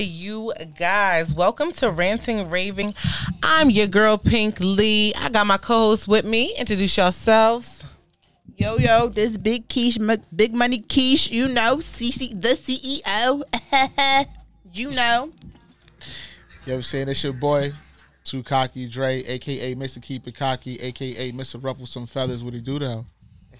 you 0.00 0.52
guys? 0.78 1.34
Welcome 1.34 1.72
to 1.72 1.90
Ranting 1.90 2.48
Raving. 2.48 2.94
I'm 3.42 3.68
your 3.68 3.86
girl 3.86 4.16
Pinkk 4.16 4.58
Lee. 4.60 5.12
I 5.14 5.28
got 5.28 5.46
my 5.46 5.58
co-host 5.58 6.08
with 6.08 6.24
me. 6.24 6.54
Introduce 6.56 6.96
yourselves. 6.96 7.84
Yo, 8.56 8.78
yo, 8.78 9.08
this 9.08 9.36
big 9.36 9.68
Kesh, 9.68 10.22
big 10.34 10.54
money 10.54 10.80
Kesh, 10.80 11.30
you 11.30 11.48
know, 11.48 11.76
CC, 11.78 12.30
the 12.40 12.50
CEO. 12.50 13.42
you 14.72 14.90
know. 14.90 15.32
You 16.64 16.72
know 16.72 16.74
I'm 16.74 16.82
saying? 16.82 17.08
It's 17.08 17.22
your 17.24 17.32
boy, 17.32 17.72
Too 18.24 18.42
Cocky 18.42 18.88
Dre, 18.88 19.22
aka 19.24 19.74
Mr. 19.74 20.00
Keep 20.00 20.28
It 20.28 20.36
Cocky, 20.36 20.80
aka 20.80 21.32
Mr. 21.32 21.62
Ruffle 21.62 21.86
Some 21.86 22.06
Feathers. 22.06 22.42
What 22.42 22.54
he 22.54 22.60
do 22.60 22.78
though? 22.78 23.06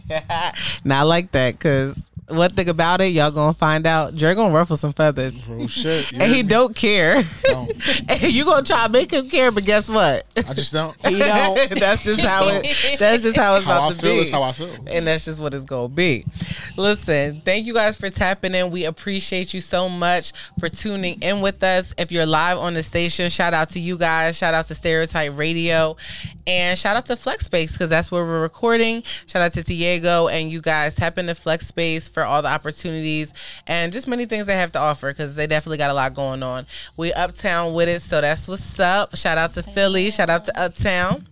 Not 0.85 1.07
like 1.07 1.33
that, 1.33 1.59
cause 1.61 2.01
one 2.29 2.53
thing 2.53 2.69
about 2.69 3.01
it, 3.01 3.09
y'all 3.09 3.31
gonna 3.31 3.53
find 3.53 3.87
out. 3.87 4.15
Dre 4.15 4.35
gonna 4.35 4.55
ruffle 4.55 4.77
some 4.77 4.93
feathers. 4.93 5.41
Oh 5.51 5.67
shit! 5.67 6.13
and 6.13 6.23
he 6.23 6.43
don't 6.43 6.75
care. 6.75 7.25
Don't. 7.43 7.73
and 8.09 8.23
you 8.23 8.45
gonna 8.45 8.65
try 8.65 8.87
to 8.87 8.93
make 8.93 9.11
him 9.13 9.29
care, 9.29 9.51
but 9.51 9.65
guess 9.65 9.89
what? 9.89 10.27
I 10.37 10.55
just 10.55 10.73
don't. 10.73 10.97
he 11.07 11.19
don't. 11.19 11.71
that's 11.79 12.05
just 12.05 12.21
how 12.21 12.49
it. 12.49 12.99
That's 12.99 13.23
just 13.23 13.37
how 13.37 13.57
it's 13.57 13.67
how 13.67 13.73
about 13.79 13.93
I 13.93 13.95
to 13.95 14.01
feel 14.01 14.15
be. 14.15 14.21
is 14.21 14.31
how 14.31 14.43
I 14.43 14.53
feel. 14.53 14.75
And 14.87 15.07
that's 15.07 15.25
just 15.25 15.41
what 15.41 15.53
it's 15.53 15.65
gonna 15.65 15.89
be. 15.89 16.25
Listen, 16.77 17.41
thank 17.45 17.67
you 17.67 17.75
guys 17.75 17.97
for 17.97 18.09
tapping 18.09 18.55
in. 18.55 18.71
We 18.71 18.85
appreciate 18.85 19.53
you 19.53 19.61
so 19.61 19.89
much 19.89 20.33
for 20.59 20.69
tuning 20.69 21.21
in 21.23 21.41
with 21.41 21.63
us. 21.63 21.93
If 21.99 22.13
you're 22.13 22.27
live 22.27 22.59
on 22.59 22.75
the 22.75 22.83
station, 22.83 23.31
shout 23.31 23.53
out 23.53 23.71
to 23.71 23.81
you 23.81 23.99
guys. 23.99 24.37
Shout 24.37 24.55
out 24.55 24.69
to 24.69 24.75
Stereotype 24.75 25.37
Radio, 25.37 25.97
and 26.47 26.79
shout 26.79 26.97
out 26.97 27.07
to 27.07 27.17
Flex 27.17 27.47
Space 27.47 27.73
because 27.73 27.91
that's 27.91 28.11
where 28.11 28.25
we're 28.25 28.41
recording. 28.43 29.03
Shout 29.27 29.43
out 29.43 29.53
to 29.55 29.63
Diego 29.63 30.29
and 30.29 30.51
you 30.51 30.61
guys. 30.61 30.95
Tap 30.95 31.19
into 31.19 31.35
Flex 31.35 31.67
Space 31.67 32.09
for 32.13 32.25
all 32.25 32.43
the 32.43 32.49
opportunities 32.49 33.33
and 33.67 33.93
just 33.93 34.07
many 34.07 34.27
things 34.27 34.47
they 34.47 34.57
have 34.57 34.73
to 34.73 34.79
offer 34.79 35.11
because 35.11 35.35
they 35.35 35.47
definitely 35.47 35.79
got 35.79 35.91
a 35.91 35.95
lot 35.95 36.15
going 36.15 36.43
on. 36.43 36.67
We 36.97 37.13
uptown 37.13 37.75
with 37.75 37.89
it, 37.89 38.03
so 38.03 38.21
that's 38.21 38.47
what's 38.49 38.79
up. 38.79 39.17
Shout 39.17 39.39
out 39.39 39.55
to 39.55 39.63
Philly. 39.63 40.11
Shout 40.11 40.31
out 40.31 40.45
to 40.45 40.61
Uptown. 40.61 41.27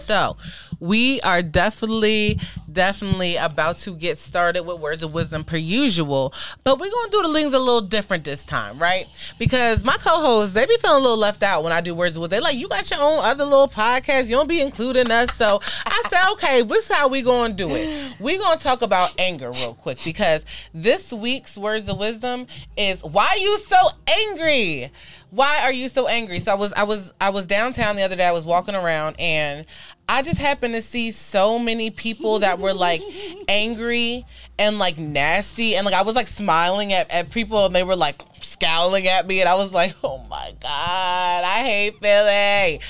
So, 0.00 0.36
we 0.80 1.20
are 1.22 1.42
definitely, 1.42 2.38
definitely 2.72 3.36
about 3.36 3.78
to 3.78 3.94
get 3.96 4.16
started 4.18 4.62
with 4.62 4.78
words 4.78 5.02
of 5.02 5.12
wisdom 5.12 5.44
per 5.44 5.56
usual, 5.56 6.32
but 6.64 6.78
we're 6.78 6.90
gonna 6.90 7.10
do 7.10 7.22
the 7.22 7.32
things 7.32 7.52
a 7.52 7.58
little 7.58 7.80
different 7.80 8.24
this 8.24 8.44
time, 8.44 8.78
right? 8.78 9.06
Because 9.38 9.84
my 9.84 9.96
co-hosts 9.96 10.54
they 10.54 10.66
be 10.66 10.76
feeling 10.78 10.98
a 10.98 11.00
little 11.00 11.16
left 11.16 11.42
out 11.42 11.64
when 11.64 11.72
I 11.72 11.80
do 11.80 11.94
words 11.94 12.16
of 12.16 12.22
wisdom. 12.22 12.36
They 12.36 12.42
like, 12.42 12.56
you 12.56 12.68
got 12.68 12.90
your 12.90 13.00
own 13.00 13.18
other 13.24 13.44
little 13.44 13.68
podcast, 13.68 14.26
you 14.26 14.36
don't 14.36 14.48
be 14.48 14.60
including 14.60 15.10
us. 15.10 15.34
So 15.34 15.60
I 15.86 16.02
said, 16.08 16.30
okay, 16.32 16.62
this 16.62 16.88
is 16.88 16.92
how 16.92 17.08
we 17.08 17.22
gonna 17.22 17.52
do 17.52 17.74
it. 17.74 18.14
We 18.20 18.38
gonna 18.38 18.60
talk 18.60 18.82
about 18.82 19.14
anger 19.18 19.50
real 19.50 19.74
quick 19.74 19.98
because 20.04 20.44
this 20.72 21.12
week's 21.12 21.58
words 21.58 21.88
of 21.88 21.98
wisdom 21.98 22.46
is 22.76 23.02
why 23.02 23.36
you 23.40 23.58
so 23.58 23.76
angry 24.06 24.90
why 25.30 25.60
are 25.62 25.72
you 25.72 25.88
so 25.88 26.06
angry? 26.06 26.40
So 26.40 26.52
i 26.52 26.54
was 26.54 26.72
i 26.72 26.84
was 26.84 27.12
i 27.20 27.30
was 27.30 27.46
downtown 27.46 27.96
the 27.96 28.02
other 28.02 28.16
day. 28.16 28.26
I 28.26 28.32
was 28.32 28.46
walking 28.46 28.74
around 28.74 29.16
and 29.18 29.66
i 30.08 30.22
just 30.22 30.38
happened 30.38 30.72
to 30.74 30.80
see 30.80 31.10
so 31.10 31.58
many 31.58 31.90
people 31.90 32.38
that 32.38 32.58
were 32.58 32.72
like 32.72 33.02
angry 33.48 34.24
and 34.58 34.78
like 34.78 34.98
nasty. 34.98 35.76
And 35.76 35.84
like 35.84 35.94
i 35.94 36.02
was 36.02 36.14
like 36.14 36.28
smiling 36.28 36.92
at, 36.92 37.10
at 37.10 37.30
people 37.30 37.66
and 37.66 37.74
they 37.74 37.82
were 37.82 37.96
like 37.96 38.22
scowling 38.40 39.06
at 39.06 39.26
me. 39.26 39.40
And 39.40 39.48
i 39.48 39.54
was 39.54 39.74
like 39.74 39.94
oh 40.02 40.18
my 40.30 40.54
god 40.60 41.44
i 41.44 41.62
hate 41.62 41.96
philly. 41.96 42.80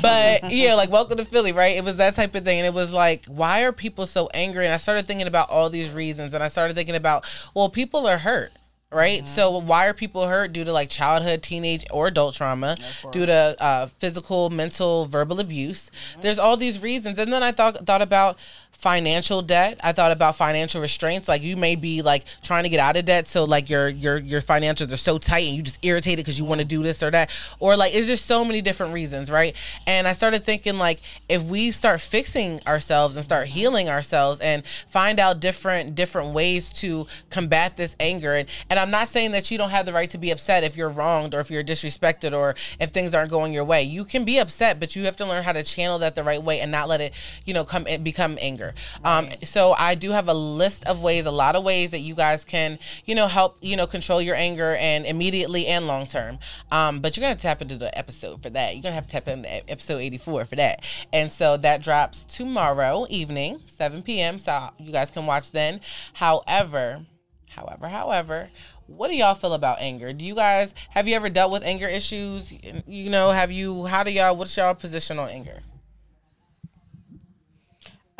But 0.00 0.50
yeah 0.50 0.74
like 0.74 0.90
welcome 0.90 1.18
to 1.18 1.24
philly 1.26 1.52
right? 1.52 1.76
It 1.76 1.84
was 1.84 1.96
that 1.96 2.14
type 2.14 2.34
of 2.34 2.44
thing. 2.44 2.58
And 2.58 2.66
it 2.66 2.74
was 2.74 2.92
like 2.92 3.26
why 3.26 3.64
are 3.64 3.72
people 3.72 4.06
so 4.06 4.30
angry? 4.32 4.64
And 4.64 4.72
i 4.72 4.78
started 4.78 5.06
thinking 5.06 5.26
about 5.26 5.50
all 5.50 5.68
these 5.68 5.92
reasons. 5.92 6.32
And 6.32 6.42
i 6.42 6.48
started 6.48 6.74
thinking 6.74 6.96
about 6.96 7.26
well 7.54 7.68
people 7.68 8.06
are 8.06 8.18
hurt 8.18 8.52
right? 8.92 9.18
Mm-hmm. 9.18 9.26
So 9.26 9.58
why 9.58 9.86
are 9.86 9.94
people 9.94 10.26
hurt 10.26 10.52
due 10.52 10.64
to 10.64 10.72
like 10.72 10.90
childhood, 10.90 11.42
teenage, 11.42 11.84
or 11.90 12.08
adult 12.08 12.34
trauma, 12.34 12.76
due 13.10 13.26
to 13.26 13.56
uh, 13.58 13.86
physical, 13.86 14.50
mental, 14.50 15.06
verbal 15.06 15.40
abuse? 15.40 15.90
Mm-hmm. 15.90 16.20
There's 16.22 16.38
all 16.38 16.56
these 16.56 16.82
reasons, 16.82 17.18
and 17.18 17.32
then 17.32 17.42
I 17.42 17.52
thought 17.52 17.86
thought 17.86 18.02
about 18.02 18.38
financial 18.82 19.42
debt. 19.42 19.78
I 19.84 19.92
thought 19.92 20.10
about 20.10 20.34
financial 20.34 20.80
restraints. 20.80 21.28
Like 21.28 21.40
you 21.42 21.56
may 21.56 21.76
be 21.76 22.02
like 22.02 22.24
trying 22.42 22.64
to 22.64 22.68
get 22.68 22.80
out 22.80 22.96
of 22.96 23.04
debt, 23.04 23.28
so 23.28 23.44
like 23.44 23.70
your 23.70 23.88
your 23.88 24.18
your 24.18 24.42
financials 24.42 24.92
are 24.92 24.96
so 24.96 25.18
tight 25.18 25.46
and 25.46 25.56
you 25.56 25.62
just 25.62 25.78
irritated 25.82 26.24
because 26.24 26.36
you 26.36 26.44
want 26.44 26.60
to 26.60 26.64
do 26.64 26.82
this 26.82 27.00
or 27.00 27.10
that, 27.12 27.30
or 27.60 27.76
like 27.76 27.94
it's 27.94 28.08
just 28.08 28.26
so 28.26 28.44
many 28.44 28.60
different 28.60 28.92
reasons, 28.92 29.30
right? 29.30 29.54
And 29.86 30.08
I 30.08 30.12
started 30.12 30.42
thinking 30.44 30.78
like 30.78 31.00
if 31.28 31.44
we 31.48 31.70
start 31.70 32.00
fixing 32.00 32.60
ourselves 32.66 33.14
and 33.14 33.24
start 33.24 33.46
healing 33.46 33.88
ourselves 33.88 34.40
and 34.40 34.64
find 34.88 35.20
out 35.20 35.38
different 35.38 35.94
different 35.94 36.34
ways 36.34 36.72
to 36.72 37.06
combat 37.30 37.76
this 37.76 37.94
anger, 38.00 38.34
and 38.34 38.48
and 38.68 38.80
I'm 38.80 38.90
not 38.90 39.08
saying 39.08 39.30
that 39.30 39.48
you 39.52 39.58
don't 39.58 39.70
have 39.70 39.86
the 39.86 39.92
right 39.92 40.10
to 40.10 40.18
be 40.18 40.32
upset 40.32 40.64
if 40.64 40.76
you're 40.76 40.90
wronged 40.90 41.34
or 41.34 41.40
if 41.40 41.52
you're 41.52 41.62
disrespected 41.62 42.36
or 42.36 42.56
if 42.80 42.90
things 42.90 43.14
aren't 43.14 43.30
going 43.30 43.52
your 43.52 43.64
way. 43.64 43.84
You 43.84 44.04
can 44.04 44.24
be 44.24 44.38
upset, 44.38 44.80
but 44.80 44.96
you 44.96 45.04
have 45.04 45.16
to 45.18 45.24
learn 45.24 45.44
how 45.44 45.52
to 45.52 45.62
channel 45.62 46.00
that 46.00 46.16
the 46.16 46.24
right 46.24 46.42
way 46.42 46.58
and 46.58 46.72
not 46.72 46.88
let 46.88 47.00
it, 47.00 47.12
you 47.44 47.54
know, 47.54 47.64
come 47.64 47.86
become 48.02 48.38
anger. 48.40 48.71
Um, 49.04 49.28
so 49.44 49.74
I 49.78 49.94
do 49.94 50.10
have 50.10 50.28
a 50.28 50.34
list 50.34 50.84
of 50.84 51.02
ways, 51.02 51.26
a 51.26 51.30
lot 51.30 51.56
of 51.56 51.64
ways 51.64 51.90
that 51.90 52.00
you 52.00 52.14
guys 52.14 52.44
can, 52.44 52.78
you 53.04 53.14
know, 53.14 53.26
help, 53.26 53.56
you 53.60 53.76
know, 53.76 53.86
control 53.86 54.20
your 54.20 54.36
anger 54.36 54.76
and 54.76 55.06
immediately 55.06 55.66
and 55.66 55.86
long 55.86 56.06
term. 56.06 56.38
Um, 56.70 57.00
but 57.00 57.16
you're 57.16 57.22
gonna 57.22 57.36
tap 57.36 57.62
into 57.62 57.76
the 57.76 57.96
episode 57.96 58.42
for 58.42 58.50
that. 58.50 58.74
You're 58.74 58.82
gonna 58.82 58.94
have 58.94 59.06
to 59.06 59.12
tap 59.12 59.28
into 59.28 59.70
episode 59.70 59.98
84 59.98 60.44
for 60.46 60.56
that. 60.56 60.84
And 61.12 61.30
so 61.30 61.56
that 61.58 61.82
drops 61.82 62.24
tomorrow 62.24 63.06
evening, 63.10 63.62
7 63.66 64.02
p.m. 64.02 64.38
So 64.38 64.70
you 64.78 64.92
guys 64.92 65.10
can 65.10 65.26
watch 65.26 65.50
then. 65.50 65.80
However, 66.14 67.06
however, 67.50 67.88
however, 67.88 68.50
what 68.86 69.08
do 69.08 69.16
y'all 69.16 69.34
feel 69.34 69.54
about 69.54 69.80
anger? 69.80 70.12
Do 70.12 70.24
you 70.24 70.34
guys 70.34 70.74
have 70.90 71.08
you 71.08 71.14
ever 71.14 71.30
dealt 71.30 71.52
with 71.52 71.62
anger 71.62 71.86
issues? 71.86 72.52
You 72.86 73.10
know, 73.10 73.30
have 73.30 73.50
you? 73.50 73.86
How 73.86 74.02
do 74.02 74.10
y'all? 74.10 74.36
What's 74.36 74.56
y'all 74.56 74.74
position 74.74 75.18
on 75.18 75.28
anger? 75.28 75.60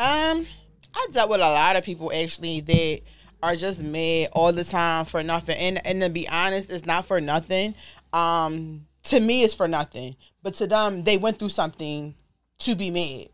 Um, 0.03 0.49
I 0.97 1.07
dealt 1.13 1.31
with 1.31 1.41
a 1.41 1.45
lot 1.45 1.77
of 1.77 1.85
people 1.85 2.13
actually 2.13 2.61
that 2.61 3.01
are 3.41 3.55
just 3.55 3.81
mad 3.81 4.31
all 4.33 4.53
the 4.53 4.65
time 4.65 5.05
for 5.05 5.23
nothing. 5.23 5.57
And 5.57 5.87
and 5.87 6.03
to 6.03 6.09
be 6.09 6.29
honest, 6.29 6.73
it's 6.73 6.85
not 6.85 7.05
for 7.05 7.21
nothing. 7.21 7.77
Um, 8.13 8.87
to 9.05 9.21
me, 9.21 9.45
it's 9.45 9.55
for 9.55 9.69
nothing. 9.69 10.17
But 10.43 10.55
to 10.55 10.67
them, 10.67 11.05
they 11.05 11.19
went 11.19 11.39
through 11.39 11.51
something 11.51 12.17
to 12.59 12.75
be 12.75 12.91
mad. 12.91 13.29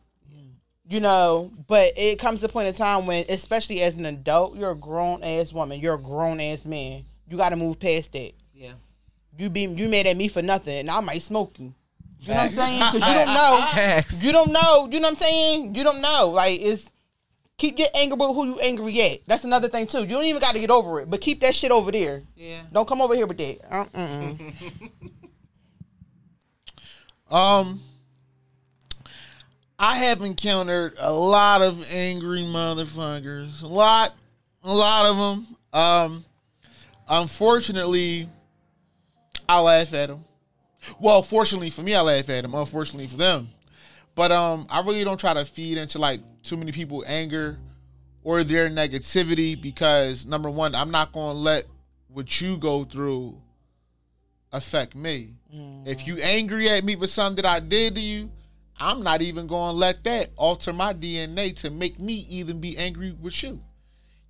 You 0.91 1.01
know, 1.01 1.51
but 1.69 1.93
it 1.97 2.19
comes 2.19 2.41
to 2.41 2.47
a 2.47 2.49
point 2.49 2.69
in 2.69 2.75
time 2.75 3.07
when, 3.07 3.25
especially 3.29 3.83
as 3.83 3.97
an 3.97 4.07
adult, 4.07 4.57
you're 4.57 4.71
a 4.71 4.77
grown 4.77 5.23
ass 5.23 5.53
woman, 5.53 5.81
you're 5.81 5.95
a 5.95 5.99
grown 5.99 6.41
ass 6.41 6.65
man. 6.67 7.05
You 7.29 7.37
got 7.39 7.51
to 7.51 7.57
move 7.57 7.79
past 7.79 8.13
that. 8.13 8.33
Yeah. 8.55 8.73
You 9.39 9.49
be 9.49 9.63
you 9.63 9.89
mad 9.89 10.07
at 10.07 10.17
me 10.17 10.29
for 10.29 10.43
nothing, 10.43 10.79
and 10.79 10.91
I 10.91 11.01
might 11.01 11.23
smoke 11.23 11.59
you. 11.59 11.75
You 12.21 12.29
know 12.29 12.35
what 12.35 12.43
I'm 12.45 12.51
saying? 12.51 12.79
Because 12.93 13.09
you 13.09 13.15
don't 13.15 13.35
know. 13.35 13.71
You 14.21 14.33
don't 14.33 14.53
know. 14.53 14.89
You 14.91 15.01
know 15.01 15.09
what 15.09 15.13
I'm 15.13 15.17
saying? 15.17 15.75
You 15.75 15.85
don't 15.85 16.01
know. 16.01 16.31
Like 16.31 16.61
it's 16.61 16.91
keep 17.59 17.79
your 17.79 17.89
anger 17.95 18.17
with 18.17 18.35
who 18.35 18.47
you 18.47 18.59
angry 18.61 19.01
at. 19.03 19.21
That's 19.27 19.45
another 19.45 19.69
thing 19.69 19.87
too. 19.87 20.01
You 20.01 20.07
don't 20.07 20.25
even 20.25 20.41
got 20.41 20.53
to 20.53 20.61
get 20.61 20.71
over 20.71 21.01
it, 21.01 21.11
but 21.11 21.21
keep 21.21 21.41
that 21.41 21.55
shit 21.55 21.71
over 21.71 21.93
there. 21.93 22.23
Yeah. 22.37 22.63
Don't 22.73 22.89
come 22.89 23.01
over 23.01 23.15
here 23.15 23.27
with 23.27 23.39
that. 23.39 23.59
Uh-uh. 23.71 24.35
um. 27.35 27.81
I 29.81 29.95
have 29.99 30.23
encountered 30.23 30.95
a 30.99 31.13
lot 31.13 31.63
of 31.63 31.89
angry 31.93 32.41
motherfuckers. 32.41 33.63
A 33.63 33.67
lot, 33.69 34.13
a 34.65 34.75
lot 34.75 35.07
of 35.07 35.17
them. 35.17 35.57
Um, 35.73 36.25
unfortunately, 37.09 38.29
I 39.49 39.61
laugh 39.61 39.95
at 39.95 40.09
them. 40.09 40.25
Well, 40.99 41.23
fortunately 41.23 41.71
for 41.71 41.83
me, 41.83 41.95
I 41.95 42.01
laugh 42.01 42.29
at 42.29 42.43
them. 42.43 42.55
Unfortunately 42.55 43.07
for 43.07 43.17
them, 43.17 43.49
but 44.15 44.33
um, 44.33 44.67
I 44.71 44.81
really 44.81 45.05
don't 45.05 45.19
try 45.19 45.35
to 45.35 45.45
feed 45.45 45.79
into 45.79 45.99
like 45.99 46.21
too 46.43 46.57
many 46.57 46.73
people 46.73 47.05
anger 47.07 47.59
or 48.23 48.45
their 48.45 48.69
negativity 48.69 49.61
because 49.61 50.27
number 50.27 50.51
one, 50.51 50.75
I'm 50.75 50.91
not 50.91 51.13
gonna 51.13 51.39
let 51.39 51.65
what 52.09 52.41
you 52.41 52.59
go 52.59 52.85
through 52.85 53.41
affect 54.53 54.95
me. 54.95 55.35
Mm. 55.55 55.87
If 55.87 56.07
you 56.07 56.17
angry 56.19 56.69
at 56.69 56.85
me 56.85 56.97
for 56.97 57.07
something 57.07 57.43
that 57.43 57.51
I 57.51 57.61
did 57.61 57.95
to 57.95 58.01
you, 58.01 58.31
I'm 58.81 59.03
not 59.03 59.23
even 59.23 59.47
going 59.47 59.73
to 59.73 59.77
let 59.77 60.05
that 60.05 60.31
alter 60.37 60.73
my 60.73 60.95
DNA 60.95 61.55
to 61.57 61.71
make 61.71 61.99
me 61.99 62.27
even 62.31 62.61
be 62.61 62.77
angry 62.79 63.13
with 63.13 63.43
you. 63.43 63.61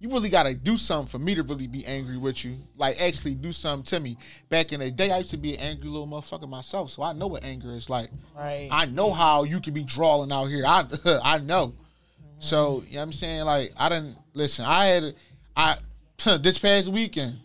You 0.01 0.09
really 0.11 0.29
got 0.29 0.45
to 0.45 0.55
do 0.55 0.77
something 0.77 1.09
for 1.09 1.19
me 1.19 1.35
to 1.35 1.43
really 1.43 1.67
be 1.67 1.85
angry 1.85 2.17
with 2.17 2.45
you. 2.45 2.59
Like, 2.77 3.01
actually 3.01 3.35
do 3.35 3.53
something 3.53 3.85
to 3.87 4.01
me. 4.01 4.17
Back 4.49 4.73
in 4.73 4.81
the 4.81 4.91
day, 4.91 5.11
I 5.11 5.19
used 5.19 5.31
to 5.31 5.37
be 5.37 5.55
an 5.55 5.61
angry 5.61 5.89
little 5.89 6.07
motherfucker 6.07 6.49
myself, 6.49 6.91
so 6.91 7.03
I 7.03 7.13
know 7.13 7.27
what 7.27 7.43
anger 7.43 7.75
is 7.75 7.91
like. 7.91 8.11
Right. 8.37 8.69
I 8.71 8.87
know 8.87 9.13
how 9.13 9.43
you 9.43 9.61
can 9.61 9.75
be 9.75 9.83
drawing 9.83 10.31
out 10.31 10.47
here. 10.47 10.65
I 10.65 10.87
I 11.25 11.39
know. 11.39 11.69
Mm-hmm. 11.69 12.41
So, 12.41 12.85
you 12.87 12.95
know 12.95 13.01
what 13.01 13.03
I'm 13.03 13.13
saying? 13.13 13.45
Like, 13.45 13.73
I 13.77 13.89
didn't, 13.89 14.17
listen, 14.35 14.65
I 14.65 14.87
had, 14.87 15.15
I, 15.57 15.77
this 16.39 16.59
past 16.59 16.89
weekend, 16.89 17.39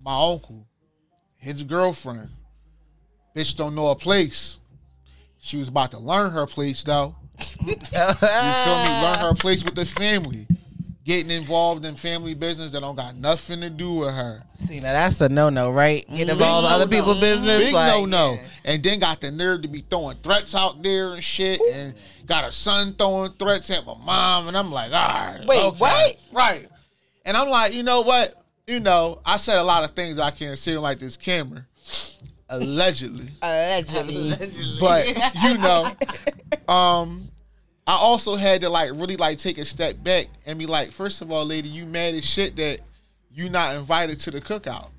my 0.00 0.32
uncle, 0.32 0.64
his 1.36 1.64
girlfriend, 1.64 2.30
bitch 3.34 3.56
don't 3.56 3.74
know 3.74 3.88
a 3.88 3.96
place 3.96 4.58
she 5.40 5.56
was 5.56 5.68
about 5.68 5.90
to 5.92 5.98
learn 5.98 6.32
her 6.32 6.46
place 6.46 6.82
though. 6.84 7.16
you 7.64 7.74
feel 7.74 7.74
me? 7.74 9.02
Learn 9.02 9.18
her 9.20 9.34
place 9.34 9.64
with 9.64 9.74
the 9.74 9.86
family. 9.86 10.46
Getting 11.08 11.30
involved 11.30 11.86
in 11.86 11.96
family 11.96 12.34
business 12.34 12.70
that 12.72 12.82
don't 12.82 12.94
got 12.94 13.16
nothing 13.16 13.62
to 13.62 13.70
do 13.70 13.94
with 13.94 14.10
her. 14.10 14.42
See, 14.58 14.78
now 14.78 14.92
that's 14.92 15.18
a 15.22 15.28
no 15.30 15.48
no, 15.48 15.70
right? 15.70 16.06
Get 16.14 16.28
involved 16.28 16.66
in 16.66 16.72
other 16.72 16.84
no-no. 16.84 16.96
people's 16.98 17.20
business. 17.20 17.64
Big 17.64 17.72
like, 17.72 17.88
no 17.88 18.04
no. 18.04 18.38
And 18.62 18.82
then 18.82 18.98
got 18.98 19.22
the 19.22 19.30
nerve 19.30 19.62
to 19.62 19.68
be 19.68 19.80
throwing 19.80 20.18
threats 20.18 20.54
out 20.54 20.82
there 20.82 21.12
and 21.12 21.24
shit. 21.24 21.62
And 21.62 21.94
got 22.26 22.44
her 22.44 22.50
son 22.50 22.92
throwing 22.92 23.32
threats 23.32 23.70
at 23.70 23.86
my 23.86 23.94
mom. 24.04 24.48
And 24.48 24.56
I'm 24.56 24.70
like, 24.70 24.92
all 24.92 25.08
right. 25.08 25.46
Wait, 25.46 25.64
okay. 25.64 25.78
what? 25.78 26.16
Right. 26.30 26.68
And 27.24 27.38
I'm 27.38 27.48
like, 27.48 27.72
you 27.72 27.82
know 27.82 28.02
what? 28.02 28.34
You 28.66 28.78
know, 28.78 29.22
I 29.24 29.38
said 29.38 29.56
a 29.56 29.64
lot 29.64 29.84
of 29.84 29.92
things 29.92 30.18
I 30.18 30.30
can't 30.30 30.58
say 30.58 30.76
like 30.76 30.98
this 30.98 31.16
camera. 31.16 31.64
Allegedly. 32.50 33.30
Allegedly. 33.40 34.34
But 34.78 35.06
you 35.42 35.56
know, 35.56 35.90
um, 36.72 37.30
I 37.88 37.94
also 37.96 38.36
had 38.36 38.60
to 38.60 38.68
like 38.68 38.90
really 38.92 39.16
like 39.16 39.38
take 39.38 39.56
a 39.56 39.64
step 39.64 40.02
back 40.02 40.26
and 40.44 40.58
be 40.58 40.66
like, 40.66 40.92
first 40.92 41.22
of 41.22 41.32
all, 41.32 41.46
lady, 41.46 41.70
you 41.70 41.86
mad 41.86 42.14
as 42.14 42.24
shit 42.24 42.54
that 42.56 42.80
you 43.32 43.48
not 43.48 43.76
invited 43.76 44.20
to 44.20 44.30
the 44.30 44.42
cookout. 44.42 44.90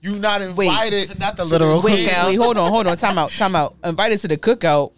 You 0.00 0.16
not 0.20 0.40
invited. 0.40 1.18
Not 1.18 1.36
the 1.36 1.42
to 1.42 1.48
literal 1.48 1.82
Wait, 1.82 2.08
cookout. 2.08 2.26
wait, 2.26 2.36
hold 2.36 2.58
on, 2.58 2.70
hold 2.70 2.86
on. 2.86 2.96
Time 2.96 3.18
out, 3.18 3.32
time 3.32 3.56
out. 3.56 3.74
Invited 3.82 4.20
to 4.20 4.28
the 4.28 4.36
cookout. 4.36 4.92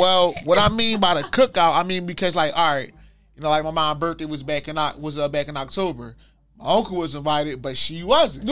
Well, 0.00 0.34
what 0.42 0.58
I 0.58 0.68
mean 0.68 0.98
by 0.98 1.14
the 1.14 1.22
cookout, 1.22 1.76
I 1.76 1.84
mean 1.84 2.06
because 2.06 2.34
like, 2.34 2.56
all 2.56 2.74
right, 2.74 2.92
you 3.36 3.42
know, 3.42 3.48
like 3.48 3.62
my 3.62 3.70
mom's 3.70 4.00
birthday 4.00 4.24
was 4.24 4.42
back 4.42 4.66
in 4.66 4.76
Oc- 4.78 4.98
was 4.98 5.16
uh, 5.16 5.28
back 5.28 5.46
in 5.46 5.56
October. 5.56 6.16
My 6.62 6.74
uncle 6.74 6.96
was 6.98 7.14
invited, 7.14 7.62
but 7.62 7.76
she 7.76 8.02
wasn't. 8.04 8.44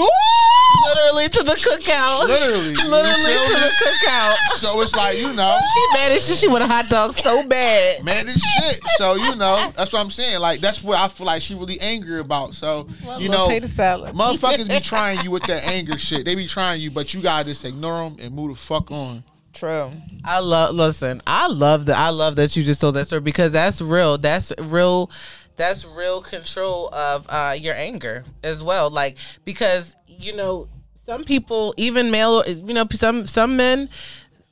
Literally 0.86 1.28
to 1.30 1.42
the 1.42 1.52
cookout. 1.52 2.28
Literally, 2.28 2.74
Literally 2.74 3.34
to 3.34 3.54
me? 3.54 3.60
the 3.60 3.72
cookout. 3.84 4.36
So 4.56 4.80
it's 4.80 4.94
like 4.94 5.18
you 5.18 5.32
know, 5.32 5.58
She 5.74 5.98
mad 5.98 6.12
as 6.12 6.26
shit. 6.26 6.36
She 6.36 6.48
want 6.48 6.62
a 6.62 6.66
hot 6.66 6.88
dog 6.88 7.14
so 7.14 7.42
bad. 7.46 8.04
man, 8.04 8.26
this 8.26 8.40
shit. 8.42 8.80
So 8.96 9.14
you 9.14 9.34
know, 9.34 9.72
that's 9.76 9.92
what 9.92 10.00
I'm 10.00 10.10
saying. 10.10 10.40
Like 10.40 10.60
that's 10.60 10.82
what 10.82 10.98
I 10.98 11.08
feel 11.08 11.26
like 11.26 11.42
she 11.42 11.54
really 11.54 11.80
angry 11.80 12.20
about. 12.20 12.54
So 12.54 12.86
you 13.18 13.28
know, 13.28 13.46
potato 13.46 13.66
salad. 13.66 14.14
motherfuckers 14.14 14.68
be 14.68 14.80
trying 14.82 15.20
you 15.20 15.30
with 15.30 15.44
that 15.44 15.64
anger 15.64 15.98
shit. 15.98 16.24
They 16.24 16.34
be 16.34 16.46
trying 16.46 16.80
you, 16.80 16.90
but 16.90 17.12
you 17.14 17.20
gotta 17.22 17.44
just 17.48 17.64
ignore 17.64 18.04
them 18.08 18.16
and 18.20 18.34
move 18.34 18.50
the 18.50 18.56
fuck 18.56 18.90
on. 18.90 19.24
True. 19.54 19.90
I 20.24 20.38
love. 20.38 20.74
Listen, 20.74 21.20
I 21.26 21.48
love 21.48 21.86
that. 21.86 21.96
I 21.96 22.10
love 22.10 22.36
that 22.36 22.54
you 22.56 22.62
just 22.62 22.80
told 22.80 22.94
that 22.94 23.06
story 23.06 23.20
because 23.20 23.52
that's 23.52 23.80
real. 23.80 24.16
That's 24.18 24.52
real. 24.58 25.10
That's 25.58 25.84
real 25.84 26.22
control 26.22 26.88
of 26.94 27.26
uh, 27.28 27.54
your 27.58 27.74
anger 27.74 28.24
as 28.42 28.62
well. 28.64 28.88
Like 28.90 29.18
because 29.44 29.94
you 30.06 30.34
know 30.34 30.68
some 31.04 31.24
people, 31.24 31.74
even 31.76 32.10
male, 32.10 32.42
you 32.48 32.72
know 32.74 32.86
some 32.92 33.26
some 33.26 33.56
men, 33.56 33.90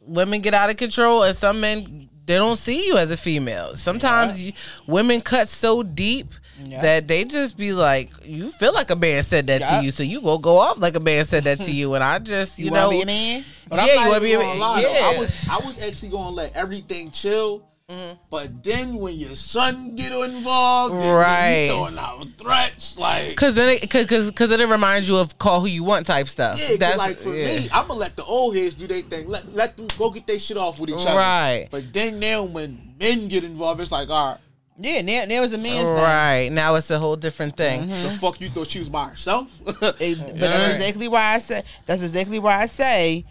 women 0.02 0.40
get 0.42 0.52
out 0.52 0.68
of 0.68 0.76
control, 0.76 1.22
and 1.22 1.34
some 1.36 1.60
men 1.60 2.08
they 2.26 2.34
don't 2.36 2.56
see 2.56 2.86
you 2.86 2.96
as 2.98 3.10
a 3.10 3.16
female. 3.16 3.76
Sometimes 3.76 4.38
you, 4.40 4.52
women 4.86 5.20
cut 5.20 5.48
so 5.48 5.82
deep. 5.82 6.34
Yeah. 6.64 6.80
That 6.80 7.06
they 7.06 7.26
just 7.26 7.58
be 7.58 7.74
like, 7.74 8.10
you 8.24 8.50
feel 8.50 8.72
like 8.72 8.88
a 8.90 8.96
man 8.96 9.22
said 9.24 9.46
that 9.48 9.60
Yeah. 9.60 9.76
to 9.80 9.84
you, 9.84 9.90
so 9.90 10.02
you 10.02 10.22
go 10.22 10.38
go 10.38 10.56
off 10.58 10.78
like 10.78 10.96
a 10.96 11.00
man 11.00 11.26
said 11.26 11.44
that 11.44 11.60
to 11.60 11.70
you, 11.80 11.92
and 11.92 12.02
I 12.02 12.18
just, 12.18 12.58
you, 12.58 12.64
You, 12.66 12.70
know, 12.70 12.88
be 12.88 13.02
a 13.02 13.06
man? 13.06 13.44
But 13.68 13.80
I'm 13.80 13.86
yeah, 13.88 13.94
not 13.96 14.02
you 14.04 14.08
want 14.08 14.16
to 14.16 14.20
be, 14.22 14.32
a 14.32 14.38
man. 14.38 14.58
lie, 14.58 14.82
though. 14.82 14.90
yeah. 14.94 15.12
I 15.14 15.18
was 15.18 15.36
I 15.50 15.58
was 15.58 15.78
actually 15.78 16.08
gonna 16.08 16.30
let 16.30 16.56
everything 16.56 17.10
chill. 17.10 17.68
Mm-hmm. 17.88 18.18
But 18.30 18.64
then 18.64 18.96
when 18.96 19.14
your 19.14 19.36
son 19.36 19.94
get 19.94 20.10
involved, 20.10 20.94
and 20.94 21.02
then 21.04 21.14
Right. 21.14 21.62
he 21.62 21.68
throwing 21.68 21.96
out 21.98 22.26
threats, 22.36 22.98
like 22.98 23.36
Cause 23.36 23.54
then, 23.54 23.68
it, 23.80 23.88
cause, 23.88 24.06
cause, 24.06 24.28
cause 24.32 24.48
then 24.48 24.60
it 24.60 24.68
reminds 24.68 25.08
you 25.08 25.16
of 25.18 25.38
call 25.38 25.60
who 25.60 25.68
you 25.68 25.84
want 25.84 26.04
type 26.04 26.28
stuff. 26.28 26.58
yeah, 26.58 26.70
'cause 26.70 26.78
That's 26.78 26.98
like 26.98 27.18
for 27.18 27.28
yeah. 27.32 27.60
me, 27.60 27.68
I'm 27.72 27.86
gonna 27.86 28.00
let 28.00 28.16
the 28.16 28.24
old 28.24 28.56
heads 28.56 28.74
do 28.74 28.88
their 28.88 29.02
thing. 29.02 29.28
Let 29.28 29.54
let 29.54 29.76
them 29.76 29.86
go 29.96 30.10
get 30.10 30.26
their 30.26 30.40
shit 30.40 30.56
off 30.56 30.80
with 30.80 30.90
each 30.90 30.96
other. 30.96 31.14
Right. 31.16 31.68
But 31.70 31.92
then 31.92 32.18
now 32.18 32.42
when 32.42 32.94
men 32.98 33.28
get 33.28 33.44
involved, 33.44 33.80
it's 33.80 33.92
like, 33.92 34.08
all 34.10 34.32
right, 34.32 34.40
Yeah, 34.78 35.02
now, 35.02 35.24
now 35.26 35.44
it's 35.44 35.52
a 35.52 35.58
man's 35.58 35.86
thing. 35.86 35.94
Right 35.96 36.48
now, 36.50 36.74
it's 36.74 36.90
a 36.90 36.98
whole 36.98 37.14
different 37.14 37.56
thing. 37.56 37.88
the 37.88 38.10
fuck 38.20 38.40
you 38.40 38.50
thought 38.50 38.68
she 38.68 38.80
was 38.80 38.88
by 38.88 39.10
herself? 39.10 39.46
It- 39.64 40.18
but 40.18 40.40
that's 40.40 40.74
exactly 40.74 41.06
why 41.06 41.34
I 41.34 41.38
say. 41.38 41.62
That's 41.86 42.02
exactly 42.02 42.40
why 42.40 42.62
I 42.62 42.66
say. 42.66 43.26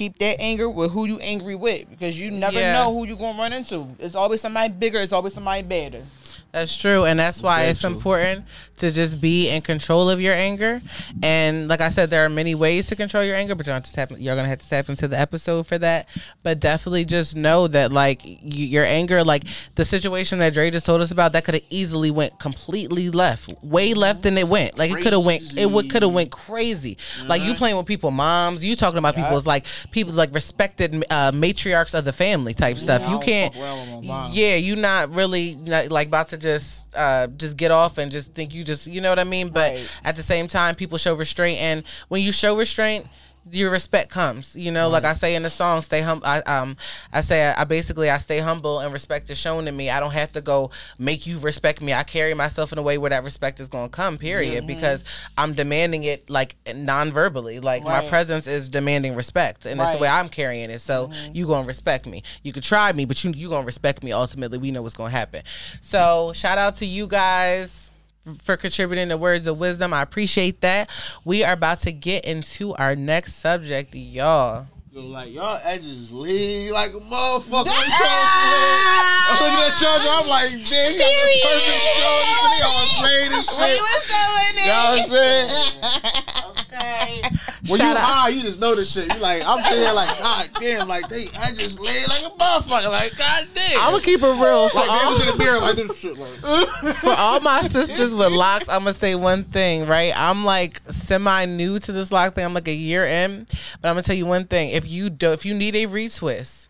Keep 0.00 0.18
that 0.20 0.40
anger 0.40 0.66
with 0.70 0.92
who 0.92 1.04
you 1.04 1.18
angry 1.18 1.54
with 1.54 1.90
because 1.90 2.18
you 2.18 2.30
never 2.30 2.58
Yeah. 2.58 2.72
know 2.72 2.90
who 2.94 3.04
you're 3.04 3.18
gonna 3.18 3.38
run 3.38 3.52
into. 3.52 3.86
It's 3.98 4.14
always 4.14 4.40
somebody 4.40 4.72
bigger. 4.72 4.98
It's 4.98 5.12
always 5.12 5.34
somebody 5.34 5.60
better. 5.60 6.04
That's 6.52 6.76
true, 6.76 7.04
and 7.04 7.18
that's 7.18 7.42
why 7.42 7.64
it's 7.64 7.80
true. 7.82 7.90
important 7.90 8.44
to 8.78 8.90
just 8.90 9.20
be 9.20 9.48
in 9.48 9.60
control 9.60 10.08
of 10.08 10.20
your 10.20 10.34
anger. 10.34 10.80
And 11.22 11.68
like 11.68 11.80
I 11.80 11.90
said, 11.90 12.10
there 12.10 12.24
are 12.24 12.28
many 12.28 12.54
ways 12.54 12.88
to 12.88 12.96
control 12.96 13.22
your 13.22 13.36
anger, 13.36 13.54
but 13.54 13.66
you're, 13.66 13.78
to 13.78 13.92
tap, 13.92 14.10
you're 14.16 14.34
gonna 14.34 14.48
have 14.48 14.58
to 14.58 14.68
tap 14.68 14.88
into 14.88 15.06
the 15.06 15.18
episode 15.18 15.66
for 15.66 15.78
that. 15.78 16.08
But 16.42 16.60
definitely 16.60 17.04
just 17.04 17.36
know 17.36 17.68
that 17.68 17.92
like 17.92 18.22
your 18.24 18.84
anger, 18.84 19.22
like 19.22 19.44
the 19.74 19.84
situation 19.84 20.38
that 20.38 20.54
Dre 20.54 20.70
just 20.70 20.86
told 20.86 21.02
us 21.02 21.10
about, 21.10 21.32
that 21.34 21.44
could 21.44 21.54
have 21.54 21.62
easily 21.70 22.10
went 22.10 22.38
completely 22.40 23.10
left, 23.10 23.50
way 23.62 23.92
left 23.94 24.22
than 24.22 24.38
it 24.38 24.48
went. 24.48 24.78
Like 24.78 24.90
it 24.90 25.02
could 25.02 25.12
have 25.12 25.24
went, 25.24 25.56
it 25.56 25.70
would 25.70 25.90
could 25.90 26.02
have 26.02 26.12
went 26.12 26.30
crazy. 26.30 26.96
Like 27.26 27.42
you 27.42 27.54
playing 27.54 27.76
with 27.76 27.86
people, 27.86 28.10
moms, 28.10 28.64
you 28.64 28.76
talking 28.76 28.98
about 28.98 29.14
people's 29.14 29.46
like 29.46 29.66
people 29.90 30.14
like 30.14 30.34
respected 30.34 31.04
uh, 31.10 31.32
matriarchs 31.32 31.96
of 31.96 32.04
the 32.04 32.12
family 32.12 32.54
type 32.54 32.78
stuff. 32.78 33.06
I 33.06 33.12
You 33.12 33.18
can't. 33.20 33.54
fuck 33.54 33.62
around 33.62 33.80
with 33.80 34.04
my 34.04 34.08
mom. 34.08 34.30
Yeah, 34.32 34.56
you're 34.56 34.76
not 34.76 35.14
really 35.14 35.54
not, 35.56 35.90
like 35.90 36.08
about 36.08 36.28
to 36.28 36.38
just 36.40 36.86
uh 36.94 37.26
just 37.28 37.56
get 37.56 37.70
off 37.70 37.98
and 37.98 38.10
just 38.10 38.32
think 38.34 38.52
you 38.54 38.64
just 38.64 38.86
you 38.86 39.00
know 39.00 39.10
what 39.10 39.18
I 39.18 39.24
mean. 39.24 39.50
But 39.50 39.72
Right. 39.72 39.88
at 40.04 40.16
the 40.16 40.22
same 40.22 40.46
time, 40.48 40.74
people 40.74 40.98
show 40.98 41.14
restraint, 41.14 41.60
and 41.60 41.82
when 42.08 42.22
you 42.22 42.32
show 42.32 42.56
restraint. 42.56 43.06
Your 43.50 43.70
respect 43.70 44.10
comes, 44.10 44.54
you 44.54 44.70
know. 44.70 44.88
Like 44.88 45.04
I 45.04 45.14
say 45.14 45.34
in 45.34 45.42
the 45.42 45.50
song, 45.50 45.80
"Stay 45.82 46.02
humble." 46.02 46.26
I 46.26 46.40
um, 46.40 46.76
I 47.12 47.22
say 47.22 47.48
I, 47.48 47.62
I 47.62 47.64
basically 47.64 48.10
I 48.10 48.18
stay 48.18 48.38
humble 48.38 48.80
and 48.80 48.92
respect 48.92 49.30
is 49.30 49.38
shown 49.38 49.64
to 49.64 49.72
me. 49.72 49.88
I 49.88 49.98
don't 49.98 50.12
have 50.12 50.32
to 50.32 50.40
go 50.40 50.70
make 50.98 51.26
you 51.26 51.38
respect 51.38 51.80
me. 51.80 51.94
I 51.94 52.02
carry 52.02 52.34
myself 52.34 52.72
in 52.72 52.78
a 52.78 52.82
way 52.82 52.98
where 52.98 53.10
that 53.10 53.24
respect 53.24 53.58
is 53.58 53.68
going 53.68 53.88
to 53.88 53.96
come. 53.96 54.18
Period, 54.18 54.66
because 54.66 55.04
I'm 55.38 55.54
demanding 55.54 56.04
it 56.04 56.28
like 56.28 56.56
non-verbally. 56.72 57.60
Like 57.60 57.82
my 57.82 58.06
presence 58.08 58.46
is 58.46 58.68
demanding 58.68 59.14
respect, 59.14 59.64
and 59.64 59.80
that's 59.80 59.94
the 59.94 59.98
way 59.98 60.08
I'm 60.08 60.28
carrying 60.28 60.70
it. 60.70 60.80
So 60.80 61.10
you 61.32 61.46
gonna 61.46 61.66
respect 61.66 62.06
me. 62.06 62.22
You 62.42 62.52
could 62.52 62.62
try 62.62 62.92
me, 62.92 63.04
but 63.06 63.24
you 63.24 63.32
you 63.32 63.48
gonna 63.48 63.66
respect 63.66 64.02
me. 64.02 64.12
Ultimately, 64.12 64.58
we 64.58 64.70
know 64.70 64.82
what's 64.82 64.94
gonna 64.94 65.10
happen. 65.10 65.42
So 65.80 66.32
shout 66.34 66.58
out 66.58 66.76
to 66.76 66.86
you 66.86 67.06
guys 67.06 67.89
for 68.38 68.56
contributing 68.56 69.08
the 69.08 69.16
words 69.16 69.46
of 69.46 69.58
wisdom. 69.58 69.92
I 69.94 70.02
appreciate 70.02 70.60
that. 70.60 70.90
We 71.24 71.44
are 71.44 71.52
about 71.52 71.80
to 71.82 71.92
get 71.92 72.24
into 72.24 72.74
our 72.74 72.94
next 72.96 73.34
subject, 73.34 73.94
y'all. 73.94 74.66
Like 74.92 75.32
y'all 75.32 75.60
edges 75.62 76.10
lean 76.10 76.72
like 76.72 76.92
a 76.92 76.98
motherfucker. 76.98 77.70
I'm 77.70 79.38
looking 79.40 79.62
at 79.64 79.80
y'all, 79.80 80.00
I'm 80.20 80.26
like, 80.28 80.50
damn, 80.50 80.92
you 80.92 80.98
got 80.98 81.08
the 81.08 81.38
perfect 81.44 81.82
show. 81.96 82.18
They 82.50 82.62
all 82.66 82.86
playing 82.98 83.30
this 83.30 83.46
shit. 83.48 83.78
doing 84.08 84.56
You 84.56 84.66
know 84.66 84.82
what 84.90 85.00
I'm 85.00 85.08
saying? 85.08 86.49
When 86.70 86.80
Shout 87.64 87.78
you 87.80 87.84
out- 87.84 87.96
high, 87.98 88.28
you 88.28 88.42
just 88.42 88.60
know 88.60 88.74
this 88.74 88.90
shit. 88.90 89.12
You 89.12 89.20
like, 89.20 89.42
I'm 89.44 89.62
sitting 89.62 89.78
here 89.78 89.92
like, 89.92 90.18
god 90.18 90.50
damn, 90.60 90.88
like 90.88 91.08
they, 91.08 91.28
I 91.38 91.52
just 91.52 91.78
laid 91.80 92.08
like 92.08 92.22
a 92.22 92.30
motherfucker, 92.30 92.90
like 92.90 93.16
god 93.16 93.48
damn. 93.54 93.80
I'm 93.80 93.92
gonna 93.92 94.02
keep 94.02 94.22
it 94.22 94.26
real 94.26 94.68
for 94.68 94.78
like 94.78 94.86
they 94.88 95.06
all, 95.06 95.12
was 95.12 95.26
in 95.26 95.38
the 95.38 95.44
mirror 95.44 95.58
like 95.60 95.76
this 95.76 95.96
shit, 95.98 96.16
like. 96.18 96.38
for 96.96 97.10
all 97.12 97.40
my 97.40 97.62
sisters 97.62 98.14
with 98.14 98.32
locks. 98.32 98.68
I'm 98.68 98.80
gonna 98.80 98.92
say 98.94 99.14
one 99.14 99.44
thing, 99.44 99.86
right? 99.86 100.12
I'm 100.16 100.44
like 100.44 100.80
semi 100.90 101.44
new 101.46 101.78
to 101.80 101.92
this 101.92 102.12
lock 102.12 102.34
thing. 102.34 102.44
I'm 102.44 102.54
like 102.54 102.68
a 102.68 102.74
year 102.74 103.06
in, 103.06 103.46
but 103.80 103.88
I'm 103.88 103.94
gonna 103.94 104.02
tell 104.02 104.16
you 104.16 104.26
one 104.26 104.46
thing. 104.46 104.70
If 104.70 104.88
you 104.88 105.10
do, 105.10 105.32
if 105.32 105.44
you 105.44 105.54
need 105.54 105.74
a 105.76 105.86
retwist, 105.86 106.68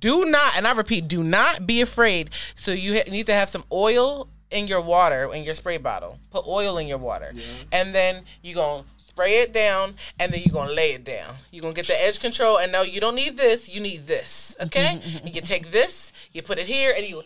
do 0.00 0.24
not, 0.24 0.56
and 0.56 0.66
I 0.66 0.72
repeat, 0.72 1.08
do 1.08 1.22
not 1.24 1.66
be 1.66 1.80
afraid. 1.80 2.30
So 2.54 2.70
you 2.72 2.94
ha- 2.94 3.10
need 3.10 3.26
to 3.26 3.32
have 3.32 3.48
some 3.48 3.64
oil 3.72 4.28
in 4.50 4.66
your 4.66 4.80
water 4.80 5.32
in 5.34 5.44
your 5.44 5.54
spray 5.54 5.76
bottle. 5.76 6.18
Put 6.30 6.46
oil 6.46 6.78
in 6.78 6.86
your 6.86 6.98
water, 6.98 7.34
and 7.72 7.94
then 7.94 8.22
you 8.42 8.54
gonna 8.54 8.84
spray 9.18 9.40
it 9.40 9.52
down, 9.52 9.94
and 10.20 10.32
then 10.32 10.40
you're 10.44 10.52
gonna 10.52 10.72
lay 10.72 10.92
it 10.92 11.02
down. 11.02 11.34
You're 11.50 11.62
gonna 11.62 11.74
get 11.74 11.88
the 11.88 12.00
edge 12.00 12.20
control, 12.20 12.58
and 12.58 12.70
no, 12.70 12.82
you 12.82 13.00
don't 13.00 13.16
need 13.16 13.36
this. 13.36 13.68
You 13.68 13.80
need 13.80 14.06
this, 14.06 14.56
okay? 14.60 15.00
and 15.24 15.34
you 15.34 15.40
take 15.40 15.72
this, 15.72 16.12
you 16.32 16.40
put 16.40 16.56
it 16.58 16.66
here, 16.68 16.94
and 16.96 17.04
you 17.04 17.16
go 17.16 17.22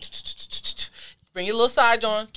bring 1.35 1.47
your 1.47 1.55
little 1.57 1.69
side 1.69 2.03
on. 2.03 2.29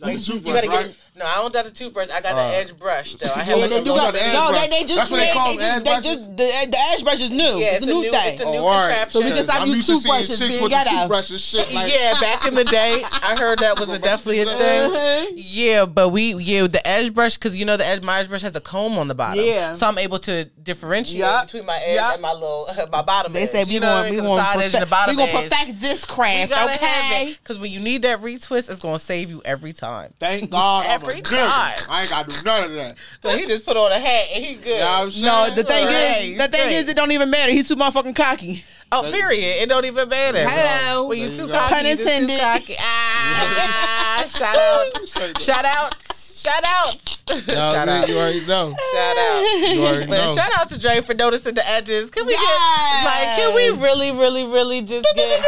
Like 0.00 0.16
a 0.16 0.20
You 0.20 0.40
gotta 0.40 0.68
right? 0.68 0.86
get. 0.88 0.96
No, 1.16 1.24
I 1.24 1.36
don't 1.36 1.52
got 1.52 1.66
a 1.66 1.70
toothbrush. 1.72 2.08
I 2.10 2.20
got 2.20 2.34
the 2.34 2.42
edge 2.56 2.76
brush 2.78 3.14
though. 3.16 3.30
I 3.34 3.38
have 3.44 3.48
Yeah, 3.48 3.54
like 3.62 3.70
they 3.70 3.78
do 3.80 3.86
got 3.94 3.96
got, 3.96 4.12
the 4.14 4.22
edge 4.26 4.32
no, 4.34 4.48
brush. 4.50 4.62
they, 4.64 4.68
they 4.70 4.84
just 4.84 4.96
That's 4.98 5.10
what 5.10 5.16
they 5.20 5.32
call 5.32 5.48
they 5.48 5.56
just, 5.56 5.72
edge 5.72 5.84
they 5.84 6.00
just 6.14 6.30
the, 6.36 6.66
the 6.70 6.78
edge 6.92 7.04
brush 7.04 7.20
is 7.22 7.30
new. 7.30 7.42
Yeah, 7.58 7.72
it's, 7.72 7.82
a 7.82 7.86
new, 7.86 8.02
thing. 8.10 8.32
It's 8.34 8.40
a 8.42 8.44
new 8.44 8.58
Oh, 8.58 8.66
all 8.66 8.74
right. 8.86 8.88
contraption. 8.88 9.20
So 9.22 9.26
we 9.26 9.32
can 9.34 9.44
stop 9.44 9.60
I'm 9.62 9.68
using 9.68 9.76
used 9.76 9.88
to 9.88 10.08
toothbrushes 10.08 10.38
chicks 10.38 10.52
with 10.60 10.62
the 10.62 10.68
ghetto. 10.68 11.36
shit. 11.38 11.72
Like, 11.72 11.92
yeah, 11.92 12.20
back 12.20 12.46
in 12.46 12.54
the 12.54 12.64
day, 12.64 13.02
I 13.22 13.36
heard 13.38 13.60
that 13.60 13.78
was 13.80 13.88
a 13.88 13.98
definitely 14.10 14.40
a 14.40 14.44
thing. 14.46 14.90
Uh-huh. 14.92 15.26
Yeah, 15.34 15.86
but 15.86 16.10
we 16.10 16.34
yeah 16.34 16.66
the 16.66 16.86
edge 16.86 17.14
brush 17.14 17.36
because 17.36 17.56
you 17.58 17.64
know 17.64 17.76
the 17.78 17.86
edge 17.86 18.02
my 18.02 18.20
edge 18.20 18.28
brush 18.28 18.42
has 18.42 18.54
a 18.54 18.60
comb 18.60 18.98
on 18.98 19.08
the 19.08 19.14
bottom. 19.14 19.42
Yeah. 19.44 19.72
so 19.72 19.86
I'm 19.86 19.96
able 19.98 20.18
to 20.20 20.44
differentiate 20.62 21.20
Yup. 21.20 21.46
between 21.46 21.64
my 21.64 21.78
edge 21.78 21.96
Yup. 21.96 22.12
and 22.14 22.22
my 22.22 22.32
little 22.32 22.68
my 22.92 23.00
bottom. 23.02 23.32
They 23.32 23.44
edge. 23.44 23.50
say 23.50 23.64
we 23.64 23.72
You 23.74 23.80
know 23.80 23.86
what 23.94 23.96
I 23.96 24.00
want 24.02 24.10
we 24.10 24.16
mean? 24.16 24.20
'Cause 24.20 24.28
want 24.28 24.40
the 24.42 24.44
side 24.44 24.58
edge 24.58 24.64
and 24.64 24.72
the 24.74 24.78
perfect, 24.86 24.90
bottom 24.90 25.16
we 25.16 25.26
gonna 25.26 25.48
perfect 25.48 25.80
this 25.80 26.00
You 26.02 26.06
craft, 26.06 26.52
okay? 26.52 27.36
because 27.42 27.58
when 27.58 27.70
you 27.72 27.80
need 27.80 28.02
that 28.02 28.20
retwist, 28.20 28.68
it's 28.70 28.80
gonna 28.80 28.98
save 28.98 29.30
you 29.30 29.40
every 29.44 29.72
time. 29.72 30.12
thank 30.20 30.50
God 30.50 30.84
I'm 31.06 31.10
Every 31.10 31.20
a 31.20 31.24
good. 31.24 31.48
time. 31.50 31.78
I 31.88 32.00
ain't 32.02 32.10
gotta 32.10 32.30
do 32.32 32.42
none 32.44 32.64
of 32.64 32.72
that. 32.76 32.96
So 33.22 33.36
he 33.36 33.46
just 33.46 33.64
put 33.64 33.76
on 33.76 33.92
a 33.92 33.98
hat 33.98 34.26
and 34.34 34.44
he 34.44 34.54
good. 34.54 34.66
You 34.66 34.78
know 34.78 34.84
what 34.86 34.90
I'm 35.02 35.10
saying? 35.12 35.24
No, 35.24 35.54
the 35.54 35.64
thing 35.64 35.88
Hey, 35.88 36.32
is, 36.32 36.38
the 36.38 36.48
thing 36.48 36.70
is, 36.72 36.88
it 36.88 36.96
don't 36.96 37.12
even 37.12 37.30
matter. 37.30 37.52
He's 37.52 37.68
too 37.68 37.76
motherfucking 37.76 38.16
cocky. 38.16 38.64
Oh, 38.92 39.02
period. 39.10 39.62
It 39.62 39.68
don't 39.68 39.84
even 39.84 40.08
matter. 40.08 40.48
Hello. 40.48 41.08
When 41.08 41.18
you 41.18 41.28
There 41.30 41.46
too 41.46 41.52
cocky, 41.52 41.74
Pun 41.74 41.86
you 41.86 41.96
just 41.96 42.06
too 42.08 42.12
intended. 42.14 42.40
cocky. 42.40 42.76
Ah, 42.78 44.24
Shout 44.28 44.56
out. 44.56 45.40
Shout 45.40 45.64
outs. 45.64 46.25
Shout 46.46 46.64
outs. 46.64 47.12
No, 47.48 47.54
Shout 47.72 47.88
you- 47.88 47.92
out. 47.92 48.08
You 48.08 48.18
already 48.18 48.46
know. 48.46 48.70
Shout 48.92 49.18
out. 49.18 49.40
You 49.74 49.84
already 49.84 50.06
But 50.06 50.26
know. 50.26 50.34
shout 50.36 50.52
out 50.60 50.68
to 50.68 50.78
Dre 50.78 51.00
for 51.00 51.12
noticing 51.12 51.54
the 51.54 51.68
edges. 51.68 52.08
Can 52.10 52.24
we 52.24 52.32
Yes. 52.32 52.40
get 52.40 53.04
like? 53.04 53.36
Can 53.36 53.54
we 53.78 53.82
really, 53.84 54.12
really, 54.12 54.44
really 54.46 54.80
just 54.80 55.06
get? 55.16 55.42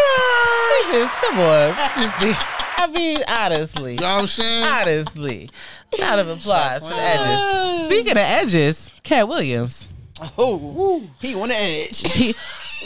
just 0.91 1.15
come 1.19 1.39
on. 1.39 1.75
Just 2.21 2.45
I 2.81 2.87
mean, 2.93 3.19
honestly, 3.29 3.93
You 3.93 3.99
know 4.01 4.13
what 4.15 4.21
I'm 4.23 4.27
saying? 4.27 4.65
honestly, 4.65 5.51
round 6.01 6.21
of 6.21 6.29
applause 6.29 6.83
for 6.89 6.95
the 6.95 7.01
edges. 7.01 7.85
Speaking 7.87 8.13
of 8.13 8.19
edges, 8.19 8.91
Katt 9.05 9.29
Williams. 9.29 9.89
Oh, 10.37 11.03
he 11.21 11.35
on 11.37 11.49
the 11.49 11.55
edge. 11.57 12.13
He, 12.13 12.35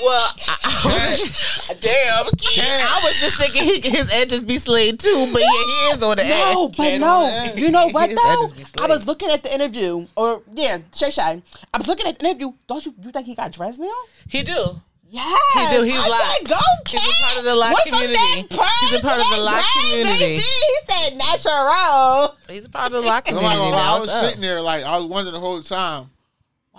well, 0.03 0.35
I, 0.39 1.77
damn, 1.81 2.27
I 2.27 3.01
was 3.05 3.15
just 3.21 3.39
thinking 3.39 3.63
he, 3.63 3.81
his 3.81 4.11
edges 4.13 4.43
be 4.45 4.59
slayed 4.59 4.99
too, 5.01 5.29
but 5.33 5.41
yeah, 5.43 5.49
he 5.49 5.97
is 5.97 6.03
on 6.03 6.17
the 6.17 6.25
No, 6.25 6.67
edge. 6.69 6.77
but 6.77 6.83
Katt 6.91 7.01
no. 7.01 7.53
You 7.57 7.71
know 7.71 7.89
what 7.89 8.11
though? 8.11 8.51
I 8.83 8.87
was 8.87 9.07
looking 9.07 9.31
at 9.31 9.43
the 9.43 9.55
interview, 9.55 10.07
or 10.17 10.43
yeah, 10.55 10.79
Shay 10.95 11.11
Shay. 11.11 11.43
I 11.73 11.79
was 11.79 11.87
looking 11.89 12.07
at 12.07 12.19
the 12.19 12.25
interview. 12.27 12.53
Don't 12.67 12.85
you? 12.87 12.95
You 13.03 13.11
think 13.11 13.27
he 13.27 13.35
got 13.35 13.53
dressed 13.53 13.81
now? 13.81 13.91
He 14.29 14.43
do. 14.43 14.81
Yeah, 15.09 15.23
He 15.55 15.77
do. 15.77 15.83
He's 15.83 15.95
I 15.99 16.09
like- 16.09 16.23
said, 16.39 16.49
go, 16.49 16.57
he's 16.89 17.07
a 17.07 17.13
part 17.23 17.37
of 17.37 17.45
the 17.45 17.55
Lock 17.55 17.75
Went 17.75 17.89
from 17.91 17.99
community. 18.01 18.43
that 18.49 18.51
perm 18.51 18.89
He's 18.89 18.99
a 18.99 19.03
part 19.03 19.21
of 19.21 19.27
the 19.29 19.37
that 19.37 19.43
Lock 19.43 19.65
community. 19.79 20.19
baby. 20.19 20.43
He 20.43 20.77
said 20.89 21.17
natural. 21.19 22.37
He's 22.49 22.65
a 22.65 22.69
part 22.71 22.93
of 22.95 23.03
the 23.03 23.09
lock 23.09 23.27
community. 23.27 23.55
not 23.57 23.71
gonna 23.73 23.77
I 23.77 23.99
was 23.99 24.11
sitting 24.11 24.41
there 24.41 24.63
like 24.63 24.85
I 24.85 24.97
was 24.97 25.05
wondering 25.07 25.35
the 25.35 25.41
whole 25.41 25.61
time. 25.63 26.09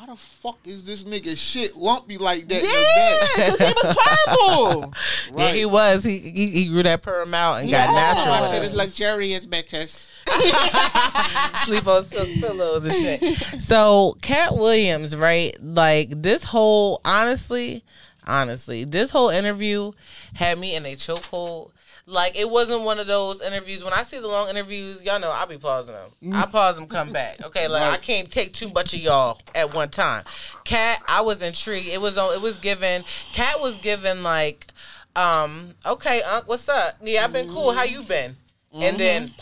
Why 0.03 0.13
the 0.13 0.19
fuck 0.19 0.57
is 0.65 0.83
this 0.83 1.05
nigga 1.05 1.37
shit 1.37 1.77
lumpy 1.77 2.17
like 2.17 2.49
that? 2.49 2.61
Yeah, 2.61 3.47
because 3.53 3.57
he 3.57 3.73
was 3.73 3.97
purple. 4.25 4.93
Yeah, 5.37 5.53
he 5.53 5.65
was. 5.65 6.03
He, 6.03 6.17
he 6.17 6.47
he 6.49 6.65
grew 6.65 6.83
that 6.83 7.01
perm 7.01 7.33
out 7.33 7.61
and 7.61 7.71
got 7.71 7.93
natural. 7.93 8.33
I 8.33 8.51
said 8.51 8.65
it's 8.65 8.73
luxurious 8.73 9.47
bitches. 9.47 10.09
sleep 11.65 11.87
on 11.87 12.03
silk 12.03 12.27
pillows 12.41 12.83
and 12.83 12.93
shit. 12.93 13.61
So 13.61 14.17
Katt 14.21 14.57
Williams, 14.57 15.15
right? 15.15 15.55
Like 15.63 16.21
this 16.21 16.43
whole 16.43 16.99
honestly, 17.05 17.85
honestly, 18.27 18.83
this 18.83 19.09
whole 19.09 19.29
interview 19.29 19.93
had 20.33 20.59
me 20.59 20.75
in 20.75 20.85
a 20.85 20.97
chokehold. 20.97 21.71
Like 22.05 22.37
it 22.37 22.49
wasn't 22.49 22.81
one 22.81 22.99
of 22.99 23.07
those 23.07 23.41
interviews. 23.41 23.83
When 23.83 23.93
I 23.93 24.03
see 24.03 24.19
the 24.19 24.27
long 24.27 24.49
interviews, 24.49 25.01
y'all 25.03 25.19
know 25.19 25.31
I'll 25.31 25.47
be 25.47 25.57
pausing 25.57 25.95
them. 25.95 26.33
I 26.33 26.45
pause 26.45 26.75
them, 26.75 26.87
come 26.87 27.13
back. 27.13 27.41
Okay, 27.45 27.67
like 27.67 27.83
I 27.83 27.97
can't 27.97 28.29
take 28.29 28.53
too 28.53 28.69
much 28.69 28.93
of 28.93 28.99
y'all 28.99 29.39
at 29.55 29.73
one 29.73 29.89
time. 29.89 30.25
Katt, 30.65 31.01
I 31.07 31.21
was 31.21 31.41
intrigued. 31.41 31.87
It 31.87 32.01
was 32.01 32.17
on. 32.17 32.33
It 32.33 32.41
was 32.41 32.57
given. 32.57 33.05
Katt 33.31 33.61
was 33.61 33.77
given 33.77 34.21
like, 34.21 34.67
um, 35.15 35.75
okay, 35.85 36.21
Unc, 36.23 36.47
what's 36.47 36.67
up? 36.67 36.95
Yeah, 37.01 37.23
I've 37.23 37.31
been 37.31 37.47
cool. 37.47 37.71
How 37.71 37.83
you 37.83 38.03
been? 38.03 38.35
And 38.73 38.97
then. 38.97 39.33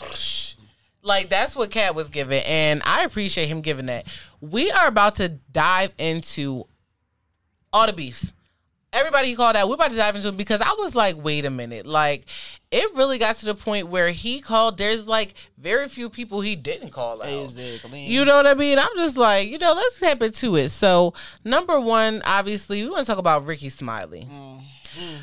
Like 1.04 1.30
that's 1.30 1.56
what 1.56 1.72
Katt 1.72 1.96
was 1.96 2.08
giving, 2.10 2.44
and 2.44 2.80
I 2.84 3.02
appreciate 3.02 3.48
him 3.48 3.60
giving 3.60 3.86
that. 3.86 4.06
We 4.40 4.70
are 4.70 4.86
about 4.86 5.16
to 5.16 5.30
dive 5.30 5.90
into 5.98 6.68
all 7.72 7.88
the 7.88 7.92
beefs. 7.92 8.32
Everybody 8.92 9.28
he 9.28 9.34
called 9.34 9.56
out, 9.56 9.68
we're 9.68 9.74
about 9.74 9.90
to 9.90 9.96
dive 9.96 10.16
into 10.16 10.28
it 10.28 10.36
because 10.36 10.60
I 10.60 10.74
was 10.78 10.94
like, 10.94 11.16
wait 11.16 11.46
a 11.46 11.50
minute. 11.50 11.86
Like, 11.86 12.26
it 12.70 12.94
really 12.94 13.18
got 13.18 13.36
to 13.36 13.46
the 13.46 13.54
point 13.54 13.88
where 13.88 14.10
he 14.10 14.40
called, 14.40 14.76
there's 14.76 15.06
like 15.06 15.34
very 15.56 15.88
few 15.88 16.10
people 16.10 16.42
he 16.42 16.56
didn't 16.56 16.90
call 16.90 17.22
out. 17.22 17.28
Exactly. 17.28 18.04
You 18.04 18.24
know 18.26 18.36
what 18.36 18.46
I 18.46 18.54
mean? 18.54 18.78
I'm 18.78 18.94
just 18.96 19.16
like, 19.16 19.48
you 19.48 19.56
know, 19.58 19.72
let's 19.72 19.98
tap 19.98 20.20
into 20.20 20.56
it. 20.56 20.68
So, 20.68 21.14
number 21.42 21.80
one, 21.80 22.20
obviously, 22.26 22.82
we 22.82 22.90
want 22.90 23.06
to 23.06 23.10
talk 23.10 23.18
about 23.18 23.46
Rickey 23.46 23.70
Smiley. 23.70 24.28
Mm-hmm. 24.30 25.16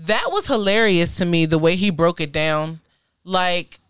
That 0.00 0.28
was 0.30 0.46
hilarious 0.46 1.16
to 1.16 1.24
me, 1.24 1.46
the 1.46 1.58
way 1.58 1.76
he 1.76 1.90
broke 1.90 2.20
it 2.20 2.30
down. 2.30 2.80
Like, 3.24 3.80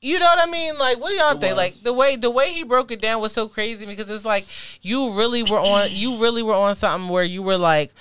you 0.00 0.18
know 0.18 0.26
what 0.26 0.46
I 0.46 0.50
mean? 0.50 0.78
Like, 0.78 1.00
what 1.00 1.10
do 1.10 1.16
y'all 1.16 1.38
think? 1.38 1.56
Like 1.56 1.82
the 1.82 1.92
way 1.92 2.16
the 2.16 2.30
way 2.30 2.52
he 2.52 2.62
broke 2.62 2.92
it 2.92 3.00
down 3.00 3.20
was 3.20 3.32
so 3.32 3.48
crazy 3.48 3.84
because 3.84 4.08
it's 4.08 4.24
like 4.24 4.46
you 4.80 5.12
really 5.16 5.42
were 5.42 5.58
on 5.58 5.88
you 5.90 6.20
really 6.20 6.42
were 6.42 6.54
on 6.54 6.76
something 6.76 7.08
where 7.08 7.24
you 7.24 7.42
were 7.42 7.58
like, 7.58 7.92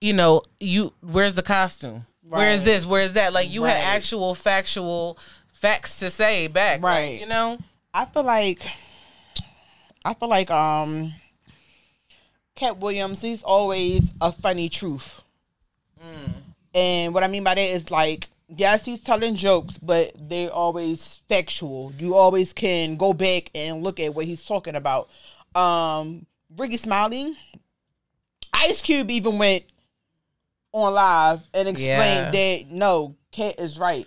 you 0.00 0.12
know, 0.12 0.42
you 0.60 0.92
where's 1.00 1.34
the 1.34 1.42
costume? 1.42 2.06
Where's 2.28 2.62
this? 2.62 2.84
Where's 2.84 3.12
that? 3.14 3.32
Like 3.32 3.50
you 3.50 3.64
had 3.64 3.76
actual 3.76 4.34
factual 4.34 5.16
facts 5.52 5.98
to 6.00 6.10
say 6.10 6.48
back. 6.48 6.82
like, 6.82 6.92
Right. 6.92 7.20
you 7.20 7.26
know? 7.26 7.58
I 7.94 8.04
feel 8.04 8.24
like 8.24 8.60
I 10.04 10.14
feel 10.14 10.28
like 10.28 10.50
um 10.50 11.14
Katt 12.54 12.78
Williams, 12.78 13.22
he's 13.22 13.42
always 13.42 14.12
a 14.20 14.32
funny 14.32 14.68
truth. 14.68 15.22
And 16.74 17.14
what 17.14 17.24
I 17.24 17.28
mean 17.28 17.42
by 17.42 17.54
that 17.54 17.60
is 17.60 17.90
like, 17.90 18.28
yes, 18.54 18.84
he's 18.84 19.00
telling 19.00 19.34
jokes, 19.34 19.78
but 19.78 20.12
they're 20.18 20.50
always 20.50 21.22
factual. 21.28 21.92
You 21.98 22.14
always 22.14 22.52
can 22.52 22.96
go 22.96 23.12
back 23.14 23.50
and 23.54 23.82
look 23.82 23.98
at 23.98 24.14
what 24.14 24.26
he's 24.26 24.44
talking 24.44 24.74
about. 24.74 25.08
Um 25.54 26.26
Rickey 26.56 26.76
Smiley, 26.76 27.34
Ice 28.52 28.82
Cube 28.82 29.10
even 29.10 29.38
went 29.38 29.64
on 30.72 30.92
live 30.94 31.40
and 31.54 31.68
explained 31.68 32.34
that 32.34 32.70
no, 32.70 33.14
Katt 33.32 33.58
is 33.58 33.78
right. 33.78 34.06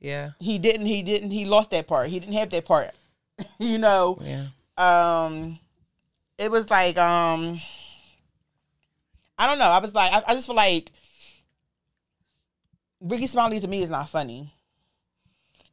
Yeah. 0.00 0.30
He 0.38 0.58
didn't 0.58 0.86
he 0.86 1.02
didn't 1.02 1.30
he 1.30 1.44
lost 1.44 1.70
that 1.70 1.86
part. 1.86 2.08
He 2.08 2.18
didn't 2.20 2.34
have 2.34 2.50
that 2.50 2.64
part. 2.64 2.90
you 3.58 3.78
know 3.78 4.18
Yeah. 4.20 4.46
um 4.78 5.58
it 6.38 6.50
was 6.50 6.68
like 6.70 6.96
um 6.98 7.60
I 9.38 9.46
don't 9.46 9.58
know. 9.58 9.66
I 9.70 9.78
was 9.78 9.94
like 9.94 10.12
I, 10.12 10.22
I 10.28 10.34
just 10.34 10.46
feel 10.46 10.56
like 10.56 10.90
Rickey 13.00 13.26
Smiley 13.26 13.60
to 13.60 13.68
me 13.68 13.82
is 13.82 13.90
not 13.90 14.08
funny. 14.08 14.52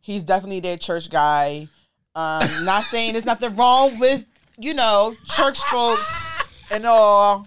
He's 0.02 0.24
definitely 0.24 0.62
that 0.62 0.80
church 0.82 1.10
guy. 1.10 1.68
Um 2.16 2.66
not 2.66 2.86
saying 2.86 3.14
there's 3.14 3.26
nothing 3.26 3.56
wrong 3.56 4.00
with, 4.00 4.26
you 4.58 4.74
know, 4.74 5.16
church 5.26 5.60
folks 5.64 6.10
and 6.72 6.86
all, 6.86 7.46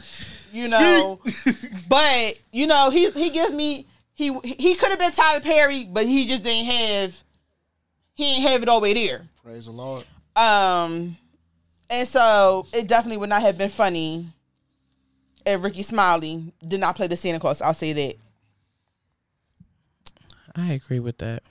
you 0.52 0.68
know. 0.68 1.20
but, 1.88 2.40
you 2.52 2.66
know, 2.66 2.90
he's 2.90 3.12
he 3.12 3.30
gives 3.30 3.52
me 3.52 3.86
he 4.14 4.36
he 4.42 4.74
could 4.74 4.90
have 4.90 4.98
been 4.98 5.12
Tyler 5.12 5.40
Perry, 5.40 5.84
but 5.84 6.06
he 6.06 6.26
just 6.26 6.42
didn't 6.42 6.66
have 6.66 7.24
he 8.14 8.24
didn't 8.24 8.50
have 8.50 8.62
it 8.62 8.68
all 8.68 8.80
the 8.80 8.84
way 8.84 8.94
there. 8.94 9.22
Praise 9.42 9.64
the 9.64 9.72
Lord. 9.72 10.04
Um, 10.36 11.16
and 11.88 12.06
so 12.06 12.66
it 12.72 12.86
definitely 12.86 13.16
would 13.16 13.30
not 13.30 13.42
have 13.42 13.58
been 13.58 13.70
funny 13.70 14.26
if 15.46 15.62
Rickey 15.62 15.82
Smiley 15.82 16.52
did 16.66 16.80
not 16.80 16.96
play 16.96 17.06
the 17.06 17.16
Santa 17.16 17.40
Claus. 17.40 17.60
I'll 17.62 17.74
say 17.74 17.92
that. 17.92 18.16
I 20.54 20.72
agree 20.72 21.00
with 21.00 21.18
that. 21.18 21.42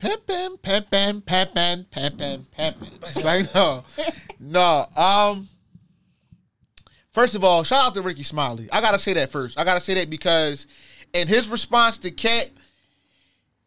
Pimpin', 0.00 0.58
pimpin', 0.58 1.22
pimpin', 1.22 1.86
pimpin', 1.86 2.44
pimpin'. 2.58 3.08
It's 3.08 3.22
like 3.22 3.54
no, 3.54 3.84
no. 4.40 4.86
Um, 4.96 5.48
first 7.12 7.34
of 7.34 7.44
all, 7.44 7.62
shout 7.64 7.86
out 7.86 7.94
to 7.94 8.02
Rickey 8.02 8.22
Smiley. 8.22 8.68
I 8.72 8.80
gotta 8.80 8.98
say 8.98 9.12
that 9.14 9.30
first. 9.30 9.58
I 9.58 9.64
gotta 9.64 9.80
say 9.80 9.94
that 9.94 10.10
because 10.10 10.66
in 11.12 11.28
his 11.28 11.48
response 11.48 11.98
to 11.98 12.10
Katt, 12.10 12.50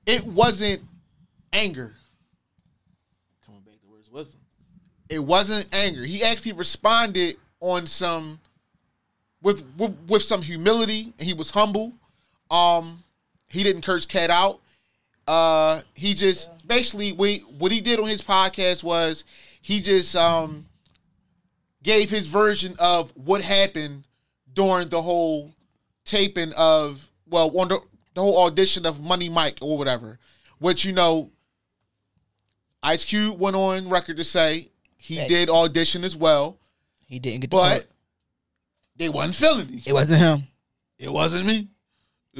it 0.06 0.26
wasn't 0.26 0.82
anger. 1.52 1.94
Coming 3.46 3.62
back 3.62 3.82
to 3.82 3.88
words 3.88 4.10
wisdom. 4.10 4.40
It 5.10 5.20
wasn't 5.20 5.68
anger. 5.74 6.04
He 6.04 6.24
actually 6.24 6.54
responded 6.54 7.38
on 7.60 7.88
some 7.88 8.40
with 9.42 9.64
with, 9.78 9.96
with 10.08 10.24
some 10.24 10.42
humility, 10.42 11.14
and 11.18 11.28
he 11.28 11.34
was 11.34 11.52
humble. 11.52 11.94
Um, 12.52 13.04
he 13.50 13.64
didn't 13.64 13.82
curse 13.84 14.06
Katt 14.06 14.30
out 14.30 14.60
uh 15.28 15.82
he 15.94 16.14
just 16.14 16.52
basically 16.68 17.12
we 17.12 17.40
what 17.58 17.72
he 17.72 17.80
did 17.80 18.00
on 18.00 18.08
his 18.08 18.22
podcast 18.22 18.84
was 18.84 19.24
he 19.62 19.80
just 19.80 20.16
um 20.16 20.66
gave 21.84 22.10
his 22.10 22.28
version 22.28 22.76
of 22.80 23.12
what 23.16 23.42
happened 23.42 24.06
during 24.54 24.90
the 24.90 25.02
whole 25.02 25.54
taping 26.06 26.54
of 26.58 27.10
well 27.28 27.56
on 27.60 27.68
the, 27.70 27.80
the 28.14 28.22
whole 28.22 28.46
audition 28.46 28.86
of 28.86 29.02
Money 29.02 29.30
Mike 29.30 29.58
or 29.62 29.78
whatever 29.78 30.20
which 30.60 30.86
you 30.86 30.92
know 30.94 31.32
Ice 32.82 33.06
Cube 33.06 33.40
went 33.40 33.56
on 33.56 33.90
record 33.90 34.18
to 34.18 34.24
say 34.24 34.70
he 35.00 35.26
did 35.28 35.50
audition 35.50 36.04
as 36.04 36.16
well 36.16 36.58
He 37.08 37.20
didn't 37.20 37.42
get 37.42 37.50
but 37.50 37.88
they 38.96 39.10
wasn't 39.10 39.36
feeling 39.36 39.80
it 39.80 39.88
it 39.88 39.94
wasn't 39.94 40.20
him. 40.20 40.48
it 41.00 41.12
wasn't 41.12 41.46
me. 41.46 41.68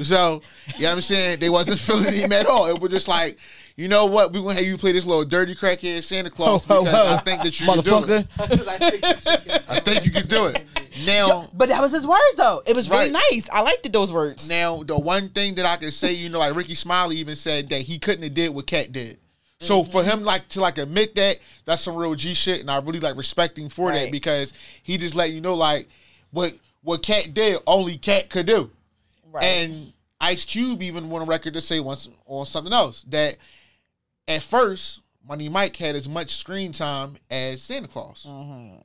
So, 0.02 0.42
you 0.76 0.82
know 0.82 0.88
what 0.88 0.94
I'm 0.96 1.00
saying? 1.02 1.40
They 1.40 1.50
wasn't 1.50 1.78
feeling 1.80 2.12
him 2.12 2.32
at 2.32 2.46
all. 2.46 2.66
It 2.66 2.80
was 2.80 2.90
just 2.90 3.06
like, 3.06 3.38
you 3.76 3.88
know 3.88 4.06
what? 4.06 4.32
We're 4.32 4.42
going 4.42 4.56
to 4.56 4.62
have 4.62 4.70
you 4.70 4.76
play 4.76 4.92
this 4.92 5.04
little 5.04 5.24
dirty 5.24 5.54
crackhead 5.54 6.02
Santa 6.02 6.30
Claus 6.30 6.64
Ho, 6.68 6.84
ho, 6.84 6.84
because 6.84 6.94
ho. 6.94 7.14
I 7.14 7.18
think 7.18 7.42
that 7.42 7.60
you 7.60 7.66
can 7.66 7.82
do 7.82 7.96
it. 8.04 8.26
Motherfucker. 8.36 9.64
I 9.68 9.80
think 9.80 10.04
you 10.04 10.10
can 10.12 10.26
do 10.26 10.46
it. 10.46 10.64
Now, 11.06 11.48
But 11.52 11.68
that 11.68 11.80
was 11.80 11.92
his 11.92 12.06
words 12.06 12.34
though. 12.36 12.62
It 12.66 12.74
was 12.74 12.90
really 12.90 13.10
Right. 13.10 13.24
nice. 13.32 13.48
I 13.52 13.62
liked 13.62 13.92
those 13.92 14.12
words. 14.12 14.48
now 14.48 14.82
the 14.82 14.98
one 14.98 15.28
thing 15.28 15.56
that 15.56 15.66
I 15.66 15.76
can 15.76 15.90
say, 15.92 16.12
you 16.12 16.28
know, 16.28 16.38
like 16.38 16.54
Rickey 16.54 16.74
Smiley 16.74 17.16
even 17.16 17.36
said 17.36 17.68
that 17.70 17.82
he 17.82 17.98
couldn't 17.98 18.22
have 18.22 18.34
did 18.34 18.50
what 18.50 18.66
Katt 18.66 18.92
did. 18.92 19.18
So 19.60 19.82
mm-hmm. 19.82 19.90
for 19.90 20.04
him 20.04 20.24
like 20.24 20.48
to 20.50 20.60
like 20.60 20.78
admit 20.78 21.14
that, 21.16 21.38
that's 21.64 21.82
some 21.82 21.96
real 21.96 22.14
G 22.14 22.34
shit, 22.34 22.60
and 22.60 22.70
I 22.70 22.78
really 22.78 23.00
like 23.00 23.16
respect 23.16 23.58
him 23.58 23.68
for 23.68 23.92
that 23.92 24.10
because 24.10 24.52
he 24.82 24.98
just 24.98 25.14
let 25.14 25.30
you 25.30 25.40
know 25.40 25.54
like 25.54 25.88
what 26.30 26.54
what 26.82 27.02
Katt 27.02 27.32
did, 27.32 27.58
only 27.66 27.96
Katt 27.96 28.28
could 28.28 28.46
do. 28.46 28.70
Right. 29.34 29.42
And 29.42 29.92
Ice 30.20 30.44
Cube 30.44 30.80
even 30.80 31.10
went 31.10 31.22
on 31.22 31.28
record 31.28 31.54
to 31.54 31.60
say 31.60 31.80
once 31.80 32.08
on 32.24 32.46
something 32.46 32.72
else 32.72 33.02
that 33.08 33.36
at 34.28 34.42
first, 34.42 35.00
Money 35.26 35.48
Mike 35.48 35.74
had 35.74 35.96
as 35.96 36.08
much 36.08 36.36
screen 36.36 36.70
time 36.70 37.16
as 37.28 37.60
Santa 37.60 37.88
Claus, 37.88 38.28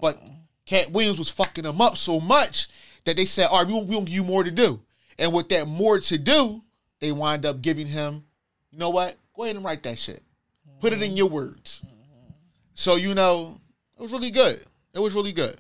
but 0.01 0.19
Katt 0.65 0.91
Williams 0.91 1.19
was 1.19 1.29
fucking 1.29 1.65
him 1.65 1.79
up 1.79 1.97
so 1.97 2.19
much 2.19 2.67
that 3.05 3.15
they 3.15 3.25
said, 3.25 3.45
"All 3.47 3.59
right, 3.59 3.67
we 3.67 3.73
want, 3.73 3.87
we 3.87 3.95
want 3.95 4.09
you 4.09 4.23
more 4.23 4.43
to 4.43 4.49
do." 4.49 4.81
And 5.19 5.33
with 5.33 5.49
that 5.49 5.67
more 5.67 5.99
to 5.99 6.17
do, 6.17 6.63
they 6.99 7.11
wind 7.11 7.45
up 7.45 7.61
giving 7.61 7.85
him, 7.85 8.23
you 8.71 8.79
know 8.79 8.89
what? 8.89 9.17
Go 9.35 9.43
ahead 9.43 9.55
and 9.55 9.63
write 9.63 9.83
that 9.83 9.99
shit. 9.99 10.23
Put 10.79 10.93
it 10.93 11.01
in 11.03 11.15
your 11.15 11.29
words. 11.29 11.83
So 12.73 12.95
you 12.95 13.13
know, 13.13 13.59
it 13.97 14.01
was 14.01 14.11
really 14.11 14.31
good. 14.31 14.65
It 14.95 14.99
was 14.99 15.13
really 15.13 15.33
good. 15.33 15.59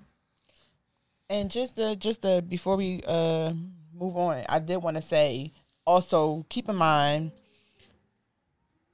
And 1.29 1.51
just 1.51 1.75
to, 1.75 1.95
just 1.95 2.23
to, 2.23 2.41
before 2.41 2.75
we 2.75 3.03
uh 3.05 3.53
move 3.99 4.15
on, 4.15 4.43
I 4.47 4.59
did 4.59 4.77
want 4.77 4.95
to 4.97 5.03
say 5.03 5.51
also 5.85 6.45
keep 6.49 6.69
in 6.69 6.75
mind 6.75 7.31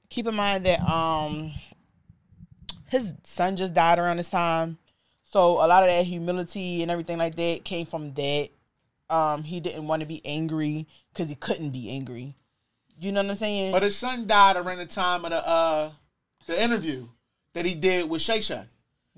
keep 0.08 0.26
in 0.26 0.34
mind 0.34 0.64
that 0.66 0.80
um 0.88 1.52
his 2.88 3.14
son 3.24 3.56
just 3.56 3.74
died 3.74 3.98
around 3.98 4.16
this 4.16 4.30
time. 4.30 4.78
So 5.32 5.64
a 5.64 5.66
lot 5.66 5.82
of 5.82 5.88
that 5.88 6.06
humility 6.06 6.82
and 6.82 6.90
everything 6.90 7.18
like 7.18 7.34
that 7.36 7.64
came 7.64 7.86
from 7.86 8.14
that. 8.14 8.48
Um 9.10 9.42
he 9.44 9.60
didn't 9.60 9.86
want 9.86 10.00
to 10.00 10.06
be 10.06 10.22
angry 10.24 10.86
cuz 11.14 11.28
he 11.28 11.34
couldn't 11.34 11.70
be 11.70 11.90
angry. 11.90 12.34
You 12.98 13.12
know 13.12 13.22
what 13.22 13.30
I'm 13.30 13.36
saying? 13.36 13.72
But 13.72 13.82
his 13.82 13.96
son 13.96 14.26
died 14.26 14.56
around 14.56 14.78
the 14.78 14.86
time 14.86 15.24
of 15.24 15.30
the 15.30 15.46
uh 15.46 15.90
the 16.46 16.60
interview 16.60 17.08
that 17.52 17.64
he 17.64 17.74
did 17.74 18.08
with 18.08 18.22
Shay 18.22 18.40
Shay. 18.40 18.64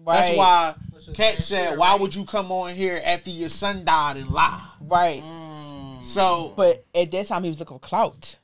That's 0.05 0.37
why 0.37 0.75
was 0.93 1.09
Katt 1.17 1.43
said, 1.43 1.77
"Why 1.77 1.91
right? 1.91 2.01
would 2.01 2.15
you 2.15 2.25
come 2.25 2.53
on 2.53 2.75
here 2.75 3.01
after 3.05 3.31
your 3.31 3.49
son 3.49 3.85
died 3.85 4.17
and 4.17 4.31
lie?" 4.31 4.65
right. 4.81 5.23
So, 6.09 6.55
But 6.57 6.85
at 6.95 7.11
that 7.11 7.27
time 7.27 7.43
he 7.45 7.51
was 7.51 7.59
looking 7.61 7.77
for 7.79 7.81
clout. 7.87 8.39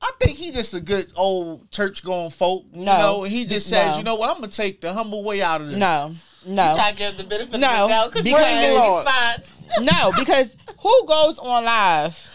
I 0.00 0.12
think 0.20 0.36
he 0.36 0.50
just 0.52 0.74
a 0.74 0.80
good 0.80 1.10
old 1.16 1.70
church 1.70 2.04
going 2.04 2.30
folk. 2.30 2.64
You 2.72 2.82
No. 2.84 2.98
know, 2.98 3.24
and 3.24 3.32
he 3.32 3.44
just 3.44 3.70
No. 3.70 3.76
says, 3.78 3.96
"You 3.98 4.02
know 4.02 4.14
what? 4.16 4.28
I'm 4.30 4.36
gonna 4.36 4.48
take 4.48 4.80
the 4.80 4.92
humble 4.92 5.22
way 5.22 5.42
out 5.42 5.60
of 5.60 5.68
this." 5.70 5.78
No. 5.78 6.16
No. 6.44 6.74
Try 6.74 6.90
to 6.92 6.96
give 6.96 7.16
the 7.16 7.24
benefit 7.24 7.58
No, 7.58 7.84
of 7.84 7.88
the 7.88 7.94
doubt 7.94 8.08
because 8.10 8.24
because- 8.24 8.62
you're 8.64 8.84
in 8.84 8.92
response. 8.94 9.46
No, 9.80 10.12
because 10.16 10.56
who 10.80 11.06
goes 11.06 11.38
on 11.38 11.64
live 11.64 12.30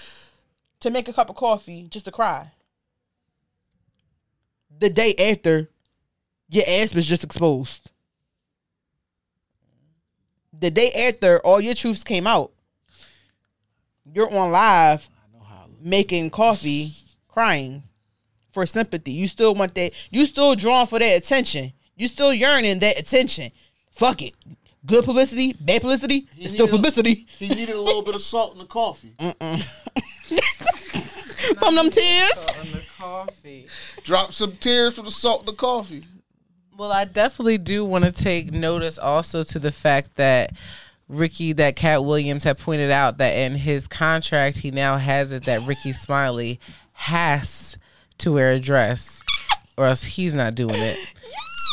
to 0.80 0.90
make 0.90 1.08
a 1.08 1.14
cup 1.14 1.30
of 1.30 1.36
coffee 1.36 1.88
just 1.90 2.06
to 2.06 2.12
cry? 2.12 2.52
The 4.80 4.90
day 4.90 5.14
after 5.16 5.70
your 6.50 6.64
ass 6.68 6.94
was 6.96 7.06
just 7.06 7.24
exposed. 7.24 7.90
The 10.54 10.72
day 10.72 10.92
after 10.92 11.40
all 11.46 11.62
your 11.62 11.76
truths 11.76 12.04
came 12.04 12.28
out, 12.28 12.52
you're 14.14 14.34
on 14.34 14.52
live 14.52 15.10
making 15.80 16.30
coffee, 16.30 16.94
crying 17.28 17.84
for 18.52 18.66
sympathy. 18.66 19.12
You 19.12 19.28
still 19.28 19.56
want 19.56 19.74
that. 19.76 19.94
You 20.12 20.26
still 20.26 20.56
drawing 20.56 20.88
for 20.88 21.00
that 21.00 21.16
attention. 21.18 21.74
You 21.96 22.08
still 22.08 22.34
yearning 22.34 22.80
that 22.80 23.00
attention. 23.00 23.52
Fuck 23.92 24.22
it. 24.22 24.34
Good 24.86 25.06
publicity, 25.06 25.54
bad 25.54 25.82
publicity, 25.82 26.28
it's 26.38 26.54
still 26.54 26.66
needed- 26.66 26.76
publicity. 26.78 27.28
He 27.38 27.50
needed 27.50 27.76
a 27.76 27.82
little 27.82 28.02
bit 28.02 28.16
of 28.16 28.22
salt 28.24 28.54
in 28.54 28.60
the 28.60 28.66
coffee. 28.66 29.14
From 31.60 31.76
them 31.76 31.90
tears. 31.92 32.48
On 32.60 32.72
the 32.72 32.84
coffee. 32.98 33.68
Drop 34.04 34.34
some 34.34 34.54
tears 34.58 34.96
from 34.96 35.06
the 35.06 35.12
salt 35.12 35.42
in 35.42 35.46
the 35.48 35.54
coffee. 35.54 36.06
Well, 36.78 36.92
I 36.92 37.06
definitely 37.06 37.58
do 37.60 37.84
want 37.86 38.06
to 38.06 38.12
take 38.12 38.52
notice 38.52 38.98
also 38.98 39.44
to 39.44 39.60
the 39.60 39.72
fact 39.72 40.16
that 40.16 40.54
Rickey, 41.12 41.54
that 41.54 41.76
Katt 41.76 42.06
Williams 42.06 42.44
had 42.44 42.58
pointed 42.58 42.92
out 42.92 43.18
that 43.18 43.32
in 43.32 43.56
his 43.56 43.88
contract, 43.88 44.58
he 44.58 44.72
now 44.72 44.98
has 44.98 45.32
it 45.32 45.46
that 45.46 45.62
Rickey 45.68 45.94
Smiley 45.94 46.60
has 46.94 47.78
to 48.20 48.34
wear 48.34 48.54
a 48.54 48.60
dress 48.60 49.22
or 49.78 49.86
else 49.86 50.04
he's 50.04 50.34
not 50.34 50.56
doing 50.56 50.76
it. 50.76 50.98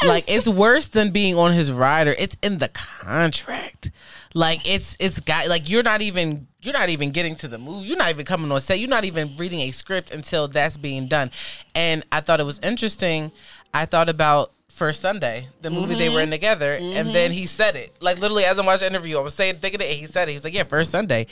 Like 0.07 0.25
it's 0.29 0.47
worse 0.47 0.89
than 0.89 1.11
being 1.11 1.37
on 1.37 1.53
his 1.53 1.73
rider. 1.73 2.15
It's 2.19 2.37
in 2.43 2.59
the 2.59 2.69
contract. 2.69 3.91
Like 4.35 4.69
it's 4.69 4.97
it's 5.01 5.19
got 5.21 5.49
like 5.49 5.69
you're 5.69 5.83
not 5.83 6.03
even 6.03 6.47
you're 6.63 6.73
not 6.73 6.89
even 6.89 7.11
getting 7.11 7.35
to 7.37 7.49
the 7.49 7.59
movie. 7.59 7.87
You're 7.87 7.97
not 7.97 8.11
even 8.11 8.25
coming 8.25 8.51
on 8.53 8.61
set. 8.61 8.79
You're 8.79 8.89
not 8.89 9.05
even 9.05 9.37
reading 9.37 9.61
a 9.61 9.71
script 9.73 10.13
until 10.13 10.49
that's 10.49 10.77
being 10.77 11.09
done. 11.09 11.31
And 11.75 12.05
I 12.13 12.21
thought 12.21 12.41
it 12.41 12.45
was 12.45 12.59
interesting. 12.61 13.33
I 13.75 13.87
thought 13.87 14.09
about 14.09 14.53
First 14.79 15.03
Sunday, 15.03 15.49
the 15.61 15.71
movie 15.71 15.97
they 15.97 16.09
were 16.09 16.17
mm-hmm. 16.17 16.25
in 16.25 16.31
together, 16.31 16.75
and 16.75 16.95
mm-hmm. 16.95 17.13
then 17.13 17.33
he 17.33 17.47
said 17.47 17.75
it. 17.75 17.97
Like 18.01 18.19
literally, 18.21 18.45
as 18.45 18.57
I'm 18.57 18.65
watching 18.65 18.87
the 18.87 18.95
interview, 18.95 19.19
I 19.19 19.23
was 19.23 19.35
saying, 19.35 19.57
thinking 19.57 19.81
it. 19.81 19.89
He 19.89 20.07
said 20.07 20.29
it. 20.29 20.31
He 20.31 20.37
was 20.37 20.45
like, 20.45 20.55
"Yeah, 20.55 20.63
First 20.63 20.93
Sunday." 20.93 21.27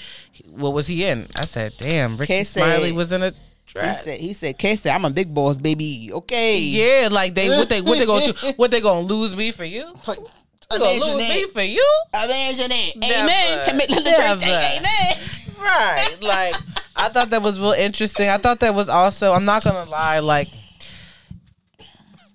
What 0.50 0.72
was 0.72 0.88
he 0.88 1.04
in? 1.04 1.28
I 1.36 1.44
said, 1.44 1.74
"Damn, 1.78 2.16
Ricky 2.16 2.42
say- 2.42 2.60
Smiley 2.60 2.90
was 2.90 3.12
in 3.12 3.22
a 3.22 3.32
He 3.66 3.94
said, 3.94 4.20
he 4.20 4.32
said, 4.32 4.58
K 4.58 4.76
said, 4.76 4.94
I'm 4.94 5.04
a 5.04 5.10
big 5.10 5.32
boss, 5.32 5.58
baby. 5.58 6.10
Okay. 6.12 6.58
Yeah, 6.58 7.08
like 7.10 7.34
they 7.34 7.48
what 7.48 7.68
they 7.68 7.80
what 7.80 7.98
they 7.98 8.06
gonna? 8.06 8.32
What 8.56 8.70
they 8.70 8.80
gonna 8.80 9.06
lose 9.06 9.36
me 9.36 9.52
for 9.52 9.64
you? 9.64 9.92
They 10.06 10.78
gonna 10.78 10.90
Imagine 10.90 11.00
lose 11.00 11.16
me 11.16 11.42
that. 11.42 11.50
for 11.52 11.62
you? 11.62 11.86
Imagine 12.14 12.68
that. 12.70 12.92
Never. 12.96 13.22
Amen. 13.22 13.76
The 13.78 14.14
church 14.16 14.38
say 14.40 14.78
amen. 14.78 15.28
Right. 15.60 16.16
Like 16.20 16.54
I 16.96 17.08
thought 17.08 17.30
that 17.30 17.42
was 17.42 17.60
real 17.60 17.72
interesting. 17.72 18.28
I 18.28 18.38
thought 18.38 18.60
that 18.60 18.74
was 18.74 18.88
also 18.88 19.32
I'm 19.32 19.44
not 19.44 19.62
gonna 19.62 19.88
lie, 19.88 20.20
like 20.20 20.48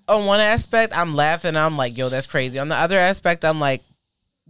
on 0.08 0.26
one 0.26 0.40
aspect 0.40 0.96
I'm 0.96 1.14
laughing, 1.14 1.56
I'm 1.56 1.76
like, 1.76 1.96
yo, 1.96 2.08
that's 2.08 2.26
crazy. 2.26 2.58
On 2.58 2.68
the 2.68 2.76
other 2.76 2.98
aspect, 2.98 3.44
I'm 3.44 3.60
like, 3.60 3.82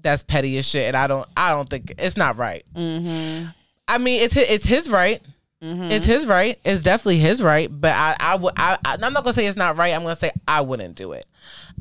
that's 0.00 0.22
petty 0.22 0.58
as 0.58 0.66
shit 0.66 0.84
and 0.84 0.96
I 0.96 1.06
don't 1.06 1.28
I 1.36 1.50
don't 1.50 1.68
think 1.68 1.94
it's 1.98 2.16
not 2.16 2.36
right. 2.36 2.64
Mm-hmm. 2.74 3.50
I 3.86 3.98
mean 3.98 4.22
it's 4.22 4.36
it's 4.36 4.66
his 4.66 4.90
right. 4.90 5.22
It's 5.64 6.06
his 6.06 6.26
right. 6.26 6.58
It's 6.64 6.82
definitely 6.82 7.18
his 7.18 7.40
right. 7.40 7.68
But 7.70 7.92
I, 7.92 8.16
I 8.18 8.34
would, 8.34 8.52
I, 8.56 8.78
I, 8.84 8.94
I'm 8.94 9.12
not 9.12 9.22
gonna 9.22 9.32
say 9.32 9.46
it's 9.46 9.56
not 9.56 9.76
right. 9.76 9.94
I'm 9.94 10.02
gonna 10.02 10.16
say 10.16 10.32
I 10.48 10.60
wouldn't 10.60 10.96
do 10.96 11.12
it. 11.12 11.24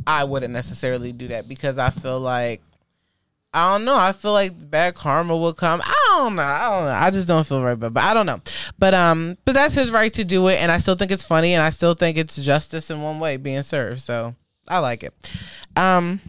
I 0.05 0.23
wouldn't 0.23 0.53
necessarily 0.53 1.11
do 1.11 1.29
that 1.29 1.47
because 1.49 1.79
I 1.79 1.89
feel 1.89 2.19
like, 2.19 2.61
I 3.53 3.73
don't 3.73 3.83
know. 3.83 3.97
I 3.97 4.13
feel 4.13 4.31
like 4.31 4.69
bad 4.69 4.95
karma 4.95 5.35
will 5.35 5.53
come. 5.53 5.81
I 5.83 6.15
don't 6.17 6.35
know. 6.35 6.41
I 6.41 6.69
don't 6.69 6.85
know. 6.85 6.93
I 6.93 7.09
just 7.11 7.27
don't 7.27 7.45
feel 7.45 7.61
right, 7.61 7.77
but, 7.77 7.93
but 7.93 8.03
I 8.03 8.13
don't 8.13 8.25
know. 8.25 8.39
But 8.79 8.93
um, 8.93 9.37
but 9.43 9.53
that's 9.53 9.73
his 9.75 9.91
right 9.91 10.13
to 10.13 10.23
do 10.23 10.47
it, 10.47 10.55
and 10.55 10.71
I 10.71 10.77
still 10.77 10.95
think 10.95 11.11
it's 11.11 11.25
funny, 11.25 11.53
and 11.53 11.61
I 11.61 11.69
still 11.69 11.93
think 11.93 12.17
it's 12.17 12.37
justice 12.37 12.89
in 12.89 13.01
one 13.01 13.19
way 13.19 13.35
being 13.37 13.61
served. 13.63 14.01
So 14.01 14.35
I 14.67 14.79
like 14.79 15.03
it. 15.03 15.13
Um. 15.75 16.21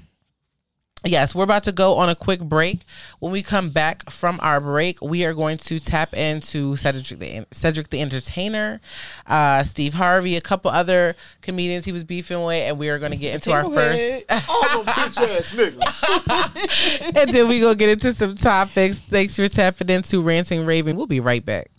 Yes, 1.05 1.35
we're 1.35 1.43
about 1.43 1.65
to 1.65 1.73
go 1.73 1.97
on 1.97 2.09
a 2.09 2.15
quick 2.15 2.41
break. 2.41 2.83
When 3.19 3.33
we 3.33 3.43
come 3.43 3.71
back 3.71 4.09
from 4.09 4.39
our 4.41 4.61
break, 4.61 5.03
we 5.03 5.25
are 5.25 5.35
going 5.35 5.59
to 5.59 5.81
tap 5.81 6.15
into 6.15 6.77
Cedric 6.77 7.19
the, 7.19 7.47
Cedric 7.51 7.91
the 7.91 8.01
Entertainer, 8.01 8.81
uh, 9.27 9.65
Steve 9.65 9.95
Harvey, 9.95 10.37
a 10.37 10.41
couple 10.41 10.71
other 10.71 11.17
comedians 11.41 11.85
he 11.85 11.93
was 11.93 12.05
beefing 12.05 12.45
with, 12.45 12.63
and 12.63 12.79
we 12.79 12.89
are 12.89 13.01
going 13.01 13.11
to 13.11 13.19
get 13.19 13.35
into 13.35 13.51
our 13.51 13.65
first. 13.65 14.25
All 14.49 14.85
them 14.85 14.95
bitch 14.95 15.39
ass 15.39 15.53
niggas. 15.53 17.17
and 17.17 17.35
then 17.35 17.49
we 17.49 17.61
gonna 17.61 17.75
get 17.75 17.89
into 17.89 18.13
some 18.13 18.37
topics. 18.37 19.01
Thanks 19.01 19.35
for 19.35 19.49
tapping 19.49 19.89
into 19.89 20.23
Ranting 20.23 20.65
Raving. 20.65 20.97
We'll 20.97 21.07
be 21.07 21.21
right 21.21 21.45
back. 21.45 21.71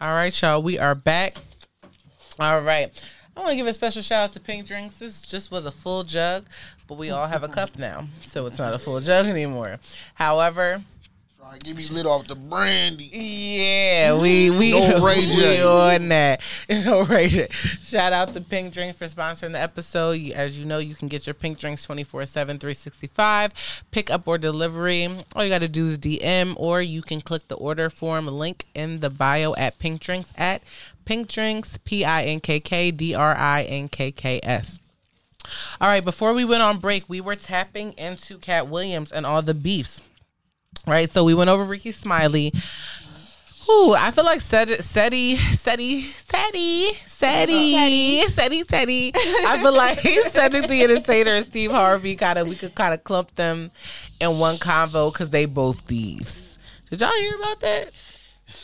All 0.00 0.12
right, 0.12 0.40
y'all. 0.40 0.62
We 0.62 0.78
are 0.78 0.94
back. 0.94 1.36
All 2.38 2.60
right. 2.60 2.92
I 3.36 3.40
want 3.40 3.50
to 3.50 3.56
give 3.56 3.68
a 3.68 3.72
special 3.72 4.02
shout 4.02 4.24
out 4.24 4.32
to 4.32 4.40
Pinkk 4.40 4.66
Drinkks. 4.66 4.98
This 4.98 5.22
just 5.22 5.52
was 5.52 5.64
a 5.64 5.70
full 5.70 6.02
jug, 6.02 6.46
but 6.88 6.98
we 6.98 7.10
all 7.10 7.28
have 7.28 7.44
a 7.44 7.48
cup 7.48 7.78
now, 7.78 8.08
so 8.20 8.46
it's 8.46 8.58
not 8.58 8.74
a 8.74 8.78
full 8.78 8.98
jug 9.00 9.26
anymore. 9.26 9.78
However, 10.14 10.82
Try 11.48 11.56
to 11.56 11.66
get 11.66 11.76
me 11.76 11.86
lit 11.86 12.04
off 12.04 12.26
the 12.26 12.34
brandy. 12.34 13.04
yeah, 13.04 14.12
we 14.12 14.50
we 14.50 14.72
No 14.72 15.00
Ray 15.06 15.24
we 15.24 15.62
on 15.62 16.08
that. 16.08 16.40
No 16.68 17.04
Ray 17.04 17.28
J. 17.28 17.48
Shout 17.84 18.12
out 18.12 18.32
to 18.32 18.40
Pinkk 18.40 18.72
Drinkks 18.72 18.98
for 18.98 19.06
sponsoring 19.06 19.52
the 19.52 19.60
episode. 19.60 20.30
As 20.32 20.58
you 20.58 20.66
know, 20.66 20.76
you 20.76 20.94
can 20.94 21.08
get 21.08 21.26
your 21.26 21.34
Pinkk 21.34 21.56
Drinkks 21.58 21.86
24/7 21.86 22.32
365 22.60 23.54
pick 23.90 24.10
up 24.10 24.28
or 24.28 24.36
delivery. 24.36 25.06
All 25.34 25.42
you 25.44 25.48
got 25.48 25.60
to 25.60 25.68
do 25.68 25.86
is 25.86 25.96
DM 25.96 26.54
or 26.58 26.82
you 26.82 27.00
can 27.00 27.22
click 27.22 27.48
the 27.48 27.56
order 27.56 27.88
form 27.88 28.26
link 28.26 28.66
in 28.74 29.00
the 29.00 29.08
bio 29.08 29.54
at 29.54 29.78
Pinkk 29.78 30.00
Drinkks 30.00 30.32
at 30.36 30.62
Pinkk 31.06 31.28
Drinkks 31.28 31.78
P 31.78 32.04
I 32.04 32.24
N 32.24 32.40
K 32.40 32.60
K 32.60 32.90
D 32.90 33.14
R 33.14 33.34
I 33.34 33.62
N 33.62 33.88
K 33.88 34.10
K 34.12 34.40
S. 34.42 34.80
All 35.80 35.88
right, 35.88 36.04
before 36.04 36.32
we 36.32 36.44
went 36.44 36.62
on 36.62 36.78
break, 36.78 37.08
we 37.08 37.20
were 37.20 37.36
tapping 37.36 37.92
into 37.92 38.38
Katt 38.38 38.68
Williams 38.68 39.12
and 39.12 39.24
all 39.24 39.42
the 39.42 39.54
beefs. 39.54 40.00
Right, 40.86 41.12
so 41.12 41.24
we 41.24 41.34
went 41.34 41.50
over 41.50 41.64
Rickey 41.64 41.92
Smiley. 41.92 42.52
Ooh, 43.70 43.94
I 43.94 44.10
feel 44.10 44.24
like 44.24 44.40
Seti, 44.40 44.76
Seti, 44.76 45.36
Seti, 45.36 46.02
Seti, 46.02 46.94
Seti, 47.06 48.22
Seti, 48.28 48.64
Seti. 48.64 49.12
I 49.14 49.58
feel 49.60 49.74
like 49.74 50.00
Cedric 50.32 50.68
the 50.68 50.82
Entertainer 50.82 51.32
and 51.32 51.44
Steve 51.44 51.70
Harvey 51.70 52.16
kind 52.16 52.38
of 52.38 52.48
we 52.48 52.56
could 52.56 52.74
kind 52.74 52.94
of 52.94 53.04
clump 53.04 53.34
them 53.34 53.70
in 54.20 54.38
one 54.38 54.56
convo 54.56 55.12
because 55.12 55.28
they 55.30 55.44
both 55.44 55.80
thieves. 55.80 56.58
Did 56.88 57.02
y'all 57.02 57.12
hear 57.12 57.34
about 57.36 57.60
that? 57.60 57.90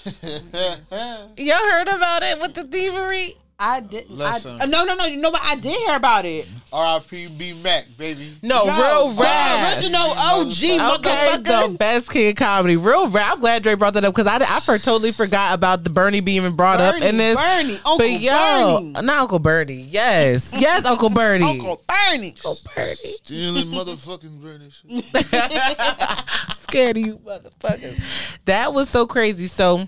Y'all 1.37 1.59
heard 1.59 1.89
about 1.89 2.23
it 2.23 2.41
with 2.41 2.55
the 2.55 2.65
thievery? 2.65 3.37
I 3.59 3.81
didn't. 3.81 4.11
Listen. 4.11 4.61
uh, 4.61 4.67
no, 4.67 4.85
no, 4.85 4.95
no. 4.95 5.05
You 5.07 5.17
know 5.21 5.31
what? 5.31 5.41
I 5.45 5.55
did 5.55 5.77
hear 5.79 5.95
about 5.97 6.25
it. 6.25 6.47
R.I.P. 6.73 7.29
B 7.29 7.53
Mac, 7.63 7.87
baby. 7.97 8.35
No, 8.43 8.65
Yo, 8.65 8.73
real 8.77 9.15
rap. 9.15 9.77
Original 9.77 10.11
OG 10.11 10.47
Okay, 10.49 10.79
motherfucker. 10.79 11.71
the 11.71 11.77
best 11.79 12.11
king 12.11 12.31
of 12.31 12.35
comedy. 12.37 12.77
Real 12.77 13.09
rap. 13.09 13.35
I'm 13.35 13.41
glad 13.41 13.63
Dre 13.63 13.75
brought 13.75 13.95
that 13.95 14.05
up 14.05 14.15
because 14.15 14.27
I, 14.27 14.37
I 14.57 14.61
for 14.61 14.77
totally 14.79 15.13
forgot 15.13 15.55
about 15.55 15.85
the 15.85 15.91
Bernie 15.91 16.19
being 16.21 16.37
even 16.39 16.57
brought 16.57 16.81
up 16.81 17.01
in 17.01 17.17
this. 17.17 17.37
Bernie, 17.37 17.75
Uncle 17.77 17.99
but 17.99 18.11
yo, 18.11 18.79
Bernie. 18.81 18.91
not 19.07 19.19
Uncle 19.23 19.39
Bernie. 19.39 19.83
Yes, 19.83 20.53
yes, 20.57 20.85
Uncle 20.85 21.11
Bernie. 21.11 21.45
Uncle 21.49 21.81
Bernie. 21.89 22.35
Bernie. 22.75 22.97
Stealing 22.97 23.67
motherfucking 23.69 24.41
British. 24.41 24.83
shit. 24.89 25.05
scared 26.59 26.97
of 26.97 27.07
you 27.07 27.19
motherfuckers. 27.19 28.01
That 28.47 28.73
was 28.75 28.89
so 28.89 29.07
crazy. 29.07 29.47
So 29.47 29.87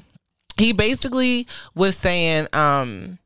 he 0.57 0.72
basically 0.72 1.46
was 1.74 1.96
saying 1.96 2.46
um 2.52 3.18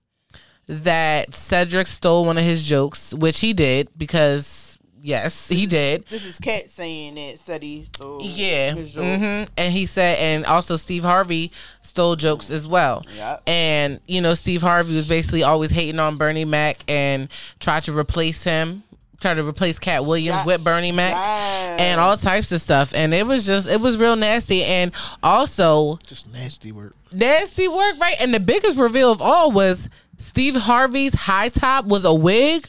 that 0.70 1.34
Cedric 1.34 1.86
stole 1.88 2.24
one 2.24 2.38
of 2.38 2.44
his 2.44 2.62
jokes, 2.64 3.12
which 3.12 3.40
he 3.40 3.52
did 3.52 3.88
because 3.98 4.78
yes, 5.02 5.48
he 5.48 5.66
did. 5.66 6.04
This 6.08 6.24
is 6.24 6.38
Katt 6.38 6.70
saying 6.70 7.16
that 7.16 7.38
said 7.38 7.62
he 7.62 7.84
stole 7.84 8.20
Yeah. 8.22 8.74
his 8.74 8.92
joke. 8.92 9.18
hmm 9.18 9.44
And 9.56 9.72
he 9.72 9.86
said, 9.86 10.18
and 10.18 10.46
also 10.46 10.76
Steve 10.76 11.02
Harvey 11.02 11.50
stole 11.82 12.14
jokes 12.16 12.50
as 12.50 12.68
well. 12.68 13.04
Yep. 13.16 13.42
And, 13.48 14.00
you 14.06 14.20
know, 14.20 14.34
Steve 14.34 14.62
Harvey 14.62 14.94
was 14.94 15.06
basically 15.06 15.42
always 15.42 15.70
hating 15.72 15.98
on 15.98 16.16
Bernie 16.18 16.44
Mac 16.44 16.84
and 16.86 17.28
tried 17.58 17.82
to 17.84 17.96
replace 17.98 18.44
him, 18.44 18.84
tried 19.20 19.34
to 19.34 19.42
replace 19.48 19.78
Katt 19.78 20.04
Williams 20.04 20.36
Yeah. 20.40 20.44
with 20.44 20.62
Bernie 20.62 20.92
Mac 20.92 21.14
Yes. 21.14 21.80
and 21.80 22.00
all 22.00 22.16
types 22.16 22.52
of 22.52 22.60
stuff. 22.60 22.92
And 22.94 23.12
it 23.12 23.26
was 23.26 23.44
just, 23.44 23.66
it 23.68 23.80
was 23.80 23.96
real 23.96 24.14
nasty. 24.16 24.62
And 24.62 24.92
also, 25.22 25.98
Just 26.06 26.28
nasty 26.30 26.70
work. 26.72 26.94
nasty 27.10 27.66
work, 27.66 27.96
right? 28.00 28.16
And 28.20 28.32
the 28.32 28.38
biggest 28.40 28.78
reveal 28.78 29.10
of 29.10 29.20
all 29.20 29.50
was 29.50 29.88
Steve 30.20 30.54
Harvey's 30.54 31.14
high 31.14 31.48
top 31.48 31.86
was 31.86 32.04
a 32.04 32.12
wig. 32.14 32.68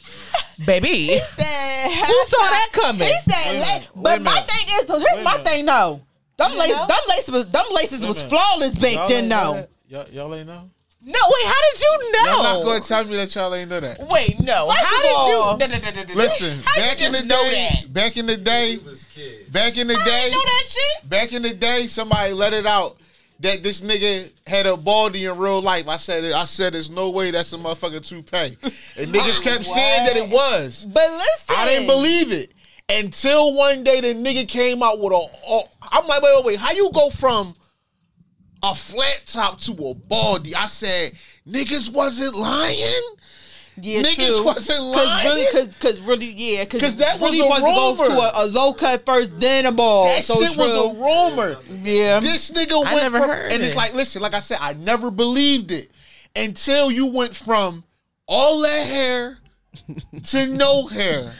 Baby. 0.66 1.18
said, 1.36 1.90
Who 1.90 2.24
saw 2.26 2.38
that 2.38 2.68
coming? 2.72 3.08
He 3.08 3.14
said, 3.30 3.32
Wait 3.34 3.50
a 3.50 3.60
minute, 3.60 3.88
wait 3.96 4.02
but 4.02 4.22
my 4.22 4.34
minute. 4.34 4.50
thing 4.50 4.66
is, 4.80 4.86
so 4.86 4.98
here's 4.98 5.12
Wait 5.16 5.24
my 5.24 5.32
minute. 5.32 5.46
thing 5.46 5.66
though. 5.66 6.00
Them 6.38 6.56
laces, 6.56 6.76
know? 6.76 6.86
them 6.86 6.98
laces 7.08 7.30
was, 7.30 7.46
them 7.46 7.64
laces 7.72 8.06
was 8.06 8.16
minute. 8.16 8.30
flawless 8.30 8.74
back 8.74 8.94
Y'all 8.94 9.08
then 9.08 9.28
though. 9.28 9.66
Y'all, 9.88 10.08
y'all 10.10 10.34
ain't 10.34 10.46
know? 10.46 10.70
No, 11.04 11.18
wait, 11.18 11.46
how 11.46 11.60
did 11.72 11.80
you 11.80 12.12
know? 12.12 12.24
Y'all 12.24 12.42
not 12.44 12.64
going 12.64 12.80
to 12.82 12.88
tell 12.88 13.04
me 13.04 13.16
that 13.16 13.34
y'all 13.34 13.52
ain't 13.56 13.68
know 13.68 13.80
that. 13.80 14.08
Wait, 14.08 14.38
no. 14.38 14.68
First 14.70 14.84
how 14.86 14.96
of 14.96 15.02
did 15.02 15.12
all- 15.12 15.28
you? 15.28 15.58
No, 15.58 15.66
no, 15.66 15.78
no, 15.78 15.90
no, 15.90 16.02
no. 16.04 16.14
Listen, 16.14 16.60
back 16.76 17.00
in 17.00 17.12
the 17.12 17.22
know 17.24 17.42
day, 17.42 17.70
that? 17.82 17.92
back 17.92 18.16
in 18.16 18.26
the 18.26 18.36
day, 18.36 18.76
back 19.50 19.76
in 19.76 19.88
the 19.88 19.96
day, 19.96 20.26
you 20.26 20.30
know 20.36 20.42
that 20.44 20.64
shit? 20.68 21.08
back 21.10 21.32
in 21.32 21.42
the 21.42 21.52
day, 21.54 21.88
somebody 21.88 22.32
let 22.32 22.52
it 22.52 22.66
out 22.66 22.98
that 23.42 23.62
this 23.62 23.80
nigga 23.80 24.30
had 24.46 24.66
a 24.66 24.76
baldy 24.76 25.24
in 25.24 25.36
real 25.36 25.60
life. 25.60 25.88
I 25.88 25.96
said, 25.96 26.32
I 26.32 26.44
said, 26.44 26.74
there's 26.74 26.90
no 26.90 27.10
way 27.10 27.30
that's 27.30 27.52
a 27.52 27.56
motherfucking 27.56 28.06
toupee, 28.06 28.56
and 28.96 29.12
niggas 29.12 29.42
kept 29.42 29.64
saying 29.64 30.06
that 30.06 30.16
it 30.16 30.28
was. 30.28 30.86
But 30.88 31.10
listen, 31.10 31.56
I 31.56 31.66
didn't 31.66 31.86
believe 31.88 32.32
it 32.32 32.52
until 32.88 33.54
one 33.54 33.82
day 33.82 34.00
the 34.00 34.14
nigga 34.14 34.46
came 34.48 34.82
out 34.82 35.00
with 35.00 35.12
a. 35.12 35.26
a 35.48 35.62
I'm 35.90 36.06
like, 36.06 36.22
wait, 36.22 36.36
wait, 36.36 36.44
wait. 36.44 36.58
How 36.58 36.72
you 36.72 36.90
go 36.92 37.10
from 37.10 37.54
a 38.62 38.74
flat 38.74 39.22
top 39.26 39.60
to 39.62 39.72
a 39.72 39.94
baldy? 39.94 40.54
I 40.54 40.66
said, 40.66 41.12
niggas 41.46 41.92
wasn't 41.92 42.36
lying. 42.36 43.02
Yeah, 43.80 44.02
Niggas 44.02 44.14
true. 44.36 44.44
wasn't 44.44 44.94
Cause 44.94 45.24
really, 45.24 45.46
cause, 45.50 45.68
cause 45.80 46.00
really, 46.00 46.26
yeah, 46.36 46.64
cause, 46.66 46.80
'Cause 46.80 46.96
that 46.96 47.18
was 47.18 47.32
really 47.32 47.40
a 47.44 47.48
wants 47.48 47.66
to 47.66 47.72
go 47.72 47.92
rumor. 48.14 48.14
to 48.30 48.38
a, 48.38 48.44
a 48.44 48.46
low 48.46 48.74
cut 48.74 49.06
first, 49.06 49.40
then 49.40 49.64
a 49.64 49.72
ball. 49.72 50.04
That 50.04 50.24
so 50.24 50.34
shit 50.44 50.52
true. 50.52 50.64
was 50.64 50.74
a 50.74 50.94
rumor. 51.34 51.56
yeah. 51.82 52.20
This 52.20 52.50
nigga 52.50 52.72
I 52.86 52.92
went 52.94 53.02
never 53.04 53.18
from, 53.20 53.28
heard 53.30 53.52
and 53.52 53.62
it's 53.62 53.74
like, 53.74 53.94
listen, 53.94 54.20
like 54.20 54.34
I 54.34 54.40
said, 54.40 54.58
I 54.60 54.74
never 54.74 55.10
believed 55.10 55.70
it 55.70 55.90
until 56.36 56.90
you 56.90 57.06
went 57.06 57.34
from 57.34 57.84
all 58.26 58.60
that 58.60 58.86
hair 58.86 59.38
to 60.24 60.46
no 60.46 60.86
hair. 60.86 61.32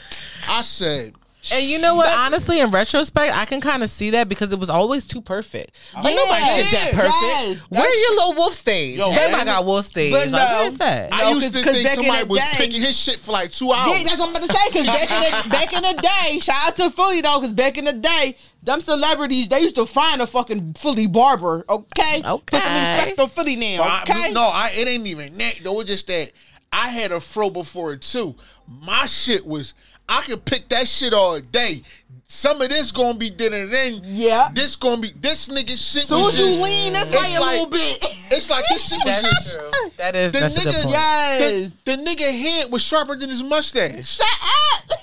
I 0.49 0.63
said, 0.63 1.13
And 1.51 1.65
you 1.65 1.77
know 1.77 1.95
what? 1.95 2.07
Honestly, 2.07 2.59
in 2.61 2.71
retrospect, 2.71 3.35
I 3.35 3.45
can 3.45 3.59
kind 3.59 3.83
of 3.83 3.89
see 3.89 4.11
that 4.11 4.29
because 4.29 4.51
it 4.53 4.59
was 4.59 4.69
always 4.69 5.03
too 5.05 5.19
perfect. 5.21 5.75
Like 5.93 6.15
nobody 6.15 6.41
Yeah. 6.45 6.55
shit 6.55 6.71
that 6.71 6.85
Yeah, 6.93 6.99
perfect. 6.99 7.13
yes. 7.21 7.57
Where 7.69 7.95
your 8.01 8.15
little 8.15 8.33
wolf 8.35 8.53
stage? 8.53 8.97
Yo, 8.97 9.05
Everybody 9.09 9.31
man. 9.31 9.45
got 9.47 9.65
wolf 9.65 9.85
stage. 9.85 10.11
But 10.13 10.29
like, 10.29 10.49
no. 10.49 10.61
where's 10.61 10.75
that? 10.77 11.09
No, 11.11 11.17
I 11.17 11.29
used 11.31 11.41
'cause- 11.41 11.51
to 11.51 11.63
'cause 11.63 11.73
think 11.73 11.85
back 11.87 11.97
in 11.97 12.03
somebody 12.03 12.23
the 12.23 12.29
was 12.29 12.39
day- 12.39 12.49
picking 12.55 12.81
his 12.81 12.97
shit 12.97 13.19
for 13.19 13.31
like 13.33 13.51
two 13.51 13.71
hours. 13.73 13.97
Yeah, 13.99 14.03
that's 14.05 14.19
what 14.19 14.29
I'm 14.29 14.35
about 14.35 14.47
to 14.49 14.53
say. 14.57 14.67
Because 14.67 14.85
back 14.87 15.11
in 15.11 15.43
the 15.43 15.49
back 15.49 15.73
in 15.73 15.81
the 15.83 16.01
day, 16.01 16.39
shout 16.39 16.67
out 16.67 16.75
to 16.77 16.89
Philly 16.91 17.21
though. 17.21 17.39
Because 17.39 17.53
back 17.53 17.77
in 17.77 17.85
the 17.85 17.93
day, 17.93 18.37
them 18.63 18.79
celebrities 18.79 19.49
they 19.49 19.59
used 19.59 19.75
to 19.75 19.85
find 19.85 20.21
a 20.21 20.27
fucking 20.27 20.75
Philly 20.75 21.07
barber. 21.07 21.65
Okay, 21.69 22.21
put 22.21 22.61
some 22.63 22.71
Okay. 22.71 22.79
respect 22.79 23.19
on 23.19 23.29
Philly 23.29 23.55
now. 23.57 23.83
I- 23.83 24.01
Okay, 24.03 24.31
no, 24.31 24.43
I, 24.43 24.69
it 24.69 24.87
ain't 24.87 25.05
even 25.07 25.37
that 25.39 25.55
though. 25.63 25.81
It's 25.81 25.89
just 25.89 26.07
that 26.07 26.31
I 26.71 26.87
had 26.89 27.11
a 27.11 27.19
fro 27.19 27.49
before 27.49 27.91
it 27.93 28.01
too. 28.01 28.35
My 28.67 29.05
shit 29.07 29.45
was 29.45 29.73
I 30.09 30.21
could 30.21 30.43
pick 30.45 30.69
that 30.69 30.87
shit 30.87 31.13
all 31.13 31.39
day. 31.39 31.81
Some 32.27 32.61
of 32.61 32.69
this 32.69 32.91
gonna 32.91 33.17
be 33.17 33.29
did 33.29 33.53
and 33.53 33.71
then 33.71 34.01
Yeah. 34.05 34.49
this 34.53 34.75
gonna 34.75 35.01
be 35.01 35.13
this 35.19 35.47
nigga 35.49 35.69
shit. 35.69 36.07
soon 36.07 36.19
was 36.21 36.33
as 36.33 36.39
you 36.39 36.45
just, 36.47 36.61
lean 36.63 36.93
this 36.93 37.07
it's 37.11 37.15
way 37.17 37.35
a 37.35 37.39
little 37.41 37.69
bit. 37.69 38.05
It's 38.31 38.49
like 38.49 38.63
this 38.69 38.87
shit 38.89 38.99
was 39.05 39.21
just 39.21 39.53
true. 39.55 39.71
That 39.97 40.15
is 40.15 40.33
the 40.33 40.39
that's 40.39 40.57
a 40.57 40.63
good 40.63 40.73
nigga. 40.73 40.81
point. 40.83 40.93
Yes. 40.95 41.71
The, 41.85 41.95
the 41.95 42.03
nigga 42.03 42.41
head 42.41 42.71
was 42.71 42.81
sharper 42.81 43.15
than 43.15 43.29
his 43.29 43.43
mustache. 43.43 44.15
Shut 44.17 44.27
up. 44.91 44.99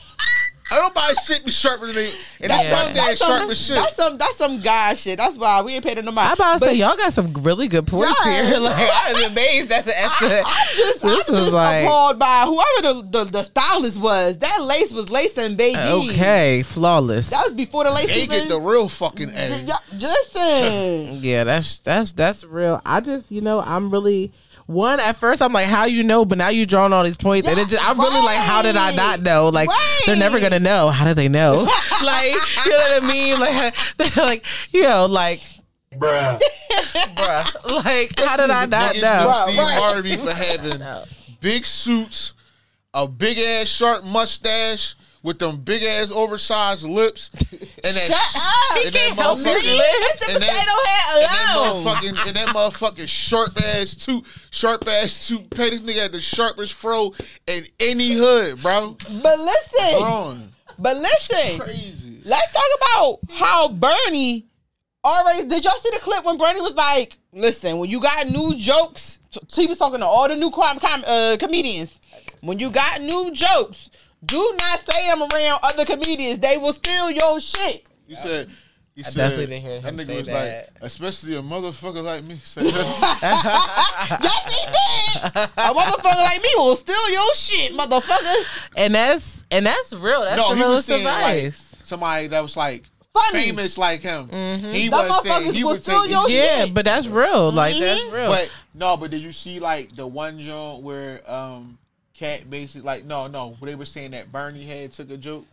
I 0.71 0.77
don't 0.77 0.95
buy 0.95 1.13
shit 1.27 1.45
be 1.45 1.51
sharper 1.51 1.87
than 1.87 1.97
his 1.97 2.15
and 2.41 2.53
his 2.53 2.63
Yeah. 2.65 2.71
mustache 2.71 3.19
sharp 3.19 3.51
as 3.51 3.61
shit. 3.67 3.77
That's 3.77 3.97
some 3.97 4.17
that's 4.19 4.37
some 4.37 4.61
guy 4.61 4.95
shit. 4.95 5.19
That's 5.19 5.37
why 5.37 5.63
we 5.63 5.75
ain't 5.75 5.85
paid 5.85 6.03
no 6.05 6.13
mind. 6.13 6.29
I'm 6.29 6.35
about 6.35 6.61
to 6.61 6.67
say 6.69 6.75
y'all 6.75 6.97
got 6.97 7.13
some 7.13 7.33
really 7.35 7.67
good 7.69 7.87
points 7.87 8.15
Yes. 8.25 8.51
here. 8.51 8.61
Like 8.61 8.77
I 8.79 9.13
was 9.13 9.23
amazed 9.25 9.73
at 9.73 9.85
the. 9.85 9.99
At 9.99 10.11
I'm 10.21 10.77
just, 10.77 11.03
This 11.03 11.29
I'm 11.29 11.35
was 11.35 11.45
just 11.45 11.53
like- 11.53 11.85
appalled 11.85 12.19
by 12.19 12.43
whoever 12.47 13.03
the, 13.03 13.09
the 13.25 13.25
the 13.33 13.43
stylist 13.43 14.01
was. 14.01 14.39
That 14.39 14.63
lace 14.63 14.93
was 14.93 15.11
lacing 15.11 15.57
baby. 15.57 15.79
okay, 15.79 16.63
flawless. 16.63 17.31
that 17.31 17.43
was 17.47 17.55
before 17.55 17.85
the 17.85 17.91
lace. 17.91 18.09
they 18.09 18.23
even- 18.23 18.39
get 18.41 18.49
the 18.49 18.61
real 18.61 18.89
fucking 18.89 19.31
A. 19.35 19.63
Yeah, 19.65 19.75
Listen, 19.93 21.19
Yeah, 21.23 21.45
that's 21.45 21.79
that's 21.81 22.13
that's 22.13 22.45
real. 22.45 22.81
I 22.85 23.01
just 23.01 23.31
you 23.31 23.41
know 23.41 23.61
I'm 23.61 23.91
really 23.91 24.33
one 24.71 25.01
at 25.01 25.17
first 25.17 25.43
I'm 25.43 25.53
like 25.53 25.67
how 25.67 25.85
you 25.85 26.03
know, 26.05 26.25
but 26.25 26.39
now 26.39 26.49
you 26.49 26.65
drawing 26.65 26.93
all 26.93 27.03
these 27.05 27.17
points, 27.17 27.49
and 27.49 27.59
it 27.59 27.69
just 27.69 27.83
I'm 27.87 27.99
really 27.99 28.21
like 28.25 28.39
how 28.39 28.63
did 28.63 28.77
I 28.77 28.95
not 28.95 29.21
know? 29.21 29.49
Like 29.49 29.69
they're 30.07 30.17
never 30.17 30.41
gonna 30.41 30.61
know. 30.61 30.89
How 30.91 31.05
do 31.05 31.15
they 31.15 31.29
know? 31.29 31.69
like 32.05 32.35
you 32.65 32.71
know 32.71 32.79
what 32.79 33.03
I 33.03 33.07
mean? 33.07 33.39
Like 33.39 33.75
they're 33.97 34.25
like 34.25 34.45
you 34.71 34.83
know 34.83 35.07
like 35.07 35.41
Bruh. 35.95 36.41
bruh, 37.17 37.85
like 37.85 38.19
how 38.19 38.37
did 38.37 38.51
I 38.51 38.65
not 38.67 38.95
know? 38.95 39.01
know 39.03 39.27
Right, 39.27 39.45
Steve 39.49 39.59
right. 39.59 39.79
Harvey 39.83 40.17
for 40.17 40.33
having 40.33 40.81
big 41.41 41.67
suits, 41.67 42.33
a 42.95 43.09
big 43.09 43.39
ass 43.39 43.67
sharp 43.67 44.05
mustache 44.05 44.95
with 45.23 45.39
them 45.39 45.59
big 45.59 45.83
ass 45.83 46.11
oversized 46.11 46.85
lips, 46.85 47.31
and 47.51 47.61
that 47.83 48.07
Shut 48.07 48.43
up. 48.43 48.87
and 48.87 48.87
that 48.87 48.99
can't 48.99 49.19
help 49.19 49.39
his 49.39 49.47
motherfucking 49.47 49.77
lips. 49.77 50.29
And 50.29 50.43
that- 50.43 50.51
potato 50.51 50.77
head 50.87 51.17
and 51.17 51.25
that 51.25 51.55
alone. 51.57 51.85
motherfucking 51.85 52.27
and 52.29 52.37
that 52.37 52.49
motherfucking 52.49 53.09
sharp 53.09 53.61
ass 53.63 53.95
two 53.95 54.23
sharp 54.51 54.87
ass 54.89 55.27
two 55.29 55.45
this 55.51 55.81
nigga 55.81 56.03
had 56.03 56.13
the 56.13 56.21
sharpest 56.21 56.73
fro 56.73 57.13
in 57.47 57.67
any 57.79 58.13
hood, 58.13 58.63
bro. 58.63 58.97
But 59.23 59.39
listen, 59.39 60.03
Wrong. 60.03 60.53
but 60.79 60.97
listen. 60.97 61.59
Crazy. 61.61 62.21
Let's 62.25 62.53
talk 62.53 62.63
about 62.79 63.19
how 63.33 63.69
Bernie 63.69 64.47
always. 65.05 65.45
Did 65.47 65.65
y'all 65.65 65.79
see 65.81 65.91
the 65.91 65.99
clip 66.01 66.25
when 66.25 66.37
Bernie 66.39 66.61
was 66.61 66.75
like, 66.75 67.17
"Listen, 67.33 67.79
when 67.79 67.89
you 67.91 68.01
got 68.01 68.29
new 68.29 68.55
jokes," 68.57 69.19
t- 69.31 69.63
he 69.63 69.67
was 69.67 69.79
talking 69.79 70.01
to 70.01 70.07
all 70.07 70.29
the 70.29 70.37
new 70.37 70.51
com- 70.51 70.79
com- 70.79 71.05
uh, 71.07 71.37
comedians. 71.39 71.93
When 72.43 72.59
you 72.59 72.71
got 72.71 73.01
new 73.03 73.31
jokes, 73.33 73.91
do 74.25 74.55
not 74.59 74.81
say 74.81 75.07
them 75.09 75.23
around 75.23 75.61
other 75.63 75.85
comedians. 75.85 76.39
They 76.41 76.57
will 76.59 76.73
steal 76.73 77.11
your 77.11 77.41
shit. 77.41 77.87
You 78.07 78.17
said. 78.17 78.51
You 78.97 79.05
said, 79.05 79.15
definitely 79.15 79.47
didn't 79.47 79.63
hear 79.63 79.81
that 79.81 79.89
him 79.89 79.97
nigga 79.99 80.07
say 80.07 80.17
was 80.19 80.27
that. 80.27 80.69
like, 80.75 80.83
especially 80.83 81.37
a 81.37 81.41
motherfucker 81.41 82.03
like 82.03 82.25
me. 82.25 82.41
Said 82.45 82.65
that. 82.67 84.21
Yes, 84.23 84.55
he 84.55 84.67
did. 84.67 85.35
A 85.35 85.73
motherfucker 85.73 86.23
like 86.23 86.43
me 86.43 86.49
will 86.57 86.77
steal 86.77 87.11
your 87.11 87.35
shit, 87.35 87.73
motherfucker. 87.77 88.45
And 88.77 88.95
that's 88.95 89.45
and 89.51 89.65
that's 89.65 89.93
real. 89.93 90.23
That's 90.23 90.37
no, 90.37 90.51
the 90.51 90.57
he 90.57 90.61
was 90.63 90.69
realest 90.69 90.87
saying 90.89 91.05
like 91.05 91.37
advice. 91.37 91.77
somebody 91.85 92.27
that 92.27 92.41
was 92.41 92.57
like 92.57 92.85
Funny. 93.15 93.45
famous 93.45 93.79
like 93.79 94.01
him. 94.03 94.29
He 94.61 94.89
Them 94.89 95.09
was 95.09 95.23
saying 95.23 95.55
he 95.55 95.65
will 95.65 95.73
would 95.73 95.83
steal 95.83 96.03
take 96.03 96.11
your 96.11 96.27
it. 96.29 96.33
yeah, 96.33 96.65
shit. 96.65 96.75
but 96.75 96.85
that's 96.85 97.07
real. 97.07 97.53
Like 97.53 97.79
that's 97.79 98.03
real. 98.13 98.29
But 98.29 98.51
no, 98.75 98.97
but 98.97 99.11
did 99.13 99.21
you 99.23 99.33
see 99.33 99.61
like 99.61 99.95
the 99.97 100.07
one 100.07 100.41
joint 100.41 100.83
where 100.83 101.23
um 101.31 101.79
Katt 102.21 102.51
basically 102.51 102.83
like 102.83 103.07
no 103.07 103.27
no 103.27 103.57
where 103.59 103.71
they 103.71 103.75
were 103.75 103.87
saying 103.87 104.11
that 104.11 104.31
Bernie 104.31 104.65
had 104.67 104.93
took 104.93 105.09
a 105.11 105.17
joke 105.17 105.47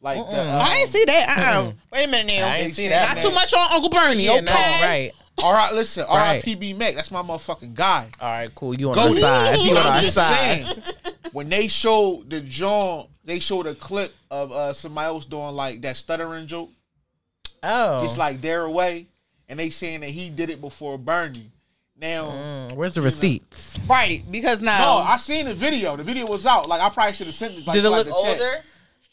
like 0.00 0.18
the, 0.18 0.40
um, 0.40 0.60
I 0.60 0.78
ain't 0.78 0.90
see 0.90 1.04
that. 1.06 1.38
Uh-uh. 1.38 1.72
Wait 1.92 2.04
a 2.04 2.08
minute 2.08 2.26
now. 2.26 2.46
I 2.48 2.56
ain't 2.58 2.74
see 2.76 2.88
that, 2.88 3.06
Not 3.06 3.16
man. 3.16 3.24
too 3.24 3.30
much 3.32 3.54
on 3.54 3.72
Uncle 3.72 3.88
Bernie. 3.90 4.24
yeah, 4.24 4.32
okay. 4.32 4.40
no, 4.42 4.52
right. 4.52 5.12
All 5.38 5.52
right, 5.52 5.72
listen, 5.72 6.04
Right. 6.04 6.36
R.I.P.B. 6.36 6.74
Mac, 6.74 6.94
that's 6.94 7.10
my 7.10 7.22
motherfucking 7.22 7.74
guy. 7.74 8.08
All 8.20 8.28
right, 8.28 8.54
cool. 8.54 8.74
You 8.74 8.90
on 8.90 8.94
Go 8.96 9.00
our 9.14 9.18
side. 9.18 9.60
You 9.60 9.70
on 9.76 9.86
I'm 9.86 10.04
our 10.04 10.10
side. 10.10 10.66
saying, 10.66 10.82
when 11.32 11.48
they 11.48 11.68
showed 11.68 12.28
the 12.28 12.40
John, 12.42 13.06
they 13.24 13.38
showed 13.38 13.66
a 13.66 13.74
clip 13.74 14.12
of 14.30 14.52
uh 14.52 14.72
somebody 14.74 15.06
else 15.06 15.24
doing 15.24 15.54
like 15.54 15.80
that 15.82 15.96
stuttering 15.96 16.46
joke. 16.48 16.70
Oh, 17.62 18.02
just 18.02 18.18
like 18.18 18.40
their 18.42 18.68
way, 18.68 19.06
and 19.48 19.58
they 19.58 19.70
saying 19.70 20.00
that 20.00 20.10
he 20.10 20.28
did 20.28 20.50
it 20.50 20.60
before 20.60 20.98
Bernie. 20.98 21.50
Now, 22.04 22.28
Mm, 22.28 22.76
Where's 22.76 22.94
the 22.94 23.00
receipts? 23.00 23.78
Right, 23.88 24.22
because 24.30 24.60
now 24.60 24.82
no, 24.82 24.98
I 24.98 25.16
seen 25.16 25.46
the 25.46 25.54
video. 25.54 25.96
The 25.96 26.02
video 26.04 26.26
was 26.26 26.44
out. 26.44 26.68
Like 26.68 26.82
I 26.82 26.90
probably 26.90 27.14
should 27.14 27.26
have 27.28 27.34
sent 27.34 27.54
it. 27.54 27.66
Like, 27.66 27.74
Did 27.74 27.80
it 27.80 27.82
to, 27.84 27.90
like, 27.90 28.06
look 28.06 28.16
the 28.16 28.22
chat. 28.22 28.40
older? 28.40 28.56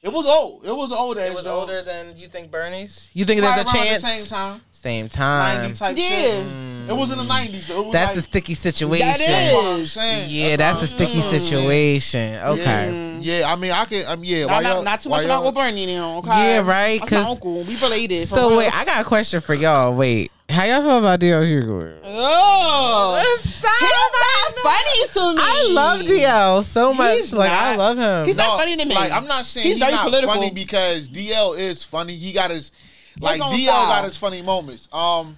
It 0.04 0.12
was 0.12 0.25
old. 0.25 0.65
It 0.65 0.75
was 0.75 0.91
old. 0.91 1.17
It 1.17 1.34
was 1.34 1.45
older 1.45 1.84
than 1.84 2.17
you 2.17 2.27
think 2.27 2.51
Bernie's. 2.51 3.10
You 3.13 3.23
think 3.23 3.39
there's 3.39 3.60
a 3.60 3.63
chance? 3.63 4.01
The 4.01 4.08
same 4.10 4.25
time. 4.25 4.62
Same 4.71 5.08
time. 5.08 5.58
90 5.62 5.77
type 5.77 5.95
Yeah. 5.97 6.10
shit. 6.10 6.89
It 6.89 6.95
was 6.97 7.12
in 7.12 7.17
the 7.19 7.23
90s 7.23 7.67
though. 7.67 7.82
It 7.82 7.84
was 7.86 7.93
That's 7.93 8.15
like, 8.15 8.17
a 8.17 8.21
sticky 8.23 8.56
situation. 8.56 9.08
That 9.08 9.19
That's 9.19 9.54
what 9.54 9.65
I'm 9.65 9.86
saying. 9.86 10.30
Yeah, 10.32 10.56
that's 10.58 10.82
a 10.82 10.88
sticky 10.88 11.21
saying. 11.21 11.41
situation. 11.43 12.36
Okay. 12.43 13.19
Yeah, 13.21 13.39
yeah, 13.41 13.54
I 13.54 13.56
mean, 13.56 13.71
I 13.71 13.86
can. 13.86 14.06
Um, 14.08 14.23
yeah, 14.23 14.47
not, 14.47 14.51
why 14.51 14.62
not, 14.63 14.84
not 14.84 15.01
too 15.01 15.10
why 15.10 15.17
much 15.17 15.25
of 15.25 15.30
y'all- 15.30 15.38
Uncle 15.38 15.51
Bernie 15.54 15.86
now. 15.86 16.17
Okay, 16.17 16.30
Yeah, 16.56 16.58
right, 16.62 16.99
That's 16.99 17.12
my 17.12 17.17
'cause- 17.17 17.27
uncle. 17.27 17.62
We 17.63 17.75
related. 17.77 18.27
So 18.27 18.58
wait, 18.58 18.75
I 18.75 18.84
got 18.84 19.01
a 19.01 19.04
question 19.06 19.39
for 19.39 19.54
y'all. 19.54 19.93
Wait, 19.93 20.32
how 20.52 20.64
y'all 20.66 20.82
feel 20.82 20.98
about 21.00 21.20
DL 21.20 21.42
Hughley? 21.44 21.98
Oh, 22.04 23.38
Stop. 23.42 23.80
he's 23.80 24.12
not 24.14 24.64
funny 24.64 25.08
to 25.08 25.36
me. 25.36 25.42
I 25.44 25.72
love 25.74 26.02
DL 26.02 26.64
so 26.64 26.94
much. 26.94 27.18
He's 27.18 27.34
like 27.34 27.50
I 27.50 27.76
love 27.76 27.98
him. 27.98 28.26
He's 28.28 28.36
not 28.38 28.58
funny 28.60 28.78
to 28.78 28.86
me. 28.86 28.94
Like 28.96 29.12
I'm 29.12 29.28
not 29.28 29.46
saying 29.46 29.66
He's 29.68 29.78
he's, 29.78 29.92
not 29.92 30.06
political. 30.06 30.34
funny 30.34 30.52
because 30.52 31.10
DL 31.10 31.58
is 31.58 31.84
funny. 31.84 32.16
He 32.16 32.32
got 32.32 32.52
his 32.52 32.72
like 33.20 33.42
own 33.42 33.52
DL 33.52 33.64
style. 33.64 33.88
got 33.88 34.06
his 34.06 34.18
funny 34.18 34.42
moments. 34.42 34.88
Um, 34.94 35.38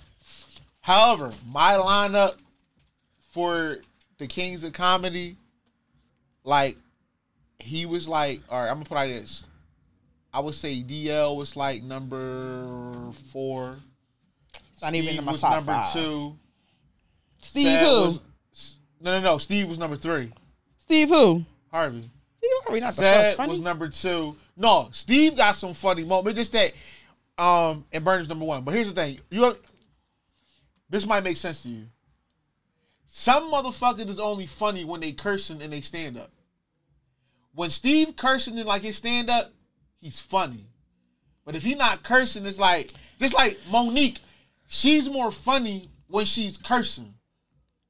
however, 0.82 1.32
my 1.48 1.74
lineup 1.74 2.36
for 3.32 3.78
the 4.18 4.28
Kings 4.28 4.64
of 4.64 4.74
Comedy, 4.74 5.38
like 6.44 6.78
he 7.60 7.86
was 7.86 8.08
like, 8.08 8.42
all 8.50 8.60
right, 8.62 8.70
I'm 8.70 8.76
gonna 8.76 8.86
put 8.86 8.96
it 8.96 9.00
like 9.02 9.10
this. 9.10 9.46
I 10.34 10.40
would 10.40 10.56
say 10.56 10.82
DL 10.82 11.38
was 11.38 11.56
like 11.56 11.84
number 11.84 13.12
four. 13.32 13.78
Not 14.84 14.94
even 14.96 15.08
in 15.10 15.14
Steve 15.16 15.26
my 15.26 15.32
was 15.32 15.42
top 15.42 15.54
number 15.56 15.72
five. 15.72 15.94
two. 15.94 16.38
Steve 17.40 17.66
Sad 17.66 17.84
who? 17.84 18.02
was- 18.02 18.20
no, 19.02 19.12
no, 19.12 19.20
no. 19.22 19.38
Steve 19.38 19.68
was 19.68 19.78
number 19.80 19.98
three. 19.98 20.32
Steve 20.80 21.10
who? 21.10 21.44
Harvey. 21.72 22.10
Steve 22.38 22.52
Harvey 22.64 22.80
not 22.82 22.96
the 22.96 23.02
Sad 23.02 23.32
fuck 23.32 23.38
funny. 23.38 23.52
was 23.52 23.60
number 23.62 23.90
two. 23.90 24.36
No, 24.56 24.90
Steve 24.92 25.36
got 25.36 25.56
some 25.56 25.74
funny 25.74 26.04
moments. 26.04 26.38
Just 26.38 26.52
that, 26.52 26.74
um, 27.44 27.86
and 27.92 28.04
Burns 28.06 28.28
number 28.30 28.46
one. 28.46 28.64
But 28.64 28.76
here's 28.76 28.90
the 28.94 28.94
thing: 28.94 29.20
you, 29.30 29.56
this 30.90 31.06
might 31.08 31.24
make 31.24 31.38
sense 31.38 31.64
to 31.64 31.70
you. 31.70 31.86
Some 33.08 33.52
motherfuckers 33.52 34.10
is 34.10 34.20
only 34.20 34.46
funny 34.48 34.84
when 34.86 35.00
they 35.02 35.12
cursing 35.12 35.62
and 35.62 35.72
they 35.72 35.82
stand 35.82 36.18
up. 36.18 36.32
When 37.56 37.70
Steve 37.70 38.16
cursing 38.16 38.58
in 38.58 38.66
like 38.68 38.82
his 38.82 38.98
stand 38.98 39.30
up, 39.30 39.52
he's 40.02 40.20
funny. 40.20 40.66
But 41.46 41.56
if 41.56 41.64
he 41.64 41.76
not 41.76 42.04
cursing, 42.04 42.46
it's 42.46 42.58
like 42.60 42.92
just 43.20 43.34
like 43.34 43.60
Mo'Nique. 43.70 44.18
She's 44.76 45.08
more 45.08 45.30
funny 45.30 45.92
when 46.08 46.26
she's 46.26 46.58
cursing. 46.58 47.14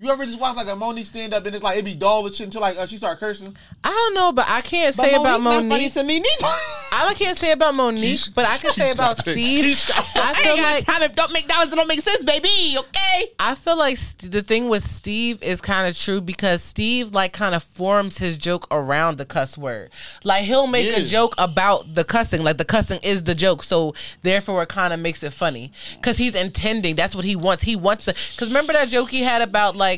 You 0.03 0.09
ever 0.11 0.25
just 0.25 0.37
watch 0.37 0.57
like 0.57 0.67
a 0.67 0.71
Mo'Nique 0.75 1.07
stand 1.07 1.33
up 1.33 1.45
and 1.45 1.55
it's 1.55 1.63
like 1.63 1.77
it 1.79 1.85
be 1.85 1.95
dull 1.95 2.25
and 2.25 2.35
shit 2.35 2.43
until 2.47 2.59
like 2.59 2.75
uh, 2.75 2.85
she 2.85 2.97
start 2.97 3.19
cursing? 3.19 3.55
I 3.85 3.87
don't 3.89 4.13
know, 4.13 4.33
but 4.33 4.45
I 4.49 4.59
can't 4.59 4.93
But 4.97 5.05
say 5.05 5.13
about 5.13 5.39
Mo'Nique 5.39 5.43
not 5.43 5.69
funny 5.69 5.85
Mo'Nique. 5.85 5.93
to 5.93 6.03
me 6.03 6.19
neither. 6.19 6.53
I 6.95 7.13
can't 7.17 7.37
say 7.37 7.51
about 7.51 7.73
Mo'Nique, 7.73 8.13
Keisha- 8.15 8.33
but 8.35 8.45
I 8.45 8.57
can 8.57 8.71
say 8.71 8.91
about 8.91 9.15
got 9.17 9.27
it. 9.29 9.31
Steve. 9.31 9.63
Keisha 9.65 9.87
got 9.87 10.17
I 10.17 10.29
I 10.31 10.33
feel 10.33 10.51
ain't 10.51 10.59
got 10.61 10.75
like 10.75 10.85
time 10.85 11.01
if 11.03 11.15
don't 11.15 11.31
make 11.31 11.47
dollars 11.47 11.69
that 11.69 11.75
don't 11.77 11.87
make 11.87 12.01
sense, 12.01 12.21
baby. 12.25 12.49
Okay. 12.77 13.31
I 13.39 13.55
feel 13.55 13.77
like 13.77 13.95
st- 13.95 14.29
the 14.31 14.41
thing 14.41 14.67
with 14.67 14.83
Steve 14.83 15.41
is 15.41 15.61
kind 15.61 15.87
of 15.87 15.97
true 15.97 16.19
because 16.19 16.61
Steve 16.61 17.13
like 17.13 17.31
kind 17.31 17.55
of 17.55 17.63
forms 17.63 18.17
his 18.17 18.37
joke 18.37 18.67
around 18.71 19.17
the 19.17 19.25
cuss 19.25 19.57
word. 19.57 19.89
Like 20.25 20.43
he'll 20.43 20.67
make 20.67 20.97
a 20.97 21.05
joke 21.05 21.33
about 21.37 21.93
the 21.93 22.03
cussing, 22.03 22.43
like 22.43 22.57
the 22.57 22.65
cussing 22.65 22.99
is 23.03 23.23
the 23.23 23.35
joke, 23.35 23.63
so 23.63 23.95
therefore 24.21 24.63
it 24.63 24.69
kind 24.69 24.91
of 24.93 24.99
makes 24.99 25.23
it 25.23 25.31
funny 25.31 25.71
because 25.95 26.17
he's 26.17 26.35
intending. 26.35 26.95
That's 26.97 27.15
what 27.15 27.23
he 27.23 27.35
wants. 27.37 27.63
He 27.63 27.75
wants 27.77 28.03
to. 28.05 28.13
Because 28.13 28.49
remember 28.49 28.73
that 28.73 28.89
joke 28.89 29.09
he 29.09 29.21
had 29.21 29.41
about 29.41 29.75
like 29.77 29.92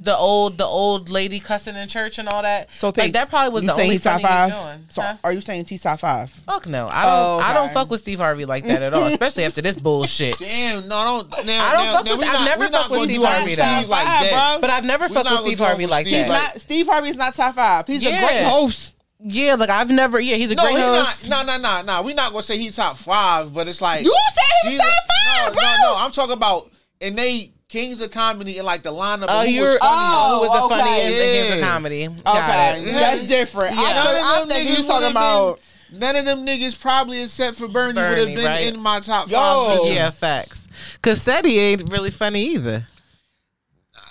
the 0.00 0.16
old 0.16 0.58
the 0.58 0.64
old 0.64 1.08
lady 1.08 1.40
cussing 1.40 1.76
in 1.76 1.88
church 1.88 2.18
and 2.18 2.28
all 2.28 2.42
that. 2.42 2.72
So 2.74 2.92
like 2.96 3.12
that 3.14 3.30
probably 3.30 3.52
was 3.54 3.64
the 3.64 3.74
saying 3.74 3.80
only 3.86 3.94
he's 3.96 4.02
top 4.04 4.18
he 4.18 4.24
was 4.24 4.30
five. 4.30 4.50
doing. 4.52 4.86
So 4.90 5.02
Huh? 5.02 5.16
are 5.24 5.32
you 5.32 5.40
saying 5.40 5.64
he's 5.66 5.82
top 5.82 6.00
five? 6.00 6.30
Fuck 6.30 6.66
no, 6.66 6.86
I 6.88 7.04
don't. 7.04 7.12
Oh, 7.14 7.38
I 7.42 7.52
don't 7.54 7.72
fuck 7.72 7.90
with 7.90 8.00
Steve 8.00 8.18
Harvey 8.18 8.44
like 8.44 8.66
that 8.66 8.82
at 8.82 8.94
all, 8.94 9.04
especially 9.06 9.44
after 9.44 9.62
this 9.62 9.76
bullshit. 9.76 10.38
Damn, 10.38 10.86
no, 10.88 10.96
I 10.96 11.04
don't. 11.04 11.30
Now, 11.46 11.64
I 11.66 11.72
don't 11.72 11.84
now, 11.84 11.92
fuck 11.96 12.04
now 12.06 12.16
with- 12.16 12.26
I've 12.26 12.32
not- 12.32 12.44
never 12.44 12.68
fucked 12.68 12.90
with 12.90 13.04
Steve 13.04 13.22
Harvey, 13.22 13.52
Steve 13.52 13.56
though. 13.56 13.88
like 13.88 14.04
that. 14.04 14.58
But 14.60 14.70
I've 14.70 14.84
never 14.84 15.08
fucked 15.08 15.30
with 15.30 15.40
Steve 15.40 15.58
Harvey 15.58 15.86
like 15.86 16.06
Steve. 16.06 16.16
He's 16.18 16.26
that. 16.26 16.54
not. 16.54 16.60
Steve 16.60 16.86
Harvey's 16.86 17.16
not 17.16 17.34
top 17.34 17.54
five. 17.54 17.86
He's 17.86 18.02
Yeah. 18.02 18.16
a 18.16 18.20
great 18.26 18.42
host. 18.44 18.94
Yeah, 19.20 19.54
like 19.54 19.68
I've 19.70 19.90
never. 19.90 20.20
Yeah, 20.20 20.36
he's 20.36 20.50
a 20.52 20.54
No, 20.54 20.62
great 20.62 20.76
he's 20.76 20.84
host. 20.84 21.28
No, 21.28 21.42
no, 21.42 21.58
no, 21.58 21.82
no. 21.82 22.02
We're 22.02 22.14
not 22.14 22.30
gonna 22.30 22.42
say 22.42 22.56
he's 22.56 22.76
top 22.76 22.96
five, 22.96 23.52
but 23.52 23.66
it's 23.66 23.80
like 23.80 24.04
You 24.04 24.16
said 24.34 24.70
he's 24.70 24.80
he's- 24.80 24.80
top 24.94 25.04
five, 25.08 25.54
no, 25.54 25.60
bro. 25.60 25.62
No, 25.62 25.76
no, 25.82 25.96
I'm 25.98 26.12
talking 26.12 26.34
about 26.34 26.70
and 27.00 27.16
they 27.18 27.50
Kings 27.68 28.00
of 28.00 28.10
Comedy 28.10 28.56
and 28.56 28.64
like 28.66 28.82
the 28.82 28.90
lineup. 28.92 29.26
Oh, 29.28 29.40
of 29.42 29.46
who 29.46 29.52
you're 29.52 29.68
was 29.72 29.78
funny. 29.78 29.94
oh, 30.00 30.34
who 30.34 30.48
was 30.48 30.58
the 30.58 30.64
okay. 30.64 30.78
funniest 30.84 31.06
against 31.20 31.50
the 31.52 31.58
Yeah. 31.58 31.68
comedy? 31.70 32.06
Got 32.08 32.36
Okay, 32.78 32.82
it. 32.82 32.92
that's 32.92 33.28
different. 33.28 33.74
Yeah. 33.76 33.82
I, 33.82 33.92
None 33.92 34.04
thought- 34.04 34.14
of 34.14 34.24
I 34.24 34.38
them 34.40 34.48
think 34.48 34.60
niggas 34.68 34.70
you 34.72 34.76
was 34.78 34.86
talking 34.86 35.10
about. 35.10 35.60
been- 35.90 35.98
None 36.00 36.16
of 36.16 36.24
them 36.24 36.46
niggas 36.46 36.80
probably 36.80 37.22
except 37.22 37.56
for 37.58 37.68
Bernie, 37.68 38.00
would 38.00 38.18
have 38.18 38.26
been 38.28 38.44
right. 38.44 38.66
in 38.74 38.80
my 38.80 39.00
top 39.00 39.30
Yo. 39.30 39.36
five. 39.38 39.80
bitches. 39.80 39.94
Yeah, 39.94 40.10
facts. 40.10 40.64
Cause 41.02 41.20
Seti 41.22 41.58
ain't 41.58 41.90
really 41.92 42.10
funny 42.10 42.42
either. 42.54 42.86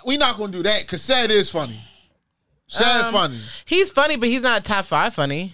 We 0.06 0.18
not 0.18 0.38
gonna 0.38 0.52
do 0.52 0.64
that 0.64 0.82
because 0.84 1.02
Sad 1.02 1.32
is 1.32 1.50
funny. 1.50 1.80
Sad 2.68 3.06
Um, 3.06 3.12
funny. 3.14 3.42
He's 3.66 3.90
funny, 3.90 4.18
but 4.18 4.30
he's 4.30 4.42
not 4.42 4.66
top 4.66 4.86
five 4.86 5.14
funny. 5.16 5.54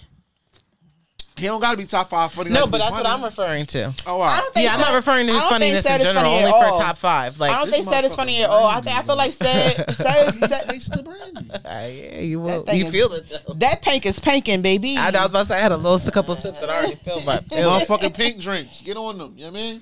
He 1.36 1.48
don't 1.48 1.60
gotta 1.60 1.78
be 1.78 1.86
top 1.86 2.10
five 2.12 2.32
funny. 2.32 2.52
No, 2.52 2.62
like 2.62 2.72
but 2.72 2.78
be 2.78 2.80
that's 2.84 2.92
what. 2.92 3.08
I'm 3.08 3.24
referring 3.24 3.66
to. 3.68 3.92
Oh, 4.06 4.12
all 4.12 4.22
I 4.22 4.26
right. 4.28 4.38
don't 4.42 4.54
think 4.54 4.66
Yeah, 4.66 4.74
I'm 4.76 4.80
not 4.80 4.94
referring 4.94 5.26
to 5.28 5.32
I 5.34 5.36
his 5.36 5.44
don't 5.44 5.50
funniness 5.52 5.86
in 5.86 6.02
general, 6.02 6.26
only 6.32 6.44
at 6.44 6.50
for 6.74 6.80
top 6.82 6.98
five. 6.98 7.40
Like, 7.40 7.52
I 7.52 7.60
don't 7.60 7.72
think 7.72 7.86
Seth 7.86 8.06
is 8.06 8.16
funny 8.16 8.44
at 8.44 8.50
all. 8.52 8.68
I 8.68 8.82
think 8.82 8.98
I 8.98 9.02
feel 9.02 9.16
like 9.16 9.34
Seth, 9.34 9.96
Seth, 9.98 10.38
Seth 10.38 10.68
Mr. 10.68 11.04
Brandy. 11.04 11.50
uh, 11.52 11.60
yeah, 11.66 12.20
you 12.20 12.40
will. 12.40 12.64
You 12.72 12.86
is- 12.86 12.92
feel 12.92 13.12
it 13.14 13.32
though. 13.48 13.54
that 13.56 13.82
pink 13.82 14.06
is 14.06 14.20
pinking, 14.20 14.62
baby. 14.62 14.96
I, 14.96 15.08
I 15.08 15.12
was 15.22 15.32
about 15.32 15.42
to 15.44 15.48
say 15.50 15.56
I 15.56 15.60
had 15.62 15.72
a 15.72 15.78
little, 15.78 16.08
a 16.08 16.12
couple 16.12 16.36
sips 16.36 16.60
that 16.60 16.70
I 16.70 16.78
already 16.78 16.96
feel, 16.96 17.22
but 17.26 17.50
feel 17.50 17.58
it. 17.78 17.88
Motherfucking 17.88 18.16
Pinkk 18.16 18.40
Drinkks. 18.40 18.82
Get 18.82 18.96
on 18.96 19.18
them. 19.18 19.34
You 19.36 19.46
know 19.46 19.52
what 19.54 19.60
I 19.60 19.62
mean? 19.64 19.82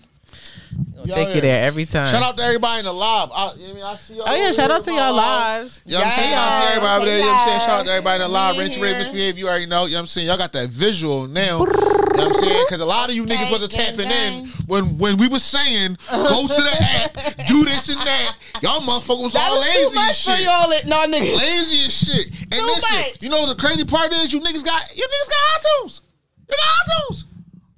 Gonna 0.96 1.14
take 1.14 1.36
you 1.36 1.42
there 1.42 1.64
every 1.64 1.86
time. 1.86 2.12
Shout 2.12 2.22
out 2.24 2.38
to 2.38 2.44
everybody 2.44 2.80
in 2.80 2.86
the 2.86 2.94
live. 2.94 3.30
I, 3.34 3.54
you 3.56 3.64
know 3.66 3.72
I 3.72 3.74
mean? 3.74 3.84
I 3.84 3.96
see 3.98 4.16
y'all 4.16 4.24
Oh 4.28 4.36
yeah, 4.36 4.52
shout 4.52 4.70
out 4.72 4.84
to 4.84 4.92
y'all 4.92 5.14
lives. 5.14 5.82
You 5.86 5.94
know 5.94 6.00
what 6.00 6.08
I'm 6.08 6.14
saying? 6.14 6.34
I 6.36 6.60
see 6.62 6.68
everybody 6.76 6.96
over 7.02 7.06
there. 7.06 7.18
You 7.18 7.24
know 7.26 7.32
what 7.32 7.40
I'm 7.42 7.48
saying? 7.48 7.60
Shout 7.62 7.70
out 7.80 7.86
to 7.86 7.92
everybody 7.92 8.16
in 8.16 8.22
the 8.22 8.28
live. 8.34 8.56
We 8.58 8.64
Rich 8.64 8.78
Ray, 8.78 8.94
misbehave. 8.94 9.38
You 9.38 9.48
already 9.48 9.66
know. 9.66 9.86
You 9.86 9.92
know 9.94 9.98
what 9.98 10.00
I'm 10.02 10.08
saying? 10.08 10.28
Y'all 10.28 10.38
got 10.38 10.54
that 10.54 10.70
visual 10.70 11.28
now. 11.28 11.60
You 11.62 11.66
know 11.66 12.28
what 12.28 12.28
I'm 12.28 12.34
saying? 12.36 12.66
Because 12.68 12.82
a 12.82 12.86
lot 12.86 13.10
of 13.10 13.16
you 13.16 13.24
niggas 13.26 13.30
Gang, 13.30 13.52
wasn't 13.52 13.72
tapping 13.72 14.08
gang. 14.10 14.44
in 14.44 14.48
when 14.68 14.98
when 15.00 15.18
we 15.18 15.28
was 15.28 15.44
saying 15.44 15.98
go 16.12 16.42
to 16.48 16.62
the 16.62 16.78
app, 16.80 17.14
do 17.48 17.66
this 17.66 17.90
and 17.90 17.98
that. 18.00 18.36
Y'all 18.62 18.82
motherfuckers 18.82 19.24
was 19.24 19.34
that 19.34 19.50
all 19.50 19.58
was 19.58 19.68
too 19.68 19.74
lazy 19.74 19.86
and 19.86 19.96
much 19.96 20.24
for 20.26 20.32
y'all. 20.32 20.72
it- 20.72 20.86
No 20.86 20.98
niggas. 21.08 21.38
Lazy 21.38 21.86
as 21.88 21.94
shit. 21.98 22.28
And 22.44 22.52
Too 22.52 22.66
listen, 22.66 22.98
much. 22.98 23.24
you 23.24 23.30
know 23.30 23.48
the 23.48 23.56
crazy 23.56 23.86
part 23.86 24.14
is 24.14 24.32
you 24.32 24.40
niggas 24.40 24.64
got 24.64 24.96
you 24.96 25.04
niggas 25.04 25.30
got 25.30 25.62
iTunes. 25.62 26.02
You 26.50 26.56
got 26.56 27.12
iTunes. 27.12 27.24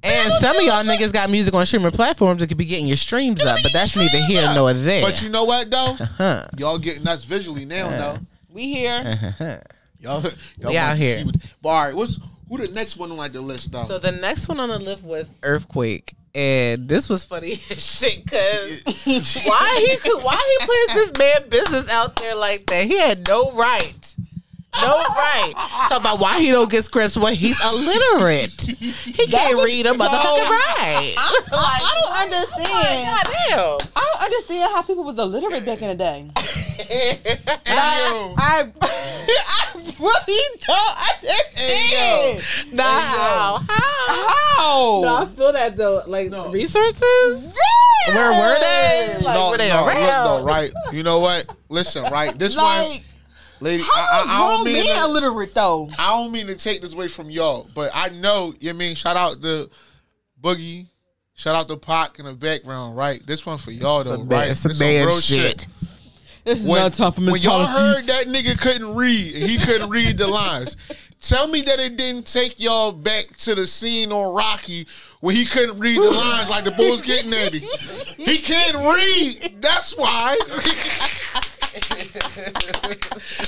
And 0.04 0.34
some 0.34 0.58
of 0.58 0.64
y'all 0.64 0.84
niggas 0.84 1.14
got 1.14 1.30
music 1.30 1.54
on 1.54 1.66
streaming 1.66 1.92
platforms 1.92 2.42
that 2.42 2.48
could 2.48 2.58
be 2.58 2.66
getting 2.66 2.88
your 2.88 2.98
streams 2.98 3.42
up, 3.42 3.58
but 3.64 3.72
that's 3.74 3.96
neither 3.96 4.24
here 4.26 4.52
nor 4.54 4.74
there. 4.74 5.02
But 5.02 5.22
you 5.22 5.30
know 5.30 5.46
what 5.46 5.72
though? 5.72 5.94
huh. 5.94 6.46
Y'all 6.58 6.78
getting 6.78 7.04
nuts 7.04 7.24
visually 7.24 7.66
now 7.66 7.88
uh-huh. 7.88 7.98
though. 7.98 8.20
We 8.50 8.74
here. 8.74 9.02
Uh-huh. 9.06 9.58
Y'all, 10.00 10.22
y'all 10.60 10.72
We 10.72 10.78
out 10.78 10.98
here. 10.98 11.26
what- 11.26 11.36
But 11.62 11.70
all 11.70 11.86
right, 11.86 11.96
what's 11.96 12.20
who 12.50 12.58
the 12.58 12.72
next 12.74 12.98
one 12.98 13.10
on 13.12 13.18
like 13.18 13.32
the 13.32 13.42
list 13.42 13.72
though? 13.72 13.86
So 13.88 13.98
the 13.98 14.12
next 14.12 14.48
one 14.50 14.60
on 14.60 14.70
the 14.70 14.80
list 14.80 15.04
was 15.04 15.30
Earthquake. 15.42 16.14
And 16.36 16.90
this 16.90 17.10
was 17.10 17.24
funny 17.24 17.62
as 17.70 17.86
shit 17.86 18.26
because 18.26 18.82
why 19.46 19.86
he 19.88 19.98
could 19.98 20.22
why 20.24 20.58
he 20.60 20.66
put 20.66 20.94
this 20.96 21.12
man 21.18 21.50
business 21.50 21.90
out 21.90 22.16
there 22.18 22.36
like 22.36 22.66
that? 22.68 22.86
He 22.86 22.98
had 22.98 23.28
no 23.28 23.52
right. 23.52 24.16
No 24.82 24.98
right. 24.98 25.54
Talk 25.90 26.00
about 26.02 26.20
why 26.20 26.40
he 26.40 26.52
don't 26.52 26.70
get 26.70 26.84
scripts 26.86 27.16
when 27.16 27.34
he's 27.36 27.60
illiterate. 27.64 28.52
He 28.62 29.28
can't 29.28 29.56
was 29.56 29.66
read 29.66 29.86
a 29.86 29.90
so- 29.90 29.96
motherfucking 29.98 30.50
right. 30.50 31.16
I, 31.18 31.42
I, 31.52 31.80
I 31.84 32.02
don't 32.02 32.22
understand. 32.24 32.68
Oh 32.70 33.78
goddamn. 33.80 33.90
I 33.96 34.12
don't 34.14 34.24
understand 34.24 34.72
how 34.74 34.82
people 34.82 35.04
was 35.04 35.18
illiterate 35.18 35.66
back 35.66 35.82
in 35.82 35.90
the 35.90 35.96
day. 35.96 36.30
Hey. 36.74 37.20
I, 37.68 38.68
I 38.82 39.94
really 40.00 40.60
don't 40.66 40.98
understand. 41.24 42.44
Nah, 42.72 42.84
how? 43.00 43.58
How? 43.70 44.28
How? 44.58 45.02
No, 45.04 45.16
I 45.18 45.26
feel 45.28 45.54
that 45.54 45.78
though. 45.78 46.04
Like 46.08 46.30
No. 46.30 46.52
resources. 46.52 47.56
Yeah. 48.08 48.16
Where 48.16 48.32
were 48.32 48.60
they? 48.60 49.18
Like, 49.24 49.36
no, 49.36 49.50
were 49.52 49.58
they 49.58 49.70
no, 49.70 49.86
look 49.86 49.88
around? 49.96 50.26
though, 50.26 50.44
right? 50.46 50.72
You 50.92 51.04
know 51.04 51.20
what? 51.20 51.56
Listen, 51.70 52.04
right? 52.12 52.38
This 52.38 52.58
one, 52.58 52.66
Like, 52.90 53.04
lady, 53.64 53.84
I, 53.84 53.86
how 53.86 54.02
I, 54.02 54.22
I 54.22 54.26
grown 54.26 54.50
don't 54.50 54.66
mean 54.66 54.86
men 54.86 54.96
to, 54.96 55.02
illiterate 55.04 55.56
though? 55.56 55.90
I 55.98 56.10
don't 56.10 56.32
mean 56.32 56.48
to 56.48 56.56
take 56.56 56.82
this 56.82 56.94
away 56.94 57.08
from 57.08 57.30
y'all, 57.30 57.70
but 57.74 57.92
I 57.94 58.10
know. 58.10 58.54
You 58.60 58.70
know 58.70 58.70
what 58.70 58.70
I 58.70 58.74
mean, 58.74 58.96
shout 58.96 59.18
out 59.18 59.42
the 59.42 59.70
Boogie, 60.42 60.88
shout 61.34 61.56
out 61.56 61.68
the 61.68 61.78
Pac 61.78 62.20
in 62.20 62.26
the 62.26 62.34
background, 62.34 62.96
right? 62.96 63.26
This 63.26 63.46
one 63.46 63.58
for 63.58 63.72
y'all 63.72 64.04
though, 64.04 64.12
Some 64.12 64.22
right? 64.22 64.48
bad- 64.48 64.58
some 64.58 64.70
This 64.70 64.78
some 64.78 64.88
bad 64.88 65.06
real 65.06 65.20
shit. 65.20 65.68
This 66.44 66.62
is 66.62 66.68
when, 66.68 66.82
not 66.82 66.94
time 66.94 67.14
for 67.14 67.22
when 67.22 67.40
y'all 67.40 67.66
heard 67.66 68.04
that 68.06 68.26
nigga 68.26 68.60
couldn't 68.60 68.96
read, 68.96 69.34
and 69.34 69.50
he 69.50 69.58
couldn't 69.58 69.90
read 69.90 70.18
the 70.18 70.28
lines. 70.28 70.76
Tell 71.22 71.48
me 71.48 71.62
that 71.62 71.80
it 71.80 71.96
didn't 71.96 72.28
take 72.28 72.60
y'all 72.60 72.92
back 72.92 73.38
to 73.38 73.56
the 73.56 73.66
scene 73.66 74.12
on 74.12 74.36
Rocky 74.36 74.86
where 75.22 75.34
he 75.34 75.46
couldn't 75.46 75.80
read 75.80 75.98
the 75.98 76.12
lines 76.12 76.50
like 76.50 76.66
the 76.66 76.72
Bulls 76.72 77.02
getting 77.02 77.32
at 77.34 77.54
him. 77.54 77.62
He 78.18 78.40
can't 78.40 78.76
read. 78.76 79.62
That's 79.62 79.96
why. 79.96 80.38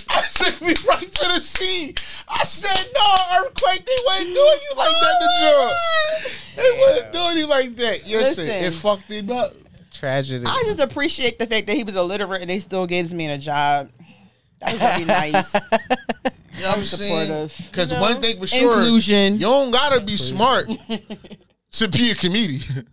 I 0.10 0.24
took 0.34 0.62
me 0.62 0.74
right 0.88 1.12
to 1.12 1.28
the 1.28 1.40
scene. 1.42 1.96
I 2.28 2.44
said, 2.44 2.88
no, 2.94 3.16
earthquake, 3.40 3.86
they 3.86 3.98
wasn't 4.06 4.34
doing 4.34 4.60
you 4.70 4.76
like 4.76 4.90
that, 4.90 5.16
the 5.20 5.28
oh, 5.30 5.74
drug. 6.24 6.32
They 6.56 6.80
wasn't 6.80 7.12
doing 7.12 7.38
you 7.38 7.48
like 7.48 7.76
that. 7.78 8.08
Listen, 8.08 8.46
Listen. 8.46 8.50
it 8.50 8.74
fucked 8.74 9.12
him 9.12 9.32
up. 9.32 9.54
Tragedy. 9.92 10.44
I 10.46 10.64
just 10.66 10.80
appreciate 10.80 11.40
the 11.40 11.46
fact 11.46 11.68
that 11.68 11.76
he 11.76 11.84
was 11.84 11.96
illiterate 11.96 12.42
and 12.42 12.50
they 12.50 12.60
still 12.60 12.86
gave 12.86 13.06
this 13.06 13.14
man 13.14 13.30
a 13.32 13.38
job. 13.38 13.90
That 14.60 14.74
was 14.74 14.82
very 14.82 15.06
nice. 15.06 15.56
You 16.58 16.62
know 16.62 16.70
what 16.70 16.78
I'm 16.78 16.86
saying? 16.86 17.28
supportive. 17.28 17.68
Because 17.70 17.92
You 17.92 17.98
know? 17.98 18.02
one 18.02 18.22
thing 18.22 18.40
for 18.40 18.48
sure, 18.48 18.74
Inclusion. 18.80 19.34
you 19.34 19.40
don't 19.42 19.72
gotta 19.72 20.00
be 20.00 20.16
smart 20.16 20.70
to 21.72 21.88
be 21.90 22.12
a 22.12 22.16
comedian. 22.16 22.88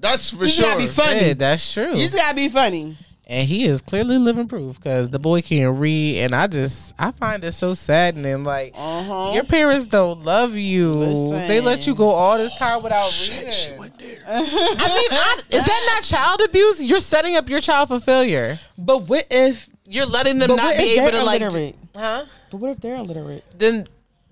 That's 0.00 0.30
for 0.30 0.44
You 0.44 0.50
sure. 0.50 0.64
gotta 0.64 0.78
be 0.80 0.86
funny. 0.88 1.20
Yeah, 1.28 1.34
that's 1.34 1.72
true. 1.72 1.94
You 1.94 2.02
just 2.08 2.16
gotta 2.16 2.34
be 2.34 2.48
funny. 2.48 2.96
And 3.30 3.48
he 3.48 3.64
is 3.64 3.80
clearly 3.80 4.18
living 4.18 4.48
proof 4.48 4.76
because 4.76 5.08
the 5.08 5.18
boy 5.20 5.40
can't 5.40 5.76
read, 5.78 6.18
and 6.24 6.34
I 6.34 6.46
just 6.48 6.92
I 6.98 7.12
find 7.12 7.42
it 7.44 7.52
so 7.52 7.72
saddening. 7.74 8.44
Like 8.44 8.74
Uh-huh. 8.76 9.30
your 9.32 9.44
parents 9.44 9.86
don't 9.86 10.24
love 10.24 10.56
you; 10.56 10.90
Listen. 10.90 11.48
they 11.48 11.60
let 11.60 11.86
you 11.86 11.94
go 11.94 12.10
all 12.10 12.36
this 12.36 12.54
time 12.56 12.82
without 12.82 13.10
reading. 13.30 13.52
She 13.52 13.72
went 13.78 13.96
there. 13.98 14.18
I 14.28 14.40
mean, 14.42 15.08
I, 15.12 15.38
is 15.50 15.64
that 15.64 15.90
not 15.94 16.02
child 16.02 16.40
abuse? 16.42 16.82
You're 16.82 17.00
setting 17.00 17.36
up 17.36 17.48
your 17.48 17.60
child 17.60 17.88
for 17.88 18.00
failure. 18.00 18.58
But 18.76 19.08
what 19.08 19.26
if 19.30 19.68
You're 19.86 20.06
letting 20.06 20.38
them 20.40 20.54
not 20.56 20.76
be 20.76 20.82
able 20.98 21.10
they're 21.10 21.20
to 21.20 21.24
like, 21.24 21.40
illiterate? 21.40 21.76
huh? 21.96 22.24
But 22.50 22.56
what 22.58 22.70
if 22.72 22.80
they're 22.80 22.96
illiterate? 22.96 23.44
Then. 23.56 23.86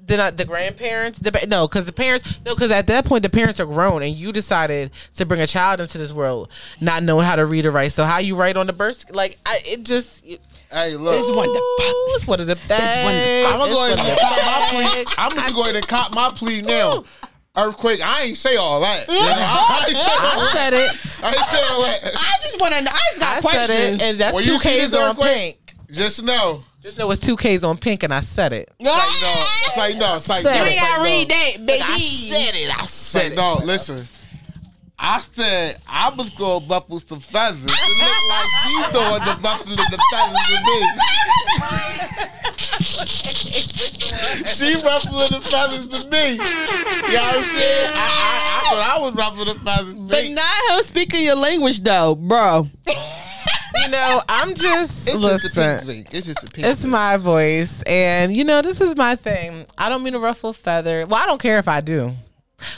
Then 0.09 0.21
I, 0.21 0.31
the 0.31 0.45
grandparents, 0.45 1.19
the, 1.21 1.31
no, 1.47 1.69
because 1.69 1.85
the 1.85 1.93
parents, 1.93 2.39
no, 2.45 2.55
because 2.55 2.71
at 2.71 2.87
that 2.89 3.05
point 3.05 3.23
the 3.23 3.31
parents 3.31 3.61
are 3.61 3.67
grown, 3.67 4.03
and 4.03 4.15
you 4.17 4.33
decided 4.33 4.91
to 5.15 5.25
bring 5.27 5.41
a 5.41 5.47
child 5.47 5.81
into 5.81 5.99
this 5.99 6.13
world 6.13 6.49
not 6.81 7.03
knowing 7.03 7.25
how 7.27 7.37
to 7.37 7.47
read 7.47 7.67
or 7.67 7.71
write. 7.71 7.93
So 7.93 8.05
how 8.05 8.19
you 8.19 8.35
write 8.35 8.57
on 8.57 8.67
the 8.67 8.73
birth, 8.73 9.05
like 9.11 9.39
I, 9.47 9.61
it 9.65 9.85
just, 9.85 10.25
it, 10.27 10.41
Hey, 10.71 10.97
look. 10.97 11.15
This 11.15 11.31
one 11.35 11.49
the 11.49 11.77
fuck. 11.79 11.87
Ooh, 11.95 12.15
It's 12.17 12.27
one 12.27 12.41
of 12.41 12.47
the 12.47 12.55
things. 12.57 12.83
I'm 12.83 13.59
gonna 13.59 13.73
go 13.73 13.87
ahead 13.87 13.99
and 13.99 14.19
cop 14.19 14.45
my 14.45 14.69
plea. 14.71 15.05
I'm 15.17 15.35
gonna 15.35 15.55
go 15.55 15.63
ahead 15.63 15.77
and 15.77 15.89
cop 15.89 16.15
my 16.15 16.31
plea 16.31 16.63
now. 16.63 17.05
Earthquake. 17.57 18.01
I 18.03 18.23
ain't 18.25 18.37
say 18.37 18.57
all 18.57 18.81
that. 18.83 19.09
You 19.09 19.15
know, 19.15 19.21
I 19.21 19.85
ain't 19.89 19.97
say 19.97 20.13
all 20.13 20.27
I 20.27 20.37
that. 20.37 20.51
said 20.53 20.75
it. 20.75 21.25
I 21.25 21.29
ain't 21.29 21.47
say 21.47 21.63
all 21.73 21.83
that. 21.83 22.01
I 22.15 22.39
just 22.43 22.61
want 22.61 22.75
to 22.75 22.83
know. 22.83 22.91
I 22.93 22.99
just 23.11 23.21
got 23.21 23.39
I 23.39 23.41
questions. 23.41 24.01
it, 24.01 24.03
and 24.03 24.19
that's 24.19 24.35
When 24.35 24.45
two 24.45 24.59
K's 24.59 24.95
on 24.95 25.17
pink. 25.17 25.75
Just 25.91 26.23
know. 26.23 26.63
Just 26.83 26.97
know 26.97 27.11
it's 27.11 27.21
two 27.21 27.37
K's 27.37 27.65
on 27.65 27.77
pink, 27.77 28.03
and 28.05 28.15
I 28.15 28.21
said 28.21 28.53
it. 28.53 28.71
It's 28.79 28.89
like 28.89 28.97
no. 29.21 29.45
It's 29.67 29.77
like 29.77 29.97
no. 29.97 30.17
It's 30.17 30.29
like 30.29 30.45
no. 30.45 30.53
You 30.53 30.63
ain't 30.71 30.81
gotta 30.81 31.03
read 31.03 31.29
that, 31.29 31.67
baby. 31.67 31.83
I 31.85 31.99
said 31.99 32.55
it. 32.55 32.79
I 32.79 32.83
It's 32.85 32.93
said 32.93 33.23
like 33.23 33.33
it. 33.33 33.37
no. 33.37 33.55
Listen. 33.65 34.07
I 35.01 35.21
said 35.21 35.77
I 35.89 36.11
was 36.11 36.31
gonna 36.31 36.65
buffle 36.67 36.99
some 37.01 37.21
feathers. 37.21 37.63
It 37.65 37.99
looked 38.03 38.29
like 38.31 38.49
she 38.65 38.75
throwing 38.93 39.25
the 39.25 39.37
buffalo 39.43 39.77
the 39.77 39.99
feathers 40.11 40.47
to 40.49 40.57
me. 40.67 40.79
she 44.49 44.75
ruffling 44.85 45.31
the 45.31 45.41
feathers 45.49 45.89
to 45.89 46.09
me. 46.11 46.31
You 46.33 46.39
know 46.39 46.45
what 46.45 47.37
I'm 47.37 47.45
saying? 47.45 47.91
I, 47.95 47.97
I, 47.97 48.61
I 48.67 48.71
thought 48.71 48.97
I 48.97 48.99
was 49.01 49.15
ruffling 49.15 49.47
the 49.47 49.55
feathers 49.65 49.95
to 49.95 50.01
But 50.03 50.29
not 50.31 50.77
him 50.79 50.83
speaking 50.85 51.25
your 51.25 51.37
language 51.37 51.81
though, 51.81 52.15
bro. 52.17 52.69
You 53.89 53.93
know, 53.93 54.21
I'm 54.29 54.55
just 54.55 55.09
It's 55.09 55.17
listen. 55.17 55.39
just 55.41 55.57
a 55.57 55.61
pink 55.79 55.83
thing. 55.87 56.07
It's 56.19 56.27
just 56.27 56.43
a 56.47 56.51
pink 56.51 56.67
It's 56.67 56.83
thing. 56.83 56.91
my 56.91 57.17
voice, 57.17 57.81
and 57.85 58.37
you 58.37 58.45
know, 58.45 58.61
this 58.61 58.83
is 58.83 58.95
my 58.97 59.17
thing. 59.17 59.65
I 59.79 59.89
don't 59.89 60.03
mean 60.03 60.13
to 60.13 60.19
ruffle 60.19 60.53
feather. 60.53 61.07
Well, 61.07 61.23
I 61.23 61.25
don't 61.25 61.41
care 61.41 61.59
if 61.59 61.69
I 61.69 61.81
do. 61.81 62.13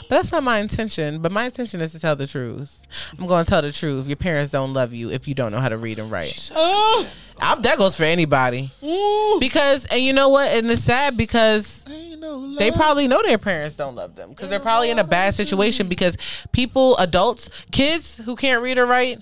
But 0.07 0.09
that's 0.17 0.31
not 0.31 0.43
my 0.43 0.59
intention. 0.59 1.19
But 1.21 1.33
my 1.33 1.43
intention 1.45 1.81
is 1.81 1.91
to 1.91 1.99
tell 1.99 2.15
the 2.15 2.27
truth. 2.27 2.79
I'm 3.19 3.25
going 3.27 3.43
to 3.43 3.49
tell 3.49 3.61
the 3.61 3.73
truth. 3.73 4.07
Your 4.07 4.15
parents 4.15 4.51
don't 4.53 4.71
love 4.73 4.93
you 4.93 5.09
if 5.11 5.27
you 5.27 5.33
don't 5.33 5.51
know 5.51 5.59
how 5.59 5.67
to 5.69 5.77
read 5.77 5.99
and 5.99 6.09
write. 6.09 6.49
Oh, 6.55 7.05
I'm, 7.39 7.61
that 7.63 7.77
goes 7.77 7.95
for 7.97 8.03
anybody. 8.05 8.71
ooh. 8.81 9.37
Because, 9.41 9.85
and 9.87 10.01
you 10.01 10.13
know 10.13 10.29
what? 10.29 10.49
And 10.51 10.69
it's 10.71 10.83
sad 10.83 11.17
because 11.17 11.83
no 12.19 12.55
they 12.57 12.71
probably 12.71 13.07
know 13.09 13.21
their 13.23 13.39
parents 13.39 13.75
don't 13.75 13.95
love 13.95 14.15
them 14.15 14.29
because 14.29 14.49
they're 14.49 14.59
probably 14.61 14.91
in 14.91 14.99
a 14.99 15.03
bad 15.03 15.33
situation 15.33 15.89
because 15.89 16.15
people, 16.53 16.95
adults, 16.97 17.49
kids 17.71 18.15
who 18.17 18.35
can't 18.37 18.61
read 18.63 18.77
or 18.77 18.85
write 18.85 19.19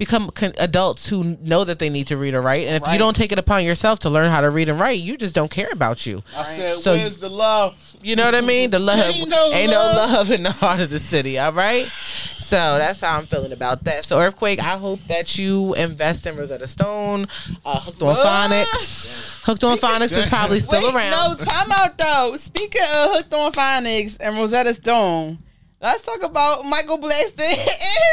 become 0.00 0.30
con- 0.30 0.52
adults 0.58 1.06
who 1.08 1.36
know 1.42 1.62
that 1.62 1.78
they 1.78 1.88
need 1.88 2.08
to 2.08 2.16
read 2.16 2.34
or 2.34 2.40
write. 2.42 2.66
And 2.66 2.82
if 2.82 2.90
you 2.92 2.98
don't 2.98 3.14
take 3.14 3.30
it 3.30 3.38
upon 3.38 3.64
yourself 3.64 4.00
to 4.00 4.10
learn 4.10 4.30
how 4.30 4.40
to 4.40 4.50
read 4.50 4.68
and 4.68 4.80
write, 4.80 4.98
you 4.98 5.16
just 5.16 5.34
don't 5.34 5.50
care 5.50 5.68
about 5.70 6.04
you. 6.06 6.22
I 6.36 6.44
said, 6.56 6.76
So- 6.78 6.94
where's 6.96 7.18
the 7.18 7.28
love? 7.30 7.76
You 8.02 8.16
know 8.16 8.24
what 8.24 8.34
I 8.34 8.40
mean? 8.40 8.70
The 8.70 8.78
love 8.90 8.98
Ain't 9.14 9.28
no 9.28 9.52
ain't 9.52 9.70
love. 9.70 9.94
no 10.10 10.14
love 10.16 10.30
in 10.30 10.42
the 10.42 10.52
heart 10.52 10.80
of 10.80 10.90
the 10.90 10.98
city. 10.98 11.38
All 11.38 11.52
right. 11.52 11.86
So 12.40 12.56
that's 12.56 13.00
how 13.00 13.16
I'm 13.18 13.26
feeling 13.26 13.52
about 13.52 13.84
that. 13.84 14.04
So 14.06 14.18
earthquake, 14.18 14.58
I 14.58 14.76
hope 14.78 14.98
that 15.06 15.38
you 15.38 15.74
invest 15.74 16.26
in 16.26 16.34
Rosetta 16.36 16.66
Stone, 16.66 17.28
uh, 17.64 17.78
Hooked 17.80 18.02
on 18.02 18.16
Phonics. 18.16 19.44
Hooked 19.44 19.62
on 19.64 19.78
Phonics 19.78 20.12
is 20.12 20.26
probably 20.26 20.58
still 20.60 20.82
Wait, 20.82 20.94
around. 20.94 21.10
No, 21.38 21.44
time 21.44 21.70
out 21.70 21.96
though. 21.98 22.34
Speaking 22.36 22.82
of 22.82 23.12
Hooked 23.12 23.34
on 23.34 23.52
Phonics 23.52 24.16
and 24.18 24.36
Rosetta 24.36 24.74
Stone, 24.74 25.38
let's 25.80 26.02
talk 26.04 26.22
about 26.24 26.64
Michael 26.64 26.98
Blackson 26.98 27.40
and 27.40 27.58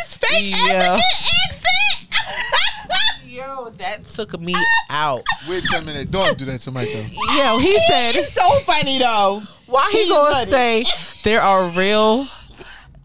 his 0.04 0.14
fake 0.14 0.52
Yeah. 0.52 0.98
African 1.00 1.02
accent. 1.50 1.57
Yo, 3.26 3.70
that 3.78 4.06
took 4.06 4.40
me 4.40 4.56
out. 4.90 5.24
Wait 5.48 5.64
a 5.76 5.82
minute. 5.82 6.10
Don't 6.10 6.38
do 6.38 6.46
that 6.46 6.62
to 6.62 6.72
Michael. 6.72 7.04
Yo, 7.36 7.60
he 7.60 7.78
said, 7.88 8.16
It's 8.16 8.34
so 8.34 8.60
funny 8.62 8.98
though. 9.00 9.44
why 9.68 9.90
he 9.92 10.04
He's 10.04 10.10
gonna 10.10 10.32
funny. 10.32 10.50
say 10.50 10.86
there 11.24 11.42
are 11.42 11.68
real 11.70 12.28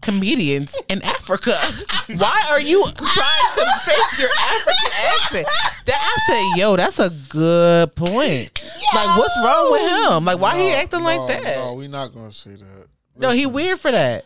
comedians 0.03 0.75
in 0.89 1.01
Africa? 1.01 1.57
Why 2.07 2.45
are 2.49 2.59
you 2.61 2.83
trying 2.95 3.55
to 3.55 3.65
fake 3.85 4.19
your 4.19 4.29
African 4.29 4.91
accent? 5.05 5.47
That 5.85 5.95
I 5.97 6.17
said, 6.27 6.59
yo, 6.59 6.75
that's 6.75 6.99
a 6.99 7.09
good 7.29 7.95
point. 7.95 8.61
Like, 8.93 9.17
what's 9.17 9.35
wrong 9.43 9.71
with 9.71 9.81
him? 10.11 10.25
Like, 10.25 10.39
why 10.39 10.59
he 10.61 10.71
acting 10.71 10.99
no, 10.99 11.05
like 11.05 11.27
that? 11.27 11.57
No, 11.57 11.73
we're 11.73 11.87
not 11.87 12.13
gonna 12.13 12.31
say 12.31 12.51
that. 12.51 12.87
No, 13.17 13.29
he 13.31 13.45
weird 13.45 13.79
for 13.79 13.91
that. 13.91 14.25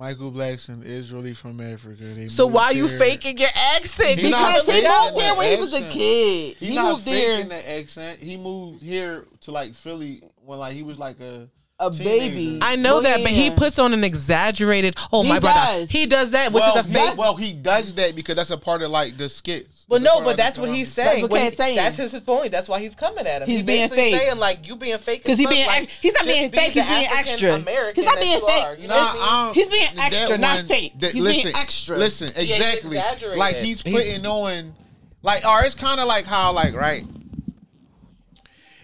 Michael 0.00 0.32
Blackson 0.32 0.82
is 0.82 1.12
really 1.12 1.34
from 1.34 1.60
Africa. 1.60 2.02
They 2.02 2.28
So 2.28 2.46
why 2.46 2.70
you 2.70 2.88
there. 2.88 2.98
faking 2.98 3.36
your 3.36 3.50
accent? 3.54 4.18
He 4.18 4.28
Because 4.28 4.66
he 4.66 4.88
moved 4.88 5.16
there 5.16 5.34
when 5.34 5.54
he 5.54 5.60
was 5.60 5.74
a 5.74 5.82
kid. 5.90 6.56
He, 6.56 6.78
moved 6.78 7.04
there 7.04 7.44
the 7.44 7.70
accent. 7.70 8.18
He 8.18 8.38
moved 8.38 8.80
here 8.80 9.26
to 9.42 9.50
like 9.52 9.74
Philly 9.74 10.22
when 10.42 10.58
like 10.58 10.72
he 10.72 10.82
was 10.82 10.96
like 10.96 11.20
a 11.20 11.50
a 11.80 11.90
teenager. 11.90 12.04
baby. 12.34 12.58
I 12.62 12.76
know 12.76 12.94
Well, 12.94 13.02
that, 13.02 13.22
but 13.22 13.32
he 13.32 13.50
puts 13.50 13.78
on 13.78 13.92
an 13.94 14.04
exaggerated. 14.04 14.94
Oh 15.12 15.22
He 15.22 15.28
my 15.30 15.38
brother, 15.40 15.80
does. 15.80 15.90
he 15.90 16.06
does 16.06 16.30
that, 16.30 16.52
which 16.52 16.60
well, 16.60 16.76
is 16.78 16.86
a 16.86 16.88
fake. 16.88 17.16
well, 17.16 17.34
he 17.36 17.52
does 17.52 17.94
that 17.94 18.14
because 18.14 18.36
that's 18.36 18.50
a 18.50 18.58
part 18.58 18.82
of 18.82 18.90
like 18.90 19.16
the 19.16 19.28
skits. 19.28 19.86
Well, 19.88 19.96
It's 19.96 20.02
a 20.02 20.04
no, 20.04 20.12
part 20.14 20.24
but 20.24 20.30
of 20.32 20.36
the 20.36 20.42
that's 20.44 20.58
what 20.58 20.64
comedy. 20.66 20.78
he's 20.78 20.92
saying. 20.92 21.22
what 21.22 21.30
When 21.32 21.40
Katt's 21.40 21.52
he- 21.54 21.56
saying. 21.56 21.76
That's 21.76 21.96
his, 21.96 22.12
his 22.12 22.20
point. 22.20 22.52
That's 22.52 22.68
why 22.68 22.78
he's 22.80 22.94
coming 22.94 23.26
at 23.26 23.42
him. 23.42 23.48
He's 23.48 23.62
being 23.64 23.88
basically 23.88 24.12
fake. 24.12 24.20
saying 24.20 24.38
like 24.38 24.68
you 24.68 24.76
being 24.76 24.98
fake. 24.98 25.22
Because 25.24 25.32
as 25.32 25.38
he 25.38 25.44
fuck, 25.46 25.52
being 25.54 25.66
like, 25.66 25.82
ex- 25.84 25.92
he's 26.00 26.12
not 26.12 26.18
just 26.24 26.28
being 26.28 26.50
be 26.50 26.56
fake, 26.58 26.74
the 26.74 26.82
he's 26.82 26.88
being 26.94 27.06
African 27.06 27.32
extra. 27.32 27.52
American 27.54 27.94
He's 27.96 28.04
not 28.04 28.14
that 28.16 28.20
being 28.22 28.38
you 28.40 28.46
fake. 28.46 28.64
are, 28.64 28.74
you 28.76 28.88
know 28.88 28.94
Nah, 28.94 29.00
what 29.02 29.10
I 29.10 29.14
mean? 29.14 29.22
I 29.22 29.44
don't- 29.46 29.54
He's 29.54 29.68
being 29.68 29.88
that 29.96 30.12
extra, 30.12 30.38
not 30.38 30.60
fake. 30.66 30.92
He's 31.00 31.24
being 31.24 31.56
extra. 31.56 31.96
Listen, 31.96 32.28
he's 32.36 32.50
exactly. 32.52 32.96
exaggerated. 32.98 33.38
like 33.38 33.56
he's 33.56 33.82
He's- 33.82 33.96
putting 33.96 34.26
on, 34.26 34.74
like, 35.22 35.44
or 35.44 35.64
it's 35.64 35.74
kind 35.74 35.98
of 35.98 36.06
like 36.06 36.24
how, 36.26 36.52
like, 36.52 36.74
right? 36.74 37.04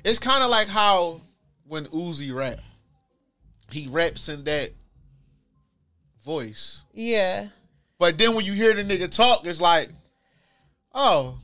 It's 0.04 0.18
kind 0.18 0.42
of 0.42 0.50
like 0.50 0.68
how 0.68 1.20
when 1.66 1.86
Uzi 1.86 2.32
rap, 2.34 2.58
he 3.70 3.86
raps 3.88 4.28
in 4.28 4.44
that 4.44 4.72
voice, 6.24 6.82
Yeah, 6.92 7.48
but 7.98 8.18
then 8.18 8.34
when 8.34 8.44
you 8.44 8.52
hear 8.52 8.74
the 8.74 8.82
nigga 8.84 9.10
talk, 9.10 9.44
it's 9.46 9.60
like, 9.60 9.90
oh, 10.94 11.38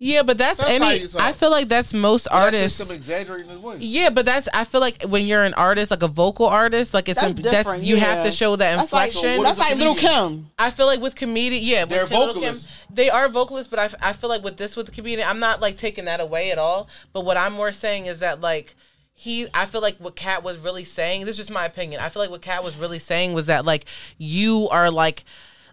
yeah, 0.00 0.22
but 0.22 0.38
that's, 0.38 0.60
That's 0.60 0.70
any. 0.80 1.04
I 1.18 1.32
feel 1.32 1.50
like 1.50 1.68
that's 1.68 1.92
most 1.92 2.24
that's 2.30 2.34
artists. 2.34 2.78
just 2.78 2.88
some 2.88 2.96
exaggerating 2.96 3.48
his 3.48 3.58
voice. 3.58 3.80
yeah, 3.80 4.10
but 4.10 4.24
that's 4.26 4.48
I 4.54 4.62
feel 4.64 4.80
like 4.80 5.02
when 5.02 5.26
you're 5.26 5.42
an 5.42 5.54
artist, 5.54 5.90
like 5.90 6.04
a 6.04 6.08
vocal 6.08 6.46
artist, 6.46 6.94
like 6.94 7.08
it's 7.08 7.20
That's 7.20 7.34
that's, 7.34 7.84
you 7.84 7.96
yeah. 7.96 8.04
have 8.04 8.24
to 8.24 8.30
show 8.30 8.54
that 8.54 8.76
That's 8.76 8.92
like, 8.92 9.08
inflection. 9.12 9.42
that's 9.42 9.58
like 9.58 9.76
Little 9.76 9.96
comedian? 9.96 10.34
Kim. 10.36 10.50
I 10.56 10.70
feel 10.70 10.86
like 10.86 11.00
with 11.00 11.16
comedian, 11.16 11.64
yeah, 11.64 11.84
They're 11.84 12.06
Kim 12.06 12.16
vocalists. 12.16 12.66
Kim, 12.66 12.94
they 12.94 13.10
are 13.10 13.28
vocalists, 13.28 13.68
but 13.68 13.80
I, 13.80 14.10
I 14.10 14.12
feel 14.12 14.30
like 14.30 14.44
with 14.44 14.56
this 14.56 14.76
with 14.76 14.86
the 14.86 14.92
comedian, 14.92 15.28
I'm 15.28 15.40
not 15.40 15.60
like 15.60 15.76
taking 15.76 16.04
that 16.04 16.20
away 16.20 16.52
at 16.52 16.58
all. 16.58 16.88
But 17.12 17.24
what 17.24 17.36
I'm 17.36 17.54
more 17.54 17.72
saying 17.72 18.06
is 18.06 18.20
that 18.20 18.40
like 18.40 18.76
he, 19.20 19.48
I 19.52 19.66
feel 19.66 19.80
like 19.80 19.96
what 19.96 20.14
Katt 20.14 20.44
was 20.44 20.58
really 20.58 20.84
saying. 20.84 21.26
This 21.26 21.32
is 21.32 21.38
just 21.38 21.50
my 21.50 21.64
opinion. 21.64 22.00
I 22.00 22.08
feel 22.08 22.22
like 22.22 22.30
what 22.30 22.40
Katt 22.40 22.62
was 22.62 22.76
really 22.76 23.00
saying 23.00 23.32
was 23.32 23.46
that 23.46 23.64
like 23.64 23.84
you 24.16 24.68
are 24.70 24.90
like. 24.92 25.24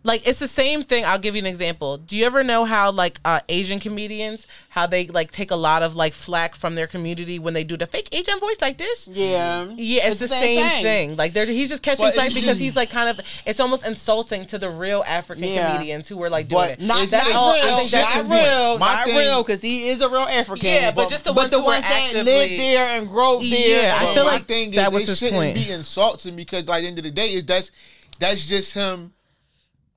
Like 0.05 0.27
it's 0.27 0.37
the 0.37 0.47
same 0.47 0.83
thing. 0.83 1.03
I'll 1.03 1.17
give 1.17 1.35
you 1.35 1.39
an 1.39 1.47
example. 1.47 1.97
Do 1.97 2.15
you 2.15 2.25
ever 2.27 2.43
know 2.43 2.63
how 2.63 2.91
like 2.91 3.19
uh, 3.25 3.39
Asian 3.49 3.79
comedians 3.79 4.45
how 4.69 4.85
they 4.85 5.07
like 5.07 5.31
take 5.31 5.49
a 5.49 5.55
lot 5.55 5.81
of 5.81 5.95
like 5.95 6.13
flack 6.13 6.53
from 6.55 6.75
their 6.75 6.85
community 6.85 7.39
when 7.39 7.55
they 7.55 7.63
do 7.63 7.75
the 7.75 7.87
fake 7.87 8.09
Asian 8.13 8.39
voice 8.39 8.57
like 8.61 8.77
this? 8.77 9.07
Yeah. 9.07 9.63
Yeah, 9.75 10.07
it's, 10.07 10.19
the 10.19 10.27
same, 10.27 10.83
thing. 10.83 11.15
Like 11.17 11.33
they're 11.33 11.47
he's 11.47 11.69
just 11.69 11.81
catching 11.81 12.05
But 12.05 12.13
flack 12.13 12.35
because 12.35 12.59
he's 12.59 12.75
like 12.81 12.91
kind 12.91 13.09
of 13.09 13.19
it's 13.47 13.59
almost 13.59 13.83
insulting 13.83 14.45
to 14.45 14.59
the 14.59 14.69
real 14.69 15.03
African 15.07 15.43
Yeah. 15.45 15.71
comedians 15.73 16.07
who 16.07 16.17
were 16.17 16.29
like 16.29 16.49
doing 16.49 16.61
But 16.61 16.69
it. 16.71 16.81
Not, 16.81 17.09
That's 17.09 17.25
not 17.27 17.35
all- 17.35 17.53
I 17.55 17.63
real, 17.65 17.77
think 17.77 17.89
that's 17.91 18.27
not 18.27 18.35
real, 18.43 18.77
My 18.77 18.85
not 18.85 19.05
thing- 19.05 19.17
real, 19.17 19.41
because 19.43 19.61
he 19.61 19.89
is 19.89 20.01
a 20.01 20.07
real 20.07 20.19
African. 20.21 20.67
Yeah, 20.67 20.91
but 20.91 21.09
just 21.09 21.23
the 21.23 21.33
ones 21.33 21.49
the 21.49 21.57
who 21.59 21.65
ones 21.65 21.81
that 21.81 22.11
live 22.13 22.59
there 22.59 22.83
and 22.99 23.07
grow 23.07 23.39
there. 23.39 23.47
Yeah, 23.83 23.97
I 23.97 24.03
But 24.05 24.13
feel 24.13 24.25
like 24.25 24.45
thing 24.45 24.69
is 24.69 24.75
that 24.75 24.91
was 24.93 25.03
they 25.05 25.11
his 25.13 25.17
shouldn't 25.17 25.37
point. 25.37 25.55
be 25.55 25.71
insulting 25.71 26.35
because 26.35 26.67
like 26.67 26.77
at 26.77 26.81
the 26.81 26.87
end 26.89 26.97
of 26.99 27.03
the 27.05 27.11
day 27.11 27.29
is 27.33 27.45
that's 27.45 27.71
that's 28.19 28.45
just 28.45 28.73
him 28.73 29.11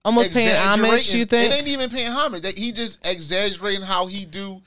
Almost 0.09 0.33
paying 0.33 0.57
homage, 0.57 1.13
you 1.13 1.25
think? 1.25 1.53
It 1.53 1.57
ain't 1.59 1.69
even 1.69 1.91
paying 1.91 2.11
homage. 2.11 2.43
That- 2.43 2.57
He 2.59 2.73
just 2.73 2.99
exaggerating 3.07 3.83
how 3.83 4.07
he 4.07 4.25
do 4.25 4.63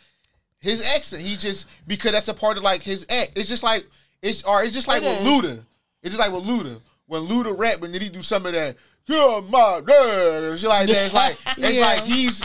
his 0.59 0.85
accent. 0.85 1.23
He 1.23 1.35
just 1.35 1.65
because 1.87 2.11
that's 2.11 2.27
a 2.27 2.33
part 2.33 2.57
of 2.57 2.63
like 2.63 2.83
his 2.83 3.05
act. 3.09 3.31
It's 3.37 3.49
just 3.49 3.63
like 3.63 3.85
it's 4.21 4.43
or 4.43 4.63
it's 4.63 4.73
just 4.73 4.87
like 4.87 5.01
It 5.03 5.07
with 5.07 5.19
is. 5.21 5.27
Luda. 5.27 5.63
It's 6.03 6.15
just 6.15 6.19
like 6.19 6.31
with 6.31 6.45
Luda. 6.47 6.79
When 7.07 7.27
Luda 7.27 7.57
rap 7.57 7.81
and 7.81 7.93
then 7.93 8.01
he 8.01 8.09
do 8.09 8.21
some 8.21 8.45
of 8.45 8.53
that, 8.53 8.77
yeah, 9.07 9.41
my 9.49 9.81
dad, 9.85 10.59
shit 10.59 10.69
like 10.69 10.87
that. 10.87 11.05
It's 11.05 11.13
like 11.13 11.37
it's 11.57 11.77
Yeah. 11.77 11.81
like 11.85 12.01
he's 12.03 12.41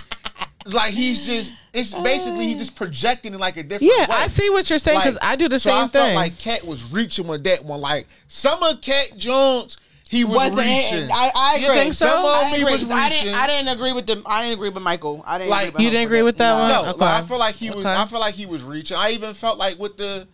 like 0.66 0.92
he's 0.94 1.24
just 1.26 1.52
it's 1.72 1.92
basically 1.94 2.46
he 2.46 2.54
just 2.54 2.74
projecting 2.74 3.34
in 3.34 3.38
like 3.38 3.56
a 3.58 3.62
different 3.62 3.92
Yeah, 3.94 4.08
way. 4.08 4.16
I 4.16 4.26
see 4.28 4.48
what 4.50 4.68
you're 4.70 4.78
saying 4.78 4.98
because 4.98 5.14
Like, 5.16 5.24
I 5.24 5.36
do 5.36 5.48
the 5.48 5.60
so 5.60 5.70
same 5.70 5.78
I 5.84 5.88
thing. 5.88 6.14
like 6.14 6.38
Katt 6.38 6.66
was 6.66 6.90
reaching 6.90 7.26
with 7.28 7.44
that 7.44 7.64
one. 7.64 7.80
Like 7.82 8.06
some 8.28 8.62
of 8.62 8.80
Katt 8.80 9.16
Jones, 9.18 9.76
he 10.08 10.24
was 10.24 10.36
Wasn't 10.36 10.58
reaching. 10.60 11.10
I, 11.10 11.30
I 11.34 11.56
You 11.56 11.66
agree. 11.66 11.78
think 11.80 11.94
so? 11.94 12.06
Some 12.06 12.24
of 12.24 12.30
I 12.30 12.56
agree. 12.56 12.72
was 12.72 12.90
I 12.90 13.08
didn't. 13.08 13.34
I 13.34 13.46
didn't 13.48 13.68
agree 13.68 13.92
with 13.92 14.06
them. 14.06 14.22
I 14.24 14.42
didn't 14.42 14.54
agree 14.54 14.68
with 14.68 14.82
Michael. 14.82 15.22
I 15.26 15.38
didn't. 15.38 15.50
Like, 15.50 15.68
agree 15.68 15.72
with 15.74 15.82
You 15.84 15.90
didn't 15.90 16.06
agree 16.06 16.22
with 16.22 16.36
that 16.38 16.54
one? 16.54 16.68
No, 16.68 16.90
Okay. 16.90 17.04
like, 17.04 17.22
I 17.24 17.26
feel 17.26 17.38
like 17.38 17.54
he 17.56 17.70
was. 17.70 17.84
Okay. 17.84 17.94
I 17.94 18.04
feel 18.06 18.20
like 18.20 18.34
he 18.34 18.46
was 18.46 18.62
reaching. 18.62 18.96
I 18.96 19.10
even 19.10 19.34
felt 19.34 19.58
like 19.58 19.78
with 19.80 19.96
the, 19.96 20.28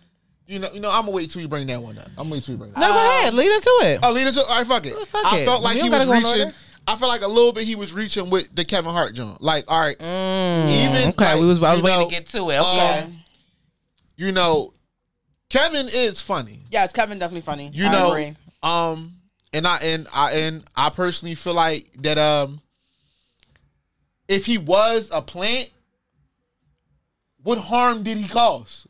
you 0.46 0.58
know, 0.58 0.70
you 0.74 0.80
know. 0.80 0.90
I'm 0.90 1.02
gonna 1.02 1.12
wait 1.12 1.30
till 1.30 1.40
you 1.40 1.48
bring 1.48 1.66
that 1.68 1.80
one 1.82 1.96
up. 1.96 2.06
I'm 2.08 2.24
gonna 2.24 2.30
wait 2.32 2.44
till 2.44 2.52
you 2.52 2.58
bring 2.58 2.72
that. 2.72 2.80
no, 2.80 2.88
go 2.92 2.98
ahead, 3.20 3.32
lead 3.34 3.50
into 3.54 3.78
it. 3.82 4.00
Oh, 4.02 4.12
lead 4.12 4.26
it 4.26 4.34
to. 4.34 4.42
All 4.44 4.58
right, 4.58 4.66
fuck 4.66 4.84
it. 4.84 4.94
fuck 5.08 5.24
I 5.24 5.38
it. 5.38 5.44
felt 5.46 5.62
like 5.62 5.76
We 5.76 5.82
he 5.82 5.88
was 5.90 6.06
gotta 6.06 6.12
reaching. 6.20 6.52
I 6.86 6.96
feel 6.96 7.08
like 7.08 7.22
a 7.22 7.28
little 7.28 7.52
bit 7.52 7.64
he 7.64 7.76
was 7.76 7.92
reaching 7.94 8.28
with 8.28 8.54
the 8.54 8.64
Kevin 8.64 8.90
Hart 8.92 9.14
joint. 9.14 9.40
Like, 9.40 9.64
all 9.68 9.80
right, 9.80 9.96
even 10.00 11.08
okay, 11.10 11.32
like, 11.32 11.40
we 11.40 11.46
was. 11.46 11.62
I 11.62 11.72
was 11.74 11.82
waiting 11.82 12.00
know, 12.00 12.04
to 12.06 12.10
get 12.10 12.26
to 12.26 12.50
it. 12.50 12.58
Okay. 12.58 12.98
um, 13.04 13.18
you 14.16 14.32
know, 14.32 14.74
Kevin 15.48 15.88
is 15.88 16.20
funny. 16.20 16.60
Yeah, 16.70 16.84
it's 16.84 16.92
Kevin 16.92 17.18
definitely 17.18 17.42
funny. 17.42 17.70
You 17.72 17.86
I 17.86 17.92
know, 17.92 18.10
agree. 18.10 18.36
um, 18.62 19.12
and 19.52 19.66
I 19.66 19.78
and 19.78 20.08
I 20.12 20.32
and 20.32 20.64
I 20.74 20.90
personally 20.90 21.34
feel 21.34 21.54
like 21.54 21.92
that 22.02 22.18
um, 22.18 22.60
if 24.28 24.46
he 24.46 24.58
was 24.58 25.10
a 25.12 25.20
plant, 25.20 25.70
what 27.42 27.58
harm 27.58 28.02
did 28.02 28.16
he 28.16 28.28
cause? 28.28 28.86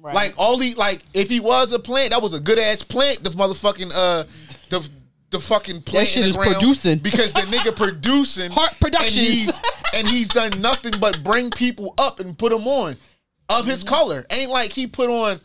Right. 0.00 0.14
Like 0.14 0.34
all 0.36 0.58
he 0.58 0.74
like, 0.74 1.02
if 1.14 1.28
he 1.28 1.40
was 1.40 1.72
a 1.72 1.78
plant, 1.78 2.10
that 2.10 2.22
was 2.22 2.34
a 2.34 2.40
good 2.40 2.58
ass 2.58 2.82
plant. 2.82 3.22
The 3.22 3.30
motherfucking 3.30 3.92
uh, 3.94 4.24
the 4.68 4.88
the 5.30 5.40
fucking 5.40 5.82
plant 5.82 6.06
that 6.06 6.12
shit 6.12 6.26
is 6.26 6.36
producing. 6.36 6.98
because 6.98 7.32
the 7.32 7.40
nigga 7.42 7.74
producing 7.74 8.50
Hart 8.52 8.78
Productions. 8.80 9.16
and 9.16 9.26
he's, 9.26 9.60
and 9.94 10.08
he's 10.08 10.28
done 10.28 10.60
nothing 10.60 10.92
but 11.00 11.22
bring 11.22 11.50
people 11.50 11.94
up 11.98 12.20
and 12.20 12.36
put 12.36 12.50
them 12.50 12.66
on 12.66 12.96
of 13.48 13.66
his 13.66 13.82
color. 13.82 14.26
Ain't 14.30 14.50
like 14.50 14.72
he 14.72 14.86
put 14.86 15.08
on 15.08 15.40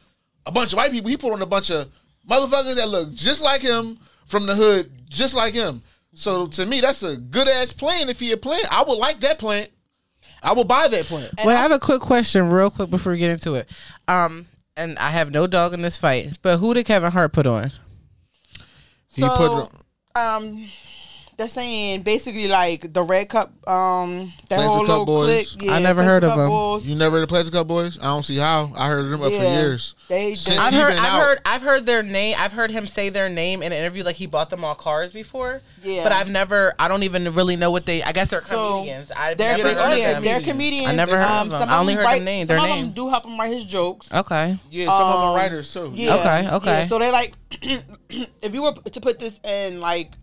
a 0.46 0.52
bunch 0.52 0.74
of 0.74 0.78
white 0.78 0.92
people. 0.92 1.10
He 1.10 1.18
put 1.18 1.32
on 1.32 1.42
a 1.42 1.46
bunch 1.46 1.72
of 1.72 1.90
motherfuckers 2.30 2.76
that 2.76 2.90
look 2.90 3.14
just 3.14 3.42
like 3.42 3.62
him 3.62 3.98
from 4.28 4.46
the 4.46 4.54
hood, 4.56 4.92
just 5.10 5.34
like 5.34 5.54
him. 5.54 5.82
So 6.14 6.48
to 6.48 6.66
me, 6.66 6.82
that's 6.82 7.02
a 7.02 7.18
good 7.18 7.48
ass 7.48 7.72
plan. 7.72 8.10
If 8.10 8.20
he 8.20 8.32
a 8.32 8.38
plant, 8.38 8.68
I 8.72 8.84
would 8.84 8.98
like 8.98 9.20
that 9.22 9.40
plant. 9.40 9.72
I 10.44 10.54
will 10.54 10.64
buy 10.64 10.88
that 10.88 11.06
plant. 11.06 11.32
Well, 11.44 11.58
I 11.58 11.62
have 11.62 11.72
a 11.72 11.80
quick 11.80 12.02
question, 12.02 12.50
real 12.50 12.70
quick, 12.70 12.90
before 12.90 13.12
we 13.12 13.18
get 13.18 13.32
into 13.32 13.56
it. 13.56 13.68
Um, 14.08 14.48
and 14.76 15.00
I 15.00 15.10
have 15.12 15.32
no 15.32 15.48
dog 15.48 15.74
in 15.74 15.82
this 15.82 15.98
fight, 15.98 16.38
but 16.42 16.58
who 16.58 16.74
did 16.74 16.86
Kevin 16.86 17.12
Hart 17.12 17.34
put 17.34 17.48
on? 17.48 17.72
He 19.08 19.22
so, 19.22 19.36
put 19.36 19.50
on- 19.52 20.44
um, 20.44 20.70
they're 21.38 21.48
saying 21.48 22.02
basically 22.02 22.48
like 22.48 22.92
the 22.94 23.04
Red 23.04 23.30
Cup, 23.30 23.52
um, 23.70 24.34
that 24.50 24.56
Players 24.56 24.66
whole 24.72 24.80
Cup 24.80 24.88
little 24.90 25.06
Boys. 25.06 25.56
clique. 25.56 25.70
I 25.72 25.78
never 25.78 26.02
Players 26.02 26.08
heard 26.14 26.24
of 26.24 26.30
Cup 26.32 26.38
them. 26.40 26.50
Boys. 26.50 26.86
You 26.88 26.96
never 26.96 27.18
heard 27.18 27.24
of 27.24 27.30
Players 27.30 27.50
Cup 27.52 27.68
Boys? 27.68 28.00
I 28.00 28.06
don't 28.06 28.24
see 28.24 28.38
how. 28.38 28.74
I 28.76 28.88
heard 28.88 29.04
them 29.12 29.22
up 29.22 29.32
for 29.32 29.44
Yeah. 29.44 29.60
years. 29.60 29.94
They, 30.08 30.34
Since 30.34 30.58
I've 30.60 30.74
he 30.74 30.80
heard, 30.80 30.90
been 30.96 30.98
I've 30.98 31.06
out. 31.14 31.20
heard, 31.22 31.40
I've 31.46 31.62
heard 31.62 31.86
their 31.86 32.02
name. 32.02 32.36
I've 32.40 32.54
heard 32.54 32.72
him 32.72 32.88
say 32.88 33.10
their 33.10 33.30
name 33.30 33.62
in 33.62 33.72
an 33.72 33.78
interview, 33.78 34.04
like 34.04 34.16
he 34.16 34.26
bought 34.26 34.50
them 34.50 34.64
all 34.64 34.74
cars 34.74 35.12
before. 35.12 35.62
Yeah. 35.84 36.02
But 36.02 36.12
I've 36.12 36.28
never, 36.28 36.74
I 36.80 36.88
don't 36.88 37.04
even 37.04 37.32
really 37.36 37.56
know 37.56 37.70
what 37.70 37.86
they. 37.86 38.02
I 38.02 38.14
guess 38.14 38.32
they're 38.32 38.42
So, 38.42 38.78
comedians. 38.80 39.12
I've 39.16 39.38
They're, 39.38 39.58
never 39.58 39.70
Yeah, 39.70 39.76
heard 39.90 39.98
yeah, 40.00 40.08
of 40.08 40.14
them. 40.16 40.24
they're 40.24 40.42
comedians. 40.42 40.88
I 40.90 40.96
never 40.96 41.18
heard 41.18 41.24
of 41.24 41.30
um, 41.42 41.50
them. 41.50 41.60
Some 41.60 41.70
I 41.70 41.78
only 41.78 41.94
them 41.94 41.98
heard 42.00 42.06
write, 42.06 42.16
them 42.16 42.26
name- 42.26 42.48
Some 42.48 42.56
their 42.56 42.58
of 42.58 42.64
name. 42.64 42.86
them 42.86 42.94
do 42.94 43.10
help 43.10 43.26
him 43.28 43.40
write 43.40 43.54
his 43.54 43.64
jokes. 43.66 44.12
Okay. 44.12 44.58
Yeah, 44.72 44.86
some 44.86 44.94
of 45.04 45.14
them 45.14 45.22
Um, 45.22 45.30
are 45.30 45.36
writers 45.36 45.72
too. 45.72 45.92
Yeah. 45.94 46.16
Okay, 46.16 46.50
okay. 46.56 46.80
Yeah, 46.82 46.88
so 46.88 46.98
they 46.98 47.12
like, 47.12 47.34
if 48.42 48.54
you 48.56 48.64
were 48.64 48.74
to 48.74 49.02
put 49.02 49.20
this 49.20 49.40
in 49.44 49.80
like, 49.82 50.14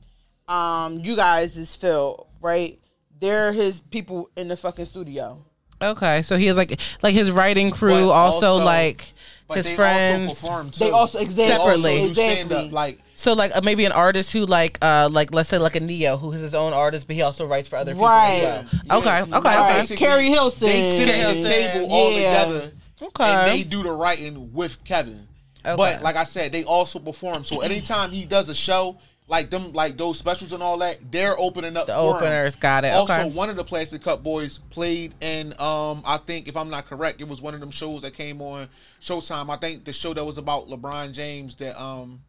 um, 0.48 1.00
you 1.00 1.16
guys 1.16 1.56
is 1.56 1.74
Phil, 1.74 2.26
right? 2.40 2.78
They're 3.20 3.52
his 3.52 3.80
people 3.82 4.30
in 4.36 4.48
the 4.48 4.56
fucking 4.56 4.86
studio. 4.86 5.44
Okay. 5.80 6.22
So 6.22 6.36
he 6.36 6.46
has 6.46 6.56
like, 6.56 6.78
like 7.02 7.14
his 7.14 7.30
writing 7.30 7.70
crew, 7.70 7.90
But 8.08 8.10
also, 8.10 8.46
also- 8.52 8.64
like 8.64 9.12
But 9.48 9.58
his 9.58 9.66
they 9.66 9.76
friends. 9.76 10.28
Also 10.30 10.40
perform 10.46 10.70
too. 10.70 10.78
They 10.84 10.90
also 10.90 11.18
exactly 11.18 11.46
Separately. 11.46 11.94
Also 11.96 12.08
do 12.08 12.14
stand 12.14 12.38
exactly. 12.50 12.66
up, 12.68 12.72
like 12.72 12.98
So 13.14 13.32
like 13.34 13.54
uh, 13.54 13.60
maybe 13.62 13.84
an 13.84 13.92
artist 13.92 14.32
who 14.32 14.46
like 14.46 14.78
uh 14.82 15.08
like 15.12 15.32
let's 15.34 15.48
say 15.48 15.58
like 15.58 15.76
a 15.76 15.80
Ne-Yo 15.80 16.16
who 16.16 16.32
is 16.32 16.40
his 16.40 16.54
own 16.54 16.72
artist 16.72 17.06
but 17.06 17.16
he 17.16 17.22
also 17.22 17.46
writes 17.46 17.68
for 17.68 17.76
other 17.76 17.92
people 17.92 18.06
Right. 18.06 18.34
as 18.42 18.64
well. 18.72 18.80
Yeah. 18.84 18.96
Okay, 18.96 19.22
okay, 19.22 19.30
Right. 19.32 19.70
okay. 19.70 19.80
Basically, 19.80 20.06
Keri 20.06 20.28
Hilson. 20.28 20.68
They 20.68 20.96
sit 20.98 21.08
at 21.08 21.14
Keri 21.14 21.22
the 21.42 21.48
Hilson. 21.48 21.50
table 21.72 21.92
all 21.92 22.12
Yeah. 22.12 22.44
together, 22.44 22.72
Okay. 23.02 23.24
and 23.24 23.50
they 23.50 23.62
do 23.64 23.82
the 23.82 23.92
writing 23.92 24.52
with 24.52 24.82
Kevin. 24.84 25.28
Okay. 25.66 25.76
But 25.76 26.02
like 26.02 26.16
I 26.16 26.24
said, 26.24 26.52
they 26.52 26.64
also 26.64 26.98
perform. 26.98 27.44
So 27.44 27.60
anytime 27.62 28.10
he 28.12 28.24
does 28.24 28.48
a 28.48 28.54
show, 28.54 28.98
like 29.26 29.48
them, 29.50 29.72
like 29.72 29.96
those 29.96 30.18
specials 30.18 30.52
and 30.52 30.62
all 30.62 30.76
that, 30.78 30.98
they're 31.10 31.38
opening 31.38 31.76
up. 31.76 31.86
The 31.86 31.94
for 31.94 32.10
him. 32.10 32.16
openers, 32.16 32.56
got 32.56 32.84
it. 32.84 32.92
Also, 32.92 33.12
Okay. 33.14 33.30
one 33.30 33.48
of 33.48 33.56
the 33.56 33.64
Plastic 33.64 34.02
Cup 34.02 34.22
Boys 34.22 34.58
played 34.70 35.14
in, 35.22 35.52
um, 35.58 36.02
I 36.06 36.18
think 36.18 36.46
if 36.48 36.56
I'm 36.56 36.68
not 36.68 36.86
correct, 36.86 37.20
it 37.20 37.28
was 37.28 37.40
one 37.40 37.54
of 37.54 37.60
them 37.60 37.70
shows 37.70 38.02
that 38.02 38.12
came 38.14 38.42
on 38.42 38.68
Showtime. 39.00 39.48
I 39.50 39.56
think 39.56 39.84
the 39.84 39.92
show 39.92 40.12
that 40.14 40.24
was 40.24 40.36
about 40.36 40.68
LeBron 40.68 41.12
James 41.12 41.56
that 41.56 41.80
um, 41.80 42.20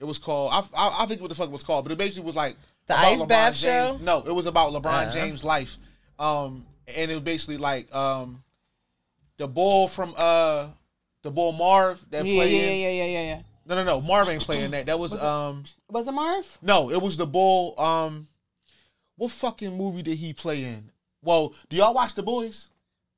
it 0.00 0.04
was 0.04 0.16
called. 0.18 0.52
I 0.52 0.60
I, 0.80 1.02
I 1.02 1.06
think 1.06 1.20
what 1.20 1.28
the 1.28 1.34
fuck 1.34 1.48
it 1.48 1.52
was 1.52 1.62
called, 1.62 1.84
but 1.84 1.92
it 1.92 1.98
basically 1.98 2.22
was 2.24 2.34
like 2.36 2.56
The 2.86 2.94
about 2.94 3.04
Ice 3.04 3.18
LeBron 3.20 3.28
Bath 3.28 3.54
James. 3.56 3.98
show? 3.98 4.04
No, 4.04 4.22
it 4.26 4.32
was 4.34 4.46
about 4.46 4.72
LeBron 4.72 5.08
Uh. 5.08 5.12
James' 5.12 5.44
life. 5.44 5.76
Um, 6.18 6.64
and 6.96 7.10
it 7.10 7.14
was 7.14 7.22
basically 7.24 7.58
like 7.58 7.94
um, 7.94 8.42
the 9.36 9.46
ball 9.46 9.86
from 9.86 10.14
uh, 10.16 10.68
the 11.22 11.30
bull 11.30 11.52
Marv 11.52 12.02
that 12.10 12.24
Yeah, 12.24 12.32
yeah, 12.32 12.38
played. 12.40 12.52
yeah, 12.54 12.70
yeah, 12.70 12.88
yeah, 12.88 13.04
yeah, 13.04 13.22
yeah. 13.36 13.40
No, 13.66 13.74
no, 13.74 13.84
no. 13.84 14.00
Marv 14.00 14.28
ain't 14.30 14.42
playing 14.42 14.70
that. 14.72 14.86
That 14.86 14.98
was 14.98 15.14
um. 15.14 15.64
Was 15.90 16.06
it 16.08 16.12
Marv? 16.12 16.58
No, 16.62 16.90
it 16.90 17.00
was 17.00 17.16
the 17.16 17.26
bull. 17.26 17.78
Um, 17.80 18.26
what 19.16 19.30
fucking 19.30 19.76
movie 19.76 20.02
did 20.02 20.18
he 20.18 20.32
play 20.32 20.64
in? 20.64 20.90
Well, 21.22 21.54
do 21.68 21.76
y'all 21.76 21.94
watch 21.94 22.14
The 22.14 22.22
Boys? 22.22 22.68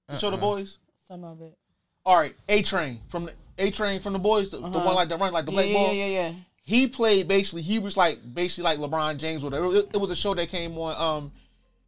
The 0.09 0.18
show 0.18 0.31
The 0.31 0.37
Uh-uh. 0.37 0.41
Boys. 0.41 0.79
Some 1.09 1.25
of 1.25 1.41
it. 1.43 1.57
All 2.07 2.16
right, 2.16 2.35
A 2.49 2.62
Train 2.62 3.01
from 3.09 3.27
the 3.27 3.33
A 3.59 3.71
Train 3.71 4.01
from 4.01 4.14
The 4.14 4.18
Boys, 4.18 4.51
the, 4.51 4.59
the 4.59 4.64
Uh-huh. 4.66 4.79
one 4.87 4.95
like 4.95 5.09
the 5.09 5.16
run 5.18 5.33
like 5.33 5.45
the 5.45 5.51
black 5.53 5.66
yeah, 5.66 5.73
ball. 5.75 5.93
yeah, 5.93 6.07
yeah, 6.07 6.29
yeah. 6.31 6.35
He 6.62 6.87
played 6.87 7.27
basically. 7.29 7.62
He 7.62 7.79
was 7.79 7.97
like 7.97 8.18
basically 8.35 8.64
like 8.64 8.79
LeBron 8.79 9.16
James. 9.18 9.43
Or 9.43 9.47
whatever. 9.51 9.75
It, 9.77 9.91
it 9.95 9.97
was 9.99 10.11
a 10.11 10.16
show 10.16 10.35
that 10.35 10.49
came 10.49 10.79
on 10.79 10.95
um, 11.25 11.33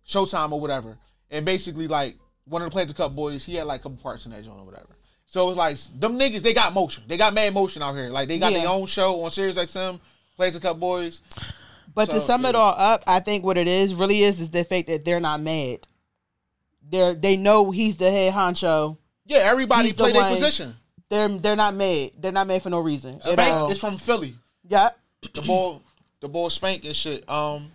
Showtime 0.06 0.50
or 0.52 0.60
whatever. 0.60 0.98
And 1.30 1.46
basically 1.46 1.86
like 1.88 2.16
one 2.44 2.60
of 2.62 2.66
the 2.66 2.72
Players 2.72 2.92
Cup 2.92 3.14
boys, 3.14 3.44
he 3.44 3.54
had 3.54 3.66
like 3.66 3.80
a 3.80 3.82
couple 3.84 3.98
parts 3.98 4.26
in 4.26 4.32
that 4.32 4.44
joint 4.44 4.58
or 4.58 4.64
whatever. 4.66 4.88
So 5.26 5.48
it's 5.48 5.56
like 5.56 5.78
them 5.98 6.18
niggas, 6.18 6.40
they 6.42 6.52
got 6.52 6.74
motion. 6.74 7.04
They 7.06 7.16
got 7.16 7.32
mad 7.32 7.54
motion 7.54 7.80
out 7.82 7.94
here. 7.94 8.10
Like 8.10 8.28
they 8.28 8.38
got 8.38 8.52
Yeah. 8.52 8.60
their 8.60 8.68
own 8.68 8.86
show 8.86 9.22
on 9.24 9.30
Sirius 9.30 9.56
XM. 9.56 10.00
Players 10.42 10.58
Cup 10.58 10.80
boys. 10.80 11.20
But 11.94 12.06
to 12.06 12.20
So, 12.20 12.26
sum 12.26 12.44
it 12.46 12.56
all 12.56 12.74
up, 12.76 13.04
I 13.06 13.20
think 13.20 13.44
what 13.44 13.56
it 13.56 13.68
is 13.68 13.94
really 13.94 14.24
is 14.24 14.40
is 14.40 14.50
the 14.50 14.64
fact 14.64 14.88
that 14.88 15.04
they're 15.04 15.20
not 15.20 15.40
mad. 15.40 15.86
They're 16.90 17.14
they 17.14 17.36
know 17.36 17.70
he's 17.70 17.96
the 17.96 18.10
head 18.10 18.32
honcho. 18.34 18.96
Yeah, 19.24 19.38
everybody 19.38 19.88
He's 19.88 19.94
the 19.94 20.04
their 20.06 20.14
one- 20.14 20.32
position. 20.32 20.74
They're 21.08 21.28
they're 21.28 21.54
not 21.54 21.74
mad. 21.76 22.10
They're 22.18 22.32
not 22.32 22.48
mad 22.48 22.60
for 22.62 22.70
no 22.70 22.80
reason. 22.80 23.20
Spank 23.20 23.70
is 23.70 23.78
from 23.78 23.98
Philly. 23.98 24.34
Yeah. 24.68 24.90
The 25.32 25.42
ball, 25.42 25.80
the 26.20 26.28
ball 26.28 26.50
Spank 26.50 26.84
and 26.84 26.96
shit. 26.96 27.28
Um, 27.28 27.70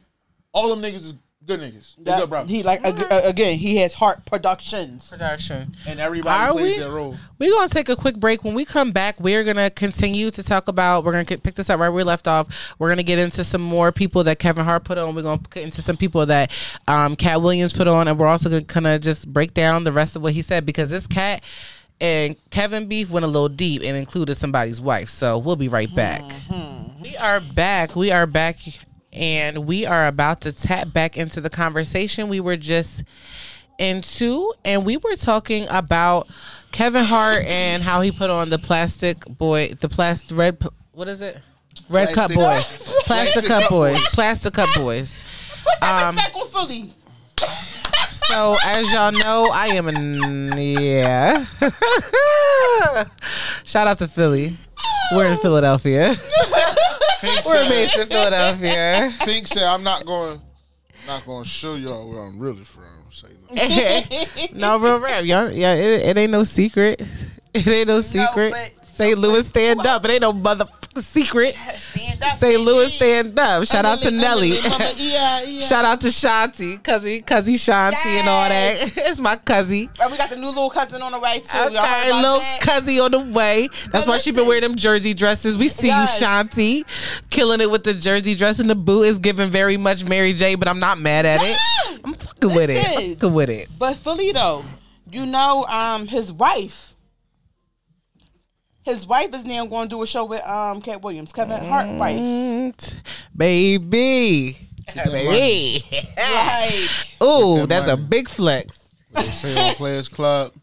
all 0.52 0.76
them 0.76 0.82
niggas 0.82 1.06
is 1.06 1.14
good 1.48 1.62
niggas. 1.62 1.96
They 1.98 2.12
Yeah. 2.12 2.20
good 2.20 2.30
brothers. 2.30 2.52
He 2.52 2.62
like 2.64 2.86
ag- 2.86 3.08
uh, 3.12 3.22
again. 3.24 3.58
He 3.58 3.78
has 3.78 3.94
Hart 3.96 4.26
Productions. 4.26 5.08
Production. 5.08 5.76
and 5.88 6.00
everybody 6.00 6.38
Are 6.38 6.52
plays 6.52 6.74
we? 6.76 6.80
their 6.80 6.92
role. 6.92 7.18
We're 7.40 7.52
gonna 7.52 7.70
take 7.70 7.90
a 7.90 7.96
quick 7.96 8.18
break. 8.18 8.44
When 8.44 8.54
we 8.54 8.66
come 8.66 8.92
back, 8.92 9.20
we're 9.20 9.44
gonna 9.44 9.70
continue 9.70 10.30
to 10.32 10.44
talk 10.44 10.68
about. 10.68 11.04
We're 11.06 11.14
gonna 11.14 11.26
pick 11.38 11.56
this 11.56 11.70
up 11.70 11.80
right 11.80 11.88
where 11.90 11.92
we 11.94 12.04
left 12.04 12.28
off. 12.28 12.48
We're 12.78 12.90
gonna 12.90 13.04
get 13.04 13.18
into 13.20 13.44
some 13.44 13.62
more 13.62 13.92
people 13.92 14.24
that 14.26 14.40
Kevin 14.40 14.66
Hart 14.66 14.84
put 14.84 14.98
on. 14.98 15.16
We're 15.16 15.22
gonna 15.24 15.42
get 15.50 15.64
into 15.64 15.82
some 15.82 15.96
people 15.98 16.26
that 16.26 16.52
um, 16.88 17.16
Katt 17.16 17.42
Williams 17.42 17.74
put 17.74 17.88
on, 17.88 18.08
and 18.08 18.20
we're 18.20 18.28
also 18.28 18.50
gonna 18.50 18.62
kind 18.64 18.86
of 18.88 19.02
just 19.02 19.32
break 19.32 19.54
down 19.54 19.84
the 19.86 19.92
rest 19.92 20.16
of 20.16 20.22
what 20.22 20.34
he 20.34 20.42
said 20.42 20.66
because 20.66 20.90
this 20.90 21.08
Katt 21.08 21.42
and 22.00 22.36
Kevin 22.52 22.88
beef 22.88 23.10
went 23.10 23.24
a 23.24 23.28
little 23.28 23.50
deep 23.50 23.82
and 23.84 23.98
included 23.98 24.36
somebody's 24.36 24.80
wife. 24.80 25.10
So 25.10 25.38
we'll 25.38 25.56
be 25.56 25.68
right 25.68 25.94
back. 25.96 26.24
We 27.02 27.16
are 27.18 27.40
back. 27.40 27.96
We 27.96 28.12
are 28.12 28.28
back, 28.28 28.60
and 29.18 29.66
we 29.66 29.86
are 29.86 30.08
about 30.08 30.42
to 30.42 30.52
tap 30.54 30.94
back 30.94 31.18
into 31.18 31.42
the 31.42 31.50
conversation 31.50 32.28
we 32.30 32.40
were 32.40 32.58
just 32.58 33.04
into, 33.80 34.54
and 34.66 34.86
we 34.86 34.98
were 34.98 35.16
talking 35.16 35.68
about 35.70 36.28
Kevin 36.72 37.04
Hart 37.06 37.46
and 37.46 37.84
how 37.84 38.02
he 38.02 38.12
put 38.12 38.30
on 38.30 38.50
the 38.50 38.58
plastic 38.58 39.24
boy, 39.26 39.74
the 39.80 39.90
plastic 39.90 40.36
red. 40.38 40.58
What 40.92 41.08
is 41.08 41.22
it? 41.22 41.40
Red 41.90 42.14
Cup 42.14 42.30
Boys, 42.32 42.38
Plastic 42.40 43.06
Plastic 43.06 43.46
Cup 43.46 43.62
Cup 43.64 43.70
Boys, 43.70 43.94
Boys. 43.98 44.06
Plastic 44.10 44.54
Cup 44.56 44.70
Boys. 44.76 45.18
Put 45.64 45.80
some 45.80 46.08
Um, 46.10 46.16
respect 46.16 46.36
on 46.36 46.48
Philly. 46.48 46.94
So 48.28 48.58
as 48.64 48.92
y'all 48.92 49.12
know, 49.12 49.50
I 49.54 49.68
am 49.68 49.88
in 49.88 50.52
yeah. 50.58 51.46
Shout 53.64 53.88
out 53.88 54.00
to 54.00 54.08
Philly. 54.08 54.58
We're 55.14 55.28
in 55.28 55.38
Philadelphia. 55.38 56.16
Pink 57.22 57.46
We're 57.46 57.64
said, 57.64 57.70
based 57.70 57.98
in 57.98 58.08
Philadelphia. 58.08 59.14
Pink 59.22 59.48
said, 59.48 59.64
"I'm 59.64 59.84
not 59.84 60.06
going." 60.06 60.42
Not 61.08 61.26
gonna 61.26 61.46
show 61.46 61.76
y'all 61.76 62.10
where 62.10 62.22
I'm 62.22 62.38
really 62.38 62.66
from. 62.66 62.84
Say 63.10 63.30
no. 63.50 64.48
no, 64.78 64.78
real 64.78 65.00
rap. 65.00 65.24
Y'all, 65.24 65.50
yeah, 65.50 65.74
it, 65.74 66.02
it 66.02 66.18
ain't 66.18 66.34
no 66.34 66.44
secret. 66.44 67.02
It 67.54 67.66
ain't 67.66 67.88
no 67.88 68.02
secret. 68.02 68.52
but- 68.52 68.77
St. 68.98 69.18
Louis 69.20 69.46
stand 69.46 69.86
up. 69.86 70.04
It 70.06 70.12
ain't 70.12 70.22
no 70.22 70.34
motherfucking 70.34 71.04
secret. 71.04 71.56
Stand 71.80 72.24
up. 72.24 72.38
St. 72.40 72.60
Louis 72.60 72.92
stand 72.92 73.38
up. 73.40 73.68
Shout 73.68 73.86
out 73.86 74.00
to 74.00 74.10
Nelly. 74.10 74.54
Shout 75.62 75.86
out 75.86 76.02
to 76.02 76.08
Shanti, 76.08 76.82
cuzzy, 76.82 77.24
cuzzy 77.24 77.54
Shanti 77.56 78.20
and 78.20 78.28
all 78.28 78.50
that. 78.50 78.94
it's 78.98 79.20
my 79.20 79.36
cuzzy. 79.36 79.90
And 80.02 80.12
we 80.12 80.18
got 80.18 80.32
the 80.32 80.36
new 80.36 80.48
little 80.48 80.72
cousin 80.72 81.04
on 81.04 81.12
the 81.12 81.20
way 81.20 81.40
too. 81.42 81.56
Y'all 81.58 81.78
Okay, 81.78 82.12
little 82.12 82.40
cuzzy 82.60 83.04
on 83.04 83.12
the 83.12 83.20
way. 83.20 83.68
That's 83.92 84.06
But 84.06 84.08
why 84.08 84.18
she 84.18 84.32
been 84.32 84.48
wearing 84.48 84.64
them 84.64 84.76
jersey 84.76 85.14
dresses. 85.14 85.56
We 85.56 85.68
see 85.68 85.88
Yes. 85.88 86.20
you, 86.20 86.26
Shanti, 86.28 86.84
killing 87.30 87.62
it 87.62 87.70
with 87.70 87.84
the 87.84 87.94
jersey 87.94 88.34
dress 88.34 88.58
and 88.60 88.68
the 88.70 88.76
boot 88.76 89.04
is 89.04 89.20
giving 89.20 89.52
very 89.52 89.78
much 89.78 90.04
Mary 90.06 90.34
J. 90.34 90.56
But 90.56 90.68
I'm 90.68 90.80
not 90.80 90.98
mad 91.00 91.28
at 91.28 91.40
it. 91.44 91.58
I'm 92.04 92.16
fucking 92.16 92.54
with 92.54 92.72
it. 92.72 92.84
I'm 92.86 93.14
fucking 93.16 93.34
with 93.34 93.50
it. 93.52 93.70
But 93.78 93.98
Philly 93.98 94.32
though, 94.32 94.64
you 95.12 95.26
know, 95.28 95.66
um, 95.68 96.08
his 96.08 96.34
wife, 96.34 96.96
his 98.88 99.06
wife 99.06 99.34
is 99.34 99.44
now 99.46 99.66
going 99.66 99.90
to 99.90 99.96
do 99.96 100.02
a 100.02 100.08
show 100.08 100.26
with 100.26 100.46
um 100.48 100.82
Katt 100.82 101.02
Williams, 101.02 101.34
Kevin 101.34 101.64
Hart 101.66 101.88
wife. 101.90 102.20
Mm, 102.20 102.96
baby, 103.36 104.58
baby. 104.96 105.84
Like 106.26 106.90
Ooh, 107.22 107.58
that 107.66 107.68
that's 107.68 107.88
a 107.90 107.98
big 107.98 108.30
flex. 108.30 108.80
They 109.12 109.24
say 109.24 109.70
on 109.70 109.76
Players 109.76 110.08
Club. 110.08 110.54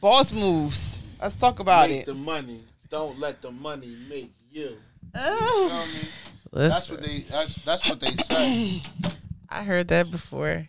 boss 0.00 0.32
moves. 0.32 1.00
Let's 1.20 1.34
talk 1.36 1.58
about 1.58 1.90
Make 1.90 2.02
it. 2.02 2.06
the 2.06 2.14
money. 2.14 2.60
Don't 2.88 3.18
let 3.18 3.42
the 3.42 3.50
money 3.50 3.96
make 4.08 4.32
you. 4.50 4.62
You 4.62 4.76
know 5.14 5.30
what 5.32 5.72
I 5.72 5.86
mean? 5.86 6.08
That's 6.52 6.90
what 6.90 7.02
they. 7.02 7.26
That's, 7.30 7.54
that's 7.64 7.88
what 7.88 8.00
they 8.00 8.16
say. 8.30 8.82
I 9.48 9.64
heard 9.64 9.88
that 9.88 10.10
before, 10.10 10.68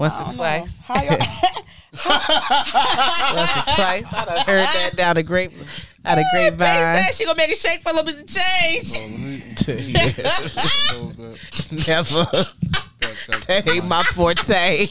once 0.00 0.14
or 0.20 0.34
twice. 0.34 0.72
Once 0.88 1.02
or 3.56 3.62
twice. 3.74 4.04
I 4.12 4.24
done 4.24 4.46
heard 4.46 4.66
that 4.66 4.92
down 4.96 5.14
the 5.16 5.22
grape, 5.22 5.52
out 6.04 6.18
of 6.18 6.24
Paige 6.32 6.56
grapevine. 6.56 7.04
said 7.04 7.14
she 7.14 7.24
gonna 7.24 7.36
make 7.36 7.50
a 7.50 7.56
shake 7.56 7.82
for 7.82 7.90
a 7.90 7.92
little 7.94 8.06
bit 8.06 8.22
of 8.22 8.28
change. 8.28 8.92
Oh, 8.96 9.00
let 9.02 9.10
me- 9.10 9.42
a 10.18 10.92
little 10.92 11.12
bit. 11.12 11.86
Never. 11.86 12.24
That- 12.24 12.48
that- 13.28 13.44
That 13.48 13.68
ain't 13.68 13.86
my 13.88 14.02
forte. 14.04 14.88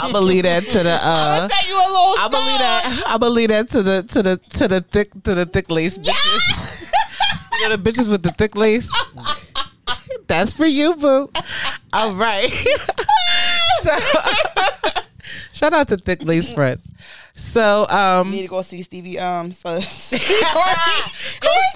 i'm 0.00 0.12
believe 0.12 0.44
that 0.44 0.64
to 0.70 0.82
the 0.82 0.98
uh. 1.02 1.48
Say 1.48 1.68
you 1.68 1.76
a 1.76 1.78
little. 1.78 2.14
I 2.18 2.28
believe 2.30 2.58
that. 2.58 3.02
I 3.08 3.16
believe 3.18 3.48
that 3.50 3.68
to 3.70 3.82
the 3.82 4.02
to 4.04 4.22
the 4.22 4.36
to 4.58 4.68
the 4.68 4.80
thick 4.80 5.10
to 5.24 5.34
the 5.34 5.44
thick 5.46 5.70
lace 5.70 5.98
bitches. 5.98 6.92
you 7.60 7.68
know 7.68 7.76
the 7.76 7.82
bitches 7.90 8.08
with 8.10 8.22
the 8.22 8.30
thick 8.32 8.56
lace. 8.56 8.90
That's 10.28 10.52
for 10.52 10.66
you, 10.66 10.94
boo. 10.96 11.30
All 11.92 12.14
right. 12.14 12.52
So, 13.86 15.00
shout 15.52 15.72
out 15.72 15.88
to 15.88 15.96
thick 15.96 16.22
lace 16.22 16.48
fronts. 16.48 16.88
So, 17.34 17.86
um, 17.88 18.30
Need 18.30 18.42
to 18.42 18.48
go 18.48 18.62
see 18.62 18.82
Stevie. 18.82 19.18
Um, 19.18 19.52
so 19.52 19.70
go 19.74 19.80
see 19.80 20.20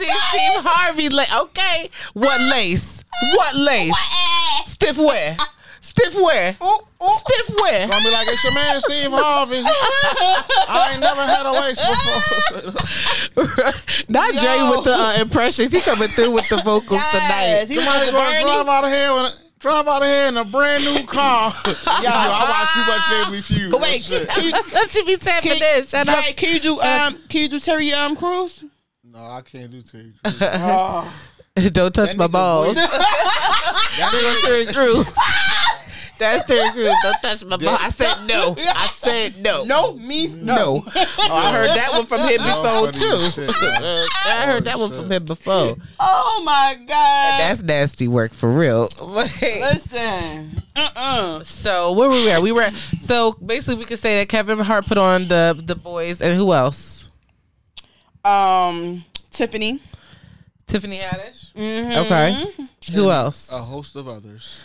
Steve 0.07 0.63
Harvey. 0.65 1.09
La- 1.11 1.43
okay, 1.43 1.91
what 2.15 2.41
lace? 2.41 3.05
What 3.35 3.55
lace? 3.57 3.93
Stiff 4.67 4.97
wear. 4.97 5.37
Stiff 5.83 6.15
wear. 6.15 6.57
Ooh, 6.63 6.67
ooh. 6.67 7.09
Stiff 7.19 7.51
wear. 7.61 7.89
Gonna 7.89 8.05
be 8.05 8.11
like, 8.11 8.29
it's 8.29 8.43
your 8.45 8.55
man 8.55 8.81
Steve 8.83 9.11
Harvey. 9.11 9.63
I 9.65 10.91
ain't 10.93 11.01
never 11.01 11.23
had 11.27 11.45
a 11.47 11.53
waist 11.53 11.81
before. 13.35 13.73
Not 14.09 14.35
Jay 14.35 14.71
with 14.71 14.85
the 14.85 14.95
uh, 14.95 15.15
impressions. 15.21 15.73
He 15.73 15.81
coming 15.81 16.09
through 16.09 16.33
with 16.33 16.49
the 16.49 16.57
vocals 16.59 17.01
Yes, 17.01 17.13
tonight. 17.13 17.69
he 17.69 17.75
Somebody 17.77 18.07
was 18.07 18.11
gonna 18.13 18.31
Bernie. 18.31 18.43
drive 18.45 18.69
out 18.69 18.85
of 18.85 18.91
here 18.93 19.15
with 19.15 19.25
a, 19.25 19.50
drive 19.61 19.87
out 19.87 20.03
of 20.03 20.09
here 20.09 20.27
in 20.29 20.37
a 20.37 20.45
brand 20.45 20.85
new 20.85 21.05
car. 21.07 21.55
Yo, 21.67 21.73
I 21.87 22.47
watch 22.51 22.75
too 22.75 22.91
much 22.91 23.25
Family 23.25 23.43
Feud. 23.43 23.71
But 23.71 23.81
wait, 23.81 24.03
can 24.29 24.45
you, 24.45 24.51
Let's 24.73 24.93
see 24.93 25.01
if 25.01 25.07
he 25.07 25.17
tapping 25.17 25.59
can, 25.59 25.79
in. 25.81 25.87
Shut 25.87 26.09
up. 26.09 26.25
Can 26.37 26.55
you 26.55 26.61
do 26.61 26.81
um 26.81 27.19
can 27.29 27.43
you 27.43 27.49
do 27.49 27.59
Terry 27.61 27.93
um 27.93 28.17
Crews? 28.17 28.65
No, 29.05 29.19
I 29.19 29.43
can't 29.43 29.71
do 29.71 29.83
Terry. 29.83 30.15
Oh, 30.25 31.13
Don't 31.73 31.93
touch 31.95 32.11
That 32.11 32.17
my 32.17 32.27
balls. 32.27 32.77
voice- 32.79 32.91
There 33.99 34.11
go 34.11 34.41
Terry 34.43 34.67
Crews. 34.67 35.07
That's 36.21 36.47
Terry 36.47 36.71
Crews. 36.71 36.95
Don't 37.03 37.15
touch 37.23 37.45
my 37.45 37.57
balls. 37.57 37.79
I 37.81 37.91
said 37.91 38.27
no. 38.27 38.55
I 38.59 38.87
said 38.89 39.43
no. 39.43 39.65
no 39.65 39.95
means 39.95 40.37
no. 40.37 40.55
No. 40.55 40.85
Oh, 40.87 40.93
I 41.19 41.53
heard 41.53 41.71
that 41.71 41.93
one 41.93 42.07
from 42.07 42.21
him 42.21 42.37
before 42.39 42.87
was 42.87 43.35
too. 43.35 43.41
shit. 43.41 43.51
I 44.27 44.45
heard 44.47 44.65
that 44.65 44.79
one 44.79 44.93
from 44.93 45.11
him 45.11 45.25
before. 45.25 45.77
Oh 45.99 46.43
my 46.45 46.77
god. 46.87 47.41
That's 47.41 47.63
nasty 47.63 48.07
work 48.07 48.33
for 48.33 48.51
real. 48.51 48.89
Listen. 49.01 50.63
Uh 50.77 50.91
uh 50.95 51.43
so 51.43 51.93
where 51.93 52.09
were 52.09 52.15
we 52.15 52.31
at? 52.31 52.43
We 52.43 52.53
were 52.53 52.71
so 53.01 53.33
basically 53.33 53.77
we 53.77 53.85
could 53.87 53.99
say 53.99 54.19
that 54.21 54.29
Kevin 54.29 54.59
Hart 54.61 54.87
put 54.87 54.99
on 54.99 55.29
the 55.29 55.61
the 55.61 55.75
boys 55.75 56.21
and 56.21 56.37
who 56.37 56.53
else? 56.53 57.09
Um, 58.25 59.05
Tiffany. 59.31 59.81
Tiffany 60.67 60.99
Haddish. 60.99 61.53
Mhm. 61.55 61.97
Okay. 62.05 62.67
Who 62.93 63.11
else? 63.11 63.51
A 63.51 63.59
host 63.59 63.97
of 63.97 64.07
others. 64.07 64.61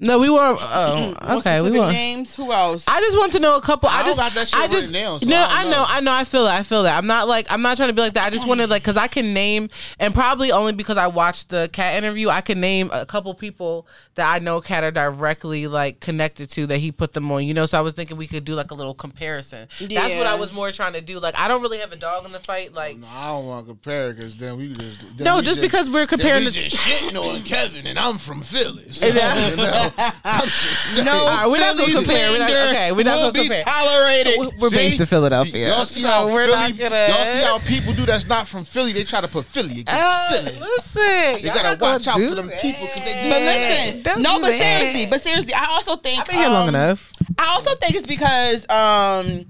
No, 0.00 0.18
we 0.18 0.28
were. 0.28 0.56
Oh, 0.76 1.38
okay. 1.38 1.60
We 1.60 1.78
were. 1.78 1.90
names? 1.90 2.34
Who 2.34 2.50
else? 2.50 2.84
I 2.88 3.00
just 3.00 3.16
want 3.16 3.32
to 3.32 3.38
know 3.38 3.56
a 3.56 3.60
couple. 3.60 3.88
I, 3.88 4.00
I 4.00 4.02
just 4.04 4.16
got 4.16 4.32
that 4.32 4.48
shit 4.48 4.58
I 4.58 4.66
just 4.66 4.92
down, 4.92 5.20
so 5.20 5.26
no. 5.26 5.36
I 5.36 5.60
I 5.60 5.64
know. 5.64 5.70
know. 5.70 5.84
I 5.88 6.00
know. 6.00 6.12
I 6.12 6.24
feel 6.24 6.44
that. 6.44 6.58
I 6.58 6.62
feel 6.64 6.82
that. 6.82 6.96
I'm 6.98 7.06
not 7.06 7.28
like 7.28 7.46
I'm 7.50 7.62
not 7.62 7.76
trying 7.76 7.90
to 7.90 7.92
be 7.94 8.00
like 8.02 8.14
that. 8.14 8.26
I 8.26 8.30
just 8.30 8.46
wanted 8.46 8.70
like 8.70 8.82
because 8.82 8.96
I 8.96 9.06
can 9.06 9.32
name 9.32 9.68
and 10.00 10.12
probably 10.12 10.50
only 10.50 10.72
because 10.72 10.96
I 10.96 11.06
watched 11.06 11.50
the 11.50 11.70
Katt 11.72 11.94
interview. 11.96 12.28
I 12.28 12.40
can 12.40 12.60
name 12.60 12.90
a 12.92 13.06
couple 13.06 13.32
people 13.34 13.86
that 14.16 14.32
I 14.32 14.38
know 14.40 14.60
Katt 14.60 14.82
are 14.84 14.90
directly 14.90 15.66
like 15.68 16.00
connected 16.00 16.50
to 16.50 16.66
that 16.66 16.78
he 16.78 16.90
put 16.90 17.12
them 17.12 17.30
on. 17.30 17.44
You 17.46 17.54
know. 17.54 17.66
So 17.66 17.78
I 17.78 17.80
was 17.82 17.94
thinking 17.94 18.16
we 18.16 18.26
could 18.26 18.44
do 18.44 18.54
like 18.54 18.70
a 18.72 18.74
little 18.74 18.94
comparison. 18.94 19.68
That's 19.78 20.16
what 20.16 20.26
I 20.26 20.34
was 20.34 20.52
more 20.52 20.72
trying 20.72 20.94
to 20.94 21.00
do. 21.00 21.20
Like 21.20 21.38
I 21.38 21.46
don't 21.46 21.62
really 21.62 21.78
have 21.78 21.92
a 21.92 21.96
dog 21.96 22.24
in 22.26 22.32
the 22.32 22.40
fight. 22.40 22.70
Oh, 22.72 22.76
like 22.76 22.96
No, 22.96 23.06
I 23.06 23.28
don't 23.28 23.46
want 23.46 23.66
to 23.66 23.72
compare 23.72 24.12
because 24.12 24.36
then 24.36 24.56
we 24.58 24.72
just 24.72 24.98
then 25.16 25.24
no, 25.24 25.36
we 25.36 25.42
just 25.42 25.60
because 25.60 25.88
we're 25.88 26.06
comparing 26.06 26.44
then 26.44 26.52
the. 26.52 26.62
we 26.62 26.68
just 26.68 26.76
shitting 26.82 27.16
on 27.16 27.42
Kevin 27.44 27.86
and 27.86 27.98
I'm 27.98 28.18
from 28.18 28.42
Philly. 28.42 28.90
So, 28.92 29.06
Yeah. 29.14 29.83
You 29.84 29.90
know, 29.94 30.14
I'm 30.24 30.48
just 30.48 30.94
saying. 30.94 31.04
no, 31.04 31.12
All 31.12 31.26
right, 31.26 31.46
we're 31.46 31.58
not 31.58 31.76
gonna 31.76 31.92
compare. 31.92 32.30
We're 32.30 32.38
not- 32.38 32.50
okay, 32.50 32.92
we're 32.92 33.04
not 33.04 33.16
gonna 33.18 33.32
be 33.32 33.40
compare. 33.48 33.64
Tolerated. 33.64 34.38
We're- 34.38 34.52
We're 34.60 34.70
based 34.70 35.00
in 35.00 35.06
Philadelphia. 35.06 35.68
Y'all 35.68 35.84
see 35.86 36.02
so 36.02 36.08
how 36.08 36.26
we're 36.32 36.46
Philly, 36.46 36.56
not 36.72 36.76
gonna. 36.78 37.06
y'all 37.08 37.26
see 37.26 37.42
how 37.44 37.58
people 37.60 37.92
do 37.94 38.06
that's 38.06 38.26
not 38.26 38.46
from 38.48 38.64
Philly. 38.64 38.92
They 38.92 39.04
try 39.04 39.20
to 39.20 39.28
put 39.28 39.44
Philly 39.46 39.80
against 39.80 39.90
Uh, 39.90 40.28
Philly. 40.30 40.58
listen, 40.60 41.02
You 41.40 41.46
y'all 41.46 41.54
gotta 41.54 41.78
watch 41.84 42.06
out 42.06 42.14
for 42.20 42.34
them 42.34 42.46
that. 42.48 42.60
people 42.62 42.86
because 42.86 43.04
they 43.04 43.22
do 43.22 43.28
But 43.28 43.38
that. 43.38 43.78
listen, 43.86 44.02
Don't 44.02 44.22
no, 44.22 44.36
do 44.36 44.42
but 44.42 44.50
that. 44.50 44.78
seriously, 44.80 45.06
but 45.06 45.22
seriously, 45.22 45.54
I 45.54 45.66
also 45.70 45.96
think 45.96 46.20
I've 46.20 46.26
been 46.26 46.36
here 46.36 46.48
long 46.48 46.68
um, 46.68 46.74
enough. 46.74 47.12
I 47.38 47.48
also 47.48 47.74
think 47.76 47.94
it's 47.94 48.06
because 48.06 48.68
um, 48.70 49.46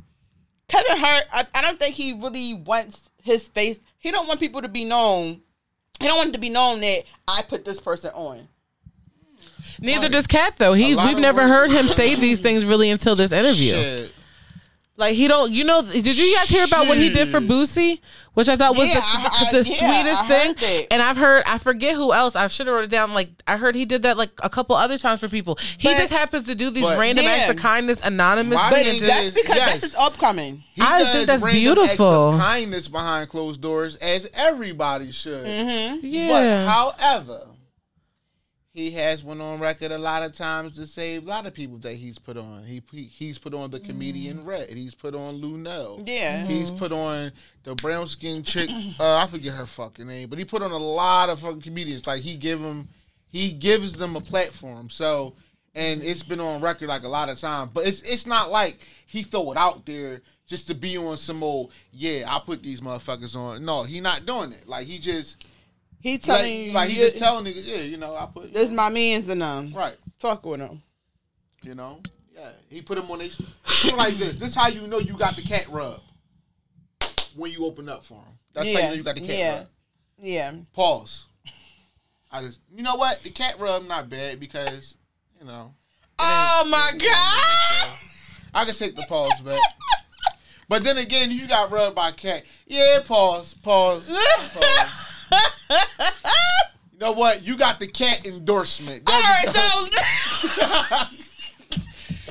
Kevin 0.68 0.96
Hart. 0.98 1.24
I, 1.32 1.46
I 1.54 1.60
don't 1.62 1.78
think 1.78 1.94
he 1.94 2.12
really 2.14 2.54
wants 2.54 2.98
his 3.22 3.48
face. 3.48 3.78
He 3.98 4.10
don't 4.10 4.26
want 4.28 4.40
people 4.40 4.62
to 4.62 4.68
be 4.68 4.84
known. 4.84 5.40
He 6.00 6.06
don't 6.08 6.16
want 6.16 6.30
it 6.30 6.32
to 6.32 6.40
be 6.40 6.48
known 6.48 6.80
that 6.80 7.04
I 7.28 7.42
put 7.42 7.64
this 7.64 7.78
person 7.80 8.10
on. 8.14 8.48
Neither 9.80 10.08
does 10.08 10.26
Katt 10.26 10.56
though. 10.58 10.72
He's 10.72 10.96
lot 10.96 11.06
we've 11.06 11.16
of 11.16 11.22
never 11.22 11.42
work- 11.42 11.48
heard 11.50 11.70
him 11.70 11.88
say 11.88 12.14
these 12.14 12.40
things 12.40 12.64
really 12.64 12.90
until 12.90 13.16
this 13.16 13.32
interview. 13.32 13.72
Shit. 13.72 14.10
Like 14.96 15.16
he 15.16 15.26
don't. 15.26 15.50
You 15.52 15.64
know? 15.64 15.82
Did 15.82 16.06
you 16.16 16.36
guys 16.36 16.48
hear 16.48 16.64
about 16.64 16.86
what 16.86 16.96
he 16.96 17.10
did 17.10 17.28
for 17.28 17.40
Shit. 17.40 17.48
Boosie? 17.50 18.00
Which 18.34 18.48
I 18.48 18.54
thought 18.56 18.76
was 18.76 18.86
Yeah, 18.86 18.94
the, 18.94 19.00
I- 19.02 19.46
I- 19.48 19.50
the 19.50 19.68
yeah, 19.68 19.76
sweetest 20.04 20.26
thing. 20.28 20.46
heard 20.48 20.56
that. 20.58 20.92
And 20.92 21.02
I've 21.02 21.16
heard. 21.16 21.42
I 21.46 21.58
forget 21.58 21.96
who 21.96 22.12
else. 22.12 22.36
I 22.36 22.46
should 22.46 22.68
have 22.68 22.76
wrote 22.76 22.84
it 22.84 22.90
down. 22.90 23.12
Like 23.12 23.30
I 23.48 23.56
heard 23.56 23.74
he 23.74 23.86
did 23.86 24.02
that 24.02 24.16
like 24.16 24.30
a 24.40 24.48
couple 24.48 24.76
other 24.76 24.96
times 24.96 25.18
for 25.18 25.28
people. 25.28 25.58
He 25.78 25.88
But- 25.88 25.96
just 25.96 26.12
happens 26.12 26.46
to 26.46 26.54
do 26.54 26.70
these 26.70 26.84
but- 26.84 26.96
random 26.96 27.24
acts 27.26 27.50
of 27.50 27.56
Yeah. 27.56 27.62
kindness 27.62 28.00
anonymously. 28.04 28.56
My 28.70 28.78
and 28.78 28.84
thing 28.86 29.00
just- 29.00 29.06
That's 29.06 29.34
because 29.34 29.56
yes. 29.56 29.70
that's 29.70 29.82
his 29.82 29.94
upcoming. 29.96 30.62
He 30.74 30.80
I 30.82 31.02
does 31.02 31.12
think 31.12 31.26
that's 31.26 31.42
random 31.42 31.48
acts 31.72 31.80
of 31.80 31.86
beautiful. 31.88 32.38
kindness 32.38 32.86
behind 32.88 33.28
closed 33.30 33.60
doors, 33.60 33.96
as 33.96 34.28
everybody 34.32 35.10
should. 35.10 35.44
Mm-hmm. 35.44 36.06
yeah. 36.06 36.28
But 36.28 36.70
however, 37.00 37.40
he 38.74 38.90
has 38.90 39.22
went 39.22 39.40
on 39.40 39.60
record 39.60 39.92
a 39.92 39.98
lot 39.98 40.24
of 40.24 40.34
times 40.34 40.74
to 40.74 40.86
save 40.88 41.24
a 41.24 41.30
lot 41.30 41.46
of 41.46 41.54
people 41.54 41.78
that 41.78 41.94
he's 41.94 42.18
put 42.18 42.36
on. 42.36 42.64
He, 42.64 42.82
he 42.90 43.04
he's 43.04 43.38
put 43.38 43.54
on 43.54 43.70
the 43.70 43.78
comedian 43.78 44.44
Red. 44.44 44.70
He's 44.70 44.96
put 44.96 45.14
on 45.14 45.40
Lunel. 45.40 46.02
Yeah. 46.04 46.44
He's 46.44 46.72
put 46.72 46.90
on 46.90 47.30
the 47.62 47.76
brown 47.76 48.08
skin 48.08 48.42
chick. 48.42 48.68
Uh, 48.98 49.18
I 49.18 49.28
forget 49.28 49.54
her 49.54 49.64
fucking 49.64 50.08
name, 50.08 50.28
but 50.28 50.40
he 50.40 50.44
put 50.44 50.62
on 50.62 50.72
a 50.72 50.76
lot 50.76 51.28
of 51.28 51.40
fucking 51.40 51.60
comedians. 51.60 52.04
Like 52.04 52.22
he 52.22 52.34
give 52.34 52.60
them, 52.60 52.88
he 53.28 53.52
gives 53.52 53.92
them 53.92 54.16
a 54.16 54.20
platform. 54.20 54.90
So, 54.90 55.34
and 55.74 56.02
it's 56.02 56.24
been 56.24 56.40
on 56.40 56.60
record 56.60 56.88
like 56.88 57.04
a 57.04 57.08
lot 57.08 57.28
of 57.28 57.38
times. 57.38 57.70
But 57.72 57.86
it's 57.86 58.02
it's 58.02 58.26
not 58.26 58.50
like 58.50 58.84
he 59.06 59.22
throw 59.22 59.52
it 59.52 59.56
out 59.56 59.86
there 59.86 60.20
just 60.48 60.66
to 60.66 60.74
be 60.74 60.98
on 60.98 61.16
some 61.16 61.44
old. 61.44 61.70
Yeah, 61.92 62.24
I 62.26 62.40
put 62.40 62.64
these 62.64 62.80
motherfuckers 62.80 63.36
on. 63.36 63.64
No, 63.64 63.84
he 63.84 64.00
not 64.00 64.26
doing 64.26 64.52
it. 64.52 64.68
Like 64.68 64.88
he 64.88 64.98
just 64.98 65.44
He 66.04 66.12
like, 66.12 66.22
telling 66.22 66.60
you, 66.60 66.72
like 66.72 66.90
he 66.90 66.96
just 66.96 67.16
telling 67.16 67.46
niggas, 67.46 67.64
yeah, 67.64 67.78
you 67.78 67.96
know, 67.96 68.14
I 68.14 68.26
put 68.26 68.52
this 68.52 68.68
is 68.68 68.74
my 68.74 68.90
man's 68.90 69.26
and 69.30 69.42
um, 69.42 69.72
right. 69.72 69.96
fuck 70.18 70.44
with 70.44 70.60
him. 70.60 70.82
You 71.62 71.74
know, 71.74 72.00
yeah. 72.36 72.50
He 72.68 72.82
put 72.82 72.98
him 72.98 73.10
on 73.10 73.22
it 73.22 73.34
like 73.96 74.18
this. 74.18 74.36
This 74.36 74.54
how 74.54 74.68
you 74.68 74.86
know 74.86 74.98
you 74.98 75.16
got 75.16 75.34
the 75.34 75.40
Katt 75.40 75.66
rub 75.70 76.02
when 77.34 77.50
you 77.50 77.64
open 77.64 77.88
up 77.88 78.04
for 78.04 78.18
him. 78.18 78.38
That's 78.52 78.70
how 78.70 78.80
you 78.80 78.86
know 78.88 78.92
you 78.92 79.02
got 79.02 79.14
the 79.14 79.22
Katt 79.22 79.38
yeah. 79.38 79.54
rub. 79.54 79.66
Yeah. 80.20 80.52
Pause. 80.74 81.24
I 82.30 82.42
just, 82.42 82.60
you 82.70 82.82
know 82.82 82.96
what? 82.96 83.20
The 83.20 83.30
Katt 83.30 83.58
rub 83.58 83.88
not 83.88 84.10
bad 84.10 84.38
because, 84.38 84.96
you 85.40 85.46
know, 85.46 85.72
Oh 86.18 86.66
my 86.68 86.98
god. 86.98 87.98
I 88.52 88.66
can 88.66 88.74
take 88.74 88.94
the 88.94 89.06
pause 89.08 89.40
back. 89.40 89.58
But 90.68 90.84
then 90.84 90.98
again, 90.98 91.30
you 91.30 91.48
got 91.48 91.70
rubbed 91.70 91.96
by 91.96 92.12
cat. 92.12 92.44
Yeah, 92.66 92.98
pause, 93.06 93.54
pause, 93.54 94.06
pause. 94.06 94.88
You 96.92 97.00
know 97.00 97.12
what? 97.12 97.42
You 97.42 97.56
got 97.56 97.80
the 97.80 97.86
Katt 97.86 98.24
endorsement. 98.24 99.06
There 99.06 99.16
All 99.16 99.20
right, 99.20 99.44
go. 99.52 101.16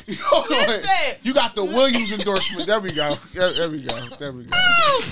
so 0.29 0.45
Listen. 0.49 1.19
you 1.23 1.33
got 1.33 1.55
the 1.55 1.63
Williams 1.63 2.11
endorsement. 2.11 2.65
There 2.65 2.79
we 2.79 2.91
go. 2.91 3.15
There, 3.33 3.53
there 3.53 3.69
we 3.69 3.81
go. 3.81 3.99
There 4.17 4.31
we 4.31 4.45
go. 4.45 4.57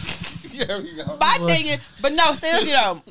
There 0.54 0.82
we 0.82 0.94
go. 0.96 1.18
my 1.20 1.38
thing 1.48 1.66
is, 1.66 1.80
but 2.02 2.12
no, 2.12 2.34
seriously 2.34 2.72
though, 2.72 3.02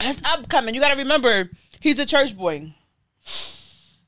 it's 0.00 0.22
upcoming. 0.32 0.74
You 0.74 0.80
got 0.80 0.90
to 0.90 0.96
remember, 0.96 1.50
he's 1.80 1.98
a 1.98 2.06
church 2.06 2.34
boy. 2.36 2.72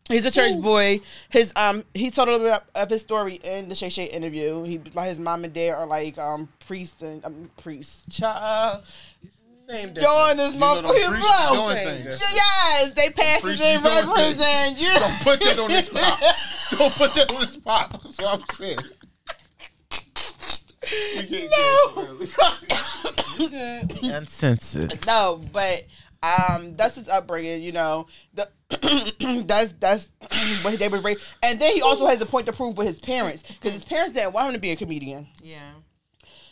He's 0.08 0.24
a 0.24 0.30
church 0.30 0.58
boy. 0.58 1.00
His 1.28 1.52
um, 1.56 1.84
he 1.94 2.10
told 2.10 2.28
a 2.28 2.32
little 2.32 2.46
bit 2.46 2.62
of 2.74 2.88
his 2.88 3.02
story 3.02 3.34
in 3.42 3.68
the 3.68 3.74
Shay 3.74 3.90
Shay 3.90 4.04
interview. 4.04 4.62
He 4.62 4.80
like 4.94 5.08
his 5.08 5.18
mom 5.18 5.44
and 5.44 5.52
dad 5.52 5.72
are 5.72 5.86
like 5.86 6.16
um 6.16 6.48
priests 6.66 7.02
and 7.02 7.24
um, 7.24 7.50
priests. 7.56 8.04
Child, 8.08 8.82
Same 9.70 9.92
doing 9.92 10.36
this 10.36 10.54
You 10.54 10.60
know, 10.60 10.74
them 10.82 10.84
motherfucking 10.84 11.20
blow. 11.20 11.70
Yes, 11.70 12.92
they 12.92 13.10
pastors 13.10 13.42
priests 13.42 13.64
and 13.64 13.82
doing 13.82 13.94
reverends 13.94 14.38
things. 14.38 14.42
and 14.42 14.78
you. 14.78 14.88
Don't 14.98 15.20
put 15.20 15.40
that 15.40 15.58
on 15.60 15.68
this 15.68 15.88
pop. 15.88 16.20
Don't 16.70 16.94
put 16.94 17.14
that 17.14 17.32
on 17.32 17.40
this 17.42 17.56
pop. 17.56 18.02
That's 18.02 18.18
what 18.18 18.40
I'm 18.40 18.44
saying. 18.54 18.78
No. 21.50 22.18
cancel. 23.38 24.10
Uncensored. 24.10 25.06
No, 25.06 25.40
but 25.52 25.86
um, 26.22 26.74
that's 26.76 26.96
his 26.96 27.08
upbringing. 27.08 27.62
You 27.62 27.72
know, 27.72 28.06
the 28.34 28.48
that's 29.46 29.72
that's 29.72 30.08
what 30.62 30.78
they 30.80 30.88
were 30.88 30.98
raised. 30.98 31.20
And 31.44 31.60
then 31.60 31.74
he 31.74 31.82
also 31.82 32.06
has 32.06 32.20
a 32.20 32.26
point 32.26 32.46
to 32.46 32.52
prove 32.52 32.76
with 32.76 32.88
his 32.88 32.98
parents 32.98 33.44
because 33.44 33.72
his 33.72 33.84
parents 33.84 34.14
didn't 34.14 34.32
want 34.32 34.48
him 34.48 34.54
to 34.54 34.58
be 34.58 34.72
a 34.72 34.76
comedian. 34.76 35.28
Yeah. 35.40 35.70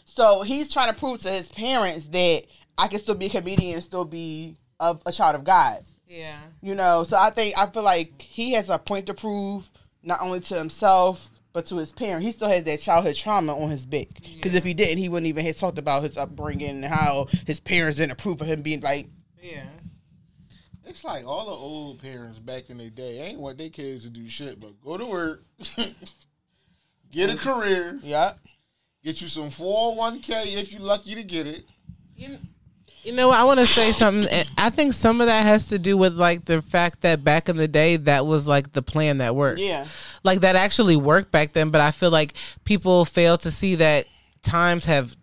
So 0.04 0.42
he's 0.42 0.72
trying 0.72 0.92
to 0.92 0.98
prove 0.98 1.20
to 1.22 1.30
his 1.30 1.48
parents 1.48 2.06
that 2.06 2.44
I 2.78 2.86
can 2.88 3.00
still 3.00 3.14
be 3.16 3.26
a 3.26 3.30
comedian 3.30 3.74
and 3.74 3.82
still 3.82 4.04
be 4.04 4.56
a, 4.80 4.96
a 5.04 5.12
child 5.12 5.34
of 5.34 5.44
God. 5.44 5.84
Yeah. 6.06 6.38
You 6.62 6.74
know, 6.74 7.04
so 7.04 7.18
I 7.18 7.30
think 7.30 7.58
I 7.58 7.66
feel 7.66 7.82
like 7.82 8.22
he 8.22 8.52
has 8.52 8.70
a 8.70 8.78
point 8.78 9.06
to 9.06 9.14
prove 9.14 9.68
not 10.02 10.22
only 10.22 10.40
to 10.40 10.56
himself 10.56 11.28
but 11.52 11.66
to 11.66 11.76
his 11.76 11.92
parents. 11.92 12.24
He 12.24 12.32
still 12.32 12.48
has 12.48 12.62
that 12.64 12.80
childhood 12.80 13.16
trauma 13.16 13.58
on 13.58 13.70
his 13.70 13.84
back. 13.84 14.08
Because 14.22 14.54
if 14.54 14.64
he 14.64 14.74
didn't, 14.74 14.98
he 14.98 15.08
wouldn't 15.08 15.26
even 15.26 15.44
have 15.46 15.56
talked 15.56 15.78
about 15.78 16.02
his 16.04 16.16
upbringing 16.16 16.68
and 16.70 16.84
how 16.84 17.26
his 17.46 17.58
parents 17.58 17.96
didn't 17.96 18.12
approve 18.12 18.40
of 18.40 18.46
him 18.46 18.62
being 18.62 18.80
like 18.80 19.08
Yeah. 19.42 19.66
It's 20.86 21.04
like 21.04 21.26
all 21.26 21.46
the 21.46 21.52
old 21.52 22.00
parents 22.00 22.38
back 22.38 22.70
in 22.70 22.78
the 22.78 22.88
day 22.90 23.18
ain't 23.20 23.40
want 23.40 23.58
their 23.58 23.68
kids 23.70 24.04
to 24.04 24.10
do 24.10 24.28
shit 24.28 24.60
but 24.60 24.80
go 24.82 24.96
to 24.96 25.04
work, 25.04 25.42
get 27.12 27.30
a 27.30 27.36
career, 27.36 27.98
Yeah. 28.02 28.34
get 29.02 29.20
you 29.20 29.28
some 29.28 29.50
401k 29.50 30.54
if 30.56 30.72
you 30.72 30.78
lucky 30.78 31.14
to 31.14 31.22
get 31.22 31.46
it. 31.46 31.66
You, 32.16 32.38
you 33.04 33.12
know, 33.12 33.30
I 33.30 33.44
want 33.44 33.60
to 33.60 33.66
say 33.66 33.92
something. 33.92 34.46
I 34.56 34.70
think 34.70 34.92
some 34.94 35.20
of 35.20 35.26
that 35.26 35.42
has 35.42 35.68
to 35.68 35.78
do 35.78 35.96
with 35.96 36.14
like 36.14 36.44
the 36.44 36.60
fact 36.62 37.00
that 37.02 37.24
back 37.24 37.48
in 37.48 37.56
the 37.56 37.68
day, 37.68 37.96
that 37.96 38.26
was 38.26 38.46
like 38.48 38.72
the 38.72 38.82
plan 38.82 39.18
that 39.18 39.34
worked. 39.34 39.60
Yeah. 39.60 39.86
Like 40.24 40.40
that 40.40 40.56
actually 40.56 40.96
worked 40.96 41.30
back 41.32 41.52
then. 41.52 41.70
But 41.70 41.80
I 41.80 41.90
feel 41.90 42.10
like 42.10 42.34
people 42.64 43.04
fail 43.04 43.38
to 43.38 43.50
see 43.50 43.76
that 43.76 44.06
times 44.42 44.84
have 44.86 45.16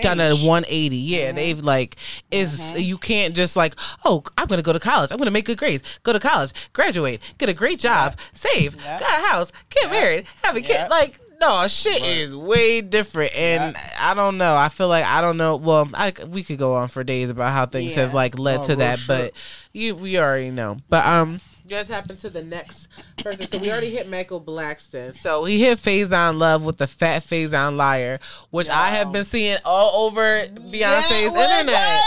done 0.00 0.18
a 0.18 0.30
Change. 0.30 0.38
Mm-hmm. 0.38 0.46
180 0.48 0.96
yeah 0.96 1.32
they've 1.32 1.60
like 1.60 1.96
is 2.30 2.72
you 2.80 2.96
can't 2.96 3.34
just 3.34 3.54
like 3.54 3.74
oh 4.06 4.22
i'm 4.38 4.46
gonna 4.46 4.62
go 4.62 4.72
to 4.72 4.80
college 4.80 5.12
i'm 5.12 5.18
gonna 5.18 5.30
make 5.30 5.44
good 5.44 5.58
grades 5.58 5.82
go 6.04 6.14
to 6.14 6.18
college 6.18 6.52
graduate 6.72 7.20
get 7.36 7.50
a 7.50 7.52
great 7.52 7.78
job 7.80 8.16
save 8.32 8.74
Yeah. 8.76 8.98
got 8.98 9.18
a 9.22 9.26
house 9.26 9.52
get 9.68 9.90
married 9.90 10.24
have 10.42 10.56
a 10.56 10.62
kid 10.62 10.88
like 10.88 11.20
no 11.40 11.66
shit 11.68 12.02
is 12.04 12.34
way 12.34 12.80
different 12.80 13.34
and 13.36 13.76
i 13.98 14.14
don't 14.14 14.38
know 14.38 14.54
i 14.56 14.68
feel 14.68 14.88
like 14.88 15.04
i 15.04 15.20
don't 15.20 15.36
know 15.36 15.56
well 15.56 15.88
I, 15.94 16.12
we 16.28 16.42
could 16.42 16.58
go 16.58 16.74
on 16.74 16.88
for 16.88 17.02
days 17.04 17.30
about 17.30 17.52
how 17.52 17.66
things 17.66 17.94
have 17.94 18.14
like 18.14 18.38
led 18.38 18.60
Oh, 18.60 18.64
to 18.64 18.76
that 18.76 18.98
shit. 19.00 19.08
but 19.08 19.32
you 19.72 19.94
we 19.96 20.18
already 20.18 20.50
know 20.50 20.78
but 20.88 21.04
um 21.06 21.40
you 21.66 21.70
guys 21.70 21.88
happen 21.88 22.14
to 22.18 22.28
the 22.28 22.42
next 22.42 22.88
person. 23.16 23.46
So 23.50 23.56
we 23.58 23.70
already 23.72 23.88
hit 23.88 24.06
Michael 24.06 24.38
Blackson. 24.38 25.14
So 25.14 25.46
he 25.46 25.60
hit 25.64 25.78
Faizon 25.78 26.36
Love 26.36 26.62
with 26.62 26.76
the 26.76 26.86
fat 26.86 27.22
Faizon 27.24 27.76
liar, 27.76 28.20
which 28.50 28.68
I 28.68 28.88
have 28.88 29.12
been 29.12 29.24
seeing 29.24 29.56
all 29.64 30.04
over 30.06 30.46
Beyonce's 30.46 31.34
internet. 31.34 32.00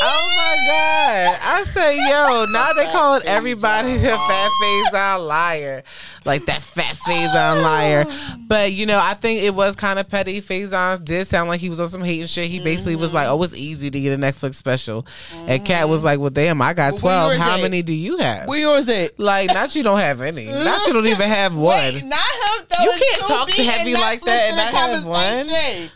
Oh 0.00 0.34
my 0.36 0.64
god! 0.66 1.38
I 1.42 1.64
say, 1.64 1.96
yo, 2.08 2.44
now 2.50 2.72
they 2.72 2.86
calling 2.86 3.22
everybody 3.26 3.96
the 3.96 4.10
fat 4.10 4.50
face 4.60 4.94
on 4.94 5.26
liar, 5.26 5.82
like 6.24 6.46
that 6.46 6.62
fat 6.62 6.96
face 6.98 7.34
on 7.34 7.62
liar. 7.62 8.04
But 8.46 8.72
you 8.72 8.86
know, 8.86 9.00
I 9.00 9.14
think 9.14 9.42
it 9.42 9.54
was 9.54 9.74
kind 9.76 9.98
of 9.98 10.08
petty. 10.08 10.40
Faizon 10.40 11.04
did 11.04 11.26
sound 11.26 11.48
like 11.48 11.60
he 11.60 11.68
was 11.68 11.80
on 11.80 11.88
some 11.88 12.02
hating 12.02 12.26
shit. 12.26 12.48
He 12.48 12.60
basically 12.60 12.96
was 12.96 13.12
like, 13.12 13.26
"Oh, 13.28 13.42
it's 13.42 13.54
easy 13.54 13.90
to 13.90 14.00
get 14.00 14.12
a 14.12 14.20
Netflix 14.20 14.54
special," 14.54 15.06
and 15.32 15.64
Katt 15.64 15.88
was 15.88 16.04
like, 16.04 16.20
"Well, 16.20 16.30
damn, 16.30 16.62
I 16.62 16.74
got 16.74 16.96
twelve. 16.96 17.36
How 17.38 17.58
it? 17.58 17.62
many 17.62 17.82
do 17.82 17.92
you 17.92 18.18
have?" 18.18 18.46
Where 18.48 18.58
yours 18.58 18.88
at? 18.88 19.18
Like, 19.18 19.48
not 19.48 19.74
you 19.74 19.82
don't 19.82 19.98
have 19.98 20.20
any. 20.20 20.46
Not 20.46 20.86
you 20.86 20.92
don't 20.92 21.06
even 21.06 21.28
have 21.28 21.54
one. 21.56 21.76
Wait, 21.76 22.04
not 22.04 22.18
him 22.20 22.66
though. 22.68 22.84
You 22.84 22.92
can't 22.92 23.22
talk 23.26 23.48
2B 23.48 23.64
heavy 23.64 23.94
like 23.94 24.22
that 24.22 24.48
and 24.48 24.56
not 24.56 24.72
have 24.74 25.04
one. 25.04 25.90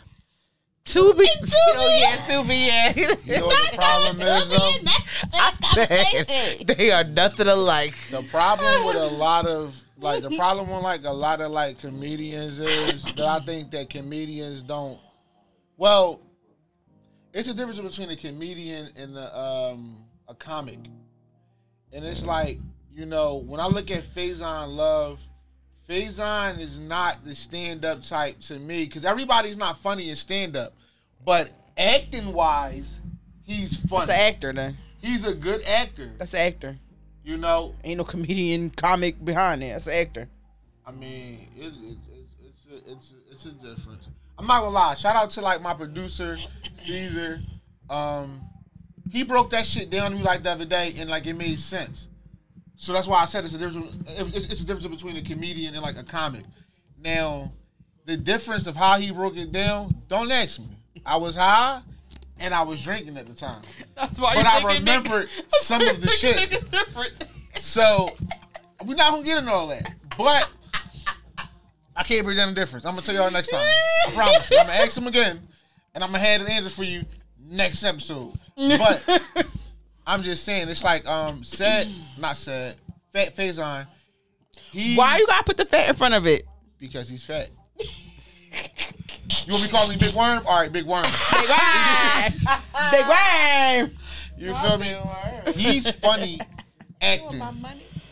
Conversation. 0.85 0.93
Two 0.93 1.13
B. 1.13 1.29
Tubi. 1.41 1.53
Oh 1.75 1.97
yeah, 1.99 2.25
two 2.27 2.47
B. 2.47 2.67
Yeah. 2.67 2.93
You 3.25 3.39
know 3.39 3.47
what 3.47 3.71
the 3.71 3.77
problem 3.77 4.21
is 4.21 4.49
though? 4.49 4.73
I 5.33 5.85
said, 5.85 6.67
they 6.67 6.91
are 6.91 7.03
nothing 7.03 7.47
alike. 7.47 7.95
The 8.11 8.23
problem 8.23 8.85
with 8.85 8.95
a 8.97 9.05
lot 9.15 9.45
of 9.47 9.81
like 9.97 10.23
the 10.23 10.35
problem 10.35 10.69
with 10.69 10.83
like 10.83 11.03
a 11.05 11.11
lot 11.11 11.41
of 11.41 11.51
like 11.51 11.79
comedians 11.79 12.59
is 12.59 13.03
that 13.03 13.19
I 13.21 13.39
think 13.39 13.71
that 13.71 13.89
comedians 13.89 14.61
don't. 14.61 14.99
Well, 15.77 16.21
it's 17.33 17.47
a 17.47 17.53
difference 17.53 17.79
between 17.79 18.09
a 18.11 18.15
comedian 18.15 18.89
and 18.95 19.17
a, 19.17 19.37
um, 19.37 20.05
a 20.27 20.35
comic, 20.35 20.79
and 21.91 22.05
it's 22.05 22.25
like 22.25 22.59
you 22.93 23.05
know 23.05 23.37
when 23.37 23.59
I 23.59 23.67
look 23.67 23.89
at 23.89 24.03
Faizon 24.03 24.75
Love, 24.75 25.19
Faizon 25.89 26.59
is 26.59 26.79
not 26.79 27.25
the 27.25 27.35
stand 27.35 27.83
up 27.83 28.03
type 28.03 28.39
to 28.41 28.57
me 28.57 28.85
because 28.85 29.03
everybody's 29.03 29.57
not 29.57 29.77
funny 29.77 30.09
in 30.09 30.15
stand 30.15 30.55
up, 30.55 30.73
but 31.25 31.51
acting 31.77 32.33
wise, 32.33 33.01
he's 33.43 33.77
funny. 33.77 34.05
That's 34.07 34.17
an 34.19 34.33
actor 34.33 34.53
then. 34.53 34.77
He's 35.01 35.25
a 35.25 35.33
good 35.33 35.61
actor. 35.63 36.11
That's 36.17 36.33
an 36.33 36.39
actor. 36.39 36.77
You 37.25 37.37
know, 37.37 37.75
Ain't 37.83 37.97
no 37.97 38.03
comedian 38.03 38.69
comic 38.69 39.23
behind 39.23 39.63
it. 39.63 39.71
That's 39.71 39.87
an 39.87 39.93
actor. 39.93 40.29
I 40.85 40.91
mean, 40.91 41.49
it, 41.55 41.65
it, 41.65 41.97
it's 42.11 42.35
it's 42.41 42.65
a, 42.67 42.91
it's 42.91 43.11
a, 43.11 43.31
it's 43.31 43.45
a 43.45 43.51
difference. 43.51 44.07
I'm 44.37 44.47
not 44.47 44.61
gonna 44.61 44.71
lie. 44.71 44.95
Shout 44.95 45.15
out 45.15 45.31
to 45.31 45.41
like 45.41 45.61
my 45.61 45.73
producer 45.73 46.37
Caesar. 46.75 47.41
Um, 47.89 48.41
he 49.11 49.23
broke 49.23 49.51
that 49.51 49.67
shit 49.67 49.89
down 49.89 50.11
to 50.11 50.17
me 50.17 50.23
like 50.23 50.43
the 50.43 50.51
other 50.51 50.65
day, 50.65 50.93
and 50.97 51.09
like 51.09 51.25
it 51.27 51.33
made 51.33 51.59
sense. 51.59 52.07
So 52.83 52.91
that's 52.91 53.07
why 53.07 53.21
I 53.21 53.25
said 53.27 53.45
it's 53.45 53.53
a 53.53 53.57
difference. 53.57 53.95
It's, 54.09 54.45
it's 54.47 54.61
a 54.61 54.65
difference 54.65 54.87
between 54.87 55.15
a 55.15 55.21
comedian 55.21 55.73
and 55.73 55.81
like 55.81 55.95
a 55.95 56.03
comic. 56.03 56.43
Now, 57.01 57.53
the 58.05 58.17
difference 58.17 58.67
of 58.67 58.75
how 58.75 58.97
he 58.97 59.09
broke 59.09 59.37
it 59.37 59.53
down, 59.53 59.95
don't 60.09 60.29
ask 60.29 60.59
me. 60.59 60.65
I 61.05 61.15
was 61.15 61.35
high, 61.35 61.81
and 62.41 62.53
I 62.53 62.63
was 62.63 62.83
drinking 62.83 63.15
at 63.15 63.25
the 63.25 63.33
time. 63.33 63.61
That's 63.95 64.19
why. 64.19 64.35
But 64.35 64.47
I 64.47 64.75
remembered 64.75 65.29
some 65.61 65.81
of 65.81 66.01
the 66.01 66.09
shit. 66.09 66.61
So 67.61 68.09
we're 68.83 68.95
not 68.95 69.11
gonna 69.11 69.23
get 69.23 69.37
into 69.37 69.51
all 69.53 69.67
that. 69.69 69.89
But 70.17 70.49
I 71.95 72.03
can't 72.03 72.25
break 72.25 72.35
down 72.35 72.49
the 72.49 72.55
difference. 72.55 72.85
I'm 72.85 72.95
gonna 72.95 73.05
tell 73.05 73.15
y'all 73.15 73.31
next 73.31 73.47
time. 73.47 73.61
I 73.61 74.11
promise. 74.11 74.51
you. 74.51 74.57
I'm 74.59 74.67
gonna 74.67 74.79
ask 74.79 74.97
him 74.97 75.07
again, 75.07 75.39
and 75.95 76.03
I'm 76.03 76.11
gonna 76.11 76.19
have 76.19 76.41
the 76.41 76.51
answers 76.51 76.75
for 76.75 76.83
you 76.83 77.05
next 77.39 77.81
episode. 77.85 78.33
But 78.57 79.01
I'm 80.05 80.23
just 80.23 80.43
saying, 80.43 80.69
it's 80.69 80.83
like 80.83 81.05
um 81.05 81.43
said, 81.43 81.89
not 82.17 82.37
said, 82.37 82.75
fat 83.11 83.35
Faizon. 83.35 83.87
Why 84.95 85.17
you 85.17 85.27
gotta 85.27 85.43
put 85.43 85.57
the 85.57 85.65
fat 85.65 85.89
in 85.89 85.95
front 85.95 86.13
of 86.13 86.25
it? 86.27 86.45
because 86.83 87.07
he's 87.07 87.23
fat. 87.23 87.49
You 89.45 89.53
want 89.53 89.63
me 89.63 89.69
to 89.69 89.73
call 89.73 89.87
me 89.87 89.95
Big 89.95 90.13
Worm? 90.13 90.45
All 90.45 90.59
right, 90.59 90.71
Big 90.71 90.85
Worm. 90.85 91.05
Big 91.31 91.49
worm. 91.49 92.57
Big 92.91 93.05
worm. 93.07 93.91
You 94.37 94.53
feel 94.55 94.77
me? 94.77 94.97
He's 95.53 95.89
funny 95.91 96.41
acting. 97.01 97.41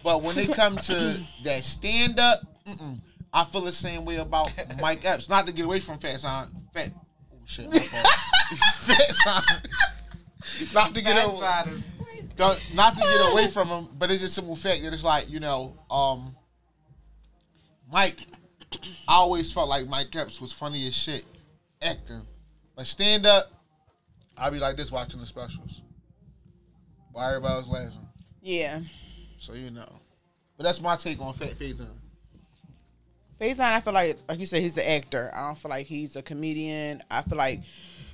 But 0.03 0.23
when 0.23 0.37
they 0.37 0.47
come 0.47 0.77
to 0.77 1.19
that 1.43 1.65
stand 1.65 2.17
up, 2.17 2.39
I 3.33 3.43
feel 3.43 3.61
the 3.61 3.73
same 3.73 4.05
way 4.05 4.15
about 4.15 4.53
Mike 4.79 5.03
Epps. 5.03 5.27
Not 5.27 5.45
to 5.47 5.51
get 5.51 5.65
away 5.65 5.81
from 5.81 5.99
Fat 5.99 6.21
Son. 6.21 6.49
Fat. 6.73 6.93
Oh 7.33 7.39
shit. 7.45 7.69
My 7.69 7.79
fault. 7.79 8.07
Fat 8.77 9.13
Son. 9.23 9.43
Not 10.73 10.93
to 10.95 11.01
get 11.01 11.17
away. 11.23 11.63
Don't, 12.35 12.59
not 12.73 12.95
to 12.95 13.01
get 13.01 13.31
away 13.31 13.47
from 13.53 13.67
him, 13.67 13.89
but 13.97 14.09
it's 14.09 14.21
just 14.21 14.35
simple 14.35 14.55
fact 14.55 14.81
that 14.83 14.93
it's 14.93 15.03
like 15.03 15.29
you 15.29 15.39
know, 15.39 15.77
um, 15.89 16.35
Mike. 17.91 18.17
I 19.07 19.15
always 19.15 19.51
felt 19.51 19.67
like 19.67 19.87
Mike 19.87 20.15
Epps 20.15 20.39
was 20.39 20.53
funny 20.53 20.87
as 20.87 20.95
shit 20.95 21.25
acting, 21.81 22.25
but 22.75 22.87
stand 22.87 23.25
up, 23.25 23.51
I'd 24.37 24.53
be 24.53 24.59
like 24.59 24.77
this 24.77 24.91
watching 24.91 25.19
the 25.19 25.25
specials. 25.25 25.81
Why 27.11 27.27
everybody 27.27 27.55
was 27.55 27.67
laughing. 27.67 28.07
Yeah. 28.41 28.79
So 29.37 29.53
you 29.53 29.69
know. 29.69 30.01
But 30.57 30.63
that's 30.63 30.81
my 30.81 30.95
take 30.95 31.19
on 31.19 31.33
Fat 31.33 31.57
Faizon. 31.59 31.89
Faizon, 33.39 33.59
I 33.59 33.79
feel 33.79 33.93
like, 33.93 34.19
like 34.29 34.39
you 34.39 34.45
said, 34.45 34.61
he's 34.61 34.77
an 34.77 34.85
actor. 34.85 35.31
I 35.33 35.47
don't 35.47 35.57
feel 35.57 35.69
like 35.69 35.87
he's 35.87 36.15
a 36.15 36.21
comedian. 36.21 37.01
I 37.09 37.23
feel 37.23 37.37
like 37.37 37.61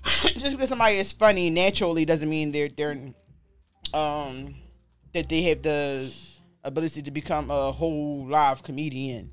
just 0.37 0.55
because 0.55 0.69
somebody 0.69 0.97
is 0.97 1.11
funny 1.11 1.49
naturally 1.49 2.05
doesn't 2.05 2.29
mean 2.29 2.51
they're 2.51 2.69
they're 2.69 2.97
um 3.93 4.55
that 5.13 5.29
they 5.29 5.41
have 5.43 5.61
the 5.61 6.11
ability 6.63 7.01
to 7.01 7.11
become 7.11 7.49
a 7.49 7.71
whole 7.71 8.27
live 8.27 8.61
comedian. 8.63 9.31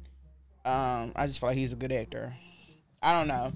Um, 0.65 1.13
I 1.15 1.27
just 1.27 1.41
feel 1.41 1.51
like 1.51 1.59
he's 1.59 1.73
a 1.73 1.77
good 1.77 1.93
actor. 1.93 2.35
I 3.03 3.19
don't 3.19 3.29
know. 3.29 3.53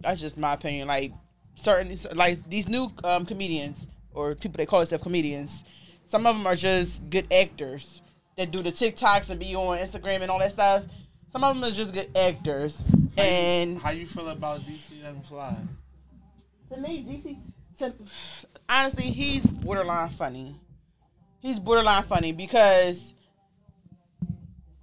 That's 0.00 0.20
just 0.20 0.38
my 0.38 0.54
opinion. 0.54 0.88
Like 0.88 1.12
certain 1.54 1.94
like 2.14 2.48
these 2.48 2.68
new 2.68 2.90
um, 3.04 3.26
comedians 3.26 3.86
or 4.14 4.34
people 4.34 4.56
that 4.58 4.68
call 4.68 4.80
themselves 4.80 5.02
comedians, 5.02 5.64
some 6.08 6.26
of 6.26 6.36
them 6.36 6.46
are 6.46 6.56
just 6.56 7.08
good 7.10 7.30
actors 7.32 8.00
that 8.36 8.50
do 8.50 8.58
the 8.58 8.72
TikToks 8.72 9.30
and 9.30 9.40
be 9.40 9.54
on 9.54 9.78
Instagram 9.78 10.22
and 10.22 10.30
all 10.30 10.38
that 10.38 10.52
stuff. 10.52 10.84
Some 11.30 11.44
of 11.44 11.54
them 11.54 11.64
is 11.64 11.76
just 11.76 11.92
good 11.92 12.16
actors. 12.16 12.84
And 13.18 13.80
How 13.80 13.90
you 13.90 14.06
feel 14.06 14.28
about 14.28 14.60
DC 14.60 15.02
Young 15.02 15.20
Fly? 15.22 15.56
To 16.70 16.80
me, 16.80 17.02
DC, 17.04 17.38
to, 17.78 17.94
honestly, 18.68 19.04
he's 19.04 19.44
borderline 19.46 20.08
funny. 20.08 20.60
He's 21.40 21.60
borderline 21.60 22.02
funny 22.02 22.32
because 22.32 23.14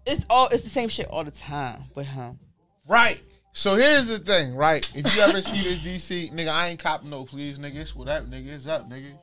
it's 0.06 0.26
all 0.30 0.48
it's 0.48 0.64
the 0.64 0.70
same 0.70 0.90
shit 0.90 1.08
all 1.08 1.24
the 1.24 1.32
time 1.32 1.84
with 1.96 2.08
him. 2.08 2.40
Right. 2.88 3.22
So 3.54 3.76
here's 3.76 4.08
the 4.08 4.20
thing, 4.20 4.56
right? 4.56 4.90
If 4.96 5.14
you 5.14 5.22
ever 5.22 5.42
see 5.42 5.62
this 5.62 5.80
DC, 5.80 6.34
nigga, 6.34 6.50
I 6.50 6.70
ain't 6.70 6.80
cop 6.80 7.04
no 7.04 7.24
please, 7.24 7.60
nigga. 7.60 7.76
It's 7.76 7.96
what 7.96 8.08
up, 8.08 8.26
nigga. 8.26 8.48
It's 8.48 8.68
up, 8.68 8.90
nigga. 8.90 9.14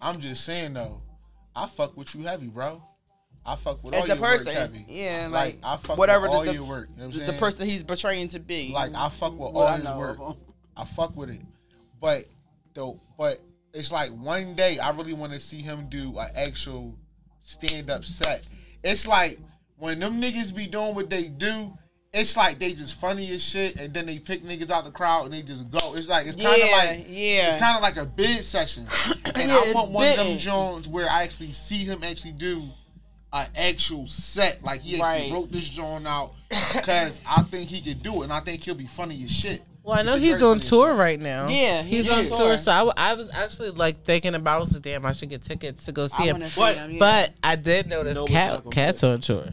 I'm 0.00 0.20
just 0.20 0.44
saying 0.44 0.74
though, 0.74 1.02
I 1.54 1.66
fuck 1.66 1.96
with 1.96 2.14
you 2.14 2.24
heavy, 2.24 2.46
bro. 2.46 2.82
I 3.44 3.56
fuck 3.56 3.82
with 3.82 3.94
all 3.94 4.02
As 4.04 4.08
a 4.08 4.14
your 4.14 4.22
work 4.22 4.46
heavy. 4.46 4.84
yeah, 4.88 5.28
like, 5.30 5.54
like, 5.54 5.58
I 5.64 5.76
fuck 5.76 5.98
whatever 5.98 6.22
with 6.22 6.30
all 6.30 6.44
the, 6.44 6.54
your 6.54 6.64
work. 6.64 6.88
You 6.94 7.02
know 7.02 7.08
what 7.08 7.14
the, 7.18 7.32
the 7.32 7.38
person 7.38 7.68
he's 7.68 7.82
betraying 7.82 8.28
to 8.28 8.38
be. 8.38 8.72
Like 8.72 8.94
I 8.94 9.08
fuck 9.08 9.32
with 9.32 9.54
all 9.54 9.66
his 9.76 9.84
work. 9.84 10.18
I 10.76 10.84
fuck 10.84 11.16
with 11.16 11.30
it, 11.30 11.40
but 12.02 12.26
though, 12.74 13.00
but 13.16 13.40
it's 13.72 13.90
like 13.90 14.10
one 14.10 14.54
day 14.54 14.78
I 14.78 14.90
really 14.90 15.14
want 15.14 15.32
to 15.32 15.40
see 15.40 15.62
him 15.62 15.88
do 15.88 16.18
an 16.18 16.28
actual 16.36 16.94
stand 17.42 17.88
up 17.88 18.04
set. 18.04 18.46
It's 18.84 19.06
like 19.06 19.38
when 19.78 20.00
them 20.00 20.20
niggas 20.20 20.54
be 20.54 20.66
doing 20.66 20.94
what 20.94 21.08
they 21.08 21.28
do. 21.28 21.72
It's 22.14 22.36
like 22.36 22.58
they 22.58 22.74
just 22.74 22.92
funny 22.92 23.32
as 23.32 23.42
shit, 23.42 23.76
and 23.76 23.94
then 23.94 24.04
they 24.04 24.18
pick 24.18 24.44
niggas 24.44 24.70
out 24.70 24.84
the 24.84 24.90
crowd 24.90 25.24
and 25.24 25.32
they 25.32 25.40
just 25.40 25.70
go. 25.70 25.94
It's 25.94 26.08
like 26.08 26.26
it's 26.26 26.36
kind 26.36 26.60
of 26.60 26.68
Yeah, 26.68 26.76
like 26.76 27.06
yeah. 27.08 27.48
it's 27.52 27.56
kind 27.58 27.74
of 27.74 27.82
like 27.82 27.96
a 27.96 28.04
bid 28.04 28.44
session. 28.44 28.86
And 29.24 29.48
Yeah, 29.48 29.62
I 29.66 29.72
want 29.74 29.92
one 29.92 30.06
of 30.10 30.16
them. 30.18 30.36
Jones 30.36 30.86
where 30.86 31.08
I 31.08 31.22
actually 31.22 31.54
see 31.54 31.86
him 31.86 32.04
actually 32.04 32.32
do 32.32 32.68
an 33.32 33.46
actual 33.56 34.06
set. 34.06 34.62
Like 34.62 34.82
he 34.82 35.00
actually 35.00 35.30
Right. 35.30 35.32
wrote 35.32 35.50
this 35.50 35.66
Joan 35.70 36.06
out 36.06 36.34
because 36.74 37.22
I 37.26 37.40
think 37.44 37.70
he 37.70 37.80
could 37.80 38.02
do 38.02 38.20
it, 38.20 38.24
and 38.24 38.32
I 38.34 38.40
think 38.40 38.62
he'll 38.62 38.74
be 38.74 38.86
funny 38.86 39.24
as 39.24 39.30
shit. 39.30 39.62
Well, 39.84 39.98
I 39.98 40.02
know 40.02 40.16
He's 40.16 40.34
he's 40.34 40.42
on 40.44 40.60
tour 40.60 40.90
shit. 40.92 40.98
right 40.98 41.20
now. 41.20 41.48
Yeah, 41.48 41.82
he's 41.82 42.04
he's 42.06 42.10
on 42.10 42.18
on 42.20 42.24
tour. 42.26 42.38
tour. 42.38 42.58
So 42.58 42.70
I, 42.70 42.78
w- 42.78 42.94
I 42.96 43.14
was 43.14 43.30
actually 43.32 43.70
like 43.70 44.04
thinking 44.04 44.34
about, 44.36 44.56
I 44.56 44.58
was 44.60 44.72
like, 44.74 44.82
damn, 44.82 45.04
I 45.04 45.10
should 45.12 45.28
get 45.28 45.42
tickets 45.42 45.86
to 45.86 45.92
go 45.92 46.06
see 46.06 46.22
I 46.22 46.26
him. 46.26 46.34
wanna 46.36 46.50
see 46.50 46.60
But- 46.60 46.76
him, 46.76 46.90
yeah. 46.92 46.98
But 47.00 47.32
I 47.42 47.56
did 47.56 47.88
notice 47.88 48.14
No, 48.16 48.24
Katt 48.26 48.70
Katt's 48.70 49.02
on 49.02 49.20
tour. 49.20 49.48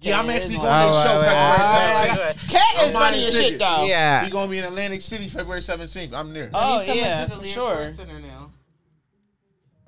Yeah, 0.00 0.20
I'm 0.20 0.28
actually 0.30 0.56
going 0.56 0.68
on. 0.68 0.86
to 0.86 0.92
the 0.92 1.02
show 1.04 1.10
All 1.10 1.20
right, 1.22 1.26
February 1.26 2.10
all 2.10 2.26
right, 2.26 2.36
17th. 2.36 2.50
Katt 2.50 2.88
is 2.88 2.94
funny 2.94 3.24
as 3.26 3.32
shit 3.32 3.58
though. 3.58 3.84
Yeah. 3.86 4.22
He's 4.24 4.32
gonna 4.32 4.50
be 4.50 4.58
in 4.58 4.64
Atlantic 4.64 5.02
City 5.02 5.28
February 5.28 5.62
17th. 5.62 6.12
I'm 6.12 6.32
there. 6.34 6.50
Oh 6.54 6.78
He's 6.80 6.86
coming 6.88 7.02
yeah, 7.04 7.24
to 7.24 7.30
the 7.30 7.36
for 7.40 7.46
sure. 7.46 7.90
Center 7.90 8.20
now. 8.20 8.50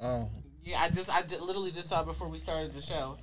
Oh, 0.00 0.28
Yeah, 0.64 0.80
I 0.82 0.90
just 0.90 1.10
I 1.10 1.22
literally 1.40 1.70
just 1.70 1.88
saw 1.88 2.00
it 2.00 2.06
before 2.06 2.28
we 2.28 2.38
started 2.38 2.74
the 2.74 2.82
show. 2.82 3.16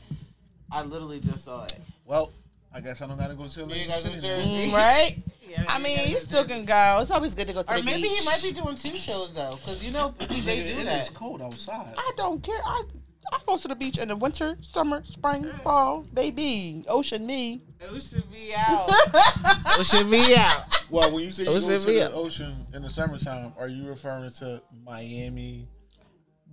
I 0.72 0.82
literally 0.84 1.20
just 1.20 1.44
saw 1.46 1.64
it. 1.66 1.78
well, 2.06 2.32
I 2.74 2.82
guess 2.82 3.02
I 3.02 3.08
don't 3.08 3.18
gotta 3.18 3.36
go 3.36 3.48
to 3.48 3.60
You 3.60 3.66
Atlantic 3.66 3.88
gotta 3.90 4.04
go 4.04 4.16
to 4.16 4.22
Jersey. 4.22 4.50
Mm, 4.70 4.74
right? 4.74 5.18
Yeah, 5.54 5.66
I 5.68 5.78
mean, 5.78 5.98
gotta 5.98 6.10
you 6.10 6.20
still 6.20 6.46
can 6.46 6.66
go. 6.66 6.98
It's 7.02 7.12
always 7.12 7.36
good 7.36 7.46
to 7.48 7.54
go 7.54 7.62
to 7.62 7.72
Or 7.72 7.78
the 7.78 7.84
maybe 7.84 8.02
beach. 8.10 8.20
he 8.22 8.26
might 8.26 8.42
be 8.42 8.52
doing 8.54 8.76
two 8.76 8.98
shows 8.98 9.34
though, 9.36 9.60
because 9.62 9.84
you 9.84 9.92
know 9.92 10.16
they 10.18 10.64
do 10.64 10.80
it 10.80 10.86
that. 10.86 11.04
is 11.04 11.10
cold 11.10 11.44
outside. 11.44 11.94
I 11.96 12.12
don't 12.18 12.42
care. 12.42 12.60
I 12.66 12.82
I 13.32 13.40
go 13.46 13.56
to 13.58 13.68
the 13.68 13.76
beach 13.76 14.00
in 14.00 14.08
the 14.08 14.16
winter, 14.16 14.58
summer, 14.62 15.04
spring, 15.06 15.48
fall, 15.64 16.08
baby, 16.12 16.84
ocean 16.88 17.28
me. 17.28 17.62
Ocean 17.88 18.24
be 18.32 18.52
out. 18.58 18.90
Ocean 19.80 20.10
be 20.10 20.36
out. 20.36 20.64
Well, 20.90 21.12
when 21.14 21.24
you 21.26 21.32
say 21.32 21.44
you 21.44 21.50
go 21.50 21.56
Ocean 21.56 21.70
to 21.70 21.80
View. 21.80 22.00
the 22.00 22.12
ocean 22.14 22.68
in 22.74 22.82
the 22.82 22.90
summertime, 22.90 23.54
are 23.60 23.68
you 23.68 23.88
referring 23.88 24.32
to 24.40 24.60
Miami? 24.84 25.68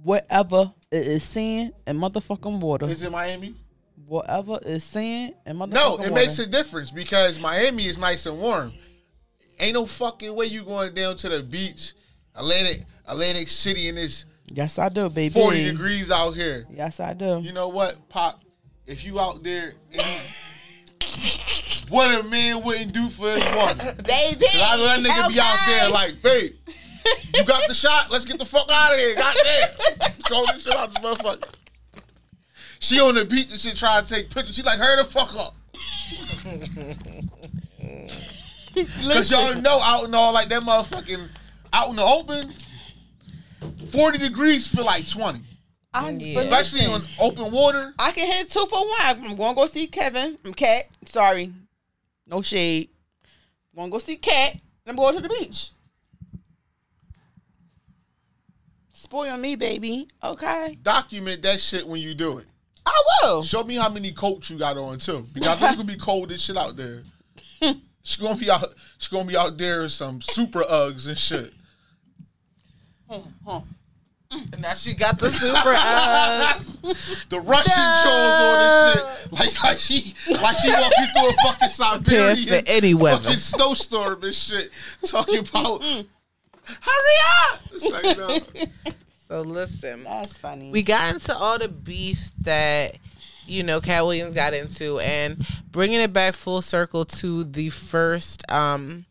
Whatever 0.03 0.73
it 0.91 1.07
is 1.07 1.25
sand 1.25 1.73
and 1.87 1.99
motherfucking 1.99 2.61
water. 2.61 2.87
Is 2.87 3.03
it 3.03 3.11
Miami? 3.11 3.55
Whatever 4.11 4.59
is 4.67 4.83
saying 4.83 5.35
and 5.47 5.57
motherfucking 5.57 5.71
No, 5.73 5.91
water. 5.93 6.09
it 6.09 6.13
makes 6.13 6.37
a 6.41 6.47
difference 6.47 6.91
because 6.91 7.39
Miami 7.39 7.87
is 7.87 7.97
nice 7.97 8.27
and 8.27 8.41
warm. 8.41 8.73
Ain't 9.61 9.75
no 9.75 9.87
fucking 9.87 10.35
way 10.35 10.47
you 10.47 10.65
going 10.65 10.95
down 10.95 11.15
to 11.19 11.29
the 11.29 11.45
beach, 11.45 11.93
Atlantic 12.35 12.87
Atlantic 13.07 13.47
City, 13.47 13.89
and 13.89 13.97
it's 13.97 14.25
Yes, 14.53 14.81
I 14.81 14.89
do, 14.89 15.09
baby. 15.11 15.33
forty 15.33 15.63
degrees 15.63 16.11
out 16.11 16.33
here. 16.33 16.67
Yes, 16.75 16.99
I 16.99 17.13
do. 17.15 17.41
You 17.41 17.53
know 17.53 17.69
what, 17.69 18.09
Pop? 18.09 18.43
If 18.85 19.05
you 19.05 19.21
out 19.21 19.45
there, 19.45 19.75
and 19.93 20.03
what 21.89 22.13
a 22.19 22.25
man 22.25 22.65
wouldn't 22.65 22.93
do 22.93 23.09
for 23.11 23.31
his 23.31 23.45
woman. 23.55 23.95
baby. 24.05 24.45
Cause 24.45 24.61
I 24.61 24.77
know 24.77 24.87
that 24.87 25.01
nigga 25.05 25.29
be 25.33 25.39
out 25.41 25.59
there 25.69 25.89
like, 25.91 26.21
babe, 26.21 26.55
you 27.37 27.45
got 27.45 27.69
the 27.69 27.75
shot? 27.75 28.11
Let's 28.11 28.25
get 28.25 28.41
the 28.41 28.45
fuck 28.45 28.69
out 28.73 28.93
of 28.93 28.99
here. 28.99 29.15
Goddamn. 29.15 29.69
Throw 30.27 30.43
this 30.47 30.65
shit 30.65 30.75
out 30.75 30.91
this 30.93 30.99
motherfucker. 31.01 31.45
She 32.81 32.99
on 32.99 33.15
the 33.15 33.25
beach 33.27 33.51
and 33.53 33.61
she 33.61 33.73
trying 33.75 34.05
to 34.07 34.15
take 34.15 34.31
pictures. 34.31 34.57
She 34.57 34.63
like, 34.63 34.79
hurry 34.79 34.97
the 34.97 35.05
fuck 35.05 35.37
up. 35.37 35.55
Cause 39.03 39.31
y'all 39.31 39.55
know 39.55 39.81
out 39.81 40.05
in 40.05 40.15
all 40.15 40.33
like 40.33 40.49
that 40.49 40.63
motherfucking 40.63 41.29
out 41.75 41.91
in 41.91 41.97
the 41.97 42.03
open, 42.03 42.55
40 43.87 44.19
degrees 44.19 44.67
feel 44.67 44.87
like 44.87 45.07
20. 45.07 45.43
I, 45.93 46.11
Yeah. 46.11 46.41
Especially 46.41 46.87
listen, 46.87 47.03
on 47.03 47.09
open 47.19 47.53
water. 47.53 47.93
I 47.99 48.13
can 48.13 48.27
hit 48.27 48.49
two 48.49 48.65
for 48.65 48.81
one. 48.89 48.99
I'm 49.01 49.37
going 49.37 49.55
to 49.55 49.61
go 49.61 49.67
see 49.67 49.87
Kevin. 49.87 50.39
I'm 50.45 50.55
Katt. 50.55 50.85
Sorry. 51.05 51.53
No 52.27 52.41
shade. 52.41 52.89
I'm 53.75 53.81
going 53.81 53.91
to 53.91 53.93
go 53.93 53.99
see 53.99 54.17
Katt. 54.17 54.57
I'm 54.87 54.97
going 54.97 55.17
to 55.17 55.21
the 55.21 55.29
beach. 55.29 55.73
Spoil 58.95 59.37
me, 59.37 59.57
baby. 59.57 60.09
Okay. 60.23 60.79
Document 60.83 61.43
that 61.43 61.61
shit 61.61 61.87
when 61.87 62.01
you 62.01 62.15
do 62.15 62.39
it. 62.39 62.47
I 62.91 63.03
will. 63.23 63.43
Show 63.43 63.65
me 63.65 63.77
how 63.77 63.89
many 63.89 64.13
coats 64.13 64.51
you 64.51 64.59
got 64.59 64.77
on 64.77 64.99
too. 64.99 65.27
Because 65.33 65.49
I 65.49 65.55
think 65.57 65.69
it's 65.71 65.77
gonna 65.77 65.93
be 65.93 65.99
cold 65.99 66.33
as 66.33 66.43
shit 66.43 66.57
out 66.57 66.77
there. 66.77 67.03
She's 68.03 68.17
gonna 68.17 68.37
be 68.37 68.51
out 68.51 68.65
she's 68.99 69.09
gonna 69.09 69.27
be 69.27 69.37
out 69.37 69.59
there 69.59 69.83
in 69.83 69.91
some 69.91 70.23
super 70.23 70.63
Uggs 70.63 71.07
and 71.07 71.19
shit. 71.19 71.53
Hmm, 73.09 73.21
hmm. 73.47 73.59
And 74.53 74.63
now 74.63 74.75
she 74.75 74.95
got 74.95 75.19
the 75.19 75.31
super 75.31 75.75
Uggs. 75.75 77.29
The 77.29 77.41
Russian 77.41 77.75
Jones 77.75 78.41
on 78.41 78.95
this 78.95 78.95
shit. 78.95 79.33
Like 79.33 79.63
like 79.65 79.79
she 79.79 80.15
like 80.41 80.59
she 80.59 80.71
walking 80.71 81.07
through 81.15 81.29
a 81.29 81.33
fucking 81.45 81.69
Prepare 82.03 82.37
Siberian 82.37 82.65
for 82.65 82.71
any 82.71 82.95
weather. 82.95 83.23
fucking 83.25 83.39
snowstorm 83.39 84.25
and 84.25 84.35
shit. 84.35 84.71
Talking 85.05 85.41
about 85.47 85.83
hurry 85.83 87.17
up. 87.53 87.61
It's 87.73 87.85
like, 87.85 88.17
no. 88.17 88.39
So 89.31 89.43
listen, 89.43 90.03
That's 90.03 90.39
funny. 90.39 90.73
we 90.73 90.83
got 90.83 91.15
into 91.15 91.33
all 91.37 91.57
the 91.57 91.69
beefs 91.69 92.33
that 92.41 92.97
you 93.47 93.63
know 93.63 93.81
Katt 93.81 94.05
Williams 94.05 94.35
got 94.35 94.55
into, 94.55 94.99
and 94.99 95.47
bringing 95.71 96.01
it 96.01 96.13
back 96.13 96.35
full 96.35 96.63
circle 96.63 97.05
to 97.05 97.45
the 97.45 97.69
first, 97.69 98.43
um, 98.51 99.07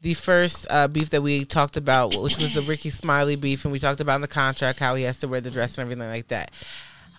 the 0.00 0.14
first 0.14 0.66
uh, 0.68 0.88
beef 0.88 1.10
that 1.10 1.22
we 1.22 1.44
talked 1.44 1.76
about, 1.76 2.20
which 2.20 2.36
was 2.36 2.52
the 2.52 2.62
Rickey 2.62 2.90
Smiley 2.90 3.36
beef, 3.36 3.64
and 3.64 3.70
we 3.70 3.78
talked 3.78 4.00
about 4.00 4.16
in 4.16 4.22
the 4.22 4.26
contract 4.26 4.80
how 4.80 4.96
he 4.96 5.04
has 5.04 5.18
to 5.18 5.28
wear 5.28 5.40
the 5.40 5.52
dress 5.52 5.78
and 5.78 5.84
everything 5.84 6.10
like 6.10 6.26
that. 6.28 6.50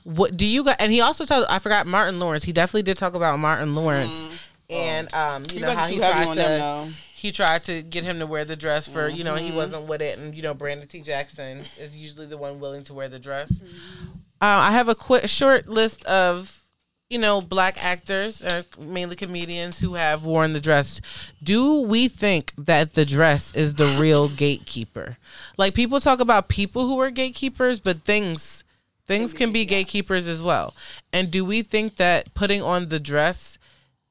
What 0.03 0.35
do 0.35 0.45
you 0.45 0.65
got? 0.65 0.75
And 0.81 0.91
he 0.91 0.99
also 0.99 1.23
talked. 1.23 1.49
I 1.49 1.59
forgot 1.59 1.87
Martin 1.87 2.19
Lawrence. 2.19 2.43
He 2.43 2.51
definitely 2.51 2.83
did 2.83 2.97
talk 2.97 3.13
about 3.13 3.39
Martin 3.39 3.75
Lawrence, 3.75 4.27
and 4.69 5.13
um, 5.13 5.45
you 5.51 5.59
you 5.59 5.61
know 5.61 5.73
how 5.73 5.87
he 5.87 5.99
tried 5.99 6.25
on 6.25 6.35
to. 6.35 6.93
He 7.19 7.31
tried 7.31 7.63
to 7.65 7.81
get 7.81 8.03
him 8.05 8.19
to 8.19 8.25
wear 8.25 8.45
the 8.45 8.55
dress 8.55 8.87
for 8.87 9.09
you 9.09 9.23
know 9.23 9.35
Mm-hmm. 9.35 9.45
he 9.47 9.51
wasn't 9.51 9.87
with 9.87 10.01
it. 10.01 10.17
And 10.17 10.33
you 10.35 10.41
know 10.41 10.53
brandon 10.53 10.87
t. 10.87 11.01
Jackson 11.01 11.65
is 11.77 11.95
usually 11.95 12.25
the 12.27 12.37
one 12.37 12.59
willing 12.59 12.83
to 12.85 12.93
wear 12.93 13.09
the 13.09 13.19
dress. 13.19 13.51
Mm-hmm. 13.51 14.07
uh, 14.41 14.59
i 14.69 14.71
have 14.71 14.87
a 14.89 14.95
quick 14.95 15.27
short 15.27 15.67
list 15.67 16.03
of 16.05 16.63
you 17.09 17.17
know 17.19 17.41
black 17.41 17.75
actors 17.83 18.41
uh, 18.43 18.61
mainly 18.79 19.15
comedians 19.15 19.79
who 19.79 19.95
have 19.95 20.23
worn 20.25 20.53
the 20.53 20.61
dress. 20.61 21.01
Do 21.43 21.81
we 21.81 22.07
think 22.07 22.53
that 22.57 22.93
the 22.93 23.05
dress 23.05 23.51
is 23.55 23.73
the 23.73 23.87
real 23.99 24.29
gatekeeper? 24.45 25.17
Like 25.57 25.73
people 25.73 25.99
talk 25.99 26.19
about 26.19 26.47
people 26.49 26.87
who 26.87 26.99
are 27.01 27.09
gatekeepers 27.11 27.79
but 27.79 28.03
things 28.05 28.63
things 29.07 29.33
can 29.33 29.51
be 29.51 29.65
gatekeepers 29.65 30.27
as 30.27 30.39
well. 30.41 30.75
And 31.11 31.31
do 31.31 31.43
we 31.43 31.63
think 31.63 31.95
that 31.95 32.31
putting 32.35 32.61
on 32.61 32.89
the 32.89 32.99
dress 32.99 33.57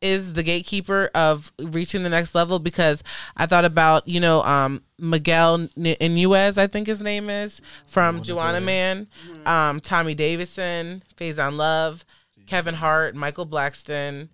is 0.01 0.35
the 0.35 0.43
gatekeeper 0.43 1.11
of 1.15 1.53
reaching 1.59 2.03
the 2.03 2.09
next 2.09 2.35
level 2.35 2.59
because 2.59 3.03
I 3.37 3.47
thought 3.47 3.65
about 3.65 4.07
you 4.07 4.21
know 4.21 4.43
um, 4.43 4.83
Miguel 4.99 5.59
Inúez 5.77 6.59
I 6.59 6.67
think 6.67 6.87
his 6.87 7.03
name 7.03 7.29
is 7.31 7.61
from 7.87 8.23
Juwanna 8.23 8.63
Mann, 8.63 9.09
um, 9.47 9.81
Tommy 9.81 10.15
Davidson, 10.15 11.03
Faizon 11.17 11.57
Love, 11.57 12.05
Kevin 12.47 12.75
Hart, 12.75 13.15
Michael 13.15 13.47
Blackson, 13.47 14.29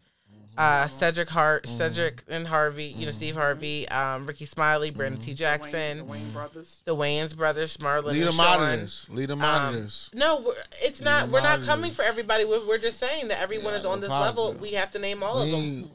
uh, 0.57 0.89
Cedric 0.89 1.29
Hart, 1.29 1.69
Cedric 1.69 2.23
and 2.29 2.47
Harvey, 2.47 2.87
you 2.87 3.07
know 3.07 3.13
Steve 3.13 3.35
Harvey, 3.35 3.89
um, 3.89 4.27
Rickey 4.27 4.47
Smiley, 4.47 4.91
Brandon 4.91 5.21
T. 5.21 5.35
Jackson, 5.35 5.99
The 5.99 6.05
Wayans 6.05 6.33
brothers. 6.33 6.83
the 6.85 6.97
Wayans 6.97 7.37
brothers, 7.37 7.77
Marlon 7.79 8.05
Lead 8.13 8.23
them 8.27 8.41
out 8.41 8.61
of 8.63 8.81
this. 8.81 9.07
Lead 9.09 9.29
them 9.31 9.43
out 9.43 9.61
Um, 9.69 9.75
of 9.75 9.83
this. 9.83 10.11
No, 10.15 10.41
we're, 10.41 10.55
it's 10.83 11.01
not. 11.01 11.29
We're 11.29 11.41
not 11.41 11.63
coming 11.65 11.91
for 11.93 12.03
everybody. 12.03 12.45
We're, 12.45 12.67
we're 12.67 12.79
just 12.79 12.99
saying 12.99 13.29
that 13.29 13.41
everyone 13.41 13.73
Yeah, 13.73 13.81
is 13.81 13.87
on 13.87 14.01
this 14.01 14.11
level. 14.11 14.55
We 14.55 14.73
have 14.73 14.91
to 14.93 14.99
name 14.99 15.23
all 15.23 15.39
of 15.43 15.51
them. 15.51 15.91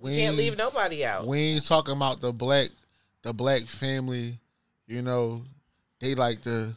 we 0.00 0.16
Can't 0.16 0.36
leave 0.36 0.56
nobody 0.56 1.04
out. 1.04 1.26
We 1.26 1.38
ain't 1.40 1.64
talking 1.66 1.94
about 1.96 2.20
the 2.20 2.32
black, 2.32 2.70
the 3.22 3.32
black 3.32 3.66
family. 3.66 4.38
You 4.86 5.00
know, 5.02 5.42
they 6.00 6.14
like 6.14 6.42
the 6.42 6.74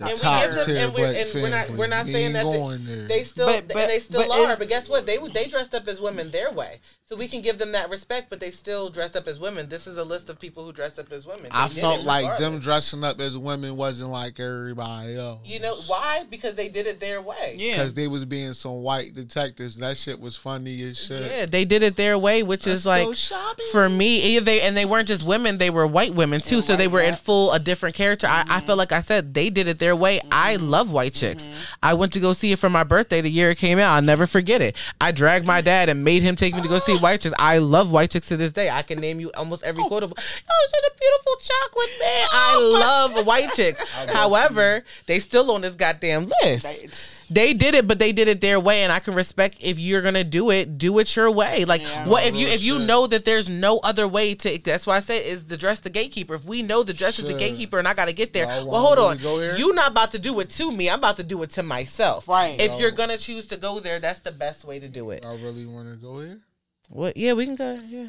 And 0.00 0.10
we 0.10 0.16
top 0.16 0.42
give 0.42 0.54
them- 0.54 0.66
tier 0.66 0.76
and 0.76 0.94
we're- 0.94 1.20
and 1.22 1.34
we're 1.34 1.48
not- 1.48 1.70
we're 1.70 1.86
not 1.86 2.06
saying 2.06 2.32
that 2.32 2.44
they- 2.44 2.56
going. 2.58 3.06
They 3.06 3.22
still, 3.24 3.46
But- 3.46 3.68
but- 3.68 3.76
and 3.76 3.90
they 3.90 4.00
still 4.00 4.22
but 4.26 4.30
are. 4.38 4.56
But 4.56 4.68
guess 4.68 4.88
what? 4.88 5.06
They 5.06 5.18
they 5.32 5.46
dressed 5.46 5.72
up 5.74 5.86
as 5.86 6.00
women 6.00 6.30
their 6.32 6.50
way, 6.50 6.80
so 7.06 7.16
we 7.16 7.28
can 7.28 7.42
give 7.42 7.58
them 7.58 7.72
that 7.72 7.90
respect. 7.90 8.30
But 8.30 8.40
they 8.40 8.50
still 8.50 8.88
dress 8.88 9.14
up 9.14 9.26
as 9.26 9.38
women. 9.38 9.68
This 9.68 9.86
is 9.86 9.98
a 9.98 10.04
list 10.04 10.30
of 10.30 10.40
people 10.40 10.64
who 10.64 10.72
dress 10.72 10.98
up 10.98 11.12
as 11.12 11.26
women. 11.26 11.48
I 11.50 11.68
They 11.68 11.74
did 11.74 11.80
felt 11.80 12.00
like 12.02 12.38
them 12.38 12.58
dressing 12.58 13.04
up 13.04 13.20
as 13.20 13.36
women 13.36 13.76
wasn't 13.76 14.10
like 14.10 14.40
everybody 14.40 15.16
else. 15.16 15.40
You 15.44 15.60
know 15.60 15.76
why? 15.86 16.24
Because 16.30 16.54
they 16.54 16.68
did 16.68 16.86
it 16.86 17.00
their 17.00 17.20
way. 17.20 17.56
Yeah. 17.58 17.72
Because 17.72 17.94
they 17.94 18.08
was 18.08 18.24
being 18.24 18.54
some 18.54 18.82
white 18.82 19.14
detectives. 19.14 19.76
That 19.76 19.96
shit 19.98 20.18
was 20.18 20.36
funny 20.36 20.82
as 20.82 20.98
shit. 20.98 21.30
Yeah, 21.30 21.46
they 21.46 21.64
did 21.64 21.82
it 21.82 21.96
their 21.96 22.18
way, 22.18 22.42
which 22.42 22.66
is 22.66 22.86
Let's 22.86 23.28
go 23.28 23.36
like 23.36 23.68
for 23.70 23.88
me. 23.88 24.38
They 24.38 24.62
and 24.62 24.76
they 24.76 24.86
weren't 24.86 25.08
just 25.08 25.24
women; 25.24 25.58
they 25.58 25.70
were 25.70 25.86
white 25.86 26.14
women 26.14 26.40
too. 26.40 26.62
so 26.62 26.76
they 26.76 26.86
white, 26.86 26.92
were 26.92 27.00
in 27.00 27.14
full 27.16 27.52
a 27.52 27.58
different 27.58 27.94
character. 27.94 28.26
I, 28.26 28.44
I 28.48 28.60
feel 28.60 28.70
mm-hmm. 28.70 28.78
like 28.78 28.92
I 28.92 29.00
said 29.00 29.34
they 29.34 29.50
did 29.50 29.68
it 29.68 29.78
their 29.78 29.94
way. 29.94 30.20
I 30.30 30.56
mm-hmm. 30.56 30.68
love 30.68 30.90
white 30.90 31.12
chicks. 31.12 31.48
Mm-hmm. 31.48 31.60
I 31.82 31.94
went 31.94 32.12
to 32.14 32.20
go 32.20 32.32
see 32.32 32.52
it 32.52 32.58
for 32.58 32.70
my 32.70 32.84
birthday 32.84 33.20
the 33.20 33.30
year 33.30 33.50
it 33.50 33.58
came 33.58 33.78
out. 33.78 33.94
I'll 33.94 34.02
never 34.02 34.26
forget 34.26 34.62
it. 34.62 34.76
I 35.00 35.12
dragged 35.12 35.46
my 35.46 35.60
dad 35.60 35.88
and 35.88 36.02
made 36.02 36.22
him 36.22 36.36
take 36.36 36.54
me 36.54 36.62
to 36.62 36.68
go 36.68 36.78
see 36.78 36.93
white 36.98 37.20
chicks. 37.20 37.34
I 37.38 37.58
love 37.58 37.90
white 37.90 38.10
chicks 38.10 38.28
to 38.28 38.36
this 38.36 38.52
day. 38.52 38.70
I 38.70 38.82
can 38.82 38.98
name 39.00 39.20
you 39.20 39.30
almost 39.34 39.62
every 39.62 39.82
quote 39.84 40.02
of. 40.02 40.12
Oh, 40.16 40.22
oh 40.50 40.68
she's 40.72 40.82
a 40.92 40.98
beautiful 40.98 41.32
chocolate 41.40 42.00
man. 42.00 42.28
I 42.32 42.58
love 42.58 43.26
white 43.26 43.50
chicks. 43.54 43.80
However, 44.12 44.84
they 45.06 45.20
still 45.20 45.50
on 45.50 45.60
this 45.62 45.74
goddamn 45.74 46.26
list. 46.42 46.66
It's- 46.66 47.10
They 47.30 47.54
did 47.54 47.74
it, 47.74 47.88
but 47.88 47.98
they 47.98 48.12
did 48.12 48.28
it 48.28 48.42
their 48.42 48.60
way, 48.60 48.82
and 48.82 48.92
I 48.92 48.98
can 49.00 49.14
respect 49.14 49.56
if 49.60 49.78
you're 49.78 50.02
gonna 50.02 50.24
do 50.24 50.50
it, 50.50 50.76
do 50.76 50.98
it 50.98 51.16
your 51.16 51.30
way. 51.30 51.64
Like 51.64 51.80
Yeah. 51.80 52.06
what 52.06 52.26
if 52.26 52.36
you 52.36 52.46
if 52.48 52.62
you 52.62 52.76
shit. 52.76 52.86
know 52.86 53.06
that 53.06 53.24
there's 53.24 53.48
no 53.48 53.78
other 53.78 54.06
way 54.06 54.34
to? 54.34 54.58
That's 54.58 54.86
why 54.86 54.96
I 54.96 55.00
said 55.00 55.24
is 55.24 55.44
the 55.44 55.56
dress 55.56 55.80
the 55.80 55.88
gatekeeper. 55.88 56.34
If 56.34 56.44
we 56.44 56.60
know 56.60 56.82
the 56.82 56.92
dress 56.92 57.18
is 57.18 57.24
the 57.24 57.32
gatekeeper, 57.32 57.78
and 57.78 57.88
I 57.88 57.94
gotta 57.94 58.12
get 58.12 58.34
there, 58.34 58.44
Y'all 58.44 58.66
well, 58.70 58.80
hold 58.82 58.98
on. 58.98 59.16
go 59.18 59.40
here? 59.40 59.56
You 59.56 59.72
not 59.72 59.92
about 59.92 60.10
to 60.12 60.18
do 60.18 60.38
it 60.40 60.50
to 60.50 60.70
me. 60.70 60.90
I'm 60.90 60.98
about 60.98 61.16
to 61.16 61.22
do 61.22 61.42
it 61.42 61.50
to 61.52 61.62
myself. 61.62 62.28
Right. 62.28 62.60
If 62.60 62.72
Yo. 62.72 62.78
you're 62.80 62.90
gonna 62.90 63.16
choose 63.16 63.46
to 63.46 63.56
go 63.56 63.80
there, 63.80 63.98
that's 64.00 64.20
the 64.20 64.30
best 64.32 64.66
way 64.66 64.78
to 64.78 64.86
do 64.88 65.10
it. 65.10 65.24
I 65.24 65.34
really 65.34 65.64
want 65.64 65.88
to 65.90 65.96
go 65.96 66.20
here. 66.20 66.40
What? 66.88 67.16
Yeah, 67.16 67.32
we 67.32 67.46
can 67.46 67.56
go. 67.56 67.80
Yeah. 67.86 68.08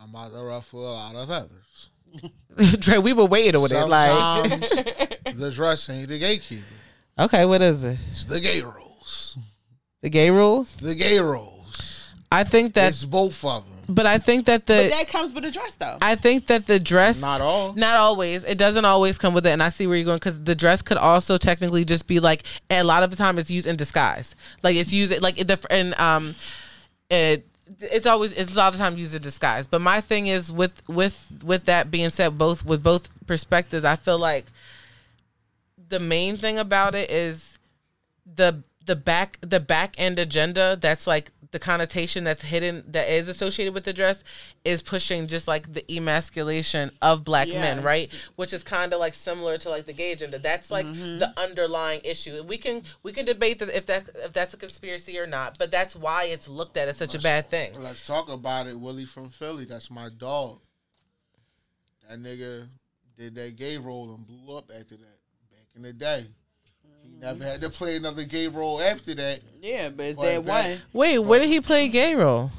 I'm 0.00 0.10
about 0.10 0.32
to 0.32 0.42
ruffle 0.42 0.80
a 0.80 0.92
lot 0.92 1.14
of 1.14 1.28
feathers. 1.28 1.88
Dre, 2.80 2.98
we 2.98 3.12
were 3.12 3.26
waiting 3.26 3.56
over 3.56 3.68
there. 3.68 3.86
Like, 3.86 4.60
the 5.36 5.50
dress 5.54 5.88
ain't 5.90 6.08
the 6.08 6.18
gatekeeper. 6.18 6.64
okay, 7.18 7.44
what 7.44 7.62
is 7.62 7.84
it? 7.84 7.98
It's 8.10 8.24
the 8.24 8.40
gay 8.40 8.62
rules. 8.62 9.36
The 10.02 10.08
gay 10.08 10.30
rules. 10.30 10.76
The 10.76 10.94
gay 10.94 11.20
rules. 11.20 11.56
I 12.32 12.44
think 12.44 12.74
that, 12.74 12.90
It's 12.90 13.04
both 13.04 13.44
of 13.44 13.68
them. 13.68 13.82
but 13.88 14.06
I 14.06 14.18
think 14.18 14.46
that 14.46 14.66
the 14.66 14.88
But 14.90 14.96
that 14.96 15.08
comes 15.08 15.34
with 15.34 15.44
a 15.44 15.50
dress, 15.50 15.74
though. 15.74 15.98
I 16.00 16.14
think 16.14 16.46
that 16.46 16.66
the 16.66 16.78
dress 16.80 17.20
Not 17.20 17.40
all. 17.40 17.74
Not 17.74 17.96
always. 17.96 18.44
It 18.44 18.56
doesn't 18.56 18.84
always 18.84 19.18
come 19.18 19.34
with 19.34 19.46
it, 19.46 19.50
and 19.50 19.62
I 19.62 19.70
see 19.70 19.86
where 19.86 19.96
you're 19.96 20.04
going 20.04 20.18
because 20.18 20.42
the 20.42 20.54
dress 20.54 20.80
could 20.80 20.96
also 20.96 21.38
technically 21.38 21.84
just 21.84 22.06
be 22.06 22.20
like 22.20 22.44
a 22.70 22.82
lot 22.84 23.02
of 23.02 23.10
the 23.10 23.16
time 23.16 23.38
it's 23.38 23.50
used 23.50 23.66
in 23.66 23.76
disguise. 23.76 24.36
Like 24.62 24.76
it's 24.76 24.92
used 24.92 25.20
like 25.20 25.36
the 25.36 25.58
and 25.70 25.94
um, 25.94 26.34
it 27.10 27.49
it's 27.80 28.06
always 28.06 28.32
it's 28.32 28.52
a 28.52 28.56
lot 28.56 28.72
of 28.72 28.78
time 28.78 28.98
used 28.98 29.14
in 29.14 29.22
disguise. 29.22 29.66
But 29.66 29.80
my 29.80 30.00
thing 30.00 30.26
is 30.26 30.50
with 30.50 30.82
with 30.88 31.30
with 31.44 31.64
that 31.64 31.90
being 31.90 32.10
said, 32.10 32.38
both 32.38 32.64
with 32.64 32.82
both 32.82 33.08
perspectives, 33.26 33.84
I 33.84 33.96
feel 33.96 34.18
like 34.18 34.46
the 35.88 36.00
main 36.00 36.36
thing 36.36 36.58
about 36.58 36.94
it 36.94 37.10
is 37.10 37.58
the 38.26 38.62
the 38.86 38.96
back 38.96 39.38
the 39.40 39.60
back 39.60 39.94
end 39.98 40.18
agenda 40.18 40.76
that's 40.80 41.06
like 41.06 41.30
the 41.52 41.58
connotation 41.58 42.24
that's 42.24 42.42
hidden 42.42 42.84
that 42.86 43.08
is 43.08 43.28
associated 43.28 43.74
with 43.74 43.84
the 43.84 43.92
dress 43.92 44.22
is 44.64 44.82
pushing 44.82 45.26
just 45.26 45.48
like 45.48 45.72
the 45.72 45.84
emasculation 45.94 46.90
of 47.02 47.24
black 47.24 47.48
men 47.48 47.82
right 47.82 48.10
which 48.36 48.52
is 48.52 48.62
kind 48.62 48.92
of 48.92 49.00
like 49.00 49.14
similar 49.14 49.58
to 49.58 49.68
like 49.68 49.86
the 49.86 49.92
gay 49.92 50.12
agenda 50.12 50.38
that's 50.38 50.70
like 50.70 50.86
Mm-hmm. 50.86 51.18
the 51.18 51.32
underlying 51.38 52.00
issue 52.04 52.42
we 52.42 52.56
can 52.58 52.82
we 53.02 53.12
can 53.12 53.24
debate 53.24 53.58
that 53.58 53.68
if 53.76 53.86
that 53.86 54.08
if 54.16 54.32
that's 54.32 54.54
a 54.54 54.56
conspiracy 54.56 55.18
or 55.18 55.26
not 55.26 55.58
but 55.58 55.70
that's 55.70 55.94
why 55.94 56.24
it's 56.24 56.48
looked 56.48 56.76
at 56.76 56.88
as 56.88 56.96
such 56.96 57.14
a 57.14 57.18
bad 57.20 57.50
thing 57.50 57.72
Let's 57.80 58.06
talk 58.06 58.28
about 58.28 58.66
it. 58.66 58.78
Willie 58.78 59.04
from 59.04 59.30
Philly. 59.30 59.64
That's 59.64 59.90
my 59.90 60.08
dog. 60.08 60.60
That 62.08 62.18
nigga 62.18 62.68
did 63.16 63.34
that 63.36 63.56
gay 63.56 63.76
role 63.76 64.14
and 64.14 64.26
blew 64.26 64.56
up 64.56 64.70
after 64.70 64.96
that. 64.96 65.18
Back 65.50 65.66
in 65.76 65.82
the 65.82 65.92
day. 65.92 66.26
He 67.20 67.26
never 67.26 67.44
had 67.44 67.60
to 67.60 67.70
play 67.70 67.96
another 67.96 68.24
gay 68.24 68.48
role 68.48 68.80
after 68.80 69.14
that. 69.14 69.40
yeah, 69.60 69.90
but 69.90 70.06
it's 70.06 70.16
But 70.16 70.22
that 70.24 70.44
that- 70.46 70.68
one. 70.70 70.82
wait 70.92 71.18
where 71.18 71.38
did 71.40 71.48
he 71.48 71.60
play 71.60 71.88
gay 71.88 72.14
role 72.14 72.50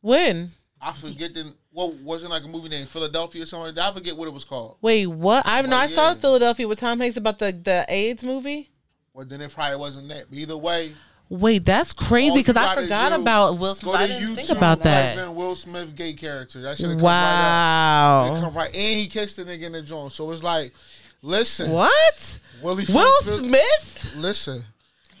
when 0.00 0.50
I 0.80 0.92
forget 0.92 1.34
the 1.34 1.54
what 1.70 1.94
wasn't 1.94 2.30
like 2.32 2.44
a 2.44 2.48
movie 2.48 2.68
named 2.68 2.88
Philadelphia 2.88 3.44
or 3.44 3.46
something. 3.46 3.78
I 3.78 3.92
forget 3.92 4.14
what 4.16 4.28
it 4.28 4.34
was 4.34 4.44
called. 4.44 4.76
wait 4.82 5.06
what 5.06 5.46
i 5.46 5.62
know 5.62 5.76
Oh, 5.76 5.80
i 5.80 5.86
saw 5.86 6.08
yeah. 6.08 6.14
philadelphia 6.14 6.68
with 6.68 6.80
tom 6.80 7.00
hanks 7.00 7.16
about 7.16 7.38
the 7.38 7.50
the 7.52 7.86
aids 7.88 8.22
movie 8.22 8.68
Well, 9.14 9.24
then 9.26 9.40
it 9.40 9.52
probably 9.52 9.76
wasn't 9.76 10.08
that. 10.08 10.26
But 10.28 10.38
either 10.38 10.56
way, 10.56 10.94
Wait, 11.30 11.64
that's 11.64 11.94
crazy 11.94 12.36
because 12.40 12.56
I 12.58 12.74
forgot 12.74 13.08
do, 13.14 13.22
about 13.22 13.58
Will 13.58 13.74
Smith. 13.74 13.92
Go 13.94 13.98
I 13.98 14.06
didn't 14.06 14.22
YouTube. 14.22 14.36
think 14.36 14.48
about 14.50 14.78
type 14.82 14.84
that. 14.84 15.18
in 15.18 15.34
Will 15.34 15.54
Smith 15.54 15.96
gay 15.96 16.12
character. 16.12 16.60
That 16.60 16.76
should 16.76 16.88
come 16.90 16.98
right 16.98 18.26
up. 18.26 18.32
Wow. 18.34 18.40
come 18.42 18.54
right, 18.54 18.74
and 18.74 19.00
he 19.00 19.06
kissed 19.06 19.36
the 19.38 19.44
nigga 19.46 19.62
in 19.62 19.72
the 19.72 19.80
joint. 19.80 20.12
So 20.12 20.30
it's 20.30 20.42
like, 20.42 20.74
listen, 21.22 21.70
What? 21.70 22.38
Willie 22.62 22.84
Will 22.88 23.22
Phil- 23.22 23.38
Smith? 23.38 24.12
Listen, 24.16 24.64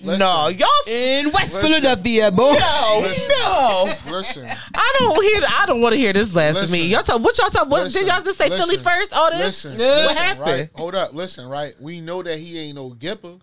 listen, 0.00 0.18
No, 0.18 0.48
y'all. 0.48 0.68
In 0.86 1.30
West 1.32 1.54
Listen. 1.54 1.60
Philadelphia, 1.60 2.30
boy. 2.30 2.52
No, 2.54 3.00
Listen. 3.02 3.28
no. 3.38 3.92
listen. 4.10 4.48
I 4.76 4.94
don't 4.98 5.22
hear. 5.22 5.42
I 5.48 5.66
don't 5.66 5.80
want 5.80 5.92
to 5.94 5.98
hear 5.98 6.12
this 6.12 6.30
blasphemy. 6.32 6.88
Listen. 6.88 6.90
Y'all 6.90 7.02
talk. 7.02 7.22
What 7.22 7.38
y'all 7.38 7.50
talk? 7.50 7.68
What 7.68 7.84
Listen, 7.84 8.02
did 8.02 8.08
y'all 8.12 8.22
just 8.22 8.38
say? 8.38 8.48
Philly 8.48 8.76
first. 8.78 9.12
All 9.12 9.30
this. 9.30 9.64
Listen, 9.64 9.72
what 9.72 9.78
listen, 9.78 10.16
happened? 10.16 10.40
Right? 10.46 10.70
Hold 10.74 10.94
up, 10.94 11.14
listen, 11.14 11.48
right? 11.48 11.74
We 11.80 12.00
know 12.00 12.22
that 12.22 12.38
he 12.38 12.58
ain't 12.58 12.76
no 12.76 12.90
gipper. 12.90 13.40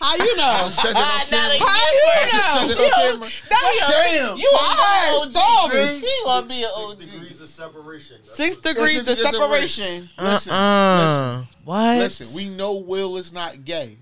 How 0.00 0.14
you 0.14 0.36
know? 0.36 0.44
I 0.44 0.68
said 0.68 0.90
it 0.90 0.94
now 0.94 1.00
on 1.00 1.50
they. 1.50 1.58
How 1.58 1.90
you 1.90 2.06
know? 2.32 2.68
said 2.68 2.70
it 2.70 2.78
on 2.78 2.90
camera. 2.92 3.30
Now 3.50 3.70
you 3.72 3.80
Damn. 3.88 4.36
You 4.38 4.52
Five 4.56 4.78
are 4.78 5.24
an 5.26 5.30
stories. 5.32 5.90
OG. 5.90 6.00
He 6.00 6.20
gonna 6.24 6.46
be 6.46 6.62
an 6.62 6.70
Six 6.70 7.10
degrees 7.10 7.40
of 7.40 7.48
separation. 7.48 8.16
That's 8.24 8.36
Six 8.36 8.56
degrees 8.58 8.98
of 9.00 9.08
It's 9.08 9.18
a- 9.20 9.22
it's 9.22 9.30
a 9.30 9.32
separation. 9.40 10.10
Listen, 10.18 10.52
Uh. 10.52 11.44
What? 11.64 11.98
listen, 11.98 12.26
listen. 12.26 12.36
We 12.36 12.48
know 12.56 12.74
Will 12.74 13.16
is 13.16 13.32
not 13.32 13.64
gay. 13.64 13.98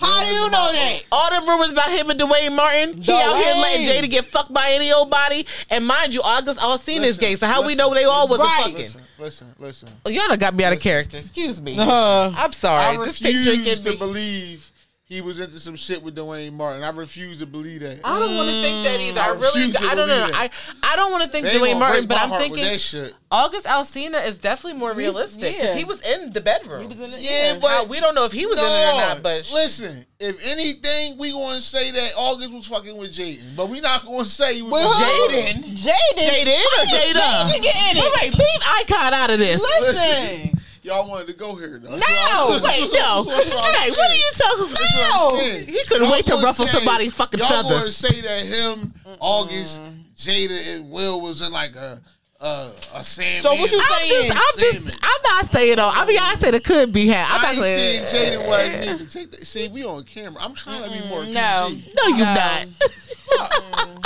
How 0.00 0.24
do 0.24 0.30
you 0.30 0.48
know 0.50 0.72
that? 0.72 1.02
All 1.12 1.28
the 1.28 1.46
rumors 1.46 1.70
about 1.72 1.90
him 1.90 2.08
and 2.08 2.18
Duane 2.18 2.56
Martin. 2.56 3.02
He 3.02 3.12
out 3.12 3.36
here 3.36 3.54
letting 3.56 3.86
Dwayne. 3.86 4.02
Jada 4.02 4.10
get 4.10 4.24
fucked 4.24 4.50
by 4.54 4.70
any 4.72 4.90
old 4.90 5.10
body. 5.10 5.44
And 5.68 5.86
mind 5.86 6.14
you, 6.14 6.22
August 6.22 6.58
Alsina 6.58 7.00
is 7.04 7.18
Listen, 7.18 7.20
gay. 7.20 7.36
So 7.36 7.46
how 7.46 7.60
we 7.60 7.74
know 7.74 7.92
they 7.92 8.04
all 8.04 8.26
wasn't 8.26 8.48
Right. 8.48 8.62
fucking? 8.62 8.76
Listen, 8.86 9.04
listen, 9.18 9.54
listen. 9.58 9.88
Y'all 10.06 10.28
done 10.28 10.38
got 10.38 10.54
me 10.54 10.64
out 10.64 10.72
of 10.72 10.80
character. 10.80 11.18
Excuse 11.18 11.60
me. 11.60 11.76
Uh, 11.78 12.32
I'm 12.34 12.54
sorry. 12.54 12.96
I 12.98 13.04
This 13.04 13.18
fake 13.18 13.34
refuse 13.36 13.44
drinking 13.44 13.84
to 13.84 13.90
me. 13.90 13.96
believe 13.96 14.72
he 15.10 15.20
was 15.20 15.40
into 15.40 15.58
some 15.58 15.74
shit 15.74 16.04
with 16.04 16.14
Duane 16.14 16.54
Martin. 16.54 16.84
I 16.84 16.90
refuse 16.90 17.40
to 17.40 17.46
believe 17.46 17.80
that. 17.80 17.98
I 18.04 18.20
don't 18.20 18.36
want 18.36 18.48
to 18.48 18.62
think 18.62 18.86
that 18.86 19.00
either. 19.00 19.20
I, 19.20 19.24
I 19.24 19.28
really, 19.30 19.66
refuse 19.66 19.76
I 19.76 19.94
don't 19.96 20.06
know. 20.06 20.20
believe 20.20 20.36
I. 20.36 20.50
I 20.84 20.94
don't 20.94 21.10
want 21.10 21.24
to 21.24 21.28
think 21.28 21.46
They 21.46 21.58
Duane 21.58 21.80
Martin, 21.80 22.06
but 22.06 22.16
I'm 22.16 22.30
thinking 22.38 22.62
that 22.62 22.80
shit. 22.80 23.12
August 23.28 23.66
Alsina 23.66 24.24
is 24.24 24.38
definitely 24.38 24.78
more 24.78 24.92
realistic 24.92 25.52
because 25.52 25.70
yeah. 25.70 25.74
he 25.74 25.82
was 25.84 26.00
in 26.02 26.32
the 26.32 26.40
bedroom. 26.40 26.82
he 26.82 26.86
was 26.86 27.00
in 27.00 27.12
it. 27.12 27.20
Yeah, 27.20 27.54
Yeah, 27.54 27.58
but 27.58 27.88
we 27.88 27.98
don't 27.98 28.14
know 28.14 28.24
if 28.24 28.30
he 28.30 28.46
was 28.46 28.56
in 28.56 28.62
it 28.64 28.66
or 28.66 28.98
not, 28.98 29.20
but 29.20 29.44
sh- 29.44 29.52
listen, 29.52 30.06
if 30.20 30.40
anything, 30.44 31.18
we 31.18 31.32
going 31.32 31.56
to 31.56 31.62
say 31.62 31.90
that 31.90 32.12
August 32.16 32.54
was 32.54 32.66
fucking 32.66 32.96
with 32.96 33.12
Jaden, 33.12 33.56
but 33.56 33.68
we 33.68 33.80
not 33.80 34.04
going 34.06 34.24
to 34.24 34.30
say 34.30 34.54
he 34.54 34.62
was 34.62 34.70
Well, 34.70 34.92
fucking 34.92 35.56
Jaden. 35.56 35.76
Jaden. 35.76 36.44
Jaden 36.44 36.54
or 36.54 36.84
Jada? 36.86 37.50
Jaden 37.50 37.62
get 37.62 37.90
in 37.90 37.96
it. 37.96 38.04
All 38.04 38.12
right, 38.12 38.32
leave 38.32 38.60
Icon 38.88 39.12
out 39.14 39.30
of 39.30 39.40
this. 39.40 39.60
Listen. 39.80 40.59
Y'all 40.82 41.08
wanted 41.08 41.26
to 41.26 41.34
go 41.34 41.54
here, 41.56 41.78
though. 41.78 41.90
No, 41.90 42.60
wait, 42.62 42.90
no. 42.92 43.24
Hey, 43.24 43.90
what 43.90 44.10
are 44.10 44.14
you 44.14 44.30
talking 44.34 44.64
about? 44.64 44.78
That's 44.78 44.94
what 44.94 45.34
I'm 45.34 45.38
saying. 45.40 45.68
He 45.68 45.84
couldn't 45.88 46.10
wait 46.10 46.26
to 46.26 46.34
ruffle 46.36 46.66
say- 46.66 46.72
somebody's 46.72 47.12
fucking 47.14 47.38
y'all 47.40 47.48
going 47.62 47.64
to 47.64 47.78
feathers. 47.80 47.96
say 47.96 48.20
that 48.22 48.46
him, 48.46 48.94
August, 49.20 49.80
Jada, 50.16 50.74
and 50.76 50.90
Will 50.90 51.20
was 51.20 51.42
in 51.42 51.52
like 51.52 51.76
a 51.76 52.00
a, 52.40 52.70
a 52.94 53.04
Sam. 53.04 53.42
So 53.42 53.54
what 53.54 53.70
you 53.70 53.78
I'm 53.82 53.98
saying? 54.08 54.28
just, 54.32 54.38
I'm 54.40 54.58
just, 54.84 54.98
I'm 55.02 55.20
not 55.24 55.50
saying 55.52 55.76
though. 55.76 55.90
I 55.92 56.06
mean, 56.06 56.18
I 56.18 56.36
said 56.36 56.54
it 56.54 56.64
could 56.64 56.90
be 56.90 57.08
had. 57.08 57.26
I'm 57.30 57.44
I 57.44 57.54
not 57.54 57.62
saying. 57.62 58.04
Jaden 58.38 58.48
was 58.48 59.00
nigga. 59.00 59.12
Take 59.12 59.30
that. 59.32 59.46
See, 59.46 59.68
we 59.68 59.84
on 59.84 60.04
camera. 60.04 60.42
I'm 60.42 60.54
trying 60.54 60.82
to 60.82 60.88
be 60.90 61.06
more 61.08 61.20
PG. 61.20 61.34
no. 61.34 61.68
No, 61.68 62.06
you 62.06 62.16
No. 62.16 62.34
not. 62.34 62.68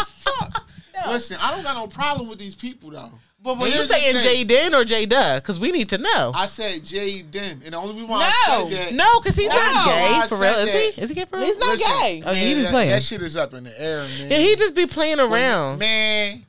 Fuck. 0.08 0.64
Listen, 1.08 1.36
I 1.40 1.52
don't 1.52 1.62
got 1.62 1.76
no 1.76 1.86
problem 1.86 2.28
with 2.28 2.38
these 2.40 2.56
people 2.56 2.90
though. 2.90 3.12
But, 3.44 3.56
but 3.56 3.64
Are 3.64 3.66
you 3.68 3.74
here's 3.74 3.88
the 3.88 3.92
saying 3.92 4.16
thing. 4.16 4.46
Jaden 4.48 4.72
or 4.72 4.84
Jada? 4.86 5.36
Because 5.36 5.60
we 5.60 5.70
need 5.70 5.90
to 5.90 5.98
know. 5.98 6.32
I 6.34 6.46
said 6.46 6.80
Jaden, 6.80 7.62
and 7.62 7.74
the 7.74 7.76
only 7.76 7.92
reason 7.92 8.08
why 8.08 8.20
No. 8.20 8.24
I 8.66 8.70
said 8.70 8.78
that, 8.88 8.94
no, 8.94 9.20
because 9.20 9.36
he's 9.36 9.48
not 9.50 9.74
No, 9.86 9.92
gay 9.92 10.14
I 10.16 10.26
for 10.26 10.36
said 10.38 10.56
real. 10.56 10.66
Is 10.66 10.72
that- 10.72 10.80
he? 10.94 11.02
Is 11.02 11.08
he 11.10 11.14
gay 11.14 11.24
for 11.26 11.36
real? 11.36 11.44
He's 11.46 11.58
not 11.58 11.76
Listen, 11.76 11.92
gay. 12.00 12.22
Oh, 12.24 12.32
yeah, 12.32 12.40
he 12.40 12.54
be 12.54 12.62
that, 12.62 12.70
playing. 12.70 12.90
That 12.90 13.02
shit 13.02 13.20
is 13.20 13.36
up 13.36 13.52
in 13.52 13.64
the 13.64 13.78
air, 13.80 13.98
man. 14.08 14.30
Yeah, 14.30 14.38
he 14.38 14.56
just 14.56 14.74
be 14.74 14.86
playing 14.86 15.20
around. 15.20 15.78
man. 15.78 16.46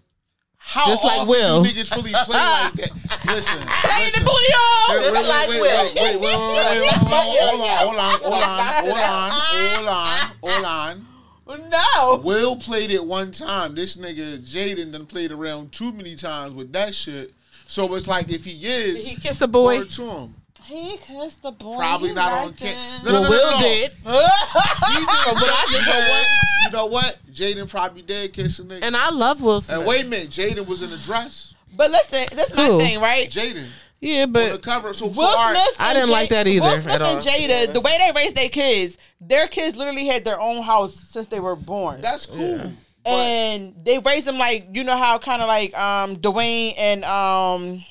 How 0.57 0.85
Just 0.87 1.03
like 1.03 1.19
often 1.19 1.27
Will. 1.29 1.63
do 1.63 1.69
niggas 1.69 1.91
really 1.95 2.11
play 2.11 2.37
like 2.37 2.73
that? 2.73 2.91
Listen, 3.27 3.67
Hey, 3.67 4.05
the 4.05 4.05
listen. 4.05 4.23
booty 4.23 4.45
hole. 4.55 4.95
Wait, 4.95 5.03
wait, 5.03 5.13
Just 5.13 5.21
wait, 5.21 5.29
like 5.29 5.49
wait, 5.49 5.61
Will. 5.61 5.67
wait, 5.67 5.95
wait, 5.95 6.15
wait, 6.15 6.21
wait, 6.21 6.39
wait, 6.55 6.81
wait, 6.81 6.93
hold 6.95 7.11
on, 7.13 7.75
hold 7.77 7.95
on, 7.99 8.19
hold 8.19 8.33
on, 8.33 8.71
hold 8.71 8.97
on, 8.97 9.31
hold 9.31 9.87
on, 9.87 10.31
hold 10.41 10.65
on. 10.65 11.07
No. 11.47 12.21
Will 12.23 12.55
played 12.55 12.91
it 12.91 13.05
one 13.05 13.31
time. 13.31 13.75
This 13.75 13.97
nigga 13.97 14.39
Jaden 14.39 14.91
done 14.91 15.05
played 15.05 15.31
around 15.31 15.71
too 15.71 15.91
many 15.91 16.15
times 16.15 16.53
with 16.53 16.71
that 16.73 16.95
shit. 16.95 17.33
So 17.67 17.93
it's 17.95 18.07
like 18.07 18.29
if 18.29 18.45
he 18.45 18.65
is, 18.65 18.95
Did 18.95 19.05
he 19.05 19.15
kiss 19.15 19.41
a 19.41 19.47
boy? 19.47 19.77
word 19.79 19.91
to 19.91 20.09
him. 20.09 20.35
He 20.63 20.97
kissed 20.97 21.43
the 21.43 21.51
boy. 21.51 21.75
Probably 21.77 22.11
not 22.13 22.31
on 22.31 22.45
liked 22.47 22.57
camera. 22.59 22.97
it. 22.99 23.03
No, 23.05 23.11
no, 23.11 23.21
Well, 23.21 23.23
no, 23.23 23.29
Will 23.29 23.51
no, 23.51 23.57
no. 23.57 23.63
did. 23.63 23.91
He 24.05 24.99
did. 24.99 25.05
But 25.05 25.35
I 25.37 25.65
just 25.69 25.71
you 25.71 25.79
know 25.93 26.09
what? 26.09 26.27
You 26.63 26.69
know 26.71 26.85
what? 26.87 27.17
Jaden 27.31 27.69
probably 27.69 28.01
did 28.01 28.33
kiss 28.33 28.57
a 28.59 28.63
nigga. 28.63 28.79
And 28.81 28.97
I 28.97 29.09
love 29.11 29.41
Will 29.41 29.61
Smith. 29.61 29.77
And 29.77 29.87
wait 29.87 30.05
a 30.05 30.07
minute, 30.07 30.29
Jaden 30.29 30.65
was 30.65 30.81
in 30.81 30.91
a 30.91 30.97
dress. 30.97 31.53
But 31.75 31.91
listen, 31.91 32.25
this 32.35 32.49
is 32.51 32.55
my 32.57 32.67
thing, 32.79 32.99
right? 32.99 33.29
Jaden 33.29 33.67
yeah, 34.05 34.23
on 34.23 34.31
the 34.31 34.49
but 34.51 34.63
cover. 34.63 34.93
So, 34.93 35.11
so 35.11 35.19
Will 35.19 35.27
all 35.27 35.35
right, 35.35 35.57
Smith. 35.57 35.75
I 35.79 35.89
and 35.89 35.95
didn't 35.97 36.11
like 36.11 36.29
that 36.29 36.47
either 36.47 36.61
Will 36.61 36.79
Smith 36.79 36.93
at 36.93 37.01
all. 37.01 37.17
and 37.17 37.25
Jada, 37.25 37.47
Yeah, 37.47 37.65
the 37.71 37.81
way 37.81 37.97
they 37.97 38.11
raised 38.15 38.35
their 38.35 38.49
kids, 38.49 38.97
their 39.19 39.47
kids 39.47 39.77
literally 39.77 40.05
had 40.05 40.23
their 40.25 40.39
own 40.39 40.61
house 40.61 40.95
since 40.95 41.27
they 41.27 41.39
were 41.39 41.55
born. 41.55 42.01
that's 42.01 42.25
cool. 42.25 42.73
But 43.03 43.11
and 43.11 43.75
they 43.83 43.99
raised 43.99 44.25
them 44.25 44.37
like 44.37 44.67
you 44.73 44.83
know 44.83 44.97
how 44.97 45.19
kind 45.19 45.41
of 45.41 45.47
like 45.47 45.77
um 45.77 46.17
Dwyane 46.17 46.73
and 46.77 47.05
um 47.05 47.83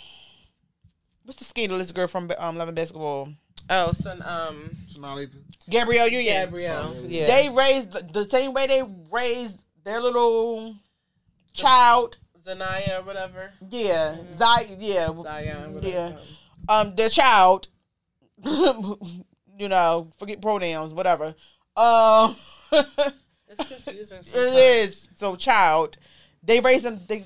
what's 1.25 1.39
the 1.39 1.45
skaterless 1.45 1.93
girl 1.93 2.09
from 2.09 2.33
um 2.39 2.57
Love 2.59 2.69
and 2.69 2.75
Basketball 2.75 3.29
oh, 3.71 3.93
son, 3.93 4.23
um, 4.27 4.77
so 4.89 5.01
now 5.01 5.17
they, 5.17 5.29
Gabrielle 5.69 6.09
Union. 6.09 6.33
Gabrielle, 6.33 6.97
yeah, 7.07 7.27
They 7.27 7.49
raised 7.49 7.93
the, 7.93 8.03
the 8.25 8.29
same 8.29 8.53
way 8.53 8.67
they 8.67 8.83
raised 9.11 9.59
their 9.85 10.01
little 10.01 10.77
child. 11.53 12.17
Zanaya 12.47 13.01
or 13.01 13.03
whatever, 13.03 13.53
Yeah, 13.71 14.17
Zion. 14.37 14.77
Yeah, 14.81 15.11
Zion, 15.23 15.79
Yeah. 15.83 16.13
um 16.69 16.95
their 16.95 17.09
child 17.09 17.69
you 18.45 19.69
know 19.69 20.09
forget 20.19 20.41
pronouns 20.43 20.93
whatever 20.93 21.35
um 21.77 22.37
It's 23.49 23.63
confusing. 23.69 24.19
it 24.19 24.55
is 24.55 25.09
so 25.15 25.37
child 25.37 25.97
they 26.43 26.61
raise 26.61 26.83
them 26.83 27.01
they 27.07 27.25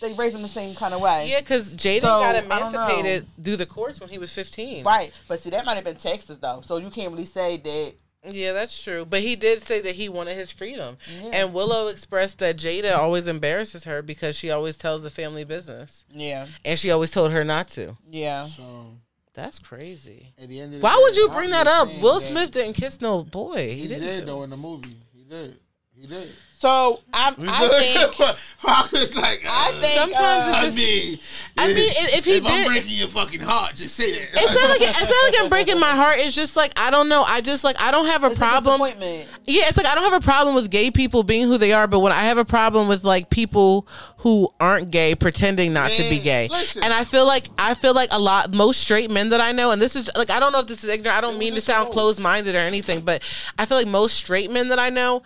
they 0.00 0.12
raise 0.14 0.32
them 0.34 0.42
the 0.42 0.48
same 0.48 0.74
kind 0.74 0.92
of 0.92 1.00
way 1.00 1.28
Yeah, 1.30 1.40
because 1.40 1.74
Jaden 1.74 2.00
So, 2.02 2.06
got 2.20 2.36
emancipated 2.36 3.26
through 3.42 3.56
the 3.56 3.66
courts 3.66 4.00
when 4.00 4.10
he 4.10 4.18
was 4.18 4.32
15. 4.32 4.84
right 4.84 5.12
but 5.28 5.40
see 5.40 5.50
that 5.50 5.64
might 5.64 5.76
have 5.76 5.84
been 5.84 5.96
texas 5.96 6.38
though 6.38 6.60
so 6.64 6.76
you 6.76 6.90
can't 6.90 7.10
really 7.12 7.26
say 7.26 7.56
that 7.56 7.94
Yeah, 8.28 8.52
that's 8.52 8.82
true. 8.82 9.04
But 9.06 9.20
he 9.22 9.34
did 9.34 9.62
say 9.62 9.80
that 9.80 9.94
he 9.94 10.08
wanted 10.08 10.36
his 10.36 10.50
freedom. 10.50 10.98
Yeah. 11.22 11.30
And 11.32 11.54
Willow 11.54 11.86
expressed 11.88 12.38
that 12.40 12.56
Jada 12.58 12.96
always 12.96 13.26
embarrasses 13.26 13.84
her 13.84 14.02
because 14.02 14.36
she 14.36 14.50
always 14.50 14.76
tells 14.76 15.02
the 15.02 15.10
family 15.10 15.44
business. 15.44 16.04
yeah 16.14 16.46
And 16.64 16.78
she 16.78 16.90
always 16.90 17.10
told 17.10 17.32
her 17.32 17.44
not 17.44 17.68
to. 17.68 17.96
yeah 18.10 18.44
so 18.46 18.92
That's 19.32 19.58
crazy. 19.58 20.34
at 20.40 20.48
the 20.48 20.60
end 20.60 20.74
of 20.74 20.80
the 20.80 20.84
Why 20.84 20.94
day, 20.96 21.00
would 21.02 21.16
you 21.16 21.28
bring 21.30 21.50
that 21.50 21.66
up? 21.66 21.88
Will 22.00 22.20
Smith 22.20 22.50
didn't 22.50 22.74
kiss 22.74 23.00
no 23.00 23.24
boy. 23.24 23.68
He, 23.74 23.82
He 23.82 23.88
didn't. 23.88 24.02
did 24.14 24.26
though 24.26 24.42
in 24.42 24.50
the 24.50 24.56
movie. 24.56 24.96
He 25.16 25.24
did. 25.24 25.56
He 25.98 26.06
did. 26.06 26.30
so 26.58 27.00
i'm 27.12 27.34
i 27.40 27.68
think 28.18 28.20
I 28.62 28.88
was 28.92 29.16
like, 29.16 29.42
i 29.48 29.70
uh, 29.74 29.80
think 29.80 29.94
Sometimes 29.98 30.46
uh, 30.46 30.48
it's 30.50 30.58
I 30.58 30.64
just- 30.66 30.76
mean, 30.76 31.18
I 31.56 31.66
mean, 31.68 31.76
if- 31.78 32.18
if 32.18 32.24
he 32.26 32.32
if 32.36 32.46
I'm 32.46 32.66
breaking 32.66 32.90
your 32.90 33.08
fucking 33.08 33.40
heart, 33.40 33.74
just 33.74 33.96
say 33.96 34.12
that. 34.12 34.28
It's 34.34 34.54
not 34.54 34.68
like 34.70 34.80
it's 34.82 35.00
not 35.00 35.24
like 35.24 35.34
I'm 35.40 35.48
breaking 35.48 35.78
my 35.80 35.90
heart. 35.94 36.18
It's 36.18 36.34
just 36.34 36.56
like 36.56 36.72
I 36.78 36.90
don't 36.90 37.08
know. 37.08 37.22
I 37.22 37.40
just 37.40 37.64
like 37.64 37.76
I 37.80 37.90
don't 37.90 38.04
have 38.06 38.22
a 38.22 38.28
it's 38.28 38.38
problem. 38.38 38.80
disappointment. 38.80 39.28
Yeah, 39.46 39.64
it's 39.68 39.76
like 39.78 39.86
I 39.86 39.94
don't 39.94 40.04
have 40.04 40.22
a 40.22 40.24
problem 40.24 40.54
with 40.54 40.70
gay 40.70 40.90
people 40.90 41.22
being 41.22 41.46
who 41.48 41.56
they 41.58 41.72
are, 41.72 41.86
but 41.86 42.00
when 42.00 42.12
I 42.12 42.24
have 42.24 42.36
a 42.38 42.44
problem 42.44 42.86
with 42.88 43.02
like 43.02 43.30
people 43.30 43.86
who 44.18 44.48
aren't 44.60 44.90
gay 44.90 45.14
pretending 45.14 45.72
not 45.72 45.90
to 45.92 46.02
be 46.10 46.18
gay. 46.18 46.48
listen. 46.48 46.82
And 46.84 46.92
I 46.92 47.04
feel 47.04 47.26
like 47.26 47.48
I 47.58 47.72
feel 47.74 47.94
like 47.94 48.10
a 48.12 48.18
lot 48.18 48.52
most 48.52 48.80
straight 48.80 49.10
men 49.10 49.30
that 49.30 49.40
I 49.40 49.52
know, 49.52 49.70
and 49.72 49.80
this 49.82 49.96
is 49.96 50.10
like 50.16 50.28
I 50.30 50.38
don't 50.38 50.52
know 50.52 50.60
if 50.60 50.66
this 50.66 50.84
is 50.84 50.90
ignorant. 50.90 51.16
I 51.16 51.20
don't 51.22 51.38
mean 51.38 51.54
to 51.54 51.60
sound 51.62 51.90
closed 51.90 52.20
minded 52.20 52.54
or 52.54 52.58
anything, 52.58 53.00
but 53.00 53.22
I 53.58 53.64
feel 53.64 53.78
like 53.78 53.86
most 53.88 54.14
straight 54.16 54.50
men 54.50 54.68
that 54.68 54.78
I 54.78 54.90
know 54.90 55.22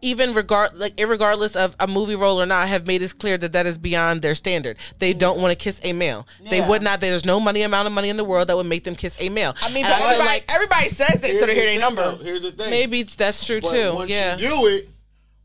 even 0.00 0.34
regard 0.34 0.76
like 0.76 0.94
irregardless 0.96 1.54
of 1.56 1.74
a 1.80 1.86
movie 1.86 2.14
role 2.16 2.40
or 2.40 2.46
not 2.46 2.68
have 2.68 2.86
made 2.86 3.02
it 3.02 3.18
clear 3.18 3.36
that 3.38 3.52
that 3.52 3.66
is 3.66 3.78
beyond 3.78 4.22
their 4.22 4.34
standard 4.34 4.76
they 4.98 5.12
don't 5.12 5.38
want 5.40 5.50
to 5.52 5.56
kiss 5.56 5.80
a 5.84 5.92
male 5.92 6.26
they 6.48 6.60
would 6.60 6.82
not 6.82 7.00
there's 7.00 7.24
no 7.24 7.38
money 7.40 7.62
amount 7.62 7.86
of 7.86 7.92
money 7.92 8.08
in 8.08 8.16
the 8.16 8.24
world 8.24 8.48
that 8.48 8.56
would 8.56 8.66
make 8.66 8.84
them 8.84 8.94
kiss 8.96 9.16
a 9.20 9.28
male 9.28 9.54
i 9.62 9.68
mean 9.70 9.84
And 9.84 9.92
but 9.94 10.00
everybody, 10.02 10.28
like 10.28 10.44
everybody 10.48 10.88
says 10.88 11.20
that 11.20 11.30
so 11.38 11.46
they 11.46 11.54
the 11.54 11.54
hear 11.60 11.64
their 11.70 11.80
number 11.80 12.02
though. 12.02 12.16
Here's 12.16 12.42
the 12.42 12.52
thing. 12.52 12.70
maybe 12.70 13.02
that's 13.02 13.44
true 13.44 13.60
But 13.60 13.70
too 13.70 13.94
once 13.94 14.10
yeah 14.10 14.36
you 14.36 14.48
do 14.48 14.66
it, 14.66 14.88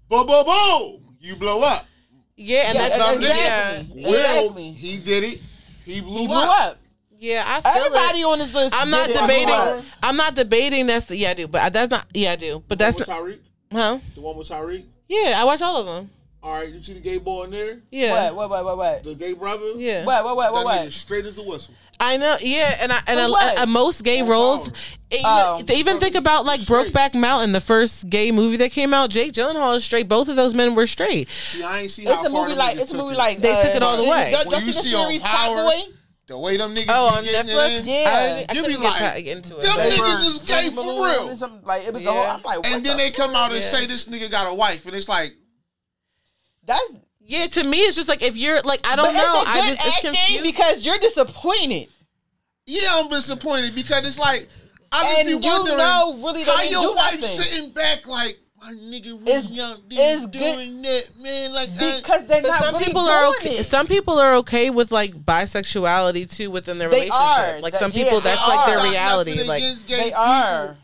boom, 0.09 0.27
boom, 0.27 0.45
boom, 0.45 1.15
you 1.19 1.35
blow 1.35 1.61
up. 1.61 1.85
Yeah, 2.37 2.63
and 2.69 2.75
Yeah, 2.77 2.89
that's 2.89 2.95
Something. 2.97 3.23
exactly. 3.27 4.01
yeah, 4.01 4.07
Will, 4.09 4.15
Exactly. 4.45 4.71
he 4.73 4.97
did 4.97 5.23
it. 5.23 5.41
He 5.85 6.01
blew, 6.01 6.19
he 6.21 6.27
blew 6.27 6.35
up. 6.35 6.67
up 6.73 6.77
yeah. 7.17 7.43
I 7.47 7.61
feel 7.61 7.83
everybody 7.85 8.21
it. 8.21 8.25
on 8.25 8.39
this 8.39 8.53
list 8.53 8.75
I'm 8.77 8.89
not 8.89 9.07
debating. 9.07 9.85
I'm 10.03 10.17
not 10.17 10.35
debating. 10.35 10.85
That's 10.87 11.09
yeah, 11.11 11.29
I 11.29 11.33
do, 11.33 11.47
but 11.47 11.71
that's 11.71 11.89
not. 11.89 12.07
Yeah, 12.13 12.33
I 12.33 12.35
do, 12.35 12.61
but 12.67 12.77
that's 12.77 12.99
not, 12.99 13.07
with 13.23 13.37
Tariq. 13.37 13.39
Huh? 13.71 13.99
The 14.15 14.21
one 14.21 14.37
with 14.37 14.49
Tariq. 14.49 14.83
Yeah, 15.07 15.33
I 15.37 15.43
watch 15.43 15.61
all 15.61 15.77
of 15.77 15.85
them. 15.85 16.09
All 16.41 16.53
right, 16.53 16.69
you 16.71 16.81
see 16.83 16.93
the 16.93 16.99
gay 16.99 17.17
boy 17.17 17.45
in 17.45 17.51
there? 17.51 17.79
Yeah, 17.91 18.31
what 18.31 18.49
what 18.49 18.49
what 18.49 18.65
what 18.65 18.77
what 18.77 19.03
The 19.03 19.15
gay 19.15 19.33
brother. 19.33 19.71
yeah. 19.77 20.05
what 20.05 20.23
what 20.23 20.35
what 20.35 20.53
That 20.53 20.63
what 20.63 20.65
nigga 20.77 20.83
what 20.85 20.93
straight 20.93 21.25
as 21.25 21.37
a 21.39 21.41
whistle. 21.43 21.73
I 21.99 22.17
know. 22.17 22.37
Yeah, 22.41 22.77
and 22.81 22.91
I 22.91 23.01
and 23.07 23.19
For 23.19 23.39
a, 23.39 23.59
a- 23.61 23.63
a 23.63 23.65
most 23.65 24.03
gay 24.03 24.19
For 24.21 24.31
roles. 24.31 24.67
power. 24.69 24.77
Even, 25.11 25.25
Oh. 25.25 25.61
to 25.65 25.73
even 25.73 25.99
think 25.99 26.13
about 26.15 26.45
like 26.45 26.61
Straight. 26.61 26.93
Brokeback 26.93 27.15
Mountain, 27.15 27.53
the 27.53 27.61
first 27.61 28.09
gay 28.09 28.31
movie 28.31 28.57
that 28.57 28.71
came 28.71 28.93
out. 28.93 29.09
Jake 29.09 29.31
Gyllenhaal 29.33 29.75
is 29.77 29.85
straight. 29.85 30.07
Both 30.09 30.27
of 30.27 30.35
those 30.35 30.53
men 30.53 30.75
were 30.75 30.85
straight. 30.87 31.29
See, 31.29 31.63
I 31.63 31.81
ain't 31.81 31.91
see 31.91 32.03
how 32.05 32.11
It's 32.19 32.27
a 32.27 32.29
far 32.29 32.41
movie 32.43 32.49
them 32.51 32.57
like 32.59 32.77
it's 32.77 32.93
a 32.93 32.97
movie 32.97 33.15
like 33.15 33.39
They 33.39 33.61
took 33.63 33.73
it 33.75 33.81
all 33.81 33.97
the 33.97 34.03
uh, 34.03 34.11
way. 34.11 34.31
Y'all, 34.31 34.45
When 34.45 34.51
y'all 34.59 34.67
you 34.67 34.73
see 34.73 34.79
the 34.79 34.83
see 34.89 34.93
on 34.95 35.05
series 35.07 35.21
Top 35.21 35.31
Power, 35.31 35.63
Boy? 35.63 35.81
The 36.27 36.37
way 36.37 36.57
them 36.57 36.73
niggas 36.75 36.85
Oh, 36.89 37.11
be 37.11 37.17
on 37.17 37.23
getting 37.23 37.51
Netflix. 37.55 37.79
in, 37.81 37.85
Yeah. 37.87 38.09
I, 38.09 38.45
I 38.49 38.53
You 38.53 38.61
couldn't 38.63 38.65
be 38.65 38.71
get 38.73 38.81
like, 38.81 38.99
pa- 38.99 39.13
into 39.31 39.57
it. 39.57 39.61
them 39.61 39.73
but- 39.75 39.93
niggas 39.93 40.25
is 40.25 40.39
gay 40.39 40.69
for 40.71 40.83
real. 40.83 41.37
Something 41.37 41.61
Like 41.63 41.83
it 41.85 41.93
was 41.93 42.01
Yeah. 42.01 42.09
a 42.09 42.13
whole. 42.13 42.23
I'm 42.23 42.41
like, 42.41 42.57
And 42.65 42.83
then 42.83 42.97
the 42.97 43.03
they 43.03 43.11
come 43.11 43.35
out 43.35 43.51
and 43.51 43.61
Yeah. 43.63 43.69
say 43.69 43.85
this 43.85 44.05
nigga 44.07 44.31
got 44.31 44.47
a 44.47 44.53
wife, 44.53 44.85
and 44.87 44.95
it's 44.95 45.07
like, 45.09 45.35
That's 46.65 46.95
Yeah, 47.27 47.45
to 47.47 47.63
me, 47.63 47.77
it's 47.81 47.95
just 47.95 48.09
like 48.09 48.21
if 48.23 48.35
you're 48.37 48.61
like 48.63 48.85
I 48.87 48.95
don't 48.95 49.13
but 49.13 49.21
know. 49.21 49.43
I 49.45 49.67
just 49.67 49.85
it's 49.85 49.97
acting 49.97 50.13
confusing. 50.15 50.43
because 50.43 50.85
you're 50.85 50.97
disappointed, 50.99 51.89
yeah, 52.65 52.89
I'm 52.99 53.09
disappointed 53.09 53.75
because 53.75 54.05
it's 54.07 54.17
like, 54.19 54.47
I 54.91 55.03
just 55.03 55.19
and 55.19 55.27
be 55.41 55.47
you 55.47 55.63
know 55.77 56.17
really 56.23 56.43
how 56.43 56.61
your 56.63 56.95
wife 56.95 57.19
nothing 57.21 57.43
sitting 57.43 57.69
back 57.71 58.07
like, 58.07 58.37
my 58.65 58.73
nigga 58.73 59.05
really 59.19 59.31
It's- 59.31 59.49
young, 59.49 59.77
it's 59.89 60.21
dude 60.21 60.31
good- 60.31 60.39
doing 60.55 60.81
that, 60.83 61.03
man. 61.19 61.53
Like, 61.53 61.69
I- 61.79 61.97
because 61.97 62.25
they're 62.25 62.41
not 62.41 62.59
some 62.63 62.73
really 62.75 62.85
people 62.85 63.01
are 63.07 63.25
okay. 63.35 63.57
It. 63.57 63.65
Some 63.65 63.87
people 63.87 64.19
are 64.19 64.35
okay 64.35 64.69
with 64.69 64.91
like 64.91 65.13
bisexuality 65.59 66.33
too 66.33 66.51
within 66.51 66.77
their 66.77 66.89
They 66.89 67.01
relationship. 67.01 67.21
are. 67.21 67.59
Like 67.61 67.73
That- 67.73 67.79
some 67.79 67.91
yeah, 67.93 68.03
people, 68.03 68.21
they 68.21 68.29
that's 68.31 68.47
like 68.47 68.65
their 68.67 68.79
are. 68.79 68.89
Reality. 68.89 69.43
Like 69.43 69.63
against 69.63 69.87
gay 69.87 69.95
they 69.97 70.03
people. 70.05 70.21
are. 70.23 70.77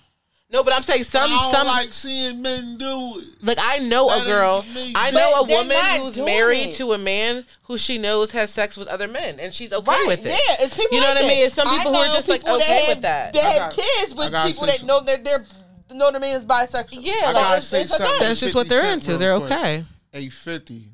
no, 0.51 0.63
but 0.63 0.73
I'm 0.73 0.83
saying 0.83 1.05
some 1.05 1.31
I 1.31 1.41
don't 1.43 1.51
some 1.53 1.67
like 1.67 1.93
seeing 1.93 2.41
men 2.41 2.77
do 2.77 3.19
it. 3.19 3.25
like 3.41 3.57
I 3.61 3.77
know 3.79 4.09
That 4.09 4.23
a 4.23 4.25
girl. 4.25 4.65
I 4.95 5.09
know 5.11 5.31
But 5.45 5.53
a 5.53 5.55
woman 5.57 5.77
who's 6.01 6.17
married 6.17 6.69
it. 6.69 6.75
to 6.75 6.91
a 6.93 6.97
man 6.97 7.45
who 7.63 7.77
she 7.77 7.97
knows 7.97 8.31
has 8.31 8.51
sex 8.51 8.75
with 8.75 8.87
other 8.89 9.07
men, 9.07 9.39
and 9.39 9.53
she's 9.53 9.71
okay 9.71 9.89
Right, 9.91 10.07
with 10.07 10.25
it. 10.25 10.29
Yeah, 10.29 10.65
it's 10.65 10.75
people 10.75 10.95
You 10.97 11.01
know 11.01 11.07
like 11.07 11.15
what 11.15 11.25
I 11.25 11.27
mean? 11.27 11.45
It's 11.45 11.55
some 11.55 11.69
people 11.69 11.93
who 11.93 11.99
are 11.99 12.07
know 12.07 12.13
just, 12.13 12.27
like, 12.27 12.41
people 12.41 12.57
okay 12.57 12.79
have, 12.85 12.87
with 12.89 13.01
that. 13.03 13.31
They 13.33 13.39
have 13.39 13.73
kids 13.73 14.13
with 14.13 14.33
people 14.43 14.65
that 14.67 14.83
know 14.83 14.99
that 14.99 15.23
they're 15.23 15.45
know 15.93 16.11
the 16.11 16.19
man's 16.19 16.45
bisexual. 16.45 16.99
Yeah, 17.01 17.13
I 17.25 17.31
like, 17.31 17.57
it's, 17.59 17.67
say 17.67 17.81
it's 17.81 17.91
a 17.91 17.95
something. 17.95 18.11
thing. 18.19 18.27
That's 18.27 18.39
just 18.39 18.55
what 18.55 18.69
they're 18.69 18.91
into. 18.91 19.17
They're 19.17 19.37
quick. 19.39 19.51
okay. 19.51 19.85
A 20.13 20.29
fifty 20.29 20.89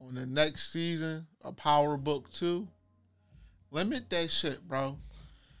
on 0.00 0.14
the 0.14 0.26
next 0.26 0.72
season 0.72 1.26
of 1.42 1.56
Power 1.56 1.96
Book 1.96 2.30
Two. 2.30 2.68
Limit 3.70 4.08
that 4.10 4.30
shit, 4.30 4.66
bro. 4.66 4.96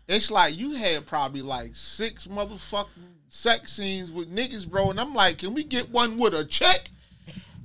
It's 0.06 0.30
like 0.30 0.56
you 0.56 0.72
had 0.72 1.06
probably 1.06 1.42
like 1.42 1.72
six 1.74 2.26
motherfucking 2.26 2.86
sex 3.28 3.74
scenes 3.74 4.10
with 4.10 4.34
niggas, 4.34 4.66
bro, 4.66 4.90
and 4.90 4.98
I'm 4.98 5.14
like, 5.14 5.38
can 5.38 5.52
we 5.52 5.64
get 5.64 5.90
one 5.90 6.16
with 6.16 6.32
a 6.32 6.44
check? 6.44 6.90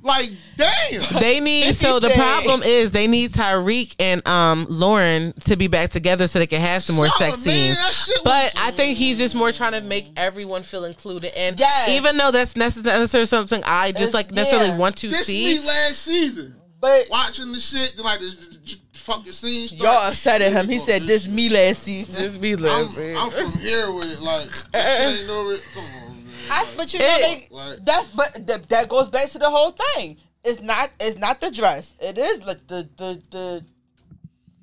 Like, 0.04 0.32
damn. 0.58 1.02
They 1.22 1.40
need 1.40 1.74
so 1.76 2.00
the 2.00 2.10
said- 2.10 2.18
problem 2.18 2.62
is 2.62 2.92
they 2.92 3.08
need 3.08 3.32
Tariq 3.32 3.96
and 4.00 4.26
um 4.28 4.68
Lauren 4.70 5.34
to 5.46 5.56
be 5.56 5.68
back 5.68 5.92
together 5.92 6.28
so 6.28 6.40
they 6.40 6.48
can 6.48 6.60
have 6.62 6.84
some 6.84 6.98
more 6.98 7.08
Solid, 7.10 7.36
sex 7.36 7.46
man. 7.46 7.56
scenes. 7.56 7.78
That 7.78 7.94
shit 7.94 8.16
was- 8.18 8.24
But 8.54 8.62
I 8.62 8.72
think 8.72 8.98
he's 8.98 9.18
just 9.18 9.34
more 9.34 9.52
trying 9.54 9.72
to 9.72 9.82
make 9.82 10.08
everyone 10.18 10.64
feel 10.64 10.84
included. 10.86 11.32
And 11.38 11.58
Yes. 11.58 11.90
even 11.90 12.18
though 12.18 12.32
that's 12.32 12.56
necessarily 12.58 13.26
something 13.26 13.64
I 13.66 13.92
just 13.94 14.02
It's- 14.10 14.14
like 14.14 14.32
necessarily 14.32 14.70
yeah. 14.70 14.78
want 14.78 14.98
to 14.98 15.10
This 15.10 15.26
see. 15.26 15.46
me 15.46 15.60
last 15.66 16.02
season. 16.04 16.56
But 16.82 17.08
Watching 17.10 17.54
the 17.54 17.62
shit, 17.62 17.98
like 17.98 18.20
the, 18.20 18.26
the- 18.26 18.76
the 18.94 19.00
fucking 19.00 19.32
scene. 19.32 19.70
start- 19.70 19.82
y'all 20.02 20.10
upset 20.10 20.42
at 20.42 20.52
him. 20.52 20.68
He 20.68 20.80
said 20.80 21.08
this 21.08 21.28
me 21.28 21.48
last 21.48 21.84
season. 21.84 22.42
be 22.42 22.54
I'm, 22.56 22.90
I'm 23.18 23.30
from 23.32 23.54
here 23.54 23.90
with 23.92 24.10
it. 24.12 24.22
Like, 24.22 24.50
this 24.74 24.98
shit 24.98 25.20
ain't 25.20 25.28
no. 25.28 25.44
re- 25.46 25.62
Come 25.74 25.84
on, 25.86 26.08
man. 26.10 26.23
I, 26.50 26.68
but 26.78 26.94
you 26.94 27.00
know, 27.00 27.06
Hey. 27.06 27.48
they, 27.50 27.56
Like- 27.56 27.86
that's 27.86 28.08
but 28.08 28.48
th- 28.48 28.68
that 28.70 28.90
goes 28.90 29.10
back 29.10 29.30
to 29.32 29.40
the 29.40 29.50
whole 29.50 29.72
thing. 29.96 30.18
it's 30.44 30.62
not 30.62 30.92
it's 31.00 31.18
not 31.18 31.40
the 31.42 31.50
dress. 31.52 31.94
It 32.00 32.18
is 32.18 32.42
like 32.44 32.68
the 32.68 32.88
the 32.98 33.22
the 33.32 33.64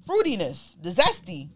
fruitiness, 0.08 0.74
the 0.82 0.90
zesty, 0.90 1.48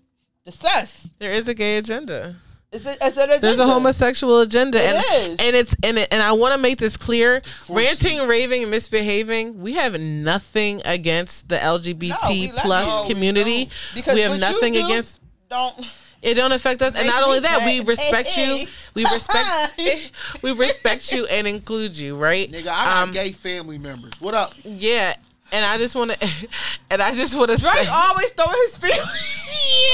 the 0.45 0.53
sus. 0.53 1.09
There 1.19 1.33
is 1.33 1.49
a 1.49 1.55
gay 1.55 1.77
agenda. 1.79 2.37
It's 2.73 2.87
a, 2.87 2.97
it's 3.01 3.17
an. 3.17 3.31
There's 3.41 3.61
a 3.61 3.67
homosexual 3.67 4.41
agenda, 4.41 4.79
It 4.83 4.95
and 4.97 5.05
is. 5.33 5.39
and 5.39 5.55
it's 5.55 5.77
and 5.85 5.97
it, 5.99 6.09
and 6.11 6.21
I 6.21 6.33
want 6.33 6.55
to 6.55 6.59
make 6.61 6.79
this 6.79 6.97
clear: 6.97 7.41
Force 7.41 7.77
ranting, 7.77 8.27
raving, 8.27 8.63
and 8.63 8.71
misbehaving. 8.73 9.61
We 9.61 9.75
have 9.75 10.01
nothing 10.01 10.83
against 10.85 11.49
the 11.49 11.57
LGBT 11.57 12.49
No, 12.49 12.61
plus. 12.63 12.87
No, 12.89 13.05
community. 13.07 13.71
because 13.95 14.17
we 14.17 14.23
have 14.23 14.41
nothing 14.41 14.73
do 14.73 14.85
against. 14.87 15.21
Don't 15.49 15.87
It 16.25 16.35
don't 16.35 16.53
affect 16.53 16.81
us, 16.81 16.95
and 16.95 17.07
not 17.07 17.23
only 17.23 17.41
that, 17.41 17.67
we 17.67 17.81
respect 17.81 18.37
you. 18.39 18.67
We 18.95 19.05
respect. 19.05 19.79
we 20.43 20.53
respect 20.53 21.13
you 21.13 21.27
and 21.27 21.47
include 21.47 21.99
you, 21.99 22.17
right? 22.17 22.51
Nigga, 22.51 22.69
I 22.69 22.85
got 22.85 23.03
Um, 23.03 23.13
gay 23.13 23.33
family 23.33 23.77
members. 23.77 24.15
What 24.21 24.33
up? 24.33 24.55
Yeah, 24.65 25.17
and 25.53 25.67
I 25.67 25.77
just 25.77 25.95
want 25.95 26.13
to, 26.13 26.29
and 26.91 27.03
I 27.03 27.15
just 27.15 27.37
want 27.37 27.51
to 27.51 27.59
say, 27.59 27.71
Drake 27.71 27.93
always 27.93 28.31
throwing 28.31 28.57
his 28.63 28.77
feelings. 28.79 29.03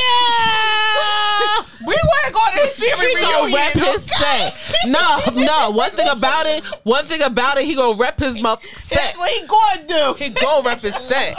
yeah. 0.06 1.64
we 1.84 1.94
weren't 1.94 2.34
going 2.34 2.52
to 2.52 2.58
his 2.60 2.78
family 2.78 3.06
He 3.06 3.16
gonna 3.16 3.52
rep 3.52 3.72
his 3.72 4.04
set. 4.04 4.56
No, 4.86 5.20
no. 5.34 5.70
One 5.70 5.90
thing 5.90 6.08
about 6.08 6.46
it, 6.46 6.64
one 6.84 7.06
thing 7.06 7.22
about 7.22 7.58
it, 7.58 7.64
he 7.64 7.74
gonna 7.74 7.98
rep 7.98 8.20
his 8.20 8.40
mouth 8.40 8.64
set. 8.78 8.98
That's 8.98 9.18
what 9.18 9.30
he 9.30 9.46
going 9.48 9.78
to 9.80 9.86
do. 9.88 10.24
He 10.24 10.30
gonna 10.30 10.64
rep 10.64 10.80
his 10.80 10.94
set. 10.94 11.36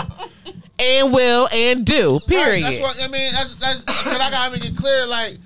And 0.81 1.13
will 1.13 1.47
and 1.53 1.85
do. 1.85 2.13
Right, 2.13 2.27
Period. 2.27 2.63
that's 2.65 2.81
what 2.81 3.01
I 3.03 3.07
mean. 3.07 3.31
That's 3.33 3.55
that's. 3.55 3.81
But 3.81 4.19
I 4.19 4.31
gotta 4.31 4.51
make 4.51 4.65
it 4.65 4.75
clear. 4.75 5.05
Like, 5.05 5.37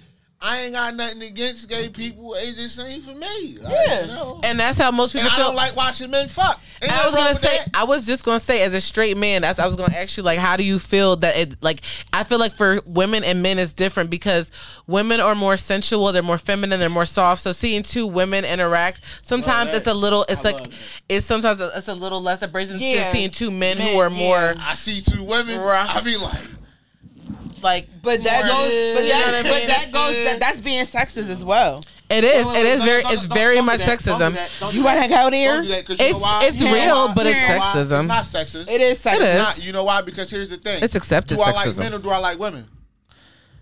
I 0.46 0.62
ain't 0.62 0.74
got 0.74 0.94
nothing 0.96 1.24
against 1.24 1.68
gay 1.68 1.90
people. 1.90 2.36
It 2.36 2.54
just 2.56 2.80
ain't 2.80 3.02
for 3.02 3.16
me. 3.16 3.58
Like, 3.60 3.74
Yeah. 3.88 4.02
You 4.02 4.08
know? 4.08 4.40
and 4.44 4.60
that's 4.60 4.78
how 4.78 4.92
most 4.92 5.14
people 5.14 5.26
And 5.26 5.34
I 5.34 5.36
feel. 5.38 5.46
don't 5.48 5.56
like 5.56 5.76
watching 5.76 6.12
men 6.12 6.28
fuck. 6.28 6.60
Ain't 6.84 6.92
I 6.92 7.04
was 7.06 7.16
gonna 7.16 7.34
say, 7.34 7.58
that. 7.58 7.70
I 7.74 7.84
was 7.84 8.06
just 8.06 8.24
gonna 8.24 8.40
say, 8.40 8.62
as 8.62 8.74
a 8.76 8.80
straight 8.82 9.18
man, 9.18 9.42
that's 9.42 9.58
I 9.58 9.66
was 9.66 9.76
gonna 9.76 9.96
ask 9.96 10.18
you, 10.18 10.24
like, 10.24 10.38
how 10.38 10.56
do 10.56 10.64
you 10.64 10.78
feel 10.78 11.16
that 11.18 11.36
it, 11.36 11.64
like, 11.64 11.82
I 12.14 12.24
feel 12.24 12.38
like 12.38 12.52
for 12.54 12.80
women 12.86 13.24
and 13.24 13.42
men 13.42 13.58
it's 13.58 13.74
different 13.74 14.12
because 14.12 14.52
women 14.86 15.20
are 15.20 15.34
more 15.34 15.58
sensual, 15.58 16.12
they're 16.12 16.22
more 16.22 16.38
feminine, 16.38 16.80
they're 16.80 16.90
more 16.90 17.08
soft. 17.08 17.42
So 17.42 17.52
seeing 17.52 17.82
two 17.82 18.06
women 18.06 18.46
interact, 18.46 19.02
sometimes 19.24 19.74
it's 19.74 19.88
a 19.88 19.94
little, 19.96 20.26
it's 20.30 20.46
I 20.46 20.52
like, 20.52 20.60
love 20.60 20.74
it's 21.10 21.26
sometimes 21.26 21.60
it's 21.60 21.88
a 21.88 21.94
little 21.96 22.22
less 22.22 22.42
abrasive 22.44 22.80
than 22.80 23.12
seeing 23.12 23.32
two 23.32 23.50
men, 23.50 23.80
Men, 23.80 23.94
who 23.94 24.00
are 24.00 24.10
more 24.12 24.54
yeah. 24.56 24.64
I 24.64 24.76
see 24.76 25.02
two 25.02 25.24
women. 25.24 25.60
Rough. 25.60 25.96
I 25.96 26.02
be 26.02 26.18
like, 26.18 26.38
like, 27.62 27.88
But 28.02 28.24
that 28.24 28.46
more- 28.46 28.56
goes. 28.56 28.96
But 28.96 29.04
that, 29.08 29.44
but 29.44 29.68
that 29.68 29.92
goes. 29.92 30.26
That, 30.26 30.40
that's 30.40 30.62
being 30.62 30.86
sexist 30.86 31.30
as 31.30 31.44
well. 31.44 31.84
It 32.10 32.24
is, 32.24 32.46
Wait, 32.46 32.54
wait, 32.54 32.60
it 32.60 32.64
wait, 32.64 32.72
is 32.72 32.80
don't- 32.82 32.86
very, 32.88 33.04
it's 33.16 33.26
very 33.26 33.62
much 33.62 33.80
that. 33.86 34.00
Don't 34.04 34.20
do 34.20 34.24
sexism. 34.26 34.34
that. 34.36 34.50
Don't 34.60 34.72
do 34.72 34.78
You 34.78 34.84
want 34.84 35.02
to 35.02 35.08
go 35.10 35.30
there? 35.32 35.54
Don't 35.56 35.64
do 35.64 35.70
that 35.70 35.86
'cause 35.88 36.00
you 36.00 36.06
It's 36.06 36.14
know 36.14 36.22
why? 36.22 36.46
it's 36.46 36.60
You 36.62 36.74
real, 36.74 37.08
why? 37.08 37.14
but 37.16 37.26
it's 37.28 37.36
You 37.36 37.48
know 37.48 37.58
why? 37.58 37.66
sexism. 37.74 38.00
It's 38.00 38.08
not 38.08 38.26
sexist. 38.26 38.68
It 38.70 38.82
is 38.82 39.00
sexist. 39.00 39.16
It 39.16 39.22
is. 39.24 39.38
Not, 39.42 39.66
you 39.66 39.72
know 39.74 39.84
why? 39.86 40.02
Because 40.02 40.30
here's 40.30 40.50
the 40.52 40.58
thing. 40.58 40.84
It's 40.84 40.94
accepted 40.96 41.36
Do 41.38 41.42
I 41.42 41.52
like 41.52 41.78
men 41.78 41.94
or 41.94 42.00
do 42.00 42.10
I 42.12 42.18
like 42.18 42.38
women? 42.40 42.68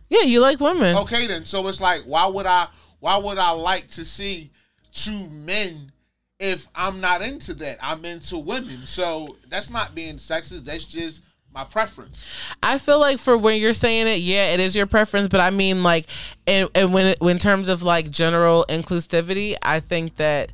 Yeah, 0.09 0.21
you 0.23 0.41
like 0.41 0.59
women. 0.59 0.97
Okay, 0.97 1.25
then. 1.27 1.45
So 1.45 1.67
it's 1.69 1.79
like, 1.81 2.03
why 2.03 2.27
would 2.27 2.45
I? 2.45 2.67
Why 2.99 3.17
would 3.17 3.37
I 3.37 3.49
like 3.51 3.89
to 3.91 4.05
see 4.05 4.51
two 4.93 5.27
men 5.29 5.91
if 6.39 6.67
I'm 6.75 7.01
not 7.01 7.21
into 7.21 7.53
that? 7.55 7.79
I'm 7.81 8.03
into 8.05 8.37
women. 8.37 8.85
So 8.85 9.37
that's 9.49 9.69
not 9.69 9.95
being 9.95 10.17
sexist. 10.17 10.65
That's 10.65 10.85
just 10.85 11.21
my 11.53 11.63
preference. 11.63 12.25
I 12.61 12.77
feel 12.77 12.99
like 12.99 13.19
for 13.19 13.37
when 13.37 13.59
you're 13.61 13.73
saying 13.73 14.07
it, 14.07 14.19
yeah, 14.19 14.53
it 14.53 14.59
is 14.59 14.75
your 14.75 14.87
preference, 14.87 15.27
but 15.27 15.39
I 15.39 15.49
mean 15.49 15.83
like, 15.83 16.07
and, 16.47 16.69
and 16.73 16.93
when 16.93 17.07
it, 17.07 17.21
when 17.21 17.35
in 17.35 17.39
terms 17.39 17.69
of 17.69 17.83
like 17.83 18.09
general 18.09 18.65
inclusivity, 18.69 19.55
I 19.61 19.79
think 19.79 20.15
that 20.15 20.51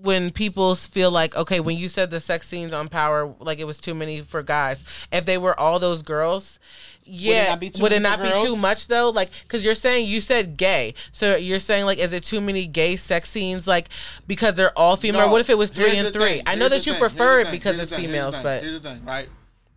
when 0.00 0.30
people 0.30 0.74
feel 0.74 1.10
like 1.10 1.34
okay, 1.36 1.60
when 1.60 1.76
you 1.76 1.88
said 1.88 2.10
the 2.10 2.20
sex 2.20 2.46
scenes 2.46 2.72
on 2.72 2.88
Power, 2.88 3.34
like 3.40 3.58
it 3.58 3.66
was 3.66 3.78
too 3.78 3.94
many 3.94 4.20
for 4.20 4.42
guys. 4.42 4.84
If 5.10 5.24
they 5.24 5.38
were 5.38 5.58
all 5.58 5.78
those 5.78 6.02
girls. 6.02 6.58
Yeah, 7.06 7.48
not 7.48 7.60
be 7.60 7.68
too 7.68 7.82
would 7.82 7.92
it 7.92 8.00
not 8.00 8.22
be 8.22 8.30
too 8.30 8.56
much 8.56 8.86
though? 8.86 9.10
Like, 9.10 9.30
because 9.42 9.62
you're 9.62 9.74
saying 9.74 10.06
you 10.08 10.22
said 10.22 10.56
gay, 10.56 10.94
so 11.12 11.36
you're 11.36 11.60
saying 11.60 11.84
like, 11.84 11.98
is 11.98 12.14
it 12.14 12.22
too 12.24 12.40
many 12.40 12.66
gay 12.66 12.96
sex 12.96 13.28
scenes? 13.28 13.66
Like, 13.68 13.90
because 14.26 14.54
they're 14.54 14.76
all 14.78 14.96
female. 14.96 15.26
No, 15.26 15.28
what 15.32 15.42
if 15.42 15.50
it 15.50 15.58
was 15.58 15.68
three 15.68 15.98
and 15.98 16.14
three? 16.14 16.36
thing, 16.36 16.42
I 16.46 16.54
know 16.54 16.70
here's 16.70 16.84
that 16.84 16.86
you 16.86 16.92
thing, 16.94 17.00
prefer 17.00 17.40
here's 17.40 17.48
it 17.48 17.50
because 17.50 17.78
it's 17.78 17.92
females, 17.92 18.38
but 18.38 18.62
here's 18.62 18.80
the 18.80 18.88
thing, 18.88 19.04
right? 19.04 19.28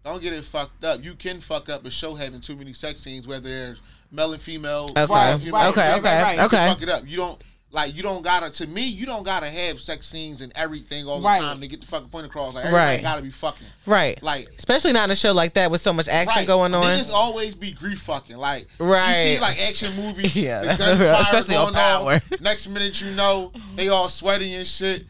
Don't 0.04 0.22
get 0.22 0.34
it 0.34 0.45
fucked 0.45 0.84
up. 0.84 1.04
You 1.04 1.16
can 1.16 1.39
fuck 1.41 1.68
up 1.70 1.86
a 1.86 1.89
show 1.91 2.16
having 2.16 2.39
too 2.41 2.56
many 2.56 2.74
sex 2.74 3.02
scenes, 3.02 3.28
whether 3.28 3.50
there's 3.50 3.82
male 4.12 4.32
and 4.34 4.41
female. 4.41 4.88
Okay. 4.98 5.06
male, 5.14 5.38
female, 5.38 5.54
Right, 5.54 5.68
okay, 5.68 5.82
right, 5.89 5.98
okay, 6.00 6.16
right, 6.22 6.38
right. 6.38 6.39
Okay. 6.45 6.68
fuck 6.68 6.82
it 6.82 6.89
up. 6.89 7.04
You 7.06 7.18
don't 7.18 7.43
like. 7.72 7.93
You 7.93 8.04
don't 8.04 8.22
gotta. 8.22 8.50
To 8.52 8.68
me, 8.68 8.84
you 8.88 9.06
don't 9.06 9.24
gotta 9.24 9.50
have 9.50 9.82
sex 9.82 10.08
scenes 10.08 10.39
and 10.39 10.54
everything 10.56 11.06
all 11.08 11.20
the 11.20 11.28
Right. 11.28 11.41
time 11.41 11.60
to 11.60 11.68
get 11.68 11.82
the 11.82 11.88
fucking 11.88 12.08
point 12.08 12.26
across. 12.26 12.54
Like 12.54 12.64
everybody 12.68 12.93
Right. 12.95 13.02
gotta 13.02 13.22
be 13.22 13.32
fucking. 13.32 13.68
Right. 13.86 14.22
Like 14.24 14.48
Especially 14.58 14.93
not 14.93 15.06
in 15.06 15.12
a 15.12 15.16
show 15.18 15.34
like 15.34 15.56
that 15.56 15.70
with 15.72 15.82
so 15.82 15.91
much 15.91 16.08
action 16.08 16.39
Right. 16.39 16.48
going 16.48 16.74
on. 16.74 16.86
Niggas 16.86 17.12
always 17.12 17.54
be 17.56 17.72
grief 17.72 18.00
fucking. 18.00 18.38
Like 18.38 18.70
Right. 18.80 19.24
you 19.32 19.36
see 19.36 19.41
like 19.41 19.60
action 19.60 19.93
movies. 19.98 20.34
Yeah, 20.38 20.62
the 20.62 20.68
that's 20.78 21.00
real, 21.02 21.16
especially 21.16 21.56
on 21.58 21.74
going 21.74 21.76
Power. 21.76 22.22
Next 22.39 22.68
minute 22.70 23.02
you 23.02 23.12
know 23.12 23.52
they 23.76 23.89
all 23.89 24.08
sweaty 24.08 24.56
and 24.56 24.66
shit. 24.66 25.06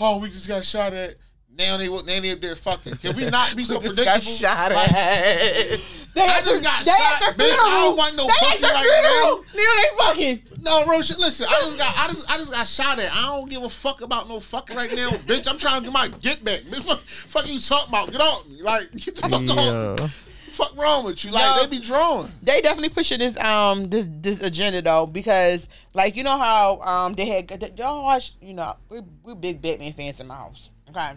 Oh, 0.00 0.18
we 0.18 0.28
just 0.28 0.48
got 0.48 0.64
shot 0.64 0.92
at. 0.92 1.14
Now 1.56 1.76
they 1.76 1.88
now 1.88 2.02
they 2.02 2.32
up 2.32 2.40
there 2.40 2.56
fucking. 2.56 2.96
Can 2.96 3.16
we 3.16 3.30
not 3.30 3.54
be 3.56 3.64
so 3.66 3.78
predictable? 3.78 4.04
got 4.04 4.22
shot 4.24 4.72
Like, 4.72 4.92
at. 4.92 5.80
They 6.14 6.20
I 6.20 6.38
at 6.38 6.44
just 6.44 6.62
got 6.62 6.84
they 6.84 6.90
shot, 6.90 7.22
at 7.22 7.36
the 7.36 7.42
bitch. 7.42 7.46
I 7.50 7.54
funeral. 7.54 7.70
don't 7.70 7.96
want 7.96 8.16
no 8.16 8.26
they 8.26 8.32
pussy 8.40 8.62
right 8.62 8.84
funeral. 8.84 9.44
Nigga, 9.54 9.76
they 9.76 9.96
fucking. 9.98 10.62
No, 10.62 10.86
real 10.86 11.02
shit. 11.02 11.18
Listen, 11.18 11.46
I 11.48 11.60
just 11.62 11.78
got, 11.78 11.96
I 11.98 12.08
just, 12.08 12.30
I 12.30 12.36
just 12.38 12.50
got 12.52 12.66
shot 12.68 12.98
at. 12.98 13.12
I 13.12 13.22
don't 13.22 13.48
give 13.50 13.62
a 13.62 13.68
fuck 13.68 14.00
about 14.00 14.28
no 14.28 14.40
fucking 14.40 14.76
right 14.76 14.92
now, 14.94 15.10
bitch. 15.26 15.46
I'm 15.48 15.58
trying 15.58 15.80
to 15.80 15.84
get 15.84 15.92
my 15.92 16.08
get 16.08 16.42
back. 16.44 16.60
Bitch, 16.62 16.82
fuck, 16.82 17.00
fuck 17.00 17.46
you 17.48 17.58
talking 17.60 17.88
about? 17.88 18.10
Get 18.12 18.20
off 18.20 18.46
me, 18.48 18.62
like 18.62 18.90
get 18.96 19.16
the 19.16 19.22
fuck 19.28 19.32
off. 19.34 19.98
Yeah. 19.98 20.04
me. 20.04 20.10
Fuck 20.50 20.76
wrong 20.76 21.04
with 21.04 21.24
you? 21.24 21.32
Like 21.32 21.56
No. 21.56 21.62
they 21.64 21.78
be 21.78 21.84
drawing. 21.84 22.30
They 22.40 22.60
definitely 22.60 22.90
pushing 22.90 23.18
this 23.18 23.36
um 23.38 23.88
this 23.90 24.08
this 24.08 24.40
agenda 24.40 24.82
though 24.82 25.04
because 25.06 25.68
like 25.94 26.14
you 26.14 26.22
know 26.22 26.38
how 26.38 26.80
um 26.82 27.14
they 27.14 27.26
had 27.26 27.48
did 27.48 27.76
y'all 27.76 28.04
watch 28.04 28.34
you 28.40 28.54
know 28.54 28.76
we 28.88 29.00
we 29.24 29.34
big 29.34 29.60
Batman 29.60 29.92
fans 29.94 30.20
in 30.20 30.28
my 30.28 30.36
house 30.36 30.70
okay 30.90 31.14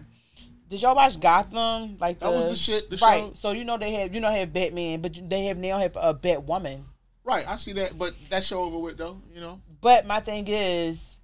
did 0.68 0.82
y'all 0.82 0.94
watch 0.94 1.18
Gotham 1.18 1.96
like 1.98 2.20
That 2.20 2.30
was 2.30 2.44
uh, 2.44 2.48
the 2.50 2.56
shit, 2.56 2.90
the 2.90 2.96
right 2.98 3.20
show. 3.20 3.32
so 3.34 3.50
you 3.52 3.64
know 3.64 3.78
they 3.78 3.92
have 3.94 4.14
you 4.14 4.20
know 4.20 4.30
they 4.30 4.40
have 4.40 4.52
Batman 4.52 5.00
but 5.00 5.12
they 5.28 5.46
have 5.46 5.56
now 5.58 5.78
have 5.78 5.96
a 5.96 6.14
Batwoman 6.14 6.82
Right, 7.28 7.46
I 7.46 7.56
see 7.56 7.74
that, 7.74 7.98
but 7.98 8.14
that 8.30 8.42
show 8.42 8.62
over 8.62 8.78
with 8.78 8.96
though. 8.96 9.18
You 9.34 9.42
know, 9.42 9.60
but 9.82 10.06
my 10.06 10.18
thing 10.18 10.46
is 10.48 11.18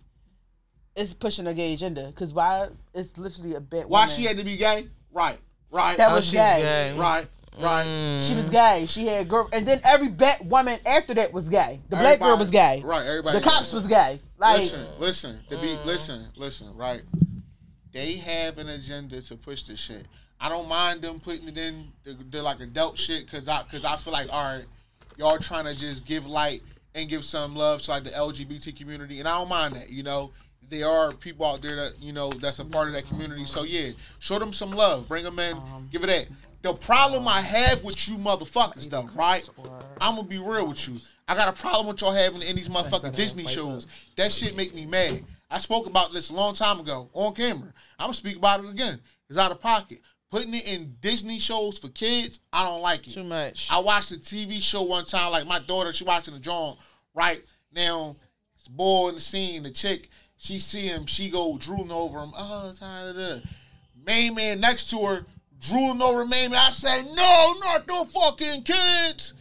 it's 0.94 1.14
pushing 1.14 1.46
a 1.46 1.54
gay 1.54 1.72
agenda 1.72 2.08
because 2.08 2.34
why 2.34 2.68
it's 2.92 3.16
literally 3.16 3.54
a 3.54 3.60
Batwoman 3.60 3.88
why 3.88 4.06
she 4.08 4.24
had 4.24 4.36
to 4.36 4.44
be 4.44 4.58
gay? 4.58 4.88
Right, 5.10 5.38
right, 5.70 5.96
that 5.96 6.12
Oh, 6.12 6.16
was 6.16 6.30
gay. 6.30 6.60
gay. 6.60 6.98
right, 6.98 7.26
right. 7.58 7.86
Mm. 7.86 8.22
She 8.22 8.34
was 8.34 8.50
gay. 8.50 8.84
She 8.86 9.06
had 9.06 9.26
girl, 9.30 9.48
and 9.50 9.66
then 9.66 9.80
every 9.82 10.10
Batwoman 10.10 10.78
after 10.84 11.14
that 11.14 11.32
was 11.32 11.48
gay. 11.48 11.80
The 11.88 11.96
black 11.96 12.20
girl 12.20 12.36
was 12.36 12.50
gay. 12.50 12.82
Right, 12.84 13.06
everybody. 13.06 13.38
The 13.38 13.44
cops 13.44 13.72
was 13.72 13.86
gay. 13.86 14.20
Like 14.36 14.58
listen, 14.58 14.86
listen, 14.98 15.40
to 15.48 15.56
be 15.56 15.68
mm. 15.68 15.86
listen, 15.86 16.28
listen, 16.36 16.76
right? 16.76 17.00
They 17.94 18.14
have 18.16 18.58
an 18.58 18.68
agenda 18.68 19.22
to 19.22 19.36
push 19.36 19.62
this 19.62 19.78
shit. 19.78 20.06
I 20.40 20.48
don't 20.48 20.68
mind 20.68 21.00
them 21.00 21.20
putting 21.20 21.46
it 21.46 21.56
in 21.56 21.92
the, 22.02 22.16
the 22.28 22.42
like 22.42 22.58
adult 22.58 22.98
shit 22.98 23.24
because 23.24 23.46
I 23.46 23.62
because 23.62 23.84
I 23.84 23.96
feel 23.96 24.12
like 24.12 24.28
all 24.30 24.42
right, 24.42 24.64
y'all 25.16 25.38
trying 25.38 25.64
to 25.64 25.76
just 25.76 26.04
give 26.04 26.26
light 26.26 26.60
and 26.96 27.08
give 27.08 27.24
some 27.24 27.54
love 27.54 27.82
to 27.82 27.92
like 27.92 28.02
the 28.02 28.10
LGBT 28.10 28.76
community, 28.76 29.20
and 29.20 29.28
I 29.28 29.38
don't 29.38 29.48
mind 29.48 29.76
that. 29.76 29.90
You 29.90 30.02
know, 30.02 30.32
there 30.68 30.90
are 30.90 31.12
people 31.12 31.46
out 31.46 31.62
there 31.62 31.76
that 31.76 32.02
you 32.02 32.12
know 32.12 32.30
that's 32.30 32.58
a 32.58 32.64
part 32.64 32.88
of 32.88 32.94
that 32.94 33.06
community. 33.06 33.46
So 33.46 33.62
yeah, 33.62 33.92
show 34.18 34.40
them 34.40 34.52
some 34.52 34.72
love, 34.72 35.06
bring 35.06 35.22
them 35.22 35.38
in, 35.38 35.56
give 35.92 36.02
it 36.02 36.08
that. 36.08 36.26
The 36.62 36.74
problem 36.74 37.28
I 37.28 37.42
have 37.42 37.84
with 37.84 38.08
you 38.08 38.16
motherfuckers 38.16 38.90
though, 38.90 39.08
right? 39.14 39.48
I'm 40.00 40.16
gonna 40.16 40.26
be 40.26 40.38
real 40.38 40.66
with 40.66 40.88
you. 40.88 40.96
I 41.28 41.36
got 41.36 41.48
a 41.48 41.52
problem 41.52 41.86
with 41.86 42.00
y'all 42.00 42.10
having 42.10 42.42
in 42.42 42.56
these 42.56 42.68
motherfucking 42.68 43.14
Disney 43.14 43.46
shows. 43.46 43.86
That 44.16 44.32
shit 44.32 44.56
make 44.56 44.74
me 44.74 44.84
mad. 44.84 45.24
I 45.50 45.58
spoke 45.58 45.86
about 45.86 46.12
this 46.12 46.30
a 46.30 46.32
long 46.32 46.54
time 46.54 46.80
ago 46.80 47.08
on 47.12 47.34
camera. 47.34 47.72
I'm 47.98 48.06
gonna 48.06 48.14
speak 48.14 48.36
about 48.36 48.64
it 48.64 48.70
again. 48.70 49.00
It's 49.28 49.38
out 49.38 49.52
of 49.52 49.60
pocket. 49.60 50.00
Putting 50.30 50.54
it 50.54 50.66
in 50.66 50.96
Disney 51.00 51.38
shows 51.38 51.78
for 51.78 51.88
kids, 51.88 52.40
I 52.52 52.64
don't 52.64 52.80
like 52.82 53.06
it. 53.06 53.12
too 53.12 53.22
much. 53.24 53.68
I 53.70 53.78
watched 53.78 54.10
a 54.10 54.16
TV 54.16 54.60
show 54.60 54.82
one 54.82 55.04
time, 55.04 55.30
like 55.30 55.46
my 55.46 55.60
daughter, 55.60 55.92
she 55.92 56.04
watching 56.04 56.34
the 56.34 56.40
drawing 56.40 56.76
right? 57.14 57.42
Now, 57.72 58.16
this 58.56 58.68
boy 58.68 59.08
in 59.10 59.14
the 59.14 59.20
scene, 59.20 59.62
the 59.62 59.70
chick, 59.70 60.08
she 60.36 60.58
see 60.58 60.86
him, 60.86 61.06
she 61.06 61.30
go 61.30 61.56
drooling 61.56 61.92
over 61.92 62.18
him. 62.18 62.32
Oh, 62.36 62.68
it's 62.70 62.80
how 62.80 63.06
it 63.06 63.16
is. 63.16 63.42
Main 64.04 64.34
man 64.34 64.60
next 64.60 64.90
to 64.90 64.98
her, 65.06 65.26
drooling 65.60 66.02
over 66.02 66.26
main 66.26 66.50
man. 66.50 66.60
I 66.66 66.70
said, 66.70 67.06
no, 67.06 67.54
not 67.60 67.86
the 67.86 68.04
fucking 68.12 68.62
kids. 68.64 69.34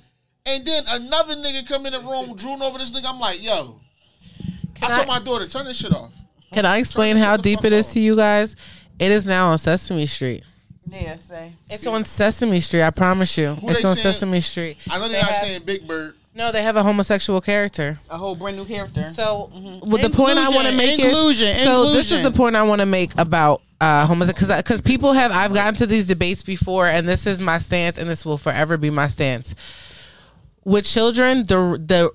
And 0.45 0.65
then 0.65 0.83
another 0.87 1.35
nigga 1.35 1.67
come 1.67 1.85
in 1.85 1.93
the 1.93 1.99
room 1.99 2.35
drooling 2.35 2.61
over 2.61 2.77
this 2.77 2.91
nigga. 2.91 3.05
I'm 3.09 3.19
like, 3.19 3.41
yo. 3.41 3.79
I, 4.81 4.87
I- 4.87 4.95
told 4.97 5.07
my 5.07 5.19
daughter, 5.19 5.47
turn 5.47 5.65
this 5.65 5.77
shit 5.77 5.93
off. 5.93 6.11
Can 6.53 6.65
I 6.65 6.77
explain 6.77 7.17
how 7.17 7.37
deep 7.37 7.63
it 7.65 7.73
is 7.73 7.91
to 7.93 7.99
you 7.99 8.15
guys? 8.15 8.55
It 8.99 9.11
is 9.11 9.25
now 9.25 9.47
on 9.47 9.57
Sesame 9.57 10.05
Street. 10.05 10.43
yeah, 10.89 11.17
say. 11.17 11.53
It's 11.69 11.87
on 11.87 12.05
Sesame 12.05 12.59
Street. 12.59 12.83
I 12.83 12.91
promise 12.91 13.37
you. 13.37 13.55
Who 13.55 13.69
it's 13.69 13.81
they 13.81 13.89
on 13.89 13.95
saying- 13.95 14.13
Sesame 14.13 14.39
Street. 14.41 14.77
I 14.89 14.97
know 14.97 15.07
They 15.07 15.13
they're 15.13 15.21
not 15.23 15.31
have- 15.31 15.43
saying 15.43 15.61
Big 15.65 15.87
Bird. 15.87 16.15
No, 16.35 16.51
they 16.51 16.63
have 16.63 16.75
a 16.75 16.81
homosexual 16.83 17.41
character. 17.41 17.99
A 18.09 18.17
whole 18.17 18.35
brand 18.35 18.57
new 18.57 18.65
character. 18.65 19.05
So, 19.07 19.51
well, 19.83 20.01
the 20.01 20.09
point 20.09 20.39
I 20.39 20.49
want 20.49 20.67
to 20.67 20.73
Inclusion, 20.73 20.77
make 20.77 20.99
inclusion, 20.99 21.47
is 21.49 21.63
so 21.63 21.91
this 21.91 22.07
is 22.07 22.11
inclusion. 22.13 22.23
the 22.31 22.37
point 22.37 22.55
I 22.55 22.63
want 22.63 22.81
to 22.81 22.87
make 22.87 23.11
about 23.19 23.61
uh 23.79 24.05
homosexual 24.07 24.47
because 24.47 24.57
because 24.63 24.81
people 24.81 25.13
have 25.13 25.31
I've 25.31 25.53
gotten 25.53 25.75
to 25.75 25.85
these 25.85 26.07
debates 26.07 26.41
before, 26.41 26.87
and 26.87 27.07
this 27.07 27.27
is 27.27 27.39
my 27.39 27.59
stance, 27.59 27.99
and 27.99 28.09
this 28.09 28.25
will 28.25 28.39
forever 28.39 28.77
be 28.77 28.89
my 28.89 29.07
stance. 29.09 29.53
With 30.65 30.85
children, 30.85 31.43
the 31.45 31.77
the 31.85 32.09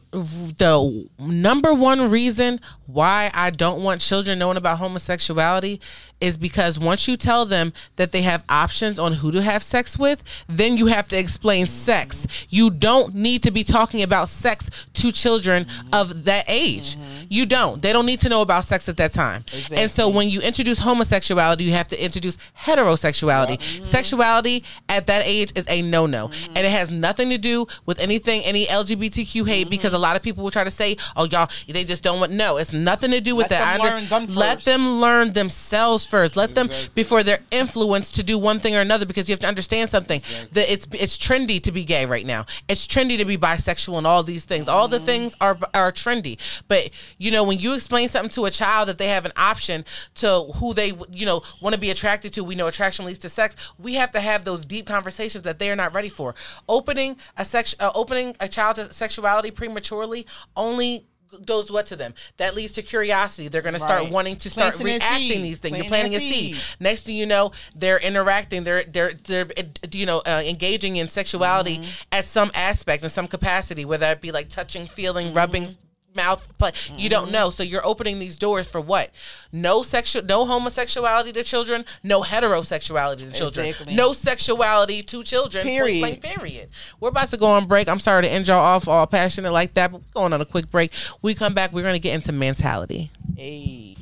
the 0.58 1.08
number 1.20 1.72
one 1.72 2.10
reason 2.10 2.60
why 2.88 3.30
I 3.34 3.50
don't 3.50 3.82
want 3.82 4.00
children 4.00 4.38
knowing 4.38 4.56
about 4.56 4.78
homosexuality 4.78 5.78
is 6.20 6.36
because 6.36 6.78
once 6.78 7.06
you 7.06 7.16
tell 7.16 7.46
them 7.46 7.72
that 7.96 8.12
they 8.12 8.22
have 8.22 8.42
options 8.48 8.98
on 8.98 9.12
who 9.12 9.30
to 9.30 9.42
have 9.42 9.62
sex 9.62 9.98
with, 9.98 10.22
then 10.48 10.76
you 10.76 10.86
have 10.86 11.06
to 11.08 11.18
explain 11.18 11.66
sex. 11.66 12.26
You 12.48 12.70
don't 12.70 13.14
need 13.14 13.42
to 13.44 13.50
be 13.50 13.62
talking 13.62 14.02
about 14.02 14.28
sex 14.28 14.68
to 14.94 15.12
children 15.12 15.66
of 15.92 16.24
that 16.24 16.44
age. 16.48 16.96
Mm-hmm. 16.96 17.24
You 17.28 17.46
don't. 17.46 17.82
They 17.82 17.92
don't 17.92 18.06
need 18.06 18.20
to 18.22 18.28
know 18.28 18.42
about 18.42 18.64
sex 18.64 18.88
at 18.88 18.96
that 18.96 19.12
time. 19.12 19.44
And 19.70 19.90
so 19.90 20.08
when 20.08 20.28
you 20.28 20.40
introduce 20.40 20.78
homosexuality, 20.78 21.64
you 21.64 21.72
have 21.72 21.88
to 21.88 22.02
introduce 22.02 22.36
heterosexuality. 22.58 23.58
Mm-hmm. 23.58 23.84
Sexuality 23.84 24.64
at 24.88 25.06
that 25.06 25.22
age 25.24 25.52
is 25.54 25.66
a 25.68 25.82
no-no. 25.82 26.28
Mm-hmm. 26.28 26.56
And 26.56 26.66
it 26.66 26.70
has 26.70 26.90
nothing 26.90 27.30
to 27.30 27.38
do 27.38 27.66
with 27.86 28.00
anything 28.00 28.42
any 28.42 28.66
LGBTQ 28.66 29.46
hate 29.46 29.70
because 29.70 29.92
a 29.92 29.98
lot 29.98 30.16
of 30.16 30.22
people 30.22 30.42
will 30.42 30.50
try 30.50 30.64
to 30.64 30.70
say, 30.70 30.96
"Oh 31.16 31.24
y'all, 31.24 31.50
they 31.68 31.84
just 31.84 32.02
don't 32.02 32.20
want." 32.20 32.32
No, 32.32 32.56
it's 32.56 32.72
nothing 32.84 33.10
to 33.10 33.20
do 33.20 33.34
with 33.36 33.50
Let 33.50 33.58
that. 33.58 33.78
them 33.78 33.86
learn 33.86 34.08
them 34.08 34.34
let 34.34 34.56
first. 34.56 34.64
them 34.66 35.00
learn 35.00 35.32
themselves 35.32 36.06
first. 36.06 36.36
Let 36.36 36.54
them 36.54 36.70
before 36.94 37.22
they're 37.22 37.42
influenced 37.50 38.14
to 38.16 38.22
do 38.22 38.38
one 38.38 38.60
thing 38.60 38.76
or 38.76 38.80
another 38.80 39.06
because 39.06 39.28
you 39.28 39.32
have 39.32 39.40
to 39.40 39.46
understand 39.48 39.90
something. 39.90 40.22
That 40.52 40.72
it's 40.72 40.86
it's 40.92 41.18
trendy 41.18 41.62
to 41.62 41.72
be 41.72 41.84
gay 41.84 42.06
right 42.06 42.26
now. 42.26 42.46
It's 42.68 42.86
trendy 42.86 43.18
to 43.18 43.24
be 43.24 43.36
bisexual 43.36 43.98
and 43.98 44.06
all 44.06 44.22
these 44.22 44.44
things. 44.44 44.68
All 44.68 44.88
the 44.88 45.00
things 45.00 45.34
are 45.40 45.58
are 45.74 45.92
trendy. 45.92 46.38
But 46.68 46.90
you 47.18 47.30
know, 47.30 47.44
when 47.44 47.58
you 47.58 47.74
explain 47.74 48.08
something 48.08 48.30
to 48.30 48.44
a 48.46 48.50
child 48.50 48.88
that 48.88 48.98
they 48.98 49.08
have 49.08 49.24
an 49.24 49.32
option 49.36 49.84
to 50.16 50.44
who 50.56 50.74
they 50.74 50.92
you 51.10 51.26
know 51.26 51.42
want 51.60 51.74
to 51.74 51.80
be 51.80 51.90
attracted 51.90 52.32
to, 52.34 52.44
we 52.44 52.54
know 52.54 52.66
attraction 52.66 53.04
leads 53.04 53.18
to 53.20 53.28
sex. 53.28 53.56
We 53.78 53.94
have 53.94 54.12
to 54.12 54.20
have 54.20 54.44
those 54.44 54.64
deep 54.64 54.86
conversations 54.86 55.44
that 55.44 55.58
they 55.58 55.70
are 55.70 55.76
not 55.76 55.94
ready 55.94 56.08
for. 56.08 56.34
Opening 56.68 57.16
a 57.36 57.44
sex 57.44 57.74
uh, 57.80 57.90
opening 57.94 58.36
a 58.40 58.48
child's 58.48 58.94
sexuality 58.94 59.50
prematurely 59.50 60.26
only 60.56 61.06
does 61.44 61.70
what 61.70 61.86
to 61.86 61.96
them? 61.96 62.14
That 62.38 62.54
leads 62.54 62.72
to 62.74 62.82
curiosity. 62.82 63.48
They're 63.48 63.62
going 63.62 63.74
to 63.74 63.80
start 63.80 64.04
Right. 64.04 64.12
wanting 64.12 64.36
to 64.36 64.50
start 64.50 64.74
Planting 64.76 65.00
reacting 65.00 65.42
these 65.42 65.58
things. 65.58 65.76
You're 65.76 65.84
Planting 65.86 66.12
planting 66.12 66.30
a 66.30 66.52
seed. 66.52 66.56
Next 66.80 67.02
thing 67.02 67.16
you 67.16 67.26
know, 67.26 67.52
they're 67.76 67.98
interacting. 67.98 68.64
They're 68.64 68.84
they're 68.84 69.12
they're 69.24 69.46
uh, 69.56 69.62
you 69.92 70.06
know 70.06 70.18
uh, 70.26 70.42
engaging 70.44 70.96
in 70.96 71.08
sexuality 71.08 71.78
Mm-hmm. 71.78 71.90
at 72.12 72.24
some 72.24 72.50
aspect 72.54 73.04
in 73.04 73.10
some 73.10 73.28
capacity, 73.28 73.84
whether 73.84 74.06
it 74.06 74.20
be 74.20 74.32
like 74.32 74.48
touching, 74.48 74.86
feeling, 74.86 75.28
Mm-hmm. 75.28 75.36
rubbing 75.36 75.76
mouth 76.14 76.56
play 76.58 76.72
you 76.96 77.08
don't 77.08 77.24
mm-hmm. 77.24 77.32
know. 77.32 77.50
So 77.50 77.62
you're 77.62 77.86
opening 77.86 78.18
these 78.18 78.38
doors 78.38 78.68
for 78.68 78.80
what? 78.80 79.10
No 79.52 79.82
sexual 79.82 80.24
no 80.24 80.44
homosexuality 80.46 81.32
to 81.32 81.44
children 81.44 81.84
no 82.02 82.22
heterosexuality 82.22 83.30
to 83.30 83.32
children 83.32 83.66
Exactly. 83.66 83.94
no 83.94 84.12
sexuality 84.12 85.02
to 85.02 85.22
children. 85.22 85.64
Point 85.64 85.76
Period. 85.76 86.00
blank, 86.00 86.22
period. 86.22 86.68
We're 87.00 87.10
about 87.10 87.28
to 87.28 87.36
go 87.36 87.46
on 87.46 87.66
break. 87.66 87.88
I'm 87.88 88.00
sorry 88.00 88.22
to 88.22 88.28
end 88.28 88.48
y'all 88.48 88.58
off 88.58 88.88
all 88.88 89.06
passionate 89.06 89.52
like 89.52 89.74
that 89.74 89.92
but 89.92 90.00
we're 90.00 90.12
going 90.14 90.32
on 90.32 90.40
a 90.40 90.46
quick 90.46 90.70
break. 90.70 90.92
We 91.22 91.34
come 91.34 91.54
back 91.54 91.72
we're 91.72 91.82
going 91.82 91.94
to 91.94 92.00
get 92.00 92.14
into 92.14 92.32
mentality. 92.32 93.10
Hey. 93.36 93.97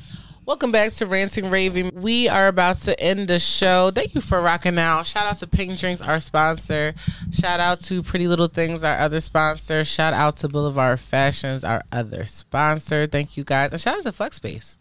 Welcome 0.47 0.71
back 0.71 0.93
to 0.93 1.05
Ranting 1.05 1.49
Raving. 1.49 1.91
We 1.93 2.29
are 2.29 2.47
about 2.47 2.77
to 2.83 2.97
end 2.97 3.27
the 3.27 3.37
show. 3.37 3.91
Thank 3.91 4.15
you 4.15 4.21
for 4.21 4.41
rocking 4.41 4.79
out. 4.79 5.05
Shout 5.05 5.27
out 5.27 5.35
to 5.39 5.45
Pinkk 5.45 5.77
Drinkks, 5.77 6.01
our 6.01 6.21
sponsor. 6.21 6.95
Shout 7.33 7.59
out 7.59 7.81
to 7.81 8.01
Pretty 8.01 8.29
Little 8.29 8.47
Things, 8.47 8.81
our 8.81 8.97
other 8.97 9.19
sponsor. 9.19 9.83
Shout 9.83 10.13
out 10.13 10.37
to 10.37 10.47
Boulevard 10.47 11.01
Fashions, 11.01 11.65
our 11.65 11.83
other 11.91 12.25
sponsor. 12.25 13.07
Thank 13.07 13.35
you 13.35 13.43
guys. 13.43 13.73
And 13.73 13.81
shout 13.81 13.97
out 13.97 14.03
to 14.03 14.13
Flex 14.13 14.37
Space, 14.37 14.79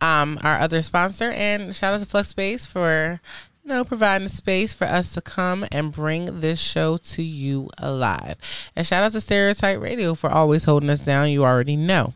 um, 0.00 0.38
our 0.44 0.60
other 0.60 0.80
sponsor. 0.82 1.32
And 1.32 1.74
shout 1.74 1.94
out 1.94 1.98
to 1.98 2.06
Flex 2.06 2.28
Space 2.28 2.64
for 2.64 3.20
you 3.64 3.70
know, 3.70 3.82
providing 3.82 4.28
the 4.28 4.32
space 4.32 4.74
for 4.74 4.86
us 4.86 5.12
to 5.14 5.20
come 5.20 5.66
and 5.72 5.90
bring 5.90 6.38
this 6.40 6.60
show 6.60 6.98
to 6.98 7.22
you 7.24 7.68
alive. 7.78 8.36
And 8.76 8.86
shout 8.86 9.02
out 9.02 9.10
to 9.10 9.20
Stereotype 9.20 9.80
Radio 9.80 10.14
for 10.14 10.30
always 10.30 10.62
holding 10.62 10.88
us 10.88 11.00
down. 11.00 11.30
You 11.30 11.44
already 11.44 11.74
know. 11.74 12.14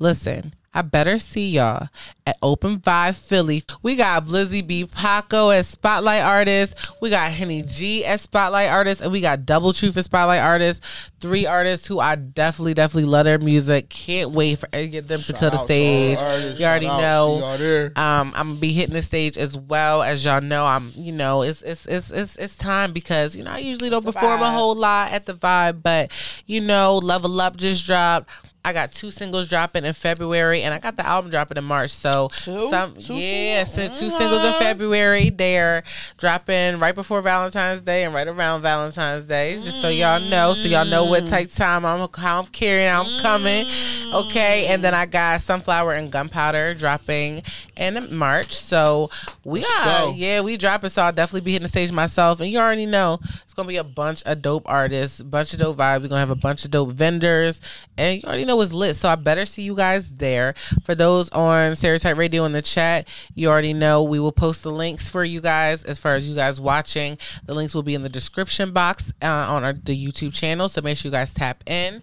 Listen, 0.00 0.52
I 0.74 0.80
better 0.82 1.18
see 1.18 1.50
y'all 1.50 1.88
at 2.26 2.36
Open 2.42 2.78
Vibe 2.78 3.14
Philly. 3.16 3.62
We 3.82 3.94
got 3.94 4.26
Blizzy 4.26 4.66
B 4.66 4.86
Paco 4.86 5.50
as 5.50 5.68
Spotlight 5.68 6.22
Artist. 6.22 6.74
We 7.02 7.10
got 7.10 7.30
Henny 7.30 7.62
G 7.62 8.04
as 8.06 8.22
Spotlight 8.22 8.70
Artist. 8.70 9.02
And 9.02 9.12
we 9.12 9.20
got 9.20 9.44
Double 9.44 9.74
Truth 9.74 9.96
as 9.98 10.06
Spotlight 10.06 10.40
Artist. 10.40 10.82
Three 11.20 11.44
artists 11.46 11.86
who 11.86 12.00
I 12.00 12.14
definitely, 12.14 12.72
definitely 12.74 13.10
love 13.10 13.24
their 13.24 13.38
music. 13.38 13.90
Can't 13.90 14.30
wait 14.30 14.60
for 14.60 14.66
to 14.68 14.88
get 14.88 15.08
them 15.08 15.20
to 15.20 15.32
kill 15.34 15.50
the 15.50 15.56
to 15.56 15.58
all 15.58 15.64
stage. 15.66 16.18
the 16.18 16.24
artists. 16.24 16.60
You 16.60 16.66
already 16.66 16.86
know. 16.86 17.36
See 17.36 17.40
y'all 17.44 17.58
there. 17.58 17.86
Um, 17.96 18.32
I'm 18.34 18.48
gonna 18.48 18.60
be 18.60 18.72
hitting 18.72 18.94
the 18.94 19.02
stage 19.02 19.36
as 19.36 19.54
well 19.56 20.02
as 20.02 20.24
y'all 20.24 20.40
know. 20.40 20.64
I'm, 20.64 20.90
you 20.96 21.12
know, 21.12 21.42
it's 21.42 21.60
it's 21.62 21.84
it's 21.86 22.10
it's, 22.10 22.36
it's 22.36 22.56
time 22.56 22.92
because 22.94 23.36
you 23.36 23.44
know 23.44 23.52
I 23.52 23.58
usually 23.58 23.90
don't 23.90 24.06
It's 24.06 24.14
perform 24.16 24.40
a 24.40 24.46
vibe. 24.46 24.54
whole 24.54 24.74
lot 24.74 25.12
at 25.12 25.26
the 25.26 25.34
vibe, 25.34 25.82
but 25.82 26.10
you 26.46 26.62
know, 26.62 26.96
Level 26.96 27.38
Up 27.42 27.56
just 27.58 27.84
dropped. 27.84 28.30
I 28.64 28.72
got 28.72 28.92
two 28.92 29.10
singles 29.10 29.48
dropping 29.48 29.84
in 29.84 29.92
February, 29.92 30.62
and 30.62 30.72
I 30.72 30.78
got 30.78 30.96
the 30.96 31.04
album 31.04 31.32
dropping 31.32 31.58
in 31.58 31.64
March. 31.64 31.90
So 31.90 32.28
Two? 32.32 32.68
some, 32.70 32.94
Two 32.94 33.14
yeah, 33.14 33.64
singles? 33.64 33.98
so 33.98 34.04
two 34.04 34.08
mm-hmm. 34.08 34.18
singles 34.18 34.44
in 34.44 34.52
February. 34.54 35.30
They're 35.30 35.82
dropping 36.16 36.78
right 36.78 36.94
before 36.94 37.22
Valentine's 37.22 37.80
Day 37.80 38.04
and 38.04 38.14
right 38.14 38.28
around 38.28 38.62
Valentine's 38.62 39.24
Day, 39.24 39.60
just 39.62 39.80
so 39.80 39.88
y'all 39.88 40.20
know, 40.20 40.54
so 40.54 40.68
y'all 40.68 40.84
know 40.84 41.04
what 41.04 41.24
mm. 41.24 41.28
type 41.28 41.50
time 41.50 41.84
I'm, 41.84 42.08
how 42.16 42.40
I'm 42.40 42.46
carrying, 42.46 42.88
how 42.88 43.02
I'm 43.02 43.20
coming. 43.20 43.66
Okay, 44.12 44.66
and 44.66 44.84
then 44.84 44.94
I 44.94 45.06
got 45.06 45.42
Sunflower 45.42 45.94
and 45.94 46.12
Gunpowder 46.12 46.74
dropping 46.74 47.42
in 47.76 48.14
March. 48.14 48.54
So 48.54 49.10
we 49.44 49.62
got, 49.62 50.06
go. 50.06 50.12
yeah, 50.14 50.40
we 50.40 50.56
dropping. 50.56 50.90
So 50.90 51.02
I'll 51.02 51.12
definitely 51.12 51.40
be 51.40 51.52
hitting 51.52 51.64
the 51.64 51.68
stage 51.68 51.90
myself, 51.90 52.40
and 52.40 52.48
you 52.48 52.58
already 52.58 52.86
know 52.86 53.18
it's 53.42 53.54
gonna 53.54 53.68
be 53.68 53.76
a 53.76 53.84
bunch 53.84 54.22
of 54.22 54.40
dope 54.40 54.62
artists, 54.66 55.20
bunch 55.20 55.52
of 55.52 55.58
dope 55.58 55.76
vibes. 55.76 56.02
We're 56.02 56.08
gonna 56.08 56.20
have 56.20 56.30
a 56.30 56.36
bunch 56.36 56.64
of 56.64 56.70
dope 56.70 56.90
vendors, 56.90 57.60
and 57.98 58.22
you 58.22 58.28
already 58.28 58.44
know 58.44 58.51
it's 58.60 58.72
lit. 58.72 58.96
So 58.96 59.08
I 59.08 59.14
better 59.14 59.46
see 59.46 59.62
you 59.62 59.74
guys 59.74 60.10
there. 60.10 60.54
For 60.82 60.94
those 60.94 61.28
on 61.30 61.76
Stereotype 61.76 62.16
Radio 62.16 62.44
in 62.44 62.52
the 62.52 62.62
chat, 62.62 63.08
you 63.34 63.48
already 63.48 63.72
know 63.72 64.02
we 64.02 64.20
will 64.20 64.32
post 64.32 64.62
the 64.62 64.70
links 64.70 65.08
for 65.08 65.24
you 65.24 65.40
guys. 65.40 65.82
As 65.84 65.98
far 65.98 66.14
as 66.14 66.28
you 66.28 66.34
guys 66.34 66.60
watching, 66.60 67.18
the 67.46 67.54
links 67.54 67.74
will 67.74 67.82
be 67.82 67.94
in 67.94 68.02
the 68.02 68.08
description 68.08 68.72
box 68.72 69.12
uh, 69.22 69.26
on 69.26 69.64
our, 69.64 69.72
the 69.72 69.96
YouTube 69.96 70.34
channel. 70.34 70.68
So 70.68 70.80
make 70.82 70.96
sure 70.96 71.08
you 71.08 71.12
guys 71.12 71.32
tap 71.32 71.62
in. 71.66 72.02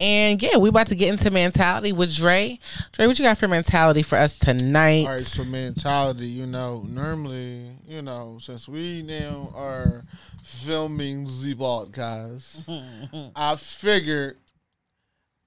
And 0.00 0.42
yeah, 0.42 0.56
we 0.56 0.68
about 0.68 0.88
to 0.88 0.96
get 0.96 1.08
into 1.10 1.30
mentality 1.30 1.92
with 1.92 2.14
Dre. 2.14 2.58
Dre, 2.92 3.06
what 3.06 3.18
you 3.18 3.24
got 3.24 3.38
for 3.38 3.46
mentality 3.46 4.02
for 4.02 4.18
us 4.18 4.36
tonight? 4.36 5.06
All 5.06 5.12
right, 5.12 5.22
so 5.22 5.44
mentality, 5.44 6.26
you 6.26 6.46
know, 6.46 6.82
normally, 6.86 7.70
you 7.86 8.02
know, 8.02 8.38
since 8.40 8.68
we 8.68 9.02
now 9.02 9.52
are 9.54 10.04
filming 10.42 11.24
the 11.24 11.54
podcast, 11.54 13.30
I 13.36 13.54
figured 13.54 14.38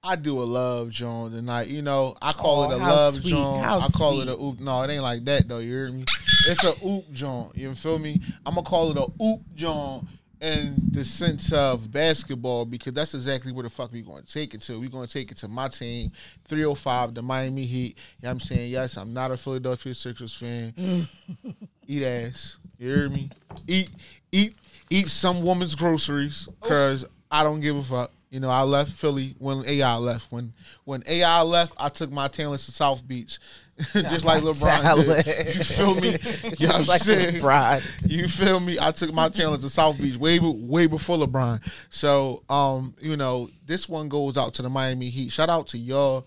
I 0.02 0.14
do 0.16 0.40
a 0.40 0.44
love 0.44 0.90
joint 0.90 1.34
tonight. 1.34 1.68
You 1.68 1.82
know, 1.82 2.16
I 2.22 2.32
call 2.32 2.64
Oh, 2.64 2.70
it 2.70 2.74
a 2.74 2.76
love 2.76 3.14
sweet, 3.14 3.30
joint. 3.30 3.66
I 3.66 3.88
call 3.88 4.20
it 4.20 4.28
a 4.28 4.36
oop. 4.38 4.60
No, 4.60 4.82
it 4.82 4.90
ain't 4.90 5.02
like 5.02 5.24
that 5.24 5.48
though. 5.48 5.58
You 5.58 5.72
hear 5.72 5.90
me? 5.90 6.04
It's 6.46 6.62
a 6.64 6.72
oop 6.86 7.10
joint. 7.12 7.56
You 7.56 7.74
feel 7.74 7.98
me? 7.98 8.20
I'm 8.46 8.54
gonna 8.54 8.64
call 8.66 8.90
it 8.92 8.96
a 8.96 9.22
oop 9.22 9.40
joint 9.56 10.06
in 10.40 10.76
the 10.92 11.04
sense 11.04 11.52
of 11.52 11.90
basketball 11.90 12.64
because 12.64 12.92
that's 12.94 13.12
exactly 13.12 13.50
where 13.50 13.64
the 13.64 13.68
fuck 13.68 13.90
we 13.92 14.02
gonna 14.02 14.22
take 14.22 14.54
it 14.54 14.60
to. 14.62 14.78
we 14.78 14.88
gonna 14.88 15.08
take 15.08 15.32
it 15.32 15.36
to 15.38 15.48
my 15.48 15.66
team, 15.66 16.12
305, 16.46 17.14
the 17.14 17.22
Miami 17.22 17.66
Heat. 17.66 17.96
You 17.96 18.22
know 18.22 18.28
what 18.28 18.30
I'm 18.30 18.40
saying? 18.40 18.70
Yes, 18.70 18.96
I'm 18.96 19.12
not 19.12 19.32
a 19.32 19.36
Philadelphia 19.36 19.94
Sixers 19.94 20.32
fan. 20.32 21.08
eat 21.88 22.04
ass. 22.04 22.56
You 22.78 22.94
hear 22.94 23.08
me? 23.08 23.30
Eat, 23.66 23.90
eat, 24.30 24.54
eat 24.90 25.08
some 25.08 25.42
woman's 25.42 25.74
groceries 25.74 26.48
because 26.62 27.04
I 27.32 27.42
don't 27.42 27.60
give 27.60 27.76
a 27.76 27.82
fuck. 27.82 28.12
You 28.30 28.40
know, 28.40 28.50
I 28.50 28.62
left 28.62 28.92
Philly 28.92 29.34
when 29.38 29.64
AI 29.66 29.94
left. 29.96 30.30
When 30.30 30.52
when 30.84 31.02
AI 31.06 31.40
left, 31.42 31.74
I 31.78 31.88
took 31.88 32.10
my 32.10 32.28
talents 32.28 32.66
to 32.66 32.72
South 32.72 33.06
Beach, 33.06 33.38
just 33.94 34.24
like 34.24 34.42
LeBron 34.42 35.24
did. 35.24 35.56
You 35.56 35.64
feel 35.64 35.94
me? 35.94 36.18
You 36.58 36.66
know 36.66 36.74
what 36.74 36.82
I'm 36.82 36.86
like 36.86 37.02
saying? 37.02 37.36
LeBron. 37.36 37.82
You 38.06 38.28
feel 38.28 38.60
me? 38.60 38.78
I 38.78 38.90
took 38.92 39.14
my 39.14 39.30
talents 39.30 39.64
to 39.64 39.70
South 39.70 39.96
Beach 39.96 40.16
way 40.16 40.38
way 40.40 40.86
before 40.86 41.16
LeBron. 41.16 41.60
So, 41.88 42.42
um, 42.50 42.94
you 43.00 43.16
know, 43.16 43.48
this 43.64 43.88
one 43.88 44.10
goes 44.10 44.36
out 44.36 44.52
to 44.54 44.62
the 44.62 44.68
Miami 44.68 45.08
Heat. 45.08 45.32
Shout 45.32 45.48
out 45.48 45.68
to 45.68 45.78
y'all. 45.78 46.26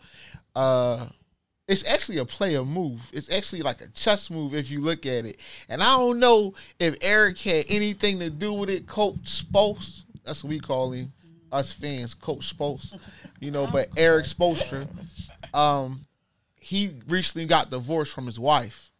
Uh, 0.55 1.05
it's 1.67 1.85
actually 1.85 2.17
a 2.17 2.25
player 2.25 2.65
move. 2.65 3.09
It's 3.13 3.29
actually 3.29 3.61
like 3.61 3.79
a 3.81 3.87
chess 3.89 4.31
move 4.31 4.55
if 4.55 4.69
you 4.71 4.81
look 4.81 5.05
at 5.05 5.25
it. 5.25 5.39
And 5.69 5.83
I 5.83 5.97
don't 5.97 6.19
know 6.19 6.55
if 6.79 6.95
Erik 7.01 7.39
had 7.39 7.65
anything 7.69 8.19
to 8.19 8.29
do 8.29 8.51
with 8.53 8.69
it. 8.69 8.87
Coach 8.87 9.27
Spose, 9.29 10.03
that's 10.25 10.43
what 10.43 10.49
we 10.49 10.59
call 10.59 10.91
him, 10.91 11.13
us 11.51 11.71
fans, 11.71 12.13
Coach 12.13 12.47
Spose. 12.47 12.95
You 13.41 13.49
know, 13.49 13.65
but 13.65 13.89
Erik 13.97 14.27
Spoelstra, 14.27 14.87
um, 15.51 16.01
he 16.59 16.91
recently 17.07 17.47
got 17.47 17.71
divorced 17.71 18.13
from 18.13 18.27
his 18.27 18.39
wife. 18.39 18.91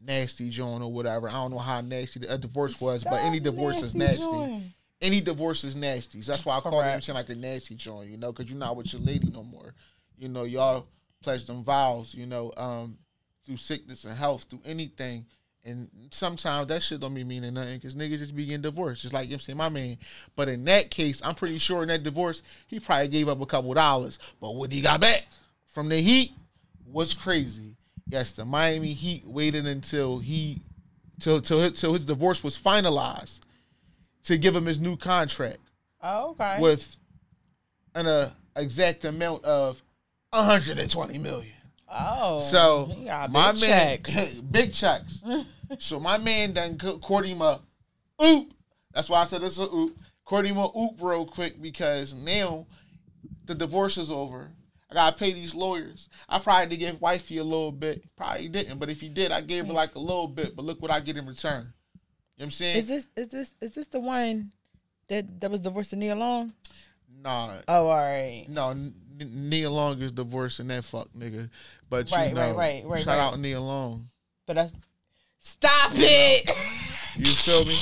Nasty 0.00 0.48
Joan 0.48 0.80
or 0.80 0.92
whatever. 0.92 1.28
I 1.28 1.32
don't 1.32 1.50
know 1.50 1.58
how 1.58 1.80
nasty 1.80 2.24
a 2.24 2.38
divorce 2.38 2.80
was, 2.80 3.02
but 3.02 3.20
any 3.24 3.40
divorce 3.40 3.82
is 3.82 3.96
nasty. 3.96 4.72
any 5.02 5.20
divorce 5.20 5.64
is 5.64 5.74
nasty. 5.74 6.20
That's 6.20 6.44
why 6.46 6.56
I 6.56 6.60
call 6.60 6.80
Correct. 6.80 7.02
saying 7.02 7.16
like 7.16 7.28
a 7.30 7.34
nasty 7.34 7.74
joint, 7.74 8.10
you 8.10 8.16
know, 8.16 8.30
because 8.30 8.48
you're 8.48 8.60
not 8.60 8.76
with 8.76 8.92
your 8.92 9.02
lady 9.02 9.28
no 9.28 9.42
more. 9.42 9.74
You 10.16 10.28
know, 10.28 10.44
y'all 10.44 10.86
pledge 11.20 11.46
them 11.46 11.64
vows, 11.64 12.14
you 12.14 12.26
know, 12.26 12.52
um, 12.56 12.96
through 13.44 13.56
sickness 13.56 14.04
and 14.04 14.16
health, 14.16 14.44
through 14.48 14.62
anything. 14.64 15.26
And 15.64 15.90
sometimes 16.12 16.68
that 16.68 16.82
shit 16.82 17.00
don't 17.00 17.12
be 17.14 17.24
meaning 17.24 17.54
nothing 17.54 17.76
because 17.76 17.94
niggas 17.94 18.18
just 18.18 18.34
be 18.36 18.46
getting 18.46 18.62
divorced, 18.62 19.02
just 19.02 19.12
like 19.12 19.26
you 19.26 19.32
know 19.32 19.34
I'm 19.36 19.40
saying, 19.40 19.58
my 19.58 19.68
man. 19.68 19.98
But 20.34 20.48
in 20.48 20.64
that 20.64 20.90
case, 20.90 21.20
I'm 21.22 21.34
pretty 21.34 21.58
sure 21.58 21.82
in 21.82 21.88
that 21.88 22.02
divorce, 22.04 22.42
he 22.66 22.80
probably 22.80 23.08
gave 23.08 23.28
up 23.28 23.40
a 23.40 23.46
couple 23.46 23.74
dollars. 23.74 24.18
But 24.40 24.54
what 24.54 24.72
he 24.72 24.80
got 24.80 25.00
back 25.00 25.26
from 25.66 25.88
the 25.90 26.00
Heat 26.00 26.32
was 26.86 27.12
crazy. 27.12 27.76
Yes, 28.08 28.32
the 28.32 28.44
Miami 28.46 28.94
Heat 28.94 29.26
waited 29.26 29.66
until 29.66 30.20
he, 30.20 30.62
till 31.20 31.42
till 31.42 31.60
his, 31.60 31.78
till 31.78 31.92
his 31.92 32.04
divorce 32.06 32.42
was 32.42 32.56
finalized, 32.58 33.40
to 34.24 34.38
give 34.38 34.56
him 34.56 34.64
his 34.64 34.80
new 34.80 34.96
contract 34.96 35.58
Oh, 36.02 36.30
okay. 36.30 36.56
with 36.60 36.96
an 37.94 38.06
uh, 38.06 38.30
exact 38.56 39.04
amount 39.04 39.44
of 39.44 39.82
120 40.30 41.18
million. 41.18 41.52
Oh, 41.90 42.40
So 42.40 42.86
my 43.30 43.52
big 43.52 43.60
man, 43.60 43.98
checks. 44.02 44.34
big 44.40 44.72
checks. 44.72 45.22
so 45.78 46.00
my 46.00 46.18
man 46.18 46.52
done 46.52 46.78
co- 46.78 46.98
court 46.98 47.26
him 47.26 47.42
a 47.42 47.60
oop. 48.22 48.52
That's 48.94 49.08
why 49.08 49.22
I 49.22 49.24
said 49.26 49.42
it's 49.42 49.58
a 49.58 49.64
oop. 49.64 49.96
Court 50.24 50.46
him 50.46 50.56
a 50.58 50.66
oop 50.76 51.00
real 51.00 51.26
quick 51.26 51.60
because 51.60 52.14
now 52.14 52.66
the 53.46 53.54
divorce 53.54 53.96
is 53.98 54.10
over. 54.10 54.50
I 54.90 54.94
gotta 54.94 55.16
pay 55.16 55.32
these 55.32 55.54
lawyers. 55.54 56.08
I 56.28 56.38
probably 56.38 56.68
did 56.68 56.78
give 56.78 57.00
wifey 57.00 57.36
a 57.38 57.44
little 57.44 57.72
bit. 57.72 58.04
Probably 58.16 58.48
didn't, 58.48 58.78
but 58.78 58.88
if 58.88 59.00
he 59.02 59.08
did, 59.10 59.32
I 59.32 59.42
gave 59.42 59.66
her 59.66 59.72
like 59.74 59.94
a 59.94 59.98
little 59.98 60.28
bit. 60.28 60.56
But 60.56 60.64
look 60.64 60.80
what 60.80 60.90
I 60.90 61.00
get 61.00 61.16
in 61.18 61.26
return. 61.26 61.60
You 61.64 61.64
know 61.64 62.00
what 62.36 62.44
I'm 62.46 62.50
saying? 62.52 62.76
Is 62.78 62.86
this 62.86 63.06
is 63.16 63.28
this 63.28 63.54
is 63.60 63.70
this 63.72 63.86
the 63.88 64.00
one 64.00 64.52
that 65.08 65.40
that 65.40 65.50
was 65.50 65.60
divorced 65.60 65.90
to 65.90 65.96
Nia 65.96 66.14
Long? 66.16 66.52
nah, 67.22 67.58
Oh, 67.68 67.86
all 67.88 67.96
right. 67.96 68.46
no. 68.48 68.74
N- 69.20 69.48
Nia 69.50 69.70
Long 69.70 70.00
is 70.02 70.12
divorcing 70.12 70.68
that 70.68 70.84
fuck 70.84 71.08
nigga. 71.16 71.48
But 71.90 72.10
you 72.10 72.16
know, 72.34 72.54
right, 72.54 72.56
right, 72.56 72.82
right, 72.86 72.98
shout 73.04 73.18
right. 73.18 73.24
out 73.24 73.38
Nia 73.40 73.60
Long. 73.60 74.08
But 74.46 74.56
that's 74.56 74.72
stop 75.40 75.92
it. 75.94 76.48
You 77.16 77.32
feel 77.32 77.64
me? 77.64 77.74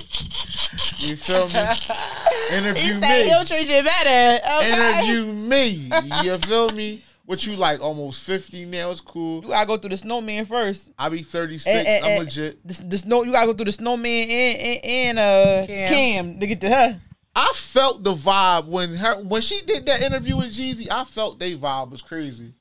You 0.99 1.17
feel 1.17 1.47
me? 1.49 1.53
he 2.51 2.57
Interview 2.57 3.01
said 3.01 3.23
me. 3.25 3.29
he'll 3.29 3.45
treat 3.45 3.69
you 3.69 3.83
better. 3.83 4.45
Okay. 4.59 5.01
Interview 5.01 5.33
me. 5.33 5.91
You 6.25 6.39
feel 6.39 6.71
me? 6.71 7.03
What 7.27 7.45
you 7.45 7.57
like? 7.57 7.81
Almost 7.81 8.23
fifty 8.23 8.65
now. 8.65 8.93
It's 8.93 9.01
cool. 9.01 9.43
You 9.43 9.49
gotta 9.49 9.67
go 9.67 9.77
through 9.77 9.91
the 9.91 9.97
snowman 9.97 10.45
first. 10.47 10.91
I 10.99 11.09
be 11.09 11.23
thirty 11.25 11.59
six. 11.59 11.77
And- 11.77 11.87
and- 11.89 12.05
I'm 12.05 12.11
and 12.13 12.25
legit. 12.25 12.67
The, 12.67 12.83
the 12.83 12.99
snow. 12.99 13.25
You 13.25 13.33
gotta 13.33 13.47
go 13.49 13.53
through 13.53 13.65
the 13.67 13.73
snowman 13.73 14.31
and 14.31 14.59
and, 14.59 14.85
and 14.85 15.19
uh 15.19 15.67
Cam. 15.67 15.89
Cam. 15.89 16.41
to 16.41 16.47
get 16.47 16.61
to 16.61 16.69
her. 16.71 17.01
I 17.37 17.53
felt 17.53 18.03
the 18.03 18.15
vibe 18.15 18.67
when 18.67 18.97
her 18.97 19.23
when 19.23 19.43
she 19.43 19.61
did 19.61 19.85
that 19.87 20.03
interview 20.03 20.39
with 20.39 20.57
Jeezy. 20.57 20.91
I 20.91 21.05
felt 21.05 21.39
they 21.39 21.55
vibe 21.55 21.91
was 21.91 22.01
crazy. 22.01 22.55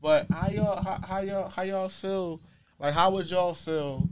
But 0.00 0.26
how 0.32 0.48
y'all 0.48 0.82
how, 0.82 0.98
how 1.06 1.18
y'all 1.18 1.48
how 1.50 1.62
y'all 1.62 1.90
feel? 1.90 2.40
Like 2.78 2.94
how 2.94 3.10
would 3.10 3.30
y'all 3.30 3.52
feel 3.52 4.08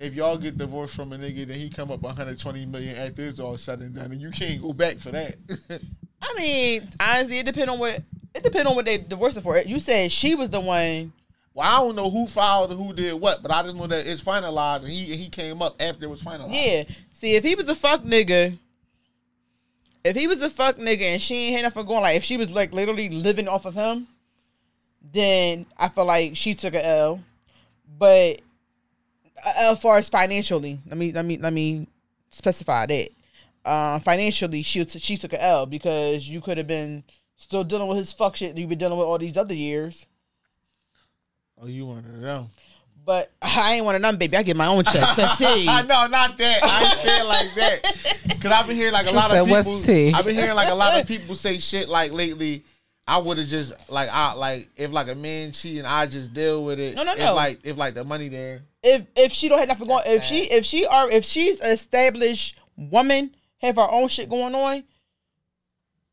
if 0.00 0.14
y'all 0.14 0.38
get 0.38 0.56
divorced 0.56 0.94
from 0.94 1.12
a 1.12 1.18
nigga 1.18 1.46
then 1.46 1.58
he 1.58 1.68
come 1.68 1.90
up 1.90 2.00
120 2.00 2.64
million 2.64 2.96
after 2.96 3.26
it's 3.26 3.38
all 3.38 3.58
said 3.58 3.80
and 3.80 3.94
done 3.94 4.12
and 4.12 4.20
you 4.22 4.30
can't 4.30 4.62
go 4.62 4.72
back 4.72 4.96
for 4.96 5.10
that? 5.10 5.36
I 6.22 6.34
mean, 6.34 6.88
honestly, 6.98 7.38
it 7.38 7.44
depend 7.44 7.68
on 7.68 7.78
what 7.78 8.02
it 8.34 8.42
depend 8.42 8.66
on 8.66 8.76
what 8.76 8.86
they 8.86 8.96
divorcing 8.96 9.42
for. 9.42 9.58
You 9.58 9.78
said 9.78 10.10
she 10.10 10.36
was 10.36 10.48
the 10.48 10.60
one. 10.60 11.12
well, 11.52 11.68
I 11.68 11.80
don't 11.80 11.96
know 11.96 12.08
who 12.08 12.26
filed 12.26 12.70
and 12.70 12.80
who 12.80 12.94
did 12.94 13.12
what, 13.12 13.42
but 13.42 13.50
I 13.50 13.62
just 13.62 13.76
know 13.76 13.88
that 13.88 14.06
it's 14.06 14.22
finalized 14.22 14.84
and 14.84 14.90
he 14.90 15.14
he 15.16 15.28
came 15.28 15.60
up 15.60 15.76
after 15.78 16.06
it 16.06 16.08
was 16.08 16.22
finalized. 16.22 16.54
Yeah. 16.64 16.84
See, 17.12 17.34
if 17.34 17.44
he 17.44 17.54
was 17.54 17.68
a 17.68 17.74
fuck 17.74 18.02
nigga, 18.04 18.56
if 20.04 20.16
he 20.16 20.26
was 20.26 20.42
a 20.42 20.50
fuck 20.50 20.76
nigga 20.76 21.02
and 21.02 21.22
she 21.22 21.34
ain't 21.34 21.56
had 21.56 21.62
nothing 21.62 21.86
going, 21.86 22.02
like 22.02 22.16
if 22.16 22.24
she 22.24 22.36
was 22.36 22.52
like 22.52 22.72
literally 22.72 23.08
living 23.08 23.48
off 23.48 23.66
of 23.66 23.74
him, 23.74 24.08
then 25.12 25.66
I 25.76 25.88
feel 25.88 26.04
like 26.04 26.36
she 26.36 26.54
took 26.54 26.74
a 26.74 26.84
L. 26.84 27.22
But 27.98 28.40
as 29.44 29.80
far 29.80 29.98
as 29.98 30.08
financially, 30.08 30.80
let 30.86 30.96
me 30.96 31.12
let 31.12 31.24
me 31.24 31.38
let 31.38 31.52
me 31.52 31.86
specify 32.30 32.86
that. 32.86 33.08
Uh, 33.64 33.98
financially, 33.98 34.62
she 34.62 34.84
she 34.86 35.16
took 35.16 35.32
a 35.32 35.42
L 35.42 35.66
because 35.66 36.28
you 36.28 36.40
could 36.40 36.58
have 36.58 36.66
been 36.66 37.04
still 37.36 37.64
dealing 37.64 37.88
with 37.88 37.98
his 37.98 38.12
fuck 38.12 38.36
shit 38.36 38.54
that 38.54 38.60
you've 38.60 38.68
been 38.68 38.78
dealing 38.78 38.98
with 38.98 39.06
all 39.06 39.18
these 39.18 39.36
other 39.36 39.54
years. 39.54 40.06
Oh, 41.60 41.66
you 41.66 41.86
wanted 41.86 42.12
to 42.12 42.20
know? 42.20 42.48
But 43.08 43.32
I 43.40 43.72
ain't 43.76 43.86
one 43.86 43.94
of 43.94 44.02
them, 44.02 44.18
baby. 44.18 44.36
I 44.36 44.42
get 44.42 44.54
my 44.54 44.66
own 44.66 44.84
check. 44.84 45.16
So 45.16 45.26
T. 45.38 45.64
no, 45.64 45.82
not 46.08 46.36
that. 46.36 46.62
I 46.62 46.90
ain't 46.90 47.00
saying 47.00 47.26
like 47.26 47.54
that. 47.54 48.38
Cause 48.38 48.52
I've 48.52 48.66
been 48.66 48.76
hearing 48.76 48.92
like 48.92 49.06
a 49.06 49.12
lot 49.12 49.30
said, 49.30 49.38
of 49.40 49.48
"What's 49.50 49.66
people. 49.66 49.80
tea?" 49.82 50.12
I've 50.12 50.26
been 50.26 50.34
hearing 50.34 50.54
like 50.54 50.68
a 50.68 50.74
lot 50.74 51.00
of 51.00 51.06
people 51.08 51.34
say 51.34 51.56
shit 51.58 51.88
like 51.88 52.12
lately. 52.12 52.66
I 53.06 53.16
would 53.16 53.38
have 53.38 53.48
just 53.48 53.72
like 53.88 54.10
I 54.12 54.34
like 54.34 54.68
if 54.76 54.92
like 54.92 55.08
a 55.08 55.14
man 55.14 55.52
cheating, 55.52 55.86
I 55.86 56.04
just 56.04 56.34
deal 56.34 56.62
with 56.62 56.78
it. 56.78 56.96
No, 56.96 57.02
no, 57.02 57.12
If 57.12 57.18
no. 57.18 57.34
like 57.34 57.60
if 57.64 57.78
like 57.78 57.94
the 57.94 58.04
money 58.04 58.28
there. 58.28 58.60
if 58.82 59.06
if 59.16 59.32
she 59.32 59.48
don't 59.48 59.58
have 59.58 59.68
nothing 59.68 59.86
going, 59.86 60.02
if 60.04 60.16
That's 60.16 60.26
she 60.26 60.42
if 60.42 60.66
she 60.66 60.84
are 60.84 61.10
if 61.10 61.24
she's 61.24 61.62
established 61.62 62.58
woman, 62.76 63.34
have 63.62 63.76
her 63.76 63.90
own 63.90 64.08
shit 64.08 64.28
going 64.28 64.54
on, 64.54 64.84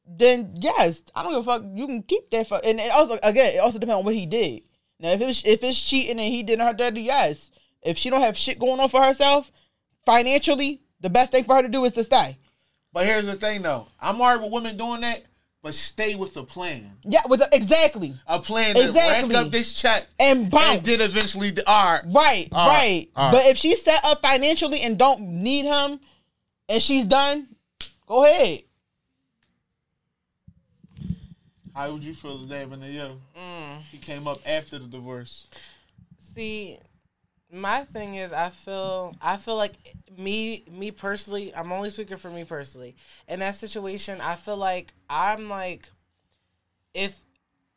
then 0.08 0.54
yes, 0.62 1.02
I 1.14 1.24
don't 1.24 1.34
give 1.34 1.42
a 1.42 1.44
fuck. 1.44 1.64
You 1.74 1.88
can 1.88 2.04
keep 2.04 2.30
that 2.32 2.48
fuck. 2.48 2.66
And 2.66 2.80
it 2.80 2.90
also 2.94 3.20
again, 3.22 3.56
it 3.56 3.60
also 3.60 3.80
depends 3.80 3.98
on 3.98 4.06
what 4.06 4.14
he 4.14 4.26
did. 4.26 4.62
Now, 5.00 5.12
if 5.12 5.22
it's 5.22 5.46
if 5.46 5.64
it's 5.64 5.82
cheating 5.82 6.12
and 6.20 6.34
he 6.34 6.44
did 6.44 6.60
her 6.60 6.74
dirty, 6.74 7.02
yes. 7.02 7.52
If 7.82 7.98
she 7.98 8.10
don't 8.10 8.22
have 8.22 8.38
shit 8.38 8.58
going 8.60 8.80
on 8.80 8.90
for 8.90 9.04
herself, 9.04 9.52
financially, 10.06 10.82
the 11.02 11.10
best 11.10 11.32
thing 11.32 11.44
for 11.44 11.56
her 11.56 11.62
to 11.62 11.68
do 11.70 11.84
is 11.86 11.92
to 11.94 12.04
stay. 12.04 12.38
But 12.94 13.06
here's 13.06 13.26
the 13.26 13.36
thing 13.36 13.62
though, 13.62 13.88
I'm 14.00 14.22
alright 14.22 14.42
with 14.42 14.52
women 14.52 14.78
doing 14.78 15.02
that, 15.02 15.24
but 15.62 15.76
stay 15.76 16.16
with 16.16 16.36
a 16.38 16.44
plan. 16.44 16.94
Yeah, 17.04 17.22
with 17.28 17.42
the, 17.42 17.50
exactly 17.52 18.16
A 18.26 18.40
plan 18.40 18.76
to 18.76 18.82
Exactly. 18.86 19.36
rack 19.36 19.46
up 19.46 19.52
this 19.52 19.74
check 19.74 20.08
and 20.20 20.50
bounce. 20.50 20.78
and 20.78 20.86
then 20.86 21.02
eventually, 21.02 21.54
all 21.68 21.86
right, 21.86 22.02
Right, 22.06 22.48
All 22.52 22.68
right, 22.70 22.74
right. 22.78 23.10
all 23.16 23.26
right. 23.26 23.32
But 23.34 23.46
if 23.48 23.58
she's 23.58 23.82
set 23.84 24.04
up 24.06 24.22
financially 24.22 24.80
and 24.82 24.98
don't 24.98 25.22
need 25.22 25.66
him, 25.66 26.00
and 26.70 26.82
she's 26.82 27.06
done, 27.06 27.50
go 28.08 28.24
ahead. 28.26 28.64
How 31.76 31.92
would 31.92 32.06
you 32.06 32.14
feel 32.14 32.40
today, 32.40 32.64
Vanilla? 32.64 33.18
Mm. 33.38 33.82
He 33.92 33.98
came 33.98 34.30
up 34.30 34.40
after 34.46 34.80
the 34.80 34.86
divorce. 34.86 35.46
See, 36.20 36.80
my 37.52 37.84
thing 37.84 38.16
is, 38.16 38.32
I 38.32 38.48
feel, 38.48 39.14
I 39.22 39.36
feel 39.36 39.58
like 39.58 39.74
me, 40.18 40.64
me 40.72 40.92
personally, 40.92 41.54
I'm 41.54 41.74
only 41.74 41.90
speaking 41.90 42.16
for 42.16 42.30
me 42.30 42.46
personally. 42.46 42.96
In 43.28 43.42
that 43.42 43.56
situation, 43.56 44.22
I 44.22 44.36
feel 44.36 44.56
like 44.56 44.94
I'm 45.10 45.50
like, 45.50 45.90
if 46.94 47.20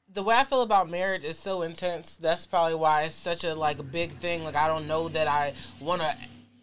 the 0.08 0.22
way 0.22 0.36
I 0.36 0.44
feel 0.44 0.62
about 0.62 0.88
marriage 0.88 1.24
is 1.24 1.36
so 1.36 1.62
intense, 1.62 2.14
that's 2.14 2.46
probably 2.46 2.76
why 2.76 3.02
it's 3.02 3.16
such 3.16 3.42
a 3.42 3.52
like 3.52 3.80
a 3.80 3.82
big 3.82 4.12
thing. 4.12 4.44
Like 4.44 4.54
I 4.54 4.68
don't 4.68 4.86
know 4.86 5.08
that 5.08 5.26
I 5.26 5.54
want 5.80 6.02
to. 6.02 6.16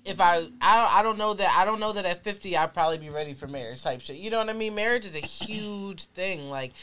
If 0.06 0.22
I, 0.22 0.36
I 0.62 0.78
don't, 0.80 0.96
I 0.96 1.02
don't 1.02 1.18
know 1.18 1.34
that 1.34 1.56
I 1.58 1.66
don't 1.66 1.80
know 1.80 1.92
that 1.94 2.06
at 2.06 2.24
50 2.24 2.56
I'd 2.56 2.74
probably 2.74 3.00
be 3.00 3.10
ready 3.10 3.34
for 3.34 3.48
marriage 3.48 3.82
type 3.84 4.02
shit. 4.02 4.18
You 4.18 4.30
know 4.30 4.38
what 4.38 4.50
I 4.50 4.54
mean? 4.54 4.76
Marriage 4.76 5.06
is 5.06 5.16
a 5.16 5.20
huge 5.20 6.06
thing. 6.06 6.50
Like, 6.50 6.74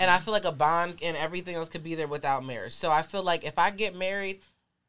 and 0.00 0.10
I 0.10 0.18
feel 0.18 0.32
like 0.32 0.44
a 0.44 0.52
bond 0.52 0.96
and 1.02 1.16
everything 1.16 1.54
else 1.54 1.68
could 1.68 1.84
be 1.84 1.94
there 1.94 2.08
without 2.08 2.44
marriage. 2.44 2.72
So 2.72 2.90
I 2.90 3.02
feel 3.02 3.22
like 3.22 3.44
if 3.44 3.58
I 3.58 3.70
get 3.70 3.94
married, 3.96 4.40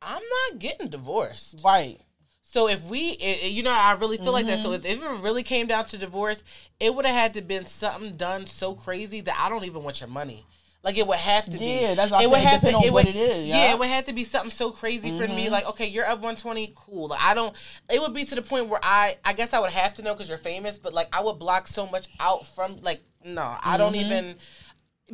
I'm 0.01 0.21
not 0.51 0.59
getting 0.59 0.89
divorced. 0.89 1.61
Right. 1.63 1.99
So 2.41 2.67
if 2.67 2.87
we, 2.89 3.09
it, 3.11 3.43
it- 3.45 3.51
you 3.51 3.63
know, 3.63 3.71
I 3.71 3.93
really 3.93 4.17
feel 4.17 4.31
like 4.33 4.47
that. 4.47 4.59
So 4.59 4.69
Mm-hmm. 4.71 4.85
if, 4.85 4.97
if 4.97 5.03
it 5.03 5.23
really 5.23 5.43
came 5.43 5.67
down 5.67 5.85
to 5.85 5.97
divorce, 5.97 6.43
it 6.79 6.93
would 6.93 7.05
have 7.05 7.15
had 7.15 7.33
to 7.35 7.41
been 7.41 7.65
something 7.67 8.15
done 8.17 8.47
so 8.47 8.73
crazy 8.73 9.21
that 9.21 9.37
I 9.39 9.49
don't 9.49 9.65
even 9.65 9.83
want 9.83 10.01
your 10.01 10.09
money. 10.09 10.45
Like 10.83 10.97
it 10.97 11.07
would 11.07 11.17
have 11.17 11.45
to 11.45 11.57
be. 11.57 11.81
Yeah, 11.81 11.95
that's 11.95 12.11
why 12.11 12.19
I 12.19 12.23
it 12.23 12.29
would 12.29 12.41
said 12.41 12.49
have 12.49 12.63
to. 12.63 12.71
depend 12.71 12.75
on 12.75 12.83
it 12.83 12.93
what 12.93 13.05
would, 13.05 13.07
it 13.07 13.15
is, 13.15 13.47
Yeah. 13.47 13.71
it 13.71 13.79
would 13.79 13.87
have 13.87 14.05
to 14.05 14.13
be 14.13 14.23
something 14.25 14.51
so 14.51 14.69
crazy 14.71 15.11
for 15.11 15.23
Mm-hmm. 15.23 15.35
me. 15.35 15.49
Like, 15.49 15.65
okay, 15.67 15.87
you're 15.87 16.05
up 16.05 16.19
120, 16.19 16.73
cool. 16.75 17.07
Like, 17.07 17.21
I 17.21 17.33
don't. 17.33 17.55
It 17.89 18.01
would 18.01 18.13
be 18.13 18.25
to 18.25 18.35
the 18.35 18.41
point 18.41 18.67
where 18.67 18.81
I, 18.83 19.17
I 19.23 19.33
guess 19.33 19.53
I 19.53 19.59
would 19.59 19.71
have 19.71 19.93
to 19.95 20.01
know 20.01 20.13
because 20.13 20.27
you're 20.29 20.37
famous, 20.37 20.77
but 20.77 20.93
like 20.93 21.07
I 21.13 21.21
would 21.21 21.39
block 21.39 21.67
so 21.67 21.87
much 21.87 22.07
out 22.19 22.45
from 22.45 22.79
like, 22.81 23.01
no, 23.23 23.57
I 23.63 23.77
don't 23.77 23.93
Mm-hmm. 23.93 24.11
even 24.11 24.35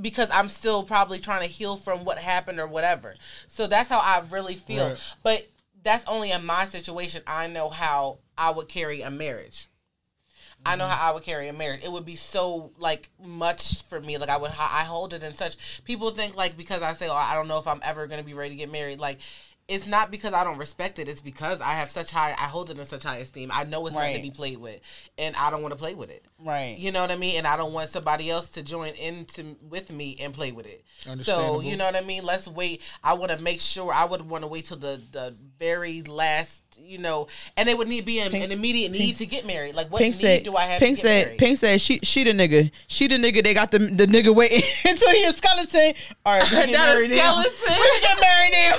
because 0.02 0.30
I'm 0.32 0.50
still 0.50 0.84
probably 0.84 1.20
trying 1.20 1.42
to 1.42 1.48
heal 1.48 1.76
from 1.76 2.04
what 2.06 2.18
happened 2.18 2.60
or 2.60 2.68
whatever. 2.68 3.16
So 3.48 3.68
that's 3.68 3.90
how 3.90 4.00
I 4.00 4.24
really 4.30 4.56
feel. 4.56 4.90
Right. 4.90 5.00
But 5.24 5.48
that's 5.84 6.06
only 6.08 6.32
in 6.32 6.46
my 6.46 6.66
situation. 6.66 7.22
I 7.28 7.48
know 7.48 7.70
how 7.70 8.20
I 8.38 8.52
would 8.52 8.68
carry 8.70 9.02
a 9.02 9.10
marriage. 9.12 9.68
I 10.66 10.76
know 10.76 10.84
mm-hmm. 10.84 10.94
how 10.94 11.12
I 11.12 11.14
would 11.14 11.24
carry 11.24 11.48
a 11.48 11.54
marriage. 11.54 11.82
It 11.84 11.92
would 11.92 12.06
be 12.06 12.16
so 12.16 12.72
like 12.78 13.10
much 13.24 13.84
for 13.84 14.00
me. 14.00 14.18
Like 14.18 14.30
I 14.30 14.38
would, 14.38 14.52
I 14.52 14.84
hold 14.84 15.14
it 15.14 15.24
in 15.24 15.34
such. 15.34 15.56
People 15.86 16.12
think 16.12 16.36
like 16.36 16.58
because 16.58 16.82
I 16.82 16.94
say, 16.94 17.08
oh, 17.08 17.14
I 17.14 17.34
don't 17.34 17.48
know 17.48 17.60
if 17.60 17.68
I'm 17.68 17.82
ever 17.84 18.08
gonna 18.08 18.24
be 18.24 18.34
ready 18.34 18.52
to 18.52 18.56
get 18.56 18.72
married. 18.72 19.00
Like 19.00 19.20
it's 19.70 19.86
not 19.86 20.10
because 20.10 20.34
I 20.34 20.44
don't 20.44 20.58
respect 20.58 20.98
it. 20.98 21.08
It's 21.08 21.22
because 21.22 21.62
I 21.62 21.74
have 21.74 21.92
such 21.92 22.10
high, 22.10 22.32
I 22.32 22.46
hold 22.46 22.72
it 22.72 22.78
in 22.80 22.86
such 22.86 23.04
high 23.04 23.18
esteem. 23.18 23.52
I 23.54 23.64
know 23.66 23.86
it's 23.86 23.96
not 23.96 24.14
to 24.14 24.22
be 24.22 24.32
played 24.32 24.58
with, 24.58 24.82
and 25.18 25.36
I 25.36 25.52
don't 25.52 25.62
want 25.62 25.74
to 25.74 25.78
play 25.78 25.94
with 25.94 26.10
it. 26.10 26.26
Right. 26.40 26.76
You 26.78 26.92
know 26.92 27.02
what 27.02 27.12
I 27.12 27.16
mean? 27.16 27.38
And 27.38 27.46
I 27.46 27.56
don't 27.56 27.72
want 27.72 27.90
somebody 27.90 28.32
else 28.32 28.50
to 28.52 28.64
join 28.64 28.94
into 28.96 29.56
with 29.70 29.92
me 29.92 30.18
and 30.20 30.34
play 30.34 30.52
with 30.52 30.66
it. 30.66 30.84
So 31.24 31.62
you 31.62 31.78
know 31.78 31.86
what 31.86 31.96
I 31.96 32.02
mean. 32.02 32.26
Let's 32.26 32.48
wait. 32.48 32.82
I 33.04 33.14
want 33.14 33.32
to 33.32 33.40
make 33.40 33.62
sure. 33.62 33.94
I 33.94 34.06
would 34.06 34.28
want 34.28 34.44
to 34.44 34.48
wait 34.48 34.66
till 34.66 34.78
the 34.78 35.02
the 35.12 35.36
very 35.60 36.02
last. 36.02 36.64
You 36.82 36.98
know, 36.98 37.28
and 37.58 37.68
it 37.68 37.78
would 37.78 37.90
need 37.90 38.06
be 38.06 38.20
an, 38.20 38.34
an 38.34 38.52
immediate 38.52 38.92
need 38.92 39.18
to 39.18 39.26
get 39.26 39.46
married. 39.46 39.76
Like 39.76 39.92
what 39.92 40.00
Pink 40.02 40.16
need 40.16 40.22
said, 40.22 40.44
do 40.44 40.56
I 40.56 40.64
have 40.64 40.80
Pink 40.80 40.98
said, 40.98 41.26
married? 41.26 41.40
Pink 41.40 41.58
said, 41.58 41.82
she 41.82 42.00
she 42.04 42.24
the 42.24 42.32
nigga, 42.32 42.72
she 42.88 43.08
the 43.08 43.16
nigga. 43.16 43.44
They 43.44 43.54
got 43.54 43.72
the 43.72 43.80
the 43.80 44.06
nigga 44.06 44.34
waiting 44.34 44.64
until 44.86 45.10
he 45.12 45.26
a 45.26 45.34
skeleton. 45.34 45.94
All 46.26 46.40
right, 46.40 46.50
we 46.50 46.58
get 46.58 46.72
married 46.72 47.10
now. 47.12 47.38
We 47.38 48.02
get 48.02 48.20
married 48.20 48.52
now. 48.54 48.76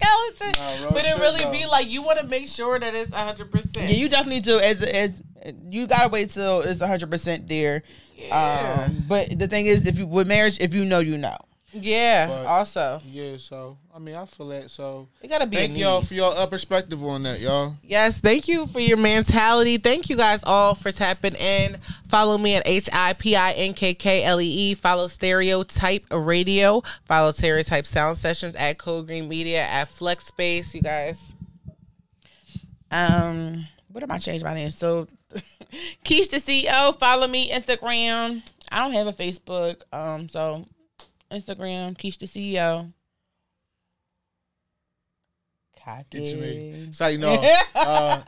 Not 0.00 0.34
the 0.38 0.46
skeleton. 0.46 0.82
Nah, 0.84 0.90
but 0.90 1.04
it 1.04 1.18
really 1.18 1.44
though. 1.44 1.52
be 1.52 1.66
like 1.66 1.88
you 1.88 2.02
want 2.02 2.18
to 2.20 2.26
make 2.26 2.46
sure 2.48 2.78
that 2.78 2.94
it's 2.94 3.12
hundred 3.12 3.50
percent. 3.50 3.90
Yeah, 3.90 3.96
you 3.96 4.08
definitely 4.08 4.40
do. 4.40 4.58
As 4.58 4.82
as 4.82 5.22
you 5.70 5.86
gotta 5.86 6.08
wait 6.08 6.30
till 6.30 6.60
it's 6.60 6.80
hundred 6.80 7.10
percent 7.10 7.48
there. 7.48 7.82
Yeah. 8.16 8.86
Um, 8.86 9.04
but 9.08 9.38
the 9.38 9.48
thing 9.48 9.66
is, 9.66 9.86
if 9.86 9.98
you 9.98 10.06
with 10.06 10.28
marriage, 10.28 10.58
if 10.60 10.74
you 10.74 10.84
know, 10.84 11.00
you 11.00 11.18
know. 11.18 11.36
Yeah. 11.72 12.26
But- 12.26 12.46
also, 12.46 13.00
Yeah, 13.06 13.36
so 13.38 13.78
I 13.94 13.98
mean, 13.98 14.14
I 14.14 14.26
feel 14.26 14.48
that. 14.48 14.70
So 14.70 15.08
it 15.22 15.28
gotta 15.28 15.46
be. 15.46 15.56
a 15.56 15.60
thank 15.60 15.76
y'all 15.78 16.00
need. 16.00 16.08
for 16.08 16.14
your 16.14 16.36
uh, 16.36 16.46
perspective 16.46 17.02
on 17.04 17.22
that, 17.22 17.40
y'all. 17.40 17.74
Yes, 17.82 18.20
thank 18.20 18.46
you 18.48 18.66
for 18.66 18.80
your 18.80 18.96
mentality. 18.98 19.78
Thank 19.78 20.10
you 20.10 20.16
guys 20.16 20.42
all 20.44 20.74
for 20.74 20.92
tapping 20.92 21.34
in. 21.34 21.78
Follow 22.06 22.36
me 22.38 22.54
at 22.56 22.62
H 22.66 22.88
I 22.92 23.14
P 23.14 23.36
I 23.36 23.52
N 23.52 23.74
K 23.74 23.94
K 23.94 24.22
L 24.24 24.40
E 24.40 24.46
E. 24.46 24.74
Follow 24.74 25.08
Stereotype 25.08 26.04
Radio. 26.10 26.82
Follow 27.04 27.30
Stereotype 27.30 27.86
Sound 27.86 28.16
Sessions 28.18 28.54
at 28.56 28.78
Code 28.78 29.06
Green 29.06 29.28
Media 29.28 29.62
at 29.62 29.88
Flex 29.88 30.26
Space. 30.26 30.74
You 30.74 30.82
guys. 30.82 31.32
Um, 32.90 33.66
what 33.88 34.02
am 34.02 34.10
I 34.10 34.18
changing 34.18 34.46
my 34.46 34.54
name? 34.54 34.70
So, 34.70 35.06
Kesh 36.04 36.28
the 36.30 36.36
CEO. 36.36 36.94
Follow 36.98 37.26
me 37.26 37.50
Instagram. 37.50 38.42
I 38.70 38.78
don't 38.78 38.92
have 38.92 39.06
a 39.06 39.12
Facebook. 39.12 39.80
Um, 39.92 40.28
so 40.28 40.66
Instagram 41.32 41.96
Kesh 41.96 42.18
the 42.18 42.26
CEO. 42.26 42.92
Get 46.10 46.24
you 46.24 46.36
me. 46.36 46.72
Cocky. 46.72 46.92
So 46.92 47.06
you 47.08 47.18
know, 47.18 47.58
uh, 47.74 48.22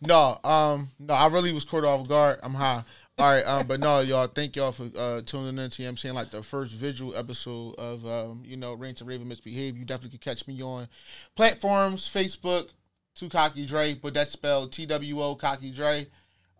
no, 0.00 0.38
um, 0.44 0.90
no, 0.98 1.14
I 1.14 1.26
really 1.28 1.52
was 1.52 1.64
caught 1.64 1.84
off 1.84 2.08
guard. 2.08 2.40
I'm 2.42 2.54
high. 2.54 2.84
All 3.18 3.26
right, 3.30 3.42
um, 3.42 3.66
but 3.66 3.80
no, 3.80 4.00
y'all, 4.00 4.28
thank 4.28 4.56
y'all 4.56 4.72
for 4.72 4.88
uh, 4.96 5.20
tuning 5.20 5.58
in 5.58 5.68
to, 5.68 5.82
you 5.82 5.86
know 5.86 5.90
I'm 5.90 5.96
saying, 5.98 6.14
like 6.14 6.30
the 6.30 6.42
first 6.42 6.72
visual 6.72 7.14
episode 7.14 7.74
of, 7.74 8.06
um, 8.06 8.42
you 8.46 8.56
know, 8.56 8.72
Ranting 8.72 9.06
Raving 9.06 9.28
Misbehave. 9.28 9.76
You 9.76 9.84
definitely 9.84 10.16
can 10.18 10.34
catch 10.34 10.46
me 10.46 10.62
on 10.62 10.88
platforms, 11.36 12.08
Facebook, 12.08 12.68
Two 13.14 13.28
Cocky 13.28 13.66
Dre, 13.66 13.92
but 13.94 14.14
that's 14.14 14.30
spelled 14.30 14.72
T 14.72 14.86
W 14.86 15.22
O 15.22 15.34
Cocky 15.34 15.70
Dre. 15.70 16.06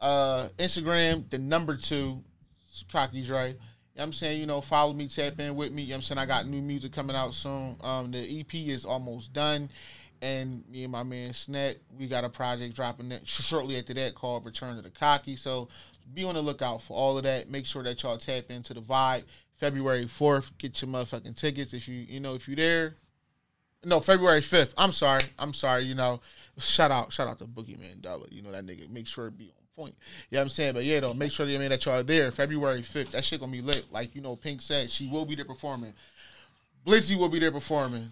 Uh, 0.01 0.49
Instagram, 0.59 1.29
the 1.31 1.39
number 1.39 1.77
two, 1.77 2.23
Cocky 2.93 3.23
Dre. 3.25 3.57
You 3.95 3.99
know 3.99 4.05
I'm 4.05 4.13
saying, 4.13 4.41
you 4.41 4.47
know, 4.47 4.61
follow 4.61 4.93
me, 4.93 5.09
tap 5.09 5.39
in 5.41 5.57
with 5.57 5.73
me. 5.73 5.83
You 5.83 5.91
know 5.91 5.97
I'm 5.97 6.03
saying? 6.03 6.19
I 6.19 6.27
got 6.27 6.47
new 6.47 6.61
music 6.61 6.93
coming 6.93 7.17
out 7.17 7.35
soon. 7.35 7.77
Um, 7.81 8.11
the 8.13 8.41
EP 8.41 8.55
is 8.55 8.85
almost 8.85 9.33
done. 9.33 9.69
And 10.23 10.63
me 10.71 10.85
and 10.85 10.93
my 10.93 11.03
man 11.03 11.33
Snack, 11.33 11.77
we 11.99 12.07
got 12.07 12.25
a 12.25 12.29
project 12.29 12.77
dropping 12.77 13.09
that 13.09 13.27
shortly 13.29 13.79
after 13.79 13.95
that 13.95 14.15
called 14.15 14.45
Return 14.45 14.77
to 14.77 14.83
the 14.83 14.91
Cocky. 14.91 15.35
So 15.37 15.69
be 16.15 16.25
on 16.25 16.35
the 16.35 16.43
lookout 16.43 16.83
for 16.83 16.97
all 16.97 17.17
of 17.17 17.25
that. 17.25 17.49
Make 17.49 17.67
sure 17.67 17.83
that 17.83 18.03
y'all 18.03 18.19
tap 18.19 18.51
into 18.51 18.75
the 18.75 18.83
vibe. 18.83 19.25
February 19.57 20.07
4th, 20.07 20.53
get 20.59 20.81
your 20.81 20.91
motherfucking 20.91 21.37
tickets. 21.37 21.75
If 21.75 21.87
you, 21.89 21.97
you 21.97 22.21
know, 22.21 22.35
if 22.35 22.49
you 22.49 22.57
there. 22.57 22.97
No, 23.85 24.01
February 24.01 24.41
5th. 24.41 24.75
I'm 24.77 24.93
sorry. 24.93 25.23
I'm 25.39 25.53
sorry, 25.53 25.85
you 25.85 25.95
know. 25.95 26.21
Shout 26.59 26.91
out, 26.91 27.13
shout 27.13 27.29
out 27.29 27.39
to 27.39 27.45
Boogeyman 27.45 28.03
Dollar. 28.03 28.27
You 28.31 28.43
know 28.43 28.53
that 28.53 28.65
nigga. 28.65 28.91
Make 28.91 29.07
sure 29.07 29.29
it 29.29 29.39
be 29.39 29.47
on 29.47 29.60
point. 29.81 29.95
You 30.31 30.37
know 30.37 30.41
what 30.41 30.43
I'm 30.43 30.49
saying? 30.51 30.75
But 30.75 30.85
yeah, 30.85 31.01
though, 31.01 31.15
make 31.15 31.33
sure 31.33 31.47
that, 31.47 31.59
man, 31.59 31.71
that 31.71 31.85
y'all 31.85 31.97
are 31.97 32.03
there. 32.03 32.31
February 32.31 32.83
5th. 32.83 33.13
That 33.13 33.25
shit 33.25 33.41
gonna 33.41 33.53
be 33.53 33.63
lit. 33.63 33.87
Like, 33.91 34.15
you 34.15 34.21
know, 34.21 34.37
Pink 34.37 34.61
said, 34.63 34.91
she 34.91 35.07
will 35.07 35.25
be 35.25 35.35
there 35.35 35.45
performing. 35.45 35.95
Blizzy 36.87 37.17
will 37.19 37.29
be 37.29 37.39
there 37.39 37.53
performing. 37.53 38.09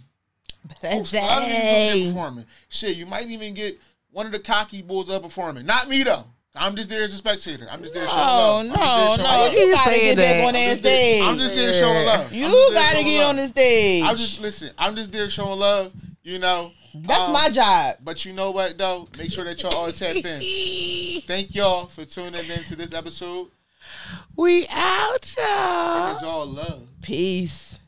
Oops, 0.70 0.82
a 0.84 0.92
lot 0.94 1.02
of 1.02 1.08
niggas 1.08 1.12
gonna 1.12 1.46
be 1.46 1.52
there 1.52 1.92
Hey. 1.92 2.06
performing. 2.08 2.44
Shit, 2.68 2.96
you 2.96 3.06
might 3.06 3.26
even 3.28 3.54
get 3.54 3.78
one 4.12 4.26
of 4.26 4.32
the 4.32 4.38
cocky 4.38 4.82
bulls 4.82 5.10
up 5.10 5.22
performing. 5.22 5.66
Not 5.66 5.88
me 5.88 6.02
though. 6.02 6.24
I'm 6.54 6.74
just 6.74 6.90
there 6.90 7.04
as 7.04 7.14
a 7.14 7.18
spectator. 7.18 7.68
I'm 7.70 7.82
just 7.82 7.94
there 7.94 8.06
showing 8.08 8.18
No, 8.18 8.24
love. 8.26 8.60
I'm 8.60 8.68
no, 8.68 8.74
just 8.74 9.16
there 9.18 9.26
showing 9.26 9.54
no. 9.54 9.60
You 9.60 9.72
gotta 9.74 9.98
get 10.00 10.16
back 10.16 10.42
on 10.42 10.48
I'm 10.48 10.52
that 10.54 10.78
stage. 10.78 11.22
I'm 11.22 11.38
just 11.38 11.54
there 11.54 11.72
showing 11.74 12.06
love. 12.06 12.32
You 12.32 12.70
gotta 12.74 13.04
get 13.04 13.22
on 13.24 13.36
the 13.36 13.48
stage. 13.48 14.02
I'm 14.04 14.16
just 14.16 14.40
listen. 14.40 14.70
I'm 14.78 14.96
just 14.96 15.12
there 15.12 15.28
showing 15.28 15.58
love. 15.58 15.92
You 16.24 16.38
know. 16.38 16.72
That's 16.94 17.20
Um, 17.20 17.32
my 17.32 17.50
job. 17.50 17.96
But 18.02 18.24
you 18.24 18.32
know 18.32 18.50
what 18.50 18.78
though? 18.78 19.08
Make 19.18 19.30
sure 19.32 19.44
that 19.44 19.62
y'all 19.62 19.74
all 19.74 19.92
tap 19.92 20.16
in. 20.16 21.20
Thank 21.22 21.54
y'all 21.54 21.86
for 21.86 22.04
tuning 22.04 22.48
in 22.50 22.64
to 22.64 22.76
this 22.76 22.92
episode. 22.92 23.48
We 24.36 24.66
out, 24.70 25.34
y'all. 25.36 26.12
It's 26.14 26.22
all 26.22 26.46
love. 26.46 26.88
Peace. 27.02 27.80